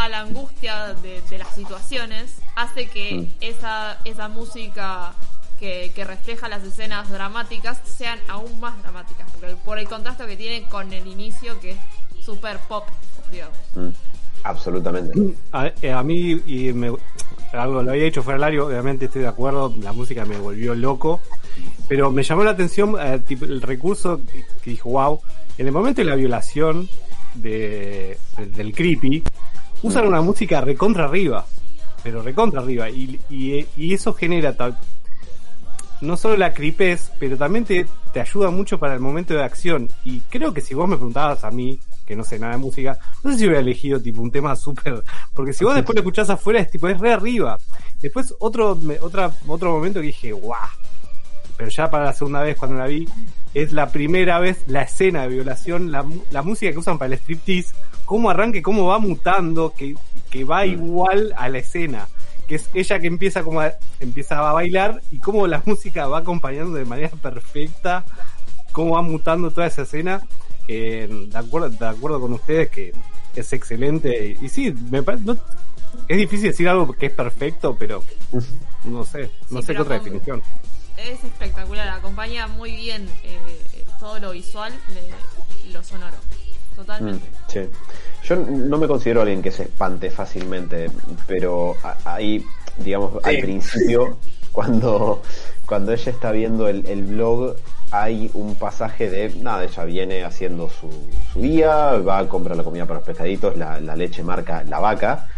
a 0.05 0.09
la 0.09 0.21
angustia 0.21 0.95
de, 0.95 1.21
de 1.23 1.39
las 1.39 1.55
situaciones 1.55 2.35
hace 2.57 2.87
que 2.89 3.13
Mm. 3.15 3.27
esa, 3.41 3.99
esa 4.05 4.29
música 4.29 5.13
que, 5.59 5.93
que 5.95 6.05
refleja 6.05 6.49
las 6.49 6.63
escenas 6.65 7.11
dramáticas 7.11 7.81
sean 7.85 8.19
aún 8.29 8.59
más 8.61 8.81
dramáticas, 8.83 9.31
porque 9.33 9.55
por 9.65 9.79
el 9.79 9.89
contraste 9.89 10.27
que 10.27 10.37
tiene 10.37 10.69
con 10.69 10.93
el 10.93 11.07
inicio 11.07 11.59
que 11.61 11.73
es 11.73 11.79
super 12.25 12.59
pop, 12.69 12.85
digamos. 13.31 13.57
Mm, 13.75 13.89
Absolutamente. 14.43 15.35
A, 15.53 15.71
eh, 15.83 15.93
a 15.93 16.03
mí, 16.03 16.41
y 16.47 16.73
me, 16.73 16.91
algo 17.53 17.83
lo 17.83 17.91
había 17.91 18.05
dicho 18.05 18.23
fuera 18.23 18.39
del 18.39 18.45
área, 18.45 18.65
obviamente 18.65 19.05
estoy 19.05 19.21
de 19.23 19.29
acuerdo, 19.29 19.75
la 19.83 19.93
música 19.93 20.25
me 20.25 20.39
volvió 20.39 20.75
loco, 20.75 21.21
pero 21.89 22.11
me 22.11 22.23
llamó 22.23 22.43
la 22.45 22.53
atención 22.53 22.97
eh, 22.99 23.19
tipo, 23.27 23.45
el 23.45 23.61
recurso 23.61 24.19
que, 24.33 24.45
que 24.63 24.71
dijo, 24.71 24.89
wow, 24.91 25.21
en 25.59 25.67
el 25.67 25.73
momento 25.73 26.01
de 26.01 26.07
la 26.07 26.15
violación 26.17 26.89
de, 27.35 28.17
del 28.39 28.75
creepy, 28.75 29.23
usan 29.83 30.07
una 30.07 30.21
música 30.21 30.61
recontra 30.61 31.05
arriba, 31.05 31.45
pero 32.03 32.23
recontra 32.23 32.61
arriba, 32.61 32.89
y, 32.91 33.21
y, 33.29 33.67
y 33.77 33.95
eso 33.95 34.13
genera 34.15 34.57
tal 34.57 34.77
no 36.01 36.17
solo 36.17 36.37
la 36.39 36.55
cripez, 36.55 37.13
pero 37.19 37.37
también 37.37 37.67
te, 37.67 37.87
te 38.15 38.21
ayuda 38.23 38.49
mucho 38.51 38.79
para 38.79 38.95
el 38.95 39.01
momento 39.01 39.35
de 39.35 39.43
acción. 39.45 39.91
Y 40.03 40.21
creo 40.31 40.55
que 40.55 40.63
si 40.63 40.73
vos 40.73 40.89
me 40.89 40.97
preguntabas 40.97 41.45
a 41.45 41.51
mí, 41.51 41.79
que 42.07 42.17
no 42.17 42.25
sé 42.25 42.39
nada 42.39 42.55
de 42.55 42.59
música, 42.59 42.99
no 43.23 43.31
sé 43.31 43.37
si 43.39 43.45
hubiera 43.45 43.61
elegido 43.61 44.01
tipo 44.01 44.23
un 44.23 44.31
tema 44.31 44.57
súper. 44.57 45.03
Porque 45.35 45.53
si 45.53 45.63
vos 45.63 45.75
después 45.75 45.95
lo 45.95 46.01
escuchás 46.01 46.31
afuera, 46.31 46.59
es 46.61 46.71
tipo, 46.71 46.89
es 46.89 46.99
re 46.99 47.13
arriba. 47.13 47.59
Después 48.01 48.35
otro, 48.39 48.77
me- 48.77 48.99
otra, 48.99 49.31
otro 49.47 49.73
momento 49.73 50.01
que 50.01 50.07
dije, 50.07 50.33
guau. 50.33 50.59
Pero 51.59 51.69
ya 51.69 51.91
para 51.91 52.05
la 52.07 52.13
segunda 52.15 52.41
vez 52.41 52.57
cuando 52.57 52.79
la 52.79 52.87
vi, 52.87 53.07
es 53.55 53.73
la 53.73 53.91
primera 53.91 54.39
vez 54.39 54.63
la 54.67 54.83
escena 54.83 55.23
de 55.23 55.29
violación, 55.29 55.91
la, 55.91 56.05
la 56.31 56.43
música 56.43 56.71
que 56.73 56.79
usan 56.79 56.99
para 56.99 57.13
el 57.15 57.19
striptease, 57.21 57.75
cómo 58.05 58.31
arranca 58.31 58.59
y 58.59 58.63
cómo 58.63 58.87
va 58.87 58.99
mutando, 58.99 59.73
que, 59.77 59.95
que 60.31 60.45
va 60.45 60.67
igual 60.67 61.33
a 61.37 61.49
la 61.49 61.59
escena 61.59 62.07
que 62.47 62.57
es 62.57 62.69
ella 62.75 62.99
que 62.99 63.07
empieza 63.07 63.45
como 63.45 63.61
a, 63.61 63.71
empieza 64.01 64.37
a 64.39 64.53
bailar 64.53 65.01
y 65.13 65.19
cómo 65.19 65.47
la 65.47 65.63
música 65.67 66.09
va 66.09 66.19
acompañando 66.19 66.77
de 66.77 66.85
manera 66.85 67.11
perfecta, 67.11 68.05
cómo 68.73 68.95
va 68.97 69.03
mutando 69.03 69.53
toda 69.53 69.69
esa 69.69 69.83
escena. 69.83 70.21
Eh, 70.67 71.09
de, 71.31 71.39
acuerdo, 71.39 71.69
de 71.71 71.87
acuerdo 71.87 72.21
con 72.21 72.33
ustedes 72.33 72.69
que 72.71 72.93
es 73.37 73.53
excelente. 73.53 74.37
Y 74.43 74.49
sí, 74.49 74.75
me 74.91 75.01
parece, 75.01 75.25
no- 75.27 75.39
es 76.09 76.19
difícil 76.19 76.49
decir 76.51 76.69
algo 76.69 76.93
que 76.93 77.07
es 77.07 77.13
perfecto, 77.13 77.77
pero 77.79 78.03
no 78.85 79.05
sé, 79.05 79.31
no 79.51 79.61
Sí, 79.61 79.67
sé 79.69 79.75
qué 79.77 79.83
otra 79.83 79.99
definición. 80.01 80.43
Es 81.09 81.25
espectacular, 81.25 81.89
acompaña 81.89 82.47
muy 82.47 82.75
bien 82.77 83.09
eh, 83.25 83.85
todo 83.99 84.19
lo 84.19 84.33
visual 84.33 84.73
de 84.89 85.73
lo 85.73 85.83
sonoro. 85.83 86.17
Totalmente. 86.77 87.27
Mm, 87.29 87.51
sí. 87.51 87.61
Yo 88.25 88.37
no 88.37 88.79
me 88.79 88.87
considero 88.87 89.21
alguien 89.23 89.43
que 89.43 89.51
se 89.51 89.65
espante 89.65 90.11
fácilmente, 90.11 90.91
pero 91.27 91.77
a- 91.83 91.97
ahí, 92.05 92.45
digamos, 92.79 93.23
al 93.25 93.39
principio, 93.39 94.19
cuando, 94.53 95.23
cuando 95.67 95.93
ella 95.93 96.11
está 96.13 96.33
viendo 96.33 96.69
el, 96.69 96.87
el 96.87 97.03
blog, 97.05 97.57
hay 97.93 98.31
un 98.35 98.55
pasaje 98.55 99.11
de, 99.11 99.35
nada, 99.37 99.65
ella 99.65 99.85
viene 99.85 100.25
haciendo 100.25 100.69
su, 100.69 100.89
su 101.33 101.41
día, 101.43 101.93
va 101.99 102.19
a 102.19 102.29
comprar 102.29 102.57
la 102.57 102.63
comida 102.63 102.85
para 102.87 103.01
los 103.01 103.07
pescaditos, 103.07 103.57
la, 103.57 103.81
la 103.81 103.97
leche 103.97 104.23
marca 104.23 104.63
la 104.65 104.79
vaca. 104.79 105.29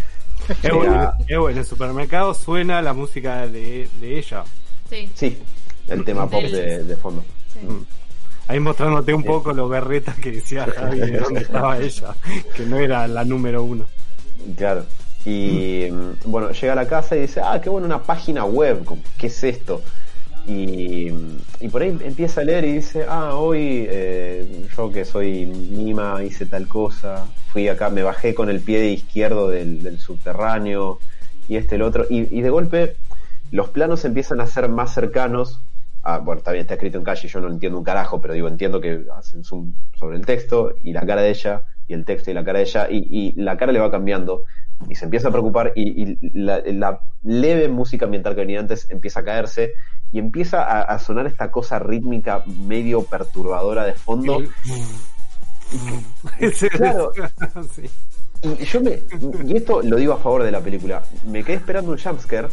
Es 0.49 0.59
Llega- 0.63 1.15
bueno, 1.29 1.49
en 1.51 1.59
el 1.59 1.65
supermercado 1.65 2.35
suena 2.35 2.83
la 2.83 2.93
música 2.93 3.47
de, 3.47 3.89
de 4.01 4.19
ella. 4.19 4.45
Sí. 4.93 5.09
Sí, 5.15 5.39
el 5.89 6.05
tema 6.05 6.29
pop 6.29 6.43
de, 6.43 6.85
de 6.85 6.97
fondo. 6.97 7.25
sí. 7.53 7.61
Mm. 7.67 7.87
Ahí 8.49 8.61
mostrándote 8.61 9.15
un 9.15 9.23
poco 9.23 9.55
lo 9.55 9.67
berreta 9.67 10.15
que 10.21 10.33
decía 10.33 10.67
Javi 10.67 10.99
de 10.99 11.19
dónde 11.21 11.41
estaba 11.43 11.79
ella, 11.79 12.15
que 12.55 12.67
no 12.67 12.77
era 12.79 13.07
la 13.09 13.25
número 13.25 13.63
uno. 13.63 13.87
Claro. 14.57 14.85
Y 15.25 15.87
mm, 15.91 16.31
bueno, 16.31 16.51
llega 16.51 16.75
a 16.75 16.77
la 16.77 16.87
casa 16.87 17.17
y 17.17 17.21
dice, 17.21 17.41
ah, 17.43 17.61
qué 17.63 17.71
bueno, 17.71 17.87
una 17.87 18.03
página 18.03 18.45
web, 18.45 18.85
¿qué 19.17 19.29
es 19.29 19.43
esto? 19.45 19.81
Y, 20.47 21.09
y 21.61 21.69
por 21.71 21.81
ahí 21.83 21.97
empieza 22.05 22.41
a 22.41 22.45
leer 22.45 22.65
y 22.65 22.73
dice, 22.73 23.07
ah, 23.09 23.37
hoy 23.37 23.87
eh, 23.89 24.67
yo 24.77 24.91
que 24.91 25.05
soy 25.05 25.47
Mima 25.47 26.23
hice 26.23 26.45
tal 26.45 26.67
cosa, 26.69 27.25
fui 27.53 27.69
acá, 27.69 27.89
me 27.91 28.03
bajé 28.03 28.35
con 28.35 28.51
el 28.51 28.61
pie 28.61 28.91
izquierdo 28.91 29.49
del, 29.49 29.83
del 29.83 30.01
subterráneo 30.01 30.99
y 31.49 31.57
este, 31.57 31.77
el 31.77 31.83
otro, 31.83 32.07
y, 32.11 32.37
y 32.37 32.43
de 32.43 32.51
golpe 32.51 32.97
los 33.53 33.69
planos 33.69 34.05
empiezan 34.05 34.41
a 34.41 34.47
ser 34.47 34.69
más 34.69 34.93
cercanos. 34.93 35.61
Ah, 36.03 36.19
bueno, 36.19 36.39
está 36.39 36.51
bien, 36.51 36.63
está 36.63 36.75
escrito 36.75 36.99
en 36.99 37.05
calle, 37.05 37.29
yo 37.29 37.41
no 37.41 37.49
entiendo 37.49 37.79
un 37.79 37.85
carajo, 37.85 38.21
pero 38.21 38.35
digo, 38.35 38.49
entiendo 38.49 38.81
que 38.81 39.05
hacen 39.17 39.45
zoom 39.45 39.75
sobre 39.95 40.17
el 40.17 40.27
texto 40.27 40.75
y 40.83 40.93
la 40.93 41.07
cara 41.07 41.23
de 41.23 41.31
ella, 41.31 41.63
y 41.87 41.93
el 41.93 42.05
texto 42.05 42.31
y 42.31 42.35
la 42.35 42.45
cara 42.45 42.59
de 42.59 42.65
ella, 42.65 42.89
y, 42.91 43.07
y 43.11 43.41
la 43.41 43.57
cara 43.57 43.71
le 43.71 43.79
va 43.79 43.91
cambiando, 43.91 44.47
y 44.89 44.97
se 44.97 45.05
empieza 45.05 45.29
a 45.29 45.31
preocupar, 45.31 45.73
y, 45.77 46.03
y 46.03 46.19
la, 46.33 46.61
la 46.65 47.01
leve 47.23 47.69
música 47.69 48.07
ambiental 48.07 48.35
que 48.35 48.41
venía 48.41 48.59
antes 48.59 48.91
empieza 48.91 49.21
a 49.21 49.25
caerse, 49.25 49.75
y 50.11 50.19
empieza 50.19 50.65
a, 50.65 50.83
a 50.83 50.99
sonar 50.99 51.27
esta 51.27 51.51
cosa 51.53 51.79
rítmica 51.79 52.43
medio 52.47 53.03
perturbadora 53.05 53.85
de 53.85 53.93
fondo. 53.93 54.39
Claro. 56.77 57.13
sí. 57.75 57.89
Y 58.43 58.65
yo 58.65 58.81
me, 58.83 58.99
y 59.47 59.57
esto 59.57 59.81
lo 59.83 59.97
digo 59.97 60.13
a 60.13 60.19
favor 60.19 60.43
de 60.43 60.51
la 60.51 60.61
película, 60.61 61.03
me 61.27 61.45
quedé 61.45 61.57
esperando 61.57 61.93
un 61.93 61.99
jumpscare, 61.99 62.49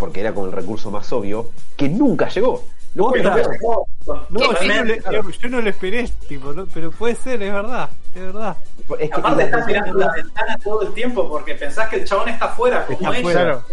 porque 0.00 0.20
era 0.20 0.32
como 0.32 0.46
el 0.46 0.52
recurso 0.52 0.90
más 0.90 1.12
obvio, 1.12 1.50
que 1.76 1.88
nunca 1.88 2.28
llegó. 2.28 2.64
No, 2.94 3.14
yo 3.14 3.22
no, 3.22 4.84
le- 4.84 5.02
yo 5.38 5.48
no 5.48 5.60
lo 5.60 5.70
esperé, 5.70 6.08
tipo, 6.26 6.52
no, 6.52 6.66
pero 6.66 6.90
puede 6.90 7.14
ser, 7.14 7.40
es 7.40 7.52
verdad, 7.52 7.88
es 8.12 8.20
verdad. 8.20 8.56
es 8.98 9.10
que 9.10 9.16
Aparte 9.16 9.44
estás 9.44 9.66
mirando 9.66 9.94
la 9.94 10.12
ventana 10.12 10.56
todo 10.64 10.82
el 10.82 10.92
tiempo 10.92 11.28
porque 11.28 11.54
pensás 11.54 11.88
que 11.88 11.96
el 11.96 12.04
chabón 12.04 12.30
está 12.30 12.46
afuera 12.46 12.84
como 12.86 12.98
Está 13.12 13.18
ella. 13.18 13.30
Claro. 13.32 13.64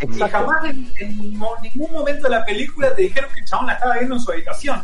Y 0.00 0.04
Exacto. 0.04 0.36
jamás 0.38 0.64
en, 0.64 1.20
ningún 1.62 1.92
momento 1.92 2.24
de 2.24 2.30
la 2.34 2.44
película 2.44 2.94
te 2.94 3.02
dijeron 3.02 3.30
que 3.32 3.40
el 3.40 3.46
chabón 3.46 3.66
la 3.68 3.74
estaba 3.74 3.94
viendo 3.94 4.16
en 4.16 4.20
su 4.20 4.30
habitación. 4.30 4.82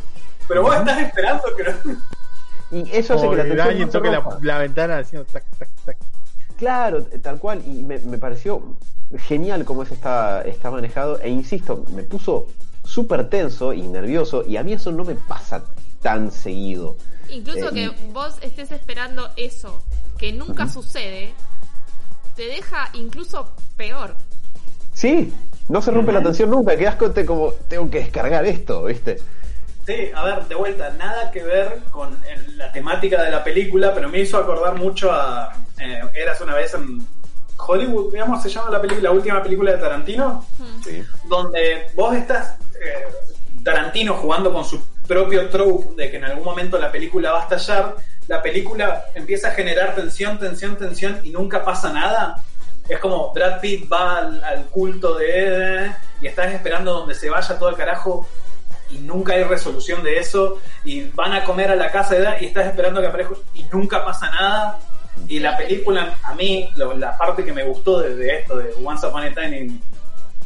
Pero 0.49 0.62
vos 0.62 0.74
estás 0.74 0.99
esperando 1.01 1.43
que 1.55 1.65
no... 1.65 2.81
Y 2.85 2.91
eso 2.97 3.15
hace 3.15 3.29
que 3.29 3.37
la 3.37 3.43
atención 3.43 3.69
alguien 3.69 3.91
toque 3.91 4.11
la 4.41 4.59
ventana 4.59 4.99
haciendo 4.99 5.27
tac, 5.31 5.45
tac, 5.59 5.69
tac. 5.85 5.97
Claro, 6.63 7.03
tal 7.21 7.41
cual, 7.41 7.61
y 7.67 7.83
me, 7.83 7.99
me 7.99 8.19
pareció 8.19 8.77
genial 9.19 9.65
cómo 9.65 9.83
eso 9.83 9.95
está, 9.95 10.43
está 10.43 10.71
manejado, 10.71 11.19
e 11.21 11.29
insisto, 11.29 11.85
me 11.93 12.05
puso 12.05 12.47
súper 12.85 13.29
tenso 13.29 13.73
y 13.73 13.83
nervioso, 13.83 14.45
y 14.47 14.57
a 14.57 14.63
mí 14.63 14.73
eso 14.73 14.93
no 14.93 15.05
me 15.05 15.17
pasa 15.17 15.65
tan 16.03 16.31
seguido. 16.31 16.95
Incluso 17.29 17.71
Eh, 17.71 17.73
que 17.75 17.89
vos 18.13 18.37
estés 18.43 18.71
esperando 18.71 19.29
eso, 19.35 19.83
que 20.17 20.33
nunca 20.33 20.69
sucede, 20.69 21.33
te 22.37 22.47
deja 22.47 22.91
incluso 22.93 23.51
peor. 23.77 24.15
Sí, 24.95 25.33
no 25.69 25.83
se 25.83 25.91
rompe 25.91 26.13
la 26.13 26.23
tensión 26.23 26.49
nunca, 26.49 26.77
quedas 26.77 26.95
como, 27.27 27.55
tengo 27.67 27.91
que 27.91 27.99
descargar 27.99 28.45
esto, 28.47 28.85
¿viste? 28.85 29.19
Sí, 29.87 30.11
a 30.15 30.25
ver, 30.25 30.45
de 30.45 30.55
vuelta, 30.55 30.91
nada 30.91 31.31
que 31.31 31.43
ver 31.43 31.81
con 31.91 32.17
el- 32.29 32.57
la 32.57 32.71
temática 32.71 33.23
de 33.23 33.31
la 33.31 33.43
película, 33.43 33.93
pero 33.95 34.09
me 34.09 34.21
hizo 34.21 34.37
acordar 34.39 34.77
mucho 34.77 35.11
a 35.13 35.53
eh, 35.81 36.01
Eras 36.15 36.41
una 36.41 36.55
vez 36.55 36.73
en 36.75 37.05
Hollywood, 37.59 38.13
digamos, 38.13 38.43
se 38.43 38.49
llama 38.49 38.71
la 38.71 38.81
película, 38.81 39.09
la 39.09 39.15
última 39.17 39.43
película 39.43 39.73
de 39.73 39.79
Tarantino, 39.79 40.47
Sí. 40.85 41.03
donde 41.25 41.87
vos 41.95 42.15
estás 42.15 42.57
eh, 42.81 43.05
Tarantino 43.65 44.15
jugando 44.15 44.53
con 44.53 44.65
su 44.65 44.81
propio 45.07 45.49
trope 45.49 45.95
de 45.97 46.11
que 46.11 46.17
en 46.19 46.25
algún 46.25 46.45
momento 46.45 46.79
la 46.79 46.91
película 46.93 47.33
va 47.33 47.41
a 47.41 47.43
estallar, 47.43 47.97
la 48.29 48.41
película 48.43 49.05
empieza 49.15 49.49
a 49.49 49.51
generar 49.53 49.95
tensión, 49.97 50.39
tensión, 50.39 50.77
tensión 50.77 51.21
y 51.25 51.31
nunca 51.31 51.65
pasa 51.65 51.93
nada. 51.93 52.37
Es 52.89 52.99
como 52.99 53.33
Brad 53.33 53.61
Pitt 53.61 53.93
va 53.93 54.19
al, 54.19 54.43
al 54.45 54.65
culto 54.67 55.15
de 55.17 55.85
Ed 55.87 55.91
y 56.21 56.27
estás 56.29 56.53
esperando 56.53 56.93
donde 56.93 57.15
se 57.15 57.31
vaya 57.31 57.59
todo 57.59 57.69
el 57.69 57.77
carajo 57.77 58.29
y 58.93 58.98
nunca 58.98 59.35
hay 59.35 59.44
resolución 59.44 60.02
de 60.02 60.19
eso 60.19 60.59
y 60.85 61.05
van 61.10 61.32
a 61.32 61.44
comer 61.44 61.70
a 61.70 61.77
la 61.77 61.90
casa 61.90 62.14
de 62.14 62.23
Ed 62.23 62.40
y 62.40 62.47
estás 62.47 62.66
esperando 62.66 63.01
que 63.01 63.06
aparezca 63.06 63.35
y 63.55 63.64
nunca 63.64 64.05
pasa 64.05 64.31
nada. 64.31 64.78
Y 65.28 65.39
la 65.39 65.56
película, 65.56 66.16
a 66.23 66.35
mí, 66.35 66.70
la 66.77 67.16
parte 67.16 67.44
que 67.44 67.52
me 67.52 67.64
gustó 67.64 68.01
de, 68.01 68.39
esto, 68.39 68.56
de 68.56 68.73
Once 68.82 69.06
Upon 69.06 69.24
a 69.24 69.35
Time 69.35 69.59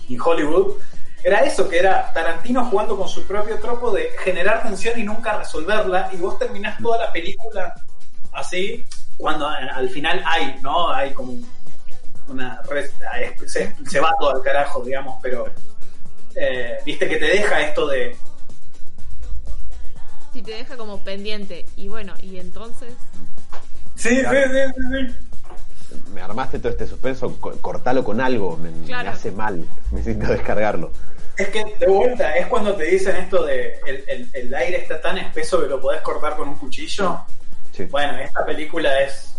in, 0.09 0.21
Hollywood, 0.21 0.75
era 1.23 1.41
eso, 1.41 1.69
que 1.69 1.79
era 1.79 2.13
Tarantino 2.13 2.65
jugando 2.67 2.97
con 2.97 3.09
su 3.09 3.27
propio 3.27 3.59
tropo 3.59 3.91
de 3.91 4.11
generar 4.19 4.63
tensión 4.63 4.99
y 4.99 5.03
nunca 5.03 5.39
resolverla, 5.39 6.11
y 6.13 6.17
vos 6.17 6.39
terminás 6.39 6.81
toda 6.81 6.99
la 6.99 7.13
película 7.13 7.75
así, 8.33 8.85
cuando 9.17 9.49
al 9.49 9.89
final 9.89 10.23
hay, 10.25 10.59
¿no? 10.63 10.93
Hay 10.93 11.13
como 11.13 11.33
un, 11.33 11.49
una 12.29 12.61
se, 13.47 13.75
se 13.87 14.01
va 14.01 14.13
todo 14.19 14.31
al 14.31 14.43
carajo, 14.43 14.83
digamos, 14.83 15.19
pero 15.23 15.47
eh, 16.35 16.79
viste 16.85 17.09
que 17.09 17.17
te 17.17 17.27
deja 17.27 17.63
esto 17.63 17.87
de 17.87 18.17
Si 20.37 20.43
te 20.43 20.51
deja 20.53 20.77
como 20.77 21.03
pendiente. 21.03 21.65
Y 21.77 21.89
bueno, 21.89 22.13
y 22.23 22.39
entonces. 22.39 22.93
sí, 23.95 24.17
sí, 24.17 24.21
sí, 24.21 24.73
sí, 24.77 24.83
sí. 25.89 25.97
Me 26.13 26.21
armaste 26.21 26.59
todo 26.59 26.69
este 26.73 26.87
suspenso, 26.87 27.41
co- 27.41 27.57
cortalo 27.63 28.05
con 28.05 28.21
algo, 28.21 28.59
me, 28.59 28.95
hace 28.95 29.31
mal, 29.31 29.65
necesito 29.93 30.27
descargarlo. 30.31 30.93
Es 31.39 31.49
que 31.49 31.65
de 31.81 31.87
vuelta, 31.87 32.37
es 32.37 32.49
cuando 32.49 32.75
te 32.75 32.85
dicen 32.85 33.17
esto 33.17 33.45
de 33.47 33.79
el, 33.87 34.05
el- 34.07 34.31
el 34.35 34.55
aire 34.55 34.77
está 34.83 35.01
tan 35.01 35.17
espeso 35.17 35.63
que 35.63 35.69
lo 35.69 35.81
podés 35.81 36.03
cortar 36.03 36.37
con 36.37 36.51
un 36.51 36.57
cuchillo. 36.57 37.19
Sí. 37.73 37.85
Bueno, 37.85 38.19
esta 38.19 38.45
película 38.45 39.01
es 39.01 39.33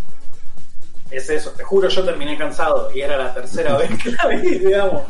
es 1.11 1.29
eso, 1.29 1.51
te 1.51 1.63
juro, 1.63 1.89
yo 1.89 2.03
terminé 2.03 2.35
cansado 2.39 2.91
y 2.91 3.01
era 3.01 3.17
la 3.17 3.33
tercera 3.35 3.77
vez 3.77 3.91
que 4.01 4.11
la 4.13 4.27
vi, 4.29 4.57
digamos. 4.57 5.03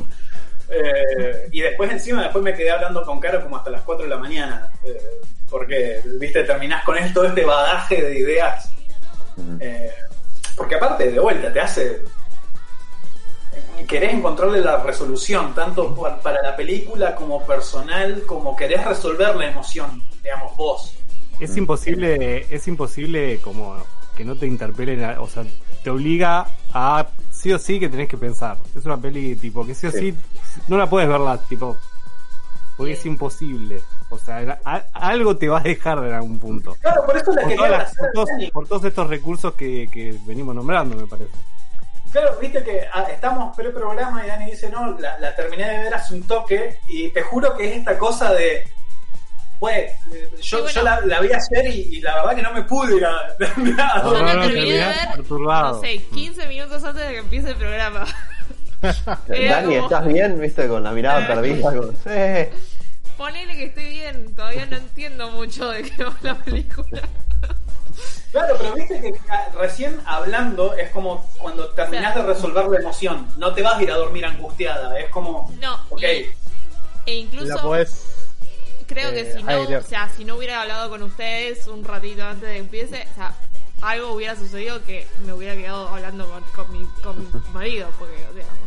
Eh, 0.70 1.48
y 1.54 1.62
después 1.62 1.90
encima, 1.92 2.24
después 2.24 2.44
me 2.44 2.54
quedé 2.54 2.72
hablando 2.72 3.04
con 3.06 3.22
Caro 3.22 3.42
como 3.42 3.56
hasta 3.56 3.70
las 3.70 3.84
4 3.84 4.04
de 4.04 4.10
la 4.10 4.18
mañana, 4.18 4.70
eh, 4.84 5.22
porque, 5.50 6.02
viste, 6.20 6.44
terminás 6.44 6.84
con 6.84 6.98
esto, 6.98 7.24
este 7.24 7.46
bagaje 7.46 8.02
de 8.02 8.20
ideas. 8.20 8.70
Eh, 9.60 9.92
porque 10.56 10.76
aparte, 10.76 11.12
de 11.12 11.20
vuelta, 11.20 11.52
te 11.54 11.60
hace... 11.60 12.02
Querés 13.88 14.14
encontrarle 14.14 14.60
la 14.60 14.78
resolución, 14.84 15.54
tanto 15.56 15.96
pa- 15.96 16.20
para 16.20 16.42
la 16.42 16.56
película 16.56 17.16
como 17.16 17.46
personal, 17.46 18.24
como 18.26 18.56
querés 18.56 18.84
resolver 18.84 19.36
la 19.36 19.48
emoción, 19.48 20.04
digamos, 20.22 20.58
vos. 20.58 20.94
Es 21.40 21.56
imposible, 21.56 22.48
es 22.54 22.68
imposible 22.68 23.40
como 23.40 23.78
que 24.16 24.26
no 24.26 24.36
te 24.36 24.46
interpelen, 24.48 25.04
a- 25.06 25.22
o 25.22 25.30
sea, 25.30 25.46
te 25.84 25.90
obliga 25.90 26.48
a 26.74 27.08
sí 27.32 27.54
o 27.54 27.60
sí 27.60 27.80
que 27.80 27.88
tenés 27.88 28.10
que 28.10 28.18
pensar. 28.18 28.58
Es 28.76 28.84
una 28.86 28.98
peli 28.98 29.36
tipo 29.38 29.66
que 29.66 29.74
sí 29.76 29.88
o 29.88 29.92
sí, 29.92 30.12
Sí. 30.12 30.62
no 30.68 30.78
la 30.78 30.90
puedes 30.90 31.08
verla 31.08 31.38
tipo 31.48 31.78
porque 32.76 32.94
es 32.94 33.06
imposible. 33.06 33.82
O 34.10 34.18
sea, 34.18 34.60
a- 34.64 34.84
algo 34.94 35.36
te 35.38 35.50
va 35.50 35.60
a 35.60 35.64
dejar 35.64 35.98
en 36.00 36.14
algún 36.14 36.40
punto. 36.40 36.76
Claro, 36.80 37.06
por 37.06 37.18
eso 37.18 37.32
la 37.34 37.42
Por, 37.42 37.50
quería 37.50 37.70
las- 37.70 37.84
hacer 37.92 37.98
por 38.00 38.12
todos, 38.14 38.30
Dani. 38.30 38.52
por 38.52 38.68
todos 38.68 38.84
estos 38.86 39.08
recursos 39.10 39.54
que, 39.56 39.88
que 39.92 40.16
venimos 40.26 40.56
nombrando, 40.56 40.96
me 40.96 41.08
parece. 41.08 41.32
Claro, 42.12 42.38
viste 42.40 42.64
que 42.64 42.84
ah, 42.94 43.04
estamos 43.12 43.54
pre-programa 43.56 44.24
y 44.24 44.30
Dani 44.30 44.46
dice, 44.52 44.70
no, 44.70 44.98
la, 44.98 45.20
la 45.20 45.36
terminé 45.36 45.70
de 45.70 45.78
ver 45.80 45.94
hace 45.94 46.14
un 46.16 46.24
toque 46.24 46.80
y 46.88 47.10
te 47.10 47.22
juro 47.22 47.56
que 47.58 47.70
es 47.70 47.78
esta 47.80 47.98
cosa 47.98 48.34
de, 48.34 48.64
pues, 49.60 49.92
yo, 50.42 50.60
bueno. 50.62 50.74
yo 50.74 50.84
la, 50.84 51.02
la 51.02 51.20
vi 51.20 51.28
ayer 51.34 51.68
y, 51.76 51.98
y 51.98 52.02
la 52.02 52.16
verdad 52.16 52.36
que 52.38 52.42
no 52.44 52.54
me 52.54 52.62
pude 52.64 52.96
ir 52.96 53.06
a, 53.06 53.12
Yo 53.40 54.14
la 54.24 54.32
terminé 54.42 54.62
de 54.72 54.78
ver, 54.86 54.96
perturbado. 55.16 55.76
no 55.76 55.82
sé, 55.82 55.98
15 56.14 56.48
minutos 56.48 56.82
antes 56.86 57.06
de 57.06 57.12
que 57.12 57.18
empiece 57.20 57.50
el 57.50 57.56
programa. 57.58 58.06
Dani, 59.28 59.76
¿estás 59.76 60.06
bien? 60.08 60.40
¿Viste? 60.40 60.66
Con 60.70 60.84
la 60.84 60.92
mirada 60.92 61.28
perdida. 61.28 61.62
como, 61.72 61.88
sí. 61.92 62.77
Ponele 63.18 63.56
que 63.56 63.66
estoy 63.66 63.90
bien, 63.90 64.36
todavía 64.36 64.66
no 64.68 64.78
entiendo 64.78 65.32
mucho 65.32 65.70
de 65.70 65.84
qué 65.84 66.04
va 66.04 66.16
la 66.22 66.36
película. 66.36 67.02
Claro, 68.32 68.56
pero 68.60 68.74
viste 68.76 69.02
que 69.02 69.14
recién 69.58 70.00
hablando 70.06 70.74
es 70.76 70.92
como 70.92 71.28
cuando 71.40 71.70
terminás 71.70 72.14
de 72.14 72.22
resolver 72.24 72.66
la 72.68 72.80
emoción, 72.80 73.28
no 73.38 73.54
te 73.54 73.64
vas 73.64 73.80
a 73.80 73.84
ir 73.84 73.92
a 73.92 73.96
dormir 73.96 74.26
angustiada, 74.26 75.00
es 75.00 75.10
como, 75.10 75.52
No, 75.60 75.80
ok, 75.90 76.02
y- 76.04 76.30
e 77.10 77.16
incluso 77.16 77.56
La 77.56 77.62
podés. 77.62 78.06
creo 78.86 79.12
que 79.12 79.22
eh, 79.22 79.34
si 79.36 79.42
no, 79.44 79.62
o 79.62 79.82
sea, 79.82 80.10
si 80.16 80.26
no 80.26 80.36
hubiera 80.36 80.62
hablado 80.62 80.90
con 80.90 81.02
ustedes 81.04 81.66
un 81.68 81.84
ratito 81.84 82.24
antes 82.24 82.48
de 82.48 82.54
que 82.56 82.60
empiece, 82.60 83.08
o 83.12 83.16
sea, 83.16 83.34
algo 83.82 84.12
hubiera 84.12 84.36
sucedido 84.36 84.84
que 84.84 85.08
me 85.26 85.34
hubiera 85.34 85.56
quedado 85.56 85.88
hablando 85.88 86.30
con, 86.30 86.44
con 86.54 86.72
mi, 86.72 86.86
con 87.02 87.18
mi 87.20 87.28
marido, 87.54 87.90
porque, 87.98 88.18
digamos, 88.36 88.36
o 88.66 88.67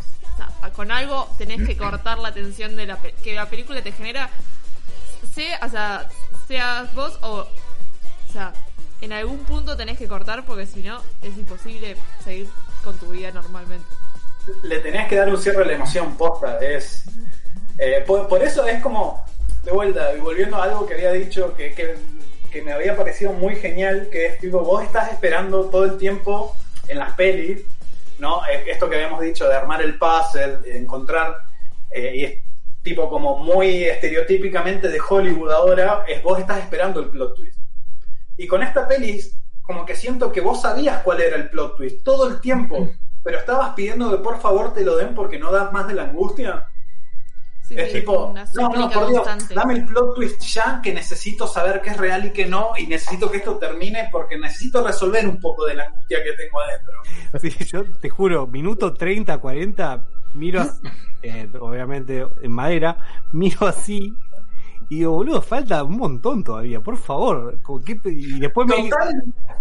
con 0.75 0.91
algo 0.91 1.27
tenés 1.37 1.67
que 1.67 1.77
cortar 1.77 2.17
la 2.19 2.33
tensión 2.33 2.75
de 2.75 2.85
la 2.85 2.97
que 2.97 3.33
la 3.33 3.49
película 3.49 3.81
te 3.81 3.91
genera, 3.91 4.29
sea, 5.33 5.59
o 5.63 5.69
sea, 5.69 6.09
seas 6.47 6.93
vos 6.93 7.17
o, 7.21 7.39
o 7.39 8.31
sea, 8.31 8.53
en 9.01 9.13
algún 9.13 9.39
punto 9.39 9.75
tenés 9.75 9.97
que 9.97 10.07
cortar 10.07 10.45
porque 10.45 10.65
si 10.65 10.81
no 10.81 11.01
es 11.21 11.35
imposible 11.37 11.95
seguir 12.23 12.49
con 12.83 12.97
tu 12.97 13.09
vida 13.09 13.31
normalmente. 13.31 13.85
le 14.63 14.79
tenés 14.79 15.07
que 15.07 15.15
dar 15.15 15.29
un 15.29 15.41
cierre 15.41 15.63
a 15.63 15.67
la 15.67 15.73
emoción 15.73 16.15
posta. 16.17 16.59
Es, 16.59 17.03
eh, 17.77 18.03
por, 18.05 18.27
por 18.27 18.43
eso 18.43 18.65
es 18.65 18.81
como, 18.81 19.25
de 19.63 19.71
vuelta, 19.71 20.13
y 20.15 20.19
volviendo 20.19 20.57
a 20.57 20.65
algo 20.65 20.85
que 20.85 20.95
había 20.95 21.11
dicho 21.11 21.55
que, 21.55 21.73
que, 21.73 21.95
que 22.51 22.61
me 22.61 22.73
había 22.73 22.95
parecido 22.95 23.33
muy 23.33 23.55
genial, 23.55 24.09
que 24.11 24.27
es 24.27 24.39
tipo, 24.39 24.59
vos 24.59 24.83
estás 24.83 25.11
esperando 25.11 25.65
todo 25.65 25.85
el 25.85 25.97
tiempo 25.97 26.55
en 26.87 26.99
las 26.99 27.13
pelis, 27.13 27.61
¿no? 28.21 28.45
Esto 28.45 28.87
que 28.87 28.95
habíamos 28.95 29.19
dicho 29.19 29.47
de 29.47 29.55
armar 29.55 29.81
el 29.81 29.97
puzzle, 29.97 30.57
de 30.57 30.77
encontrar, 30.77 31.37
eh, 31.89 32.11
y 32.15 32.23
es 32.23 32.39
tipo 32.83 33.09
como 33.09 33.39
muy 33.39 33.83
estereotípicamente 33.83 34.89
de 34.89 34.99
Hollywood 35.01 35.51
ahora, 35.51 36.05
es 36.07 36.21
vos 36.21 36.39
estás 36.39 36.59
esperando 36.59 36.99
el 36.99 37.09
plot 37.09 37.35
twist. 37.35 37.59
Y 38.37 38.45
con 38.47 38.61
esta 38.61 38.87
peli, 38.87 39.19
como 39.63 39.85
que 39.85 39.95
siento 39.95 40.31
que 40.31 40.39
vos 40.39 40.61
sabías 40.61 41.01
cuál 41.01 41.21
era 41.21 41.35
el 41.35 41.49
plot 41.49 41.77
twist 41.77 42.03
todo 42.03 42.27
el 42.27 42.39
tiempo, 42.39 42.91
pero 43.23 43.39
estabas 43.39 43.73
pidiendo 43.73 44.11
que 44.11 44.23
por 44.23 44.39
favor 44.39 44.71
te 44.73 44.85
lo 44.85 44.97
den 44.97 45.15
porque 45.15 45.39
no 45.39 45.51
das 45.51 45.73
más 45.73 45.87
de 45.87 45.95
la 45.95 46.03
angustia. 46.03 46.67
Sí, 47.71 47.79
es 47.79 47.91
sí, 47.91 47.99
tipo, 47.99 48.25
una 48.27 48.45
no, 48.53 48.69
no, 48.69 48.89
por 48.89 49.07
Dios, 49.07 49.27
constante. 49.27 49.53
dame 49.53 49.73
el 49.75 49.85
plot 49.85 50.15
twist 50.15 50.41
ya, 50.41 50.81
que 50.83 50.93
necesito 50.93 51.47
saber 51.47 51.81
qué 51.81 51.91
es 51.91 51.97
real 51.97 52.25
y 52.25 52.31
qué 52.31 52.45
no, 52.45 52.71
y 52.77 52.85
necesito 52.87 53.31
que 53.31 53.37
esto 53.37 53.57
termine 53.57 54.09
porque 54.11 54.37
necesito 54.37 54.85
resolver 54.85 55.25
un 55.27 55.39
poco 55.39 55.65
de 55.65 55.75
la 55.75 55.85
angustia 55.85 56.19
que 56.23 56.33
tengo 56.33 56.59
adentro. 56.59 56.93
Sí, 57.39 57.65
yo 57.65 57.85
te 57.85 58.09
juro, 58.09 58.45
minuto 58.47 58.93
30, 58.93 59.37
40, 59.37 60.03
miro, 60.33 60.65
eh, 61.23 61.49
obviamente 61.59 62.25
en 62.41 62.51
madera, 62.51 62.97
miro 63.31 63.65
así 63.67 64.13
y 64.91 64.97
digo, 64.97 65.13
boludo, 65.13 65.41
falta 65.41 65.83
un 65.85 65.97
montón 65.97 66.43
todavía, 66.43 66.81
por 66.81 66.97
favor. 66.97 67.57
que- 67.85 67.97
y 68.11 68.39
después 68.41 68.67
me 68.67 68.89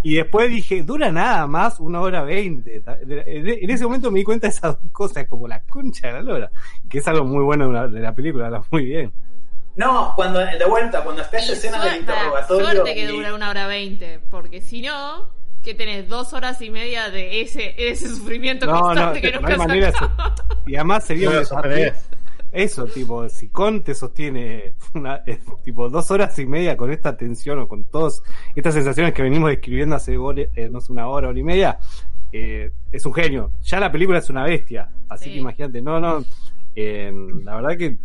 y 0.03 0.15
después 0.17 0.51
dije, 0.51 0.83
dura 0.83 1.13
nada 1.13 1.47
más 1.47 1.79
una 1.79 2.01
hora 2.01 2.23
veinte. 2.25 2.83
En 3.07 3.49
en 3.49 3.71
ese 3.71 3.85
momento 3.85 4.11
me 4.11 4.19
di 4.19 4.25
cuenta 4.25 4.49
de 4.49 4.55
esas 4.55 4.77
dos 4.83 4.91
cosas, 4.91 5.27
como 5.29 5.47
la 5.47 5.61
concha 5.61 6.09
de 6.09 6.13
la 6.15 6.23
lora, 6.23 6.51
que 6.89 6.99
es 6.99 7.07
algo 7.07 7.25
muy 7.25 7.45
bueno 7.45 7.69
de 7.69 7.73
la, 7.73 7.87
de 7.87 8.01
la 8.01 8.13
película, 8.13 8.47
habla 8.47 8.65
muy 8.73 8.85
bien. 8.87 9.13
no, 9.77 10.13
cuando 10.17 10.41
de 10.41 10.65
vuelta, 10.69 11.05
cuando 11.05 11.23
está 11.23 11.39
esa 11.39 11.53
escena 11.53 11.85
del 11.85 12.01
interrogatorio. 12.01 12.67
Suerte 12.69 12.95
que 12.95 13.05
y- 13.05 13.07
dura 13.07 13.33
una 13.33 13.51
hora 13.51 13.69
veinte, 13.69 14.19
porque 14.33 14.61
si 14.61 14.83
no, 14.83 15.31
que 15.63 15.75
tenés 15.75 16.09
dos 16.09 16.33
horas 16.33 16.61
y 16.61 16.71
media 16.71 17.09
de 17.09 17.41
ese, 17.43 17.75
ese 17.79 18.09
sufrimiento 18.09 18.67
No, 18.67 18.73
no, 18.73 18.81
constante 18.81 19.21
que 19.21 19.31
no 19.31 19.37
nunca 19.41 19.49
hay 19.49 19.53
se 19.53 19.59
manera. 19.59 19.93
Y 20.67 20.75
además 20.75 21.05
sería 21.05 21.31
No 21.31 21.45
Eso, 22.53 22.85
tipo, 22.87 23.29
si 23.29 23.49
Con 23.49 23.83
te 23.83 23.95
sostiene 23.95 24.75
una, 24.95 25.23
eh, 25.27 25.39
tipo 25.65 25.89
dos 25.89 26.11
horas 26.11 26.39
y 26.39 26.47
media 26.47 26.77
con 26.77 26.91
esta 26.91 27.17
tensión 27.17 27.59
o 27.61 27.69
con 27.69 27.85
todas 27.85 28.23
estas 28.55 28.75
sensaciones 28.75 29.13
que 29.15 29.23
venimos 29.23 29.51
describiendo 29.51 29.97
hace 29.97 30.17
hora- 30.19 30.43
eh, 30.55 30.69
no 30.71 30.81
sé, 30.81 30.93
una 30.93 31.07
hora, 31.09 31.29
hora 31.29 31.39
y 31.39 31.43
media, 31.45 31.79
eh, 32.33 32.71
es 32.91 33.07
un 33.07 33.15
genio. 33.15 33.53
Ya 33.63 33.79
la 33.81 33.93
película 33.93 34.19
es 34.19 34.31
una 34.31 34.45
bestia, 34.45 34.89
así 35.09 35.27
Sí. 35.27 35.33
que 35.33 35.39
imagínate, 35.39 35.81
no, 35.83 36.01
no, 36.01 36.25
eh, 36.75 37.13
la 37.45 37.57
verdad 37.57 37.77
que 37.77 37.99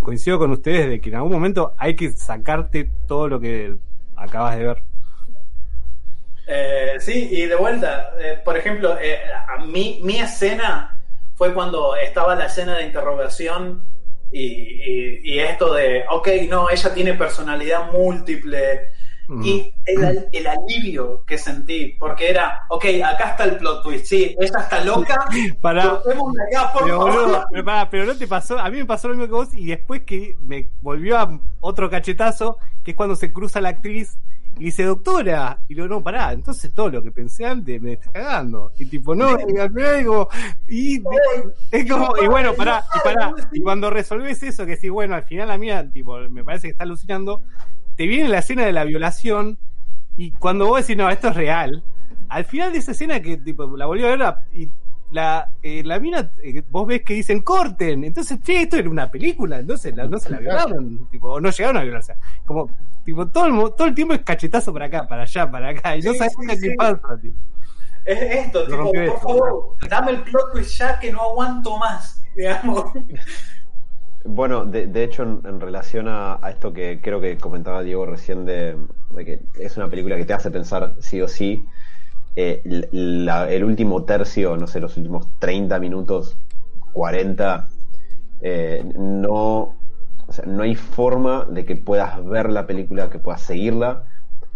coincido 0.00 0.38
con 0.38 0.50
ustedes 0.50 0.88
de 0.88 1.00
que 1.00 1.10
en 1.10 1.16
algún 1.16 1.32
momento 1.32 1.74
hay 1.76 1.94
que 1.94 2.10
sacarte 2.12 2.90
todo 3.06 3.28
lo 3.28 3.38
que 3.40 3.76
acabas 4.16 4.56
de 4.56 4.64
ver. 4.64 4.82
Eh, 6.46 6.94
sí, 6.98 7.28
y 7.30 7.46
de 7.46 7.54
vuelta, 7.54 8.10
eh, 8.20 8.38
por 8.44 8.56
ejemplo, 8.56 8.98
eh, 9.00 9.18
a 9.48 9.64
mí, 9.64 10.00
mi 10.02 10.16
escena 10.18 10.99
fue 11.40 11.54
cuando 11.54 11.96
estaba 11.96 12.34
la 12.34 12.44
escena 12.44 12.76
de 12.76 12.84
interrogación 12.84 13.82
y, 14.30 14.42
y- 14.44 15.20
y 15.24 15.38
esto 15.38 15.72
de, 15.72 16.04
ok, 16.10 16.28
no, 16.50 16.68
ella 16.68 16.92
tiene 16.92 17.14
personalidad 17.14 17.90
múltiple. 17.90 18.90
Mm. 19.26 19.42
Y 19.42 19.74
el, 19.86 20.26
el 20.32 20.46
alivio 20.46 21.24
que 21.24 21.38
sentí, 21.38 21.96
porque 21.98 22.28
era, 22.28 22.66
ok, 22.68 22.84
acá 23.02 23.30
está 23.30 23.44
el 23.44 23.56
plot 23.56 23.82
twist, 23.82 24.04
sí, 24.04 24.36
ella 24.38 24.58
está 24.60 24.84
loca, 24.84 25.24
Para, 25.62 25.84
acá, 25.84 26.02
por 26.74 26.82
Pero, 26.84 26.98
favor. 26.98 27.12
boludo, 27.14 27.44
pero, 27.50 27.64
pará, 27.64 27.88
pero 27.88 28.04
no 28.04 28.16
te 28.18 28.26
pasó, 28.26 28.58
a 28.58 28.68
mí 28.68 28.76
me 28.76 28.84
pasó 28.84 29.08
lo 29.08 29.14
mismo 29.14 29.26
que 29.28 29.32
vos 29.32 29.54
y 29.54 29.64
después 29.68 30.02
que 30.02 30.36
me 30.42 30.68
volvió 30.82 31.16
a 31.18 31.40
otro 31.60 31.88
cachetazo, 31.88 32.58
que 32.84 32.90
es 32.90 32.96
cuando 32.98 33.16
se 33.16 33.32
cruza 33.32 33.62
la 33.62 33.70
actriz 33.70 34.18
y 34.58 34.64
dice, 34.64 34.84
doctora, 34.84 35.58
y 35.68 35.74
digo, 35.74 35.88
no, 35.88 36.02
pará, 36.02 36.32
entonces 36.32 36.72
todo 36.74 36.90
lo 36.90 37.02
que 37.02 37.10
pensé 37.10 37.46
antes 37.46 37.80
me 37.80 37.94
está 37.94 38.10
cagando. 38.12 38.72
Y 38.78 38.86
tipo, 38.86 39.14
no, 39.14 39.30
y 39.30 39.58
al 39.58 39.72
y 40.68 41.02
es 41.70 41.90
como, 41.90 42.12
y 42.22 42.26
bueno, 42.26 42.54
pará, 42.54 42.84
y 42.94 43.00
pará, 43.02 43.32
y 43.52 43.60
cuando 43.60 43.88
resolvés 43.88 44.42
eso, 44.42 44.66
que 44.66 44.76
sí, 44.76 44.88
bueno, 44.88 45.14
al 45.14 45.24
final 45.24 45.48
la 45.48 45.56
mía, 45.56 45.90
tipo, 45.90 46.18
me 46.28 46.44
parece 46.44 46.68
que 46.68 46.72
está 46.72 46.84
alucinando, 46.84 47.42
te 47.96 48.06
viene 48.06 48.28
la 48.28 48.40
escena 48.40 48.64
de 48.64 48.72
la 48.72 48.84
violación, 48.84 49.58
y 50.16 50.32
cuando 50.32 50.66
vos 50.66 50.80
decís, 50.80 50.96
no, 50.96 51.08
esto 51.08 51.28
es 51.28 51.36
real, 51.36 51.82
al 52.28 52.44
final 52.44 52.72
de 52.72 52.78
esa 52.78 52.92
escena 52.92 53.20
que 53.20 53.38
tipo 53.38 53.76
la 53.76 53.86
volvió 53.86 54.06
a 54.06 54.16
ver 54.16 54.34
y 54.52 54.68
la, 55.10 55.50
eh, 55.62 55.82
la 55.84 55.98
mina, 55.98 56.30
eh, 56.42 56.62
vos 56.70 56.86
ves 56.86 57.02
que 57.02 57.14
dicen 57.14 57.40
corten, 57.40 58.04
entonces, 58.04 58.40
che, 58.42 58.62
esto 58.62 58.76
era 58.76 58.88
una 58.88 59.10
película, 59.10 59.58
entonces 59.58 59.94
no 59.94 60.18
se 60.18 60.30
la 60.30 60.38
violaron, 60.38 61.08
tipo, 61.10 61.32
o 61.32 61.40
no 61.40 61.50
llegaron 61.50 61.78
a 61.78 61.82
violarse. 61.82 62.14
Como, 62.44 62.70
tipo, 63.04 63.28
todo 63.30 63.46
el, 63.46 63.52
mo- 63.52 63.72
todo 63.72 63.88
el 63.88 63.94
tiempo 63.94 64.14
es 64.14 64.22
cachetazo 64.22 64.72
para 64.72 64.86
acá, 64.86 65.06
para 65.08 65.22
allá, 65.22 65.50
para 65.50 65.70
acá, 65.70 65.96
y 65.96 66.02
no 66.02 66.12
Sí, 66.12 66.14
sabes 66.14 66.34
sí, 66.36 66.56
qué 66.60 66.72
sí. 66.72 66.76
pasa, 66.76 67.18
tipo. 67.20 67.36
Es 68.04 68.20
esto, 68.46 68.66
Lo 68.66 68.76
tipo, 68.80 69.02
por 69.04 69.20
esto, 69.20 69.20
favor, 69.20 69.76
dame 69.88 70.12
el 70.12 70.22
plot 70.22 70.52
twist 70.52 70.78
ya 70.78 70.98
que 70.98 71.12
no 71.12 71.22
aguanto 71.22 71.76
más, 71.78 72.28
digamos. 72.34 72.92
Bueno, 74.24 74.66
de, 74.66 74.86
de 74.86 75.04
hecho, 75.04 75.22
en, 75.22 75.40
en 75.46 75.60
relación 75.60 76.06
a, 76.08 76.38
a 76.44 76.50
esto 76.50 76.72
que 76.72 77.00
creo 77.00 77.20
que 77.20 77.38
comentaba 77.38 77.82
Diego 77.82 78.04
recién, 78.06 78.44
de, 78.44 78.76
de 79.10 79.24
que 79.24 79.40
es 79.54 79.76
una 79.78 79.88
película 79.88 80.16
que 80.16 80.26
te 80.26 80.34
hace 80.34 80.50
pensar 80.50 80.94
sí 81.00 81.20
o 81.22 81.28
sí, 81.28 81.64
eh, 82.36 82.62
la- 82.92 83.50
el 83.52 83.64
último 83.64 84.04
tercio, 84.04 84.56
no 84.56 84.66
sé, 84.68 84.80
los 84.80 84.96
últimos 84.98 85.38
30 85.38 85.80
minutos, 85.80 86.38
40, 86.92 87.74
eh, 88.40 88.84
no, 88.96 89.79
o 90.30 90.32
sea, 90.32 90.44
no 90.46 90.62
hay 90.62 90.76
forma 90.76 91.44
de 91.50 91.64
que 91.64 91.74
puedas 91.74 92.24
ver 92.24 92.50
la 92.50 92.64
película, 92.64 93.10
que 93.10 93.18
puedas 93.18 93.42
seguirla, 93.42 94.04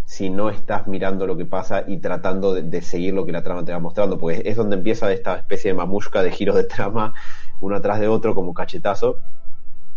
si 0.04 0.30
no 0.30 0.48
estás 0.48 0.86
mirando 0.86 1.26
lo 1.26 1.36
que 1.36 1.46
pasa 1.46 1.82
y 1.84 1.96
tratando 1.96 2.54
de, 2.54 2.62
de 2.62 2.80
seguir 2.80 3.12
lo 3.12 3.26
que 3.26 3.32
la 3.32 3.42
trama 3.42 3.64
te 3.64 3.72
va 3.72 3.80
mostrando, 3.80 4.16
porque 4.16 4.42
es 4.44 4.54
donde 4.54 4.76
empieza 4.76 5.10
esta 5.10 5.34
especie 5.34 5.72
de 5.72 5.76
mamushka 5.76 6.22
de 6.22 6.30
giros 6.30 6.54
de 6.54 6.62
trama, 6.62 7.12
uno 7.60 7.74
atrás 7.74 7.98
de 7.98 8.06
otro, 8.06 8.36
como 8.36 8.54
cachetazo, 8.54 9.18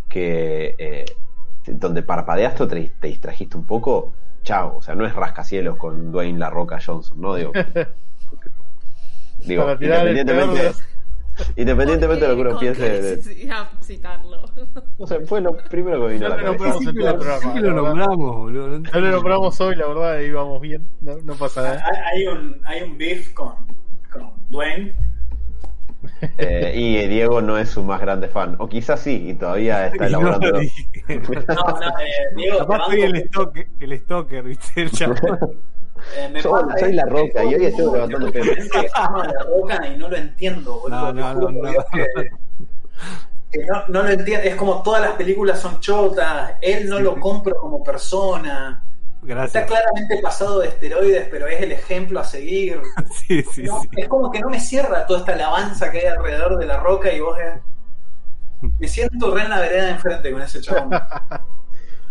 que 0.10 0.74
eh, 0.80 1.06
donde 1.68 2.02
parpadeaste 2.02 2.64
o 2.64 2.68
te, 2.68 2.92
te 3.00 3.08
distrajiste 3.08 3.56
un 3.56 3.68
poco, 3.68 4.14
chao, 4.42 4.78
o 4.78 4.82
sea, 4.82 4.96
no 4.96 5.06
es 5.06 5.14
rascacielos 5.14 5.78
con 5.78 6.12
Dwayne 6.12 6.40
La 6.40 6.50
Roca 6.50 6.80
Johnson, 6.84 7.22
¿no? 7.22 7.36
Digo, 7.36 7.52
digo 9.46 9.72
independientemente, 9.74 10.72
independientemente 11.56 12.26
de 12.26 12.30
lo 12.30 12.36
que 12.36 12.42
uno 12.42 12.50
¿Con 12.52 12.60
piense, 12.60 13.02
de- 13.02 13.18
citarlo? 13.82 14.42
no 14.98 15.08
sé, 15.08 15.20
fue 15.26 15.42
lo 15.42 15.56
primero 15.58 16.08
que 16.08 16.14
vino 16.14 16.26
a 16.26 16.30
la 16.30 16.38
lo 16.38 16.58
cabeza. 16.58 16.66
nombramos 16.66 16.82
en 16.82 16.88
el 17.08 17.16
programa, 17.16 17.54
Sí 17.54 17.60
lo 17.60 17.74
nombramos, 17.74 18.36
boludo. 18.38 18.68
no 18.68 18.80
No 18.80 19.00
lo 19.00 19.12
nombramos 19.12 19.62
hoy, 19.62 19.76
la 19.76 19.88
verdad, 19.88 20.12
ahí 20.14 20.32
vamos 20.32 20.62
bien. 20.62 20.88
No, 21.02 21.16
no 21.24 21.34
pasa 21.36 21.62
nada. 21.64 21.84
Hay, 21.86 22.22
hay 22.22 22.28
un, 22.28 22.62
hay 22.66 22.82
un 22.84 22.98
beef 22.98 23.34
con, 23.34 23.54
con 24.12 24.32
Dwayne. 24.50 24.94
Eh, 26.38 26.74
y 26.76 27.08
Diego 27.08 27.42
no 27.42 27.58
es 27.58 27.70
su 27.70 27.84
más 27.84 28.00
grande 28.00 28.28
fan, 28.28 28.56
o 28.60 28.70
quizás 28.70 29.00
sí, 29.02 29.30
y 29.30 29.34
todavía 29.34 29.88
está 29.92 30.04
no 30.10 30.20
elaborando. 30.20 30.48
lo. 30.52 30.58
No, 30.60 30.62
no, 31.80 32.00
eh, 32.00 32.36
Diego, 32.36 32.58
te 32.58 32.60
Capaz 32.60 32.78
banco 32.78 32.92
soy 32.92 33.02
el 33.02 33.28
stalker, 33.28 33.68
el 33.80 34.00
stalker, 34.00 34.44
¿viste? 34.44 34.82
El. 34.84 34.90
eh, 36.18 36.30
me 36.30 36.42
Soy- 36.42 36.64
pasa 36.64 36.78
soy 36.80 36.94
La 36.94 37.06
Roca, 37.06 37.44
y 37.44 37.56
hoy 37.56 37.66
estoy 37.66 37.86
levantando 37.94 38.30
La 38.30 39.44
Roca 39.44 39.88
y 39.88 39.98
no 39.98 40.10
lo 40.10 40.16
entiendo, 40.18 40.80
boludo. 40.80 41.14
No, 41.14 41.34
no, 41.34 41.34
no, 41.34 41.50
no. 41.52 41.72
que- 41.92 42.30
que 43.52 43.66
no, 43.66 43.84
no 43.88 44.04
lo 44.04 44.10
entiendo. 44.10 44.48
Es 44.48 44.56
como 44.56 44.82
todas 44.84 45.02
las 45.02 45.12
películas 45.12 45.60
son 45.60 45.80
chotas, 45.80 46.54
él 46.62 46.90
no 46.90 47.00
lo 47.00 47.20
compro 47.20 47.56
como 47.56 47.84
persona. 47.84 48.84
Está 49.22 49.26
Gracias. 49.36 49.66
claramente 49.66 50.20
pasado 50.22 50.60
de 50.60 50.68
esteroides, 50.70 51.28
pero 51.30 51.48
es 51.48 51.62
el 51.62 51.72
ejemplo 51.72 52.20
a 52.20 52.24
seguir. 52.24 52.82
Sí, 53.28 53.44
sí, 53.52 53.64
No, 53.64 53.82
sí. 53.82 53.88
Es 53.98 54.08
como 54.08 54.32
que 54.32 54.40
no 54.40 54.50
me 54.50 54.60
cierra 54.60 55.06
toda 55.06 55.20
esta 55.20 55.34
alabanza 55.34 55.92
que 55.92 56.00
hay 56.00 56.06
alrededor 56.06 56.58
de 56.58 56.66
la 56.66 56.78
roca 56.78 57.12
y 57.12 57.20
vos 57.20 57.38
eh, 57.40 57.60
me 58.80 58.88
siento 58.88 59.34
re 59.34 59.42
en 59.44 59.50
la 59.50 59.60
vereda 59.60 59.86
de 59.86 59.92
enfrente 59.92 60.32
con 60.32 60.42
ese 60.42 60.62
chabón. 60.62 60.90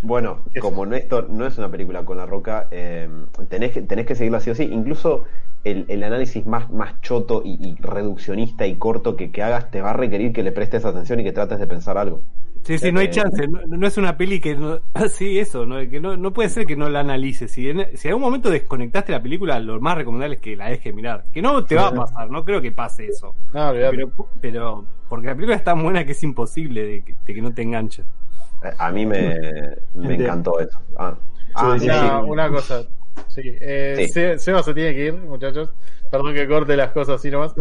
Bueno, 0.06 0.44
Es- 0.54 0.62
como 0.62 0.86
no, 0.86 0.94
esto 0.96 1.22
no 1.28 1.46
es 1.46 1.58
una 1.58 1.70
película 1.70 2.04
con 2.04 2.16
la 2.18 2.26
roca, 2.26 2.68
eh, 2.70 3.08
tenés, 3.48 3.72
que, 3.72 3.82
tenés 3.82 4.06
que 4.06 4.14
seguirla 4.14 4.38
así 4.38 4.50
o 4.50 4.54
sí. 4.54 4.64
Incluso 4.64 5.24
el, 5.64 5.84
el 5.88 6.02
análisis 6.04 6.46
más, 6.46 6.70
más 6.70 7.00
choto 7.00 7.42
y, 7.44 7.58
y 7.60 7.76
reduccionista 7.80 8.66
y 8.66 8.76
corto 8.78 9.16
que, 9.16 9.30
que 9.32 9.42
hagas 9.42 9.70
te 9.70 9.80
va 9.82 9.90
a 9.90 9.94
requerir 9.94 10.32
que 10.32 10.42
le 10.42 10.52
prestes 10.52 10.84
atención 10.84 11.20
y 11.20 11.24
que 11.24 11.32
trates 11.32 11.58
de 11.58 11.66
pensar 11.66 11.98
algo. 11.98 12.22
Sí, 12.64 12.78
sí, 12.78 12.90
no 12.90 12.98
hay 13.00 13.06
Eh, 13.06 13.10
chance. 13.10 13.46
No, 13.46 13.60
no 13.66 13.86
es 13.86 13.96
una 13.96 14.16
peli 14.16 14.40
que. 14.40 14.56
No, 14.56 14.80
sí, 15.08 15.38
eso. 15.38 15.64
No, 15.66 15.76
que 15.88 16.00
no, 16.00 16.16
no 16.16 16.32
puede 16.32 16.48
ser 16.48 16.66
que 16.66 16.76
no 16.76 16.88
la 16.90 17.00
analices. 17.00 17.52
Si 17.52 17.68
en, 17.70 17.96
si 17.96 18.08
en 18.08 18.12
algún 18.12 18.22
momento 18.24 18.50
desconectaste 18.50 19.12
la 19.12 19.22
película, 19.22 19.60
lo 19.60 19.80
más 19.80 19.96
recomendable 19.96 20.36
es 20.36 20.40
que 20.42 20.56
la 20.56 20.68
dejes 20.68 20.92
mirar. 20.94 21.22
Que 21.32 21.42
no 21.42 21.64
te 21.64 21.76
va 21.76 21.88
a 21.88 21.94
pasar, 21.94 22.28
no 22.30 22.44
creo 22.44 22.60
que 22.60 22.72
pase 22.72 23.06
eso. 23.06 23.36
No. 23.52 23.72
Pero, 23.88 24.12
pero 24.40 24.90
porque 25.08 25.28
la 25.28 25.34
película 25.34 25.56
es 25.56 25.64
tan 25.64 25.82
buena 25.82 26.04
que 26.04 26.12
es 26.12 26.22
imposible 26.24 26.84
de 26.84 27.04
que, 27.04 27.16
de 27.24 27.34
que 27.34 27.42
no 27.42 27.54
te 27.54 27.62
enganches. 27.62 28.06
A 28.78 28.90
mí 28.90 29.06
me, 29.06 29.76
me 29.94 30.14
encantó 30.14 30.58
eso. 30.60 30.78
Ah, 30.98 31.14
ah, 31.54 31.76
Sí, 31.78 31.84
una, 31.86 32.00
sí. 32.00 32.06
una 32.26 32.50
cosa. 32.50 32.82
Sí, 33.28 33.56
eh, 33.60 33.94
Sí. 33.98 34.08
Se- 34.08 34.38
Seba 34.38 34.62
se 34.62 34.74
tiene 34.74 34.94
que 34.94 35.06
ir, 35.06 35.14
muchachos. 35.14 35.72
Perdón 36.10 36.34
que 36.34 36.46
corte 36.46 36.76
las 36.76 36.92
cosas 36.92 37.16
así 37.16 37.30
nomás. 37.30 37.52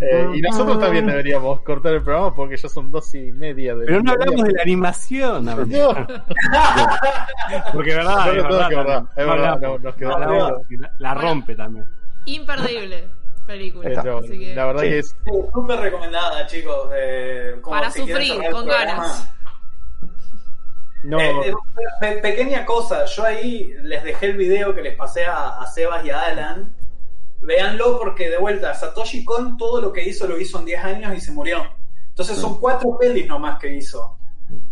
Eh, 0.00 0.28
y 0.34 0.40
nosotros 0.40 0.78
también 0.80 1.06
deberíamos 1.06 1.60
cortar 1.60 1.92
el 1.94 2.02
programa 2.02 2.34
porque 2.34 2.56
ya 2.56 2.68
son 2.68 2.90
dos 2.90 3.14
y 3.14 3.30
media 3.32 3.74
de 3.74 3.84
Pero 3.84 4.02
no 4.02 4.12
hablamos 4.12 4.44
de 4.46 4.52
la 4.52 4.62
animación. 4.62 5.44
no, 5.44 5.56
Porque 7.72 7.94
verdad, 7.94 8.26
No, 8.26 8.32
es 8.32 8.42
verdad, 8.42 9.04
es 9.16 9.26
verdad, 9.26 9.54
es 9.56 9.60
no, 9.62 9.78
nos 9.78 9.94
quedó 9.96 10.18
la, 10.18 10.56
la 10.98 11.14
rompe 11.14 11.54
también. 11.54 11.86
Imperdible 12.26 13.08
película. 13.46 14.00
Así 14.20 14.38
que- 14.38 14.54
la 14.54 14.66
verdad 14.66 14.82
Sí. 14.82 14.88
que 14.88 14.98
es. 14.98 15.16
Súper 15.52 15.80
recomendada, 15.80 16.46
chicos. 16.46 16.88
eh, 16.94 17.56
como 17.60 17.76
Para 17.76 17.90
si 17.90 18.00
sufrir, 18.00 18.34
con 18.50 18.64
programa. 18.64 19.06
No, 21.04 21.18
Eh, 21.20 21.32
eh, 21.50 21.52
pe- 22.00 22.18
pequeña 22.18 22.64
cosa, 22.64 23.04
yo 23.06 23.24
ahí 23.24 23.72
les 23.82 24.04
dejé 24.04 24.26
el 24.26 24.36
video 24.36 24.74
que 24.74 24.82
les 24.82 24.94
pasé 24.96 25.24
a, 25.24 25.60
a 25.60 25.66
Sebas 25.66 26.04
y 26.04 26.10
a 26.10 26.20
Alan. 26.22 26.72
Véanlo 27.40 27.98
porque 27.98 28.30
de 28.30 28.38
vuelta, 28.38 28.72
Satoshi 28.74 29.24
Kon 29.24 29.56
todo 29.56 29.80
lo 29.80 29.92
que 29.92 30.04
hizo 30.08 30.28
lo 30.28 30.38
hizo 30.38 30.60
en 30.60 30.64
10 30.66 30.84
años 30.84 31.14
y 31.16 31.20
se 31.20 31.32
murió. 31.32 31.66
Entonces 32.08 32.36
son 32.36 32.60
cuatro 32.60 32.96
pelis 32.98 33.26
nomás 33.26 33.58
que 33.58 33.74
hizo. 33.74 34.16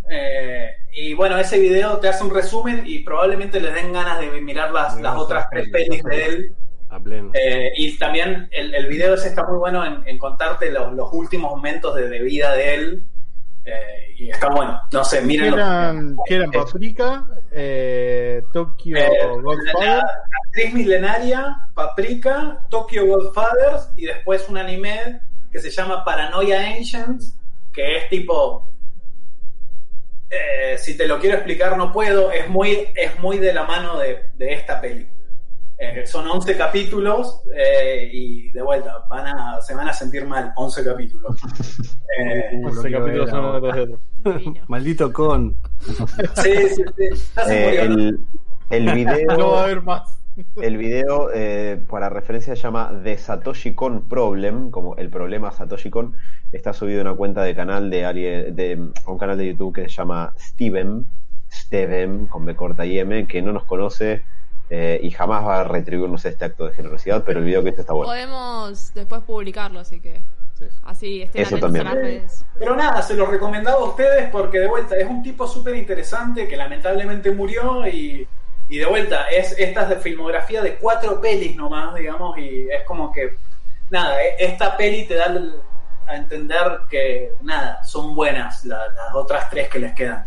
Eh, 0.09 0.69
y 0.93 1.13
bueno, 1.13 1.37
ese 1.37 1.59
video 1.59 1.97
te 1.99 2.07
hace 2.07 2.23
un 2.23 2.33
resumen 2.33 2.83
y 2.85 2.99
probablemente 2.99 3.59
les 3.59 3.73
den 3.73 3.91
ganas 3.91 4.19
de 4.19 4.29
mirar 4.41 4.71
las, 4.71 4.99
las 5.01 5.17
otras 5.17 5.49
tres 5.49 5.69
pelis 5.69 6.03
de 6.03 6.25
él. 6.25 6.55
Eh, 7.33 7.71
y 7.77 7.97
también 7.97 8.47
el, 8.51 8.73
el 8.75 8.87
video 8.87 9.13
ese 9.15 9.29
está 9.29 9.43
muy 9.45 9.57
bueno 9.57 9.85
en, 9.85 10.07
en 10.07 10.17
contarte 10.17 10.71
los, 10.71 10.93
los 10.93 11.09
últimos 11.13 11.51
momentos 11.51 11.95
de, 11.95 12.07
de 12.09 12.19
vida 12.21 12.53
de 12.55 12.73
él. 12.75 13.03
Eh, 13.63 14.15
y 14.17 14.29
está 14.31 14.47
bueno. 14.49 14.79
No 14.91 15.03
sé, 15.05 15.19
¿qué 15.19 15.25
miren. 15.25 15.53
eran, 15.53 16.17
qué 16.25 16.35
eran 16.35 16.51
Paprika, 16.51 17.27
eh, 17.51 18.41
Tokyo 18.51 18.97
Eh, 18.97 19.09
Godfather. 19.41 20.01
actriz 20.45 20.73
milenaria, 20.73 21.57
Paprika, 21.75 22.65
Tokyo 22.69 23.05
Godfathers 23.05 23.89
y 23.95 24.05
después 24.07 24.49
un 24.49 24.57
anime 24.57 25.21
que 25.51 25.59
se 25.59 25.69
llama 25.69 26.03
Paranoia 26.03 26.59
Ancients, 26.75 27.37
que 27.71 27.97
es 27.97 28.09
tipo. 28.09 28.67
eh, 30.29 30.77
si 30.77 30.95
te 30.97 31.07
lo 31.07 31.19
quiero 31.19 31.35
explicar, 31.35 31.77
no 31.77 31.91
puedo. 31.91 32.31
Es 32.31 32.47
muy, 32.49 32.87
es 32.95 33.19
muy 33.19 33.37
de 33.37 33.53
la 33.53 33.63
mano 33.65 33.99
de, 33.99 34.23
de 34.35 34.53
esta 34.53 34.79
peli. 34.81 35.05
Eh, 35.83 36.05
son 36.05 36.27
11 36.27 36.55
capítulos 36.57 37.41
eh, 37.57 38.07
y 38.13 38.51
de 38.51 38.61
vuelta 38.61 39.03
van 39.09 39.25
a, 39.25 39.59
se 39.61 39.73
van 39.73 39.87
a 39.89 39.93
sentir 39.93 40.25
mal. 40.27 40.53
11 40.55 40.83
capítulos. 40.85 41.35
Eh, 42.19 42.49
Uh, 42.53 42.63
lo 42.65 42.69
Ese 42.71 42.81
quiero 42.89 42.99
capítulo 43.05 43.23
ver 43.25 43.29
son 43.29 43.45
uno 43.45 43.61
tras 43.61 43.77
otro. 43.77 43.99
Maldito 44.67 45.13
con. 45.13 45.55
sí, 46.35 46.53
sí, 46.75 46.83
sí. 46.95 47.23
Eh, 47.49 47.81
el, 47.83 48.19
el 48.69 48.91
video. 48.95 49.37
No 49.37 49.51
va 49.51 49.61
a 49.61 49.63
haber 49.63 49.81
más. 49.81 50.17
El 50.61 50.77
video, 50.77 51.29
eh, 51.33 51.77
para 51.89 52.09
referencia, 52.09 52.55
se 52.55 52.61
llama 52.61 52.93
The 53.03 53.17
Satoshi 53.17 53.73
Kon 53.73 54.07
Problem, 54.07 54.71
como 54.71 54.95
el 54.95 55.09
problema 55.09 55.51
Satoshi 55.51 55.89
Kon. 55.89 56.15
Está 56.53 56.71
subido 56.73 56.99
a 56.99 57.03
una 57.03 57.13
cuenta 57.15 57.43
de 57.43 57.53
canal 57.55 57.89
de, 57.89 58.05
alguien- 58.05 58.55
de 58.55 58.91
a 59.05 59.11
un 59.11 59.17
canal 59.17 59.37
de 59.37 59.47
YouTube 59.47 59.73
que 59.75 59.81
se 59.83 59.89
llama 59.95 60.33
Steven, 60.37 61.05
Steven, 61.51 62.27
con 62.27 62.45
B 62.45 62.55
corta 62.55 62.85
y 62.85 62.97
M, 62.99 63.27
que 63.27 63.41
no 63.41 63.51
nos 63.51 63.65
conoce 63.65 64.23
eh, 64.73 65.01
y 65.03 65.11
jamás 65.11 65.45
va 65.45 65.59
a 65.59 65.63
retribuirnos 65.65 66.23
este 66.23 66.45
acto 66.45 66.65
de 66.65 66.73
generosidad, 66.73 67.23
pero 67.25 67.39
el 67.39 67.45
video 67.45 67.61
que 67.61 67.69
este 67.69 67.81
está 67.81 67.91
bueno. 67.91 68.09
Podemos 68.09 68.93
después 68.93 69.21
publicarlo, 69.23 69.81
así 69.81 69.99
que 69.99 70.21
Sí. 70.57 70.65
así 70.85 71.21
estén 71.23 71.41
Eso 71.41 71.57
también. 71.57 71.87
a 71.87 71.93
las 71.93 72.01
redes. 72.01 72.45
Pero 72.57 72.75
nada, 72.77 73.01
se 73.01 73.15
los 73.15 73.27
recomendaba 73.27 73.81
a 73.81 73.83
ustedes 73.83 74.29
porque 74.29 74.59
de 74.59 74.67
vuelta 74.67 74.95
es 74.95 75.07
un 75.09 75.21
tipo 75.23 75.45
súper 75.45 75.75
interesante 75.75 76.47
que 76.47 76.55
lamentablemente 76.55 77.31
murió 77.31 77.85
y, 77.85 78.25
y 78.69 78.77
de 78.77 78.85
vuelta 78.85 79.25
es 79.29 79.59
esta 79.59 79.83
es 79.83 79.89
de 79.89 79.95
filmografía 79.97 80.61
de 80.61 80.75
cuatro 80.75 81.19
pelis 81.19 81.55
nomás, 81.57 81.93
digamos, 81.95 82.37
y 82.37 82.69
es 82.69 82.83
como 82.85 83.11
que 83.11 83.35
nada, 83.89 84.23
e- 84.23 84.35
esta 84.39 84.77
peli 84.77 85.05
te 85.05 85.15
da 85.15 85.25
el- 85.25 85.55
a 86.07 86.15
entender 86.15 86.79
que 86.89 87.33
nada, 87.41 87.83
son 87.83 88.15
buenas 88.15 88.63
la- 88.65 88.87
las 88.87 89.13
otras 89.15 89.49
tres 89.49 89.67
que 89.67 89.79
les 89.79 89.93
quedan. 89.93 90.25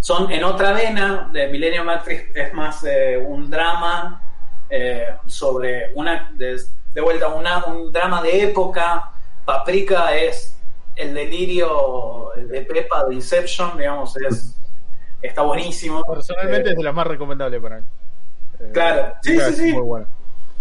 Son 0.00 0.30
en 0.32 0.44
otra 0.44 0.72
vena, 0.72 1.28
de 1.32 1.48
Millennium 1.48 1.88
Actress 1.88 2.24
es 2.34 2.52
más 2.54 2.82
eh, 2.84 3.18
un 3.18 3.50
drama 3.50 4.22
eh, 4.68 5.14
sobre 5.26 5.92
una, 5.94 6.30
de, 6.34 6.60
de 6.94 7.00
vuelta, 7.00 7.28
una, 7.28 7.64
un 7.66 7.92
drama 7.92 8.22
de 8.22 8.44
época. 8.44 9.12
Paprika 9.44 10.14
es 10.16 10.56
el 10.96 11.14
delirio 11.14 12.30
de 12.36 12.62
Pepa 12.62 13.04
de 13.04 13.14
Inception, 13.14 13.76
digamos, 13.76 14.16
es, 14.16 14.56
está 15.20 15.42
buenísimo. 15.42 16.02
Personalmente 16.04 16.68
Eh, 16.68 16.72
es 16.72 16.78
de 16.78 16.84
las 16.84 16.94
más 16.94 17.06
recomendables 17.06 17.60
para 17.60 17.78
mí. 17.78 17.84
Eh, 18.60 18.70
Claro. 18.72 19.14
Sí, 19.22 19.36
es 19.36 19.56
sí, 19.56 19.70
sí. 19.70 19.72
Muy 19.72 20.04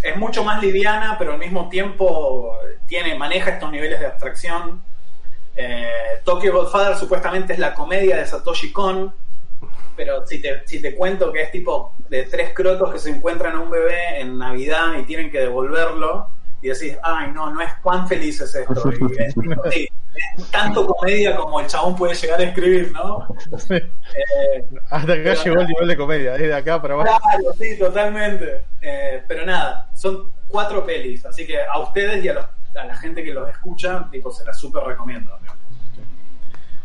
es 0.02 0.16
mucho 0.16 0.44
más 0.44 0.62
liviana, 0.62 1.18
pero 1.20 1.34
al 1.34 1.40
mismo 1.40 1.68
tiempo 1.70 2.58
tiene, 2.88 3.16
maneja 3.16 3.52
estos 3.52 3.72
niveles 3.72 4.00
de 4.00 4.06
abstracción. 4.06 4.82
Eh, 5.56 5.90
Tokyo 6.24 6.54
Godfather 6.54 6.96
supuestamente 6.96 7.54
es 7.54 7.60
la 7.60 7.74
comedia 7.74 8.18
de 8.18 8.26
Satoshi 8.26 8.72
Kon, 8.72 9.14
pero 10.00 10.26
si 10.26 10.42
te, 10.42 10.66
si 10.66 10.82
te 10.82 10.96
cuento 10.96 11.30
que 11.34 11.42
es 11.42 11.52
tipo 11.52 11.94
de 12.08 12.24
tres 12.24 12.54
crotos 12.54 12.90
que 12.94 13.00
se 13.00 13.10
encuentran 13.10 13.54
a 13.58 13.60
un 13.60 13.70
bebé 13.70 14.22
en 14.22 14.38
Navidad 14.38 14.94
y 14.98 15.04
tienen 15.04 15.30
que 15.30 15.40
devolverlo, 15.42 16.30
y 16.62 16.70
decís, 16.70 16.98
ay, 17.04 17.32
no, 17.34 17.52
no 17.52 17.60
es 17.62 17.74
cuán 17.84 18.08
feliz 18.08 18.40
es 18.40 18.56
esto. 18.56 18.82
Y 19.10 19.22
es, 19.22 19.34
sí, 19.74 19.88
es 20.38 20.52
tanto 20.52 20.88
comedia 20.88 21.36
como 21.36 21.60
el 21.60 21.68
chabón 21.68 21.98
puede 21.98 22.16
llegar 22.16 22.40
a 22.40 22.44
escribir, 22.44 22.94
¿no? 22.94 23.28
Eh, 23.70 24.64
Hasta 24.90 25.14
acá 25.14 25.34
llegó 25.34 25.60
el 25.62 25.68
nivel 25.68 25.88
de 25.90 25.98
comedia, 25.98 26.36
es 26.36 26.42
de 26.42 26.54
acá 26.54 26.82
para 26.82 26.94
abajo. 26.94 27.20
Claro, 27.22 27.54
sí, 27.60 27.78
totalmente. 27.78 28.64
Eh, 28.82 29.22
pero 29.28 29.46
nada, 29.46 29.90
son 29.94 30.32
cuatro 30.48 30.86
pelis, 30.86 31.26
así 31.26 31.46
que 31.46 31.62
a 31.62 31.78
ustedes 31.80 32.24
y 32.24 32.30
a, 32.30 32.34
los- 32.36 32.46
a 32.76 32.86
la 32.86 32.96
gente 32.96 33.24
que 33.24 33.34
los 33.34 33.50
escucha, 33.50 34.08
tipo, 34.12 34.32
se 34.32 34.46
las 34.46 34.58
súper 34.60 34.84
recomiendo. 34.84 35.38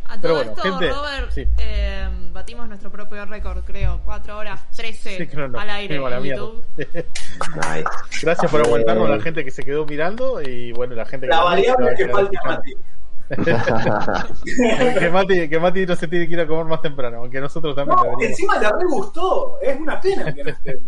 A 0.06 0.20
todo 0.20 0.20
Pero 0.20 0.34
bueno, 0.34 0.50
esto, 0.52 0.62
gente, 0.62 0.90
Robert, 0.90 1.30
sí. 1.30 1.48
eh, 1.58 2.08
batimos 2.32 2.68
nuestro 2.68 2.90
propio 2.90 3.24
récord, 3.26 3.64
creo. 3.64 4.00
4 4.04 4.36
horas 4.36 4.60
13 4.76 5.16
Sí, 5.16 5.26
creo 5.26 5.48
no. 5.48 5.58
al 5.58 5.70
aire 5.70 5.98
la 5.98 6.16
en. 6.18 6.24
YouTube. 6.24 6.64
Nice. 6.76 7.84
Gracias 8.22 8.50
por 8.50 8.60
aguantarnos 8.60 9.08
la 9.08 9.20
gente 9.20 9.44
que 9.44 9.50
se 9.50 9.62
quedó 9.64 9.86
mirando 9.86 10.42
y 10.42 10.72
bueno, 10.72 10.94
la 10.94 11.06
gente 11.06 11.26
que 11.26 11.30
La 11.30 11.42
variable 11.42 11.94
que 11.96 12.08
falta. 12.08 12.40
Mati. 12.44 12.76
que, 14.98 15.10
Mati, 15.10 15.48
que 15.48 15.58
Mati 15.58 15.86
no 15.86 15.96
se 15.96 16.08
tiene 16.08 16.26
que 16.26 16.34
ir 16.34 16.40
a 16.40 16.46
comer 16.46 16.66
más 16.66 16.82
temprano, 16.82 17.18
aunque 17.18 17.40
nosotros 17.40 17.74
también 17.74 17.96
No, 17.96 18.02
deberíamos. 18.04 18.24
encima 18.30 18.58
le 18.58 18.68
re 18.68 18.84
gustó. 18.86 19.58
Es 19.62 19.80
una 19.80 19.98
pena 20.00 20.34
que 20.34 20.44
no 20.44 20.50
esté. 20.50 20.78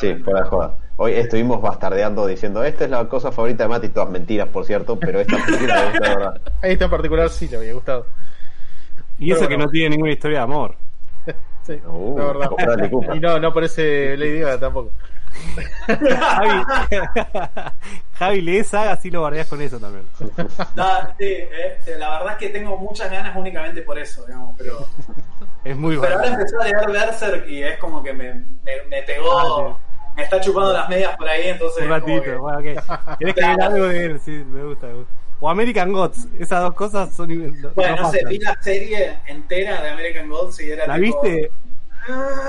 Sí, 0.00 0.14
fuera 0.24 0.40
de 0.42 0.48
joda. 0.48 0.76
Hoy 0.96 1.12
estuvimos 1.12 1.60
bastardeando 1.60 2.26
diciendo, 2.26 2.64
esta 2.64 2.84
es 2.84 2.90
la 2.90 3.06
cosa 3.08 3.30
favorita 3.32 3.64
de 3.64 3.68
Mati, 3.68 3.88
todas 3.90 4.08
mentiras, 4.10 4.48
por 4.48 4.64
cierto, 4.64 4.98
pero 4.98 5.20
esta 5.20 5.36
película 5.44 5.74
me 5.76 5.90
gusta 5.90 6.08
de 6.08 6.16
verdad. 6.16 6.40
A 6.62 6.68
esta 6.68 6.84
en 6.86 6.90
particular 6.90 7.28
sí 7.28 7.48
le 7.48 7.56
había 7.58 7.74
gustado. 7.74 8.06
Y 9.20 9.30
eso 9.30 9.42
que 9.42 9.54
bueno. 9.54 9.64
no 9.66 9.70
tiene 9.70 9.90
ninguna 9.90 10.12
historia 10.12 10.38
de 10.38 10.44
amor. 10.44 10.74
Sí, 11.62 11.78
Uh, 11.86 12.18
la 12.18 12.24
verdad. 12.24 12.50
Y 13.14 13.20
no, 13.20 13.38
no 13.38 13.52
parece 13.54 14.16
Lady 14.16 14.40
Gaga 14.40 14.58
tampoco. 14.58 14.90
Javi, 15.86 16.62
Javi 18.18 18.40
lee 18.40 18.64
saga, 18.64 18.92
así 18.92 19.10
lo 19.10 19.22
bardeas 19.22 19.46
con 19.46 19.60
eso 19.62 19.78
también. 19.78 20.04
Ah, 20.76 21.14
sí, 21.18 21.24
eh, 21.26 21.78
la 21.98 22.10
verdad 22.18 22.32
es 22.32 22.38
que 22.38 22.48
tengo 22.48 22.76
muchas 22.78 23.10
ganas 23.10 23.36
únicamente 23.36 23.82
por 23.82 23.98
eso, 23.98 24.24
digamos, 24.26 24.54
pero, 24.58 24.86
Es 25.64 25.76
muy 25.76 25.96
pero 25.98 26.14
ahora 26.14 26.28
bueno. 26.28 26.36
empecé 26.40 26.56
a 26.60 26.64
leer 26.64 26.90
Berserk 26.90 27.48
y 27.48 27.62
es 27.62 27.78
como 27.78 28.02
que 28.02 28.12
me, 28.12 28.34
me, 28.34 28.82
me 28.88 29.02
pegó, 29.02 29.68
Ah, 29.68 29.76
me 30.16 30.22
está 30.24 30.40
chupando 30.40 30.72
las 30.72 30.88
medias 30.88 31.16
por 31.16 31.28
ahí, 31.28 31.48
entonces 31.48 31.84
Un 31.84 31.90
ratito. 31.90 32.22
que- 32.22 32.34
Bueno, 32.36 32.58
ok. 32.58 33.16
Tienes 33.18 33.34
que 33.36 33.46
ver 33.46 33.62
algo 33.62 33.86
de 33.86 34.04
él, 34.06 34.20
sí, 34.20 34.44
me 34.50 34.64
gusta, 34.64 34.86
me 34.88 34.94
gusta. 34.94 35.12
O 35.40 35.48
American 35.48 35.92
Gods, 35.92 36.26
esas 36.38 36.62
dos 36.62 36.74
cosas 36.74 37.14
son. 37.14 37.28
no- 37.60 37.70
bueno, 37.74 37.96
no 37.96 38.02
no 38.02 38.10
sé, 38.10 38.20
vi 38.28 38.38
la 38.38 38.54
serie 38.62 39.18
entera 39.26 39.80
de 39.82 39.88
American 39.90 40.28
Gods 40.28 40.60
y 40.60 40.70
era 40.70 40.86
¿La 40.86 40.96
tipo, 40.98 41.22
viste? 41.22 41.50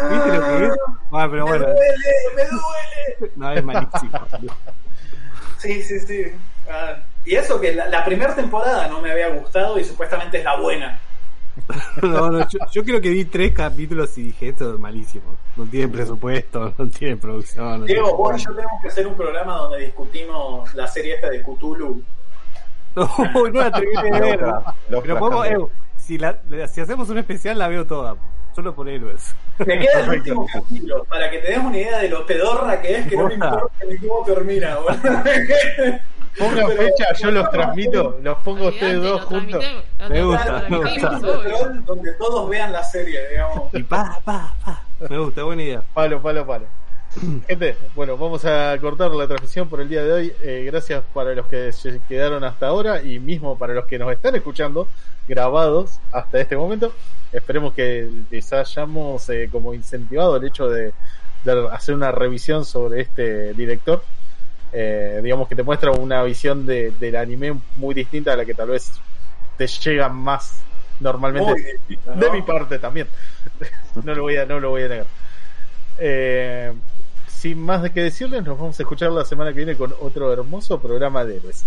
¿Viste 0.10 0.28
lo 0.38 0.42
que 0.48 0.66
es? 0.66 0.74
Ah, 1.12 1.28
pero 1.32 1.46
Me 1.46 1.52
bueno, 1.52 1.66
duele, 1.68 2.06
me 2.36 2.44
duele. 2.44 3.34
no 3.36 3.52
es 3.52 3.64
malísimo. 3.64 4.20
Sí, 5.58 5.84
sí, 5.84 6.00
sí. 6.00 6.24
Ah, 6.70 6.98
y 7.26 7.36
eso 7.36 7.60
que 7.62 7.74
la, 7.74 7.88
la 7.88 8.04
primera 8.04 8.36
temporada 8.36 8.88
no 8.88 9.02
me 9.02 9.12
había 9.12 9.30
gustado 9.30 9.78
y 9.80 9.84
supuestamente 9.84 10.38
es 10.40 10.44
la 10.44 10.58
buena. 10.58 11.00
No, 12.02 12.30
no, 12.32 12.48
yo, 12.48 12.60
yo 12.72 12.84
creo 12.84 13.02
que 13.02 13.10
vi 13.10 13.26
tres 13.26 13.52
capítulos 13.52 14.18
y 14.18 14.24
dije, 14.24 14.50
esto 14.50 14.74
es 14.74 14.80
malísimo. 14.80 15.36
No 15.58 15.66
tiene 15.66 15.90
presupuesto, 15.90 16.74
no 16.78 16.88
tiene 16.88 17.18
producción. 17.18 17.82
No 17.82 17.86
Diego, 17.86 18.04
tiene- 18.08 18.18
vos 18.18 18.42
y 18.42 18.46
yo 18.46 18.56
tenemos 18.56 18.82
que 18.82 18.88
hacer 18.88 19.06
un 19.08 19.16
programa 19.16 19.58
donde 19.58 19.80
discutimos 19.80 20.74
la 20.74 20.88
serie 20.88 21.16
esta 21.16 21.30
de 21.30 21.42
Cthulhu. 21.44 22.02
No, 22.96 23.10
no 23.34 23.62
la 23.62 23.72
terminé 23.72 24.12
de 24.12 24.20
ver. 24.20 24.40
Los 24.90 25.02
Pero 25.02 25.18
podemos, 25.18 25.70
eh, 25.70 25.74
si, 25.98 26.18
la, 26.18 26.38
si 26.68 26.82
hacemos 26.82 27.10
un 27.10 27.20
especial, 27.20 27.58
la 27.58 27.68
veo 27.68 27.86
toda. 27.86 28.16
Solo 28.54 28.76
por 28.76 28.90
héroes. 28.90 29.34
Me 29.60 29.80
queda 29.80 30.02
el 30.02 30.10
último 30.10 30.46
capítulo, 30.52 31.06
para 31.06 31.30
que 31.32 31.38
te 31.38 31.48
des 31.52 31.58
una 31.58 31.78
idea 31.78 32.00
de 32.00 32.10
lo 32.10 32.26
pedorra 32.26 32.82
que 32.82 32.98
es, 32.98 33.08
que 33.08 33.16
no 33.16 33.28
me 33.28 33.36
importa 33.36 33.86
ni 33.88 33.98
cómo 33.98 34.26
termina. 34.26 34.78
Pongan 36.38 36.68
fecha, 36.78 37.14
yo 37.14 37.32
los 37.32 37.50
transmito, 37.52 38.20
los 38.22 38.38
pongo 38.40 38.68
ustedes 38.68 39.02
dos 39.02 39.22
juntos. 39.22 39.64
Me 40.10 40.24
gusta, 40.24 40.66
me 40.70 40.78
gusta. 40.78 41.20
donde 41.86 42.14
todos 42.14 42.50
vean 42.50 42.72
la 42.72 42.84
serie, 42.84 43.28
digamos. 43.30 43.74
Y 43.74 43.84
pa, 43.84 44.20
pa, 44.24 44.54
pa. 44.64 44.84
Me 45.10 45.18
gusta, 45.18 45.44
buena 45.44 45.64
idea. 45.64 45.84
Palo, 45.94 46.22
palo, 46.22 46.46
palo. 46.46 46.66
Gente, 47.48 47.76
bueno, 47.94 48.16
vamos 48.18 48.46
a 48.46 48.78
cortar 48.80 49.12
la 49.12 49.28
transmisión 49.28 49.68
por 49.68 49.82
el 49.82 49.90
día 49.90 50.04
de 50.04 50.14
hoy. 50.14 50.34
Eh, 50.42 50.64
gracias 50.66 51.04
para 51.14 51.34
los 51.34 51.46
que 51.48 51.72
se 51.74 52.00
quedaron 52.08 52.44
hasta 52.44 52.68
ahora 52.68 53.02
y 53.02 53.20
mismo 53.20 53.58
para 53.58 53.74
los 53.74 53.86
que 53.86 54.00
nos 54.00 54.12
están 54.12 54.36
escuchando 54.36 54.88
grabados 55.28 56.00
hasta 56.12 56.40
este 56.40 56.56
momento. 56.56 56.94
Esperemos 57.34 57.74
que 57.74 58.10
les 58.30 58.54
hayamos 58.54 59.30
eh, 59.30 59.50
como 59.52 59.74
incentivado 59.74 60.38
el 60.38 60.46
hecho 60.46 60.70
de, 60.70 60.94
de 61.44 61.68
hacer 61.72 61.96
una 61.96 62.12
revisión 62.12 62.64
sobre 62.64 63.02
este 63.02 63.54
director. 63.54 64.04
Eh, 64.72 65.20
digamos 65.22 65.50
que 65.50 65.56
te 65.56 65.64
muestra 65.64 65.92
una 65.92 66.24
visión 66.24 66.66
de, 66.66 66.92
del 66.92 67.18
anime 67.18 67.60
muy 67.76 67.94
distinta 67.94 68.32
a 68.32 68.38
la 68.38 68.46
que 68.46 68.54
tal 68.54 68.70
vez 68.70 68.90
te 69.58 69.68
llega 69.68 70.08
más 70.08 70.64
normalmente 71.02 71.52
Muy 71.52 71.62
distinto, 71.62 72.16
¿no? 72.16 72.22
de 72.22 72.32
mi 72.32 72.42
parte 72.42 72.80
también. 72.80 73.08
no 74.04 74.16
lo 74.16 74.22
voy 74.22 74.38
a, 74.38 74.46
no 74.46 74.62
lo 74.62 74.70
voy 74.70 74.84
a 74.84 74.88
negar. 74.88 75.08
Eh, 75.98 76.72
sin 77.42 77.60
más 77.60 77.82
de 77.82 77.90
que 77.90 78.04
decirles, 78.04 78.44
nos 78.44 78.56
vamos 78.56 78.80
a 78.80 78.84
escuchar 78.84 79.12
la 79.12 79.26
semana 79.26 79.50
que 79.50 79.58
viene 79.58 79.76
con 79.76 79.92
otro 80.00 80.32
hermoso 80.32 80.80
programa 80.80 81.26
de 81.26 81.38
héroes. 81.38 81.66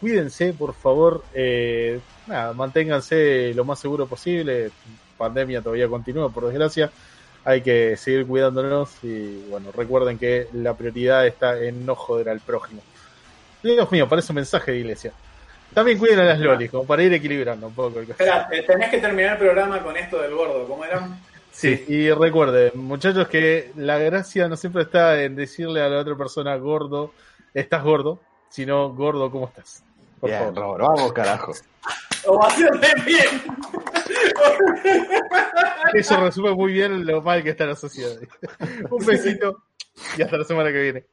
Cuídense, 0.00 0.54
por 0.54 0.72
favor, 0.72 1.22
eh, 1.34 2.00
nada, 2.26 2.54
manténganse 2.54 3.52
lo 3.52 3.66
más 3.66 3.78
seguro 3.78 4.06
posible. 4.06 4.70
Pandemia 5.18 5.60
todavía 5.60 5.88
continúa, 5.88 6.30
por 6.30 6.46
desgracia. 6.46 6.90
Hay 7.44 7.60
que 7.60 7.98
seguir 7.98 8.26
cuidándonos 8.26 8.92
y 9.02 9.44
bueno, 9.50 9.70
recuerden 9.72 10.16
que 10.16 10.48
la 10.54 10.72
prioridad 10.72 11.26
está 11.26 11.58
en 11.60 11.84
no 11.84 11.94
joder 11.96 12.30
al 12.30 12.40
prójimo. 12.40 12.80
Dios 13.62 13.92
mío, 13.92 14.08
parece 14.08 14.32
un 14.32 14.36
mensaje 14.36 14.72
de 14.72 14.78
iglesia. 14.78 15.12
También 15.74 15.98
cuiden 15.98 16.20
a 16.20 16.24
las 16.24 16.40
lolis, 16.40 16.70
como 16.70 16.86
para 16.86 17.02
ir 17.02 17.12
equilibrando 17.12 17.66
un 17.66 17.74
poco 17.74 18.00
el 18.00 18.10
Espera, 18.10 18.48
eh, 18.50 18.62
tenés 18.66 18.88
que 18.88 18.98
terminar 18.98 19.32
el 19.32 19.38
programa 19.38 19.82
con 19.82 19.94
esto 19.98 20.18
del 20.22 20.34
gordo, 20.34 20.66
¿cómo 20.66 20.82
era? 20.82 21.06
Sí, 21.60 21.84
y 21.88 22.10
recuerden, 22.10 22.70
muchachos, 22.74 23.28
que 23.28 23.70
la 23.76 23.98
gracia 23.98 24.48
no 24.48 24.56
siempre 24.56 24.84
está 24.84 25.22
en 25.22 25.36
decirle 25.36 25.82
a 25.82 25.90
la 25.90 25.98
otra 25.98 26.16
persona 26.16 26.56
gordo, 26.56 27.12
estás 27.52 27.84
gordo, 27.84 28.18
sino 28.48 28.94
gordo, 28.94 29.30
¿cómo 29.30 29.46
estás? 29.46 29.84
Por 30.18 30.30
Bien, 30.30 30.54
favor. 30.54 30.56
Robert, 30.56 30.96
vamos, 30.96 31.12
carajo. 31.12 31.52
Ovación 32.24 32.80
de 32.80 32.88
pie. 33.04 33.24
Eso 35.92 36.16
resume 36.18 36.54
muy 36.54 36.72
bien 36.72 37.04
lo 37.04 37.20
mal 37.20 37.42
que 37.42 37.50
está 37.50 37.66
la 37.66 37.76
sociedad. 37.76 38.16
Un 38.90 39.04
besito 39.04 39.62
y 40.16 40.22
hasta 40.22 40.38
la 40.38 40.44
semana 40.44 40.72
que 40.72 40.80
viene. 40.80 41.04